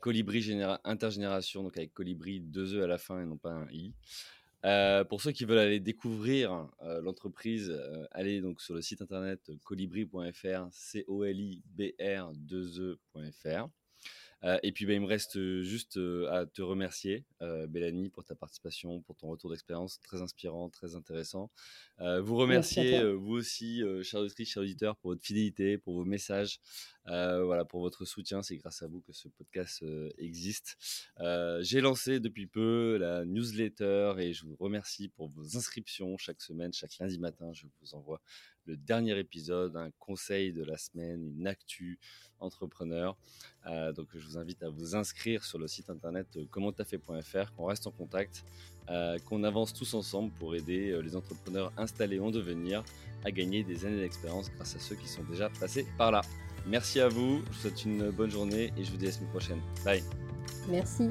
Colibri 0.00 0.42
intergénération, 0.84 1.62
donc 1.62 1.76
avec 1.76 1.92
Colibri, 1.92 2.40
deux 2.40 2.76
E 2.76 2.84
à 2.84 2.86
la 2.86 2.96
fin 2.96 3.20
et 3.20 3.26
non 3.26 3.36
pas 3.36 3.50
un 3.50 3.68
I. 3.70 3.92
Euh, 4.66 5.04
pour 5.04 5.22
ceux 5.22 5.32
qui 5.32 5.46
veulent 5.46 5.58
aller 5.58 5.80
découvrir 5.80 6.68
euh, 6.82 7.00
l'entreprise, 7.00 7.70
euh, 7.70 8.06
allez 8.10 8.42
donc 8.42 8.60
sur 8.60 8.74
le 8.74 8.82
site 8.82 9.00
internet 9.00 9.50
colibri.fr, 9.64 10.68
c 10.70 11.04
o 11.08 11.24
l 11.24 11.40
i 11.40 11.62
b 11.64 11.94
r 11.98 12.32
2 12.34 12.98
efr 13.26 13.68
euh, 14.44 14.58
et 14.62 14.72
puis, 14.72 14.86
bah, 14.86 14.94
il 14.94 15.00
me 15.00 15.06
reste 15.06 15.36
euh, 15.36 15.62
juste 15.62 15.98
euh, 15.98 16.30
à 16.30 16.46
te 16.46 16.62
remercier, 16.62 17.24
Bélanie, 17.68 18.08
pour 18.10 18.24
ta 18.24 18.34
participation, 18.34 19.00
pour 19.02 19.16
ton 19.16 19.28
retour 19.28 19.50
d'expérience 19.50 20.00
très 20.00 20.20
inspirant, 20.22 20.68
très 20.68 20.94
intéressant. 20.94 21.50
vous 21.98 22.36
remercier, 22.36 23.02
vous 23.14 23.32
aussi, 23.32 23.82
chers 24.02 24.20
auditrices, 24.20 24.50
chers 24.50 24.62
auditeurs, 24.62 24.96
pour 24.96 25.12
votre 25.12 25.22
fidélité, 25.22 25.78
pour 25.78 25.94
vos 25.94 26.04
messages, 26.04 26.60
voilà, 27.06 27.64
pour 27.64 27.80
votre 27.80 28.04
soutien. 28.04 28.42
C'est 28.42 28.56
grâce 28.56 28.82
à 28.82 28.88
vous 28.88 29.00
que 29.00 29.12
ce 29.12 29.28
podcast 29.28 29.82
existe. 30.18 30.76
J'ai 31.60 31.80
lancé 31.80 32.20
depuis 32.20 32.46
peu 32.46 32.98
la 32.98 33.24
newsletter 33.24 34.14
et 34.18 34.34
je 34.34 34.44
vous 34.44 34.56
remercie 34.56 35.08
pour 35.08 35.28
vos 35.28 35.56
inscriptions 35.56 36.18
chaque 36.18 36.42
semaine, 36.42 36.72
chaque 36.74 36.98
lundi 36.98 37.18
matin. 37.18 37.52
Je 37.54 37.66
vous 37.80 37.94
envoie 37.94 38.20
le 38.70 38.76
dernier 38.76 39.18
épisode, 39.18 39.76
un 39.76 39.90
conseil 39.98 40.52
de 40.52 40.62
la 40.62 40.78
semaine, 40.78 41.34
une 41.36 41.46
actu 41.48 41.98
entrepreneur. 42.38 43.16
Euh, 43.66 43.92
donc 43.92 44.06
je 44.14 44.24
vous 44.24 44.38
invite 44.38 44.62
à 44.62 44.70
vous 44.70 44.94
inscrire 44.94 45.44
sur 45.44 45.58
le 45.58 45.66
site 45.66 45.90
internet 45.90 46.28
euh, 46.36 46.44
commenttafait.fr, 46.50 47.52
qu'on 47.56 47.66
reste 47.66 47.88
en 47.88 47.90
contact, 47.90 48.44
euh, 48.88 49.18
qu'on 49.26 49.42
avance 49.42 49.74
tous 49.74 49.92
ensemble 49.94 50.30
pour 50.38 50.54
aider 50.54 51.00
les 51.02 51.16
entrepreneurs 51.16 51.72
installés 51.76 52.20
en 52.20 52.30
devenir 52.30 52.84
à 53.24 53.32
gagner 53.32 53.64
des 53.64 53.84
années 53.84 54.00
d'expérience 54.00 54.50
grâce 54.52 54.76
à 54.76 54.78
ceux 54.78 54.94
qui 54.94 55.08
sont 55.08 55.24
déjà 55.24 55.50
passés 55.50 55.84
par 55.98 56.12
là. 56.12 56.22
Merci 56.66 57.00
à 57.00 57.08
vous, 57.08 57.42
je 57.46 57.48
vous 57.48 57.60
souhaite 57.60 57.84
une 57.84 58.10
bonne 58.10 58.30
journée 58.30 58.72
et 58.76 58.84
je 58.84 58.90
vous 58.92 58.98
dis 58.98 59.06
à 59.06 59.08
la 59.08 59.14
semaine 59.14 59.30
prochaine. 59.30 59.60
Bye. 59.84 60.04
Merci. 60.68 61.10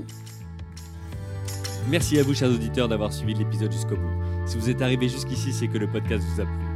Merci 1.89 2.19
à 2.19 2.23
vous, 2.23 2.33
chers 2.33 2.49
auditeurs, 2.49 2.87
d'avoir 2.87 3.11
suivi 3.11 3.33
l'épisode 3.33 3.71
jusqu'au 3.71 3.97
bout. 3.97 4.47
Si 4.47 4.57
vous 4.57 4.69
êtes 4.69 4.81
arrivé 4.81 5.09
jusqu'ici, 5.09 5.51
c'est 5.51 5.67
que 5.67 5.77
le 5.77 5.91
podcast 5.91 6.23
vous 6.23 6.41
a 6.41 6.45
plu. 6.45 6.68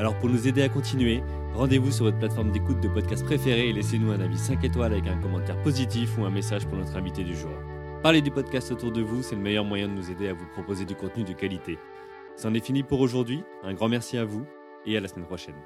Alors 0.00 0.18
pour 0.18 0.30
nous 0.30 0.48
aider 0.48 0.62
à 0.62 0.70
continuer, 0.70 1.22
rendez-vous 1.52 1.92
sur 1.92 2.06
votre 2.06 2.18
plateforme 2.18 2.52
d'écoute 2.52 2.80
de 2.80 2.88
podcast 2.88 3.22
préférée 3.22 3.68
et 3.68 3.72
laissez-nous 3.74 4.10
un 4.12 4.20
avis 4.20 4.38
5 4.38 4.64
étoiles 4.64 4.94
avec 4.94 5.06
un 5.06 5.18
commentaire 5.18 5.60
positif 5.60 6.16
ou 6.16 6.24
un 6.24 6.30
message 6.30 6.66
pour 6.66 6.78
notre 6.78 6.96
invité 6.96 7.22
du 7.22 7.36
jour. 7.36 7.52
Parlez 8.02 8.22
du 8.22 8.30
podcast 8.30 8.72
autour 8.72 8.92
de 8.92 9.02
vous, 9.02 9.22
c'est 9.22 9.34
le 9.34 9.42
meilleur 9.42 9.66
moyen 9.66 9.88
de 9.88 9.92
nous 9.92 10.10
aider 10.10 10.28
à 10.28 10.32
vous 10.32 10.46
proposer 10.54 10.86
du 10.86 10.94
contenu 10.94 11.22
de 11.22 11.34
qualité. 11.34 11.78
C'en 12.34 12.54
est 12.54 12.64
fini 12.64 12.82
pour 12.82 13.00
aujourd'hui, 13.00 13.44
un 13.62 13.74
grand 13.74 13.90
merci 13.90 14.16
à 14.16 14.24
vous 14.24 14.46
et 14.86 14.96
à 14.96 15.00
la 15.00 15.08
semaine 15.08 15.26
prochaine. 15.26 15.56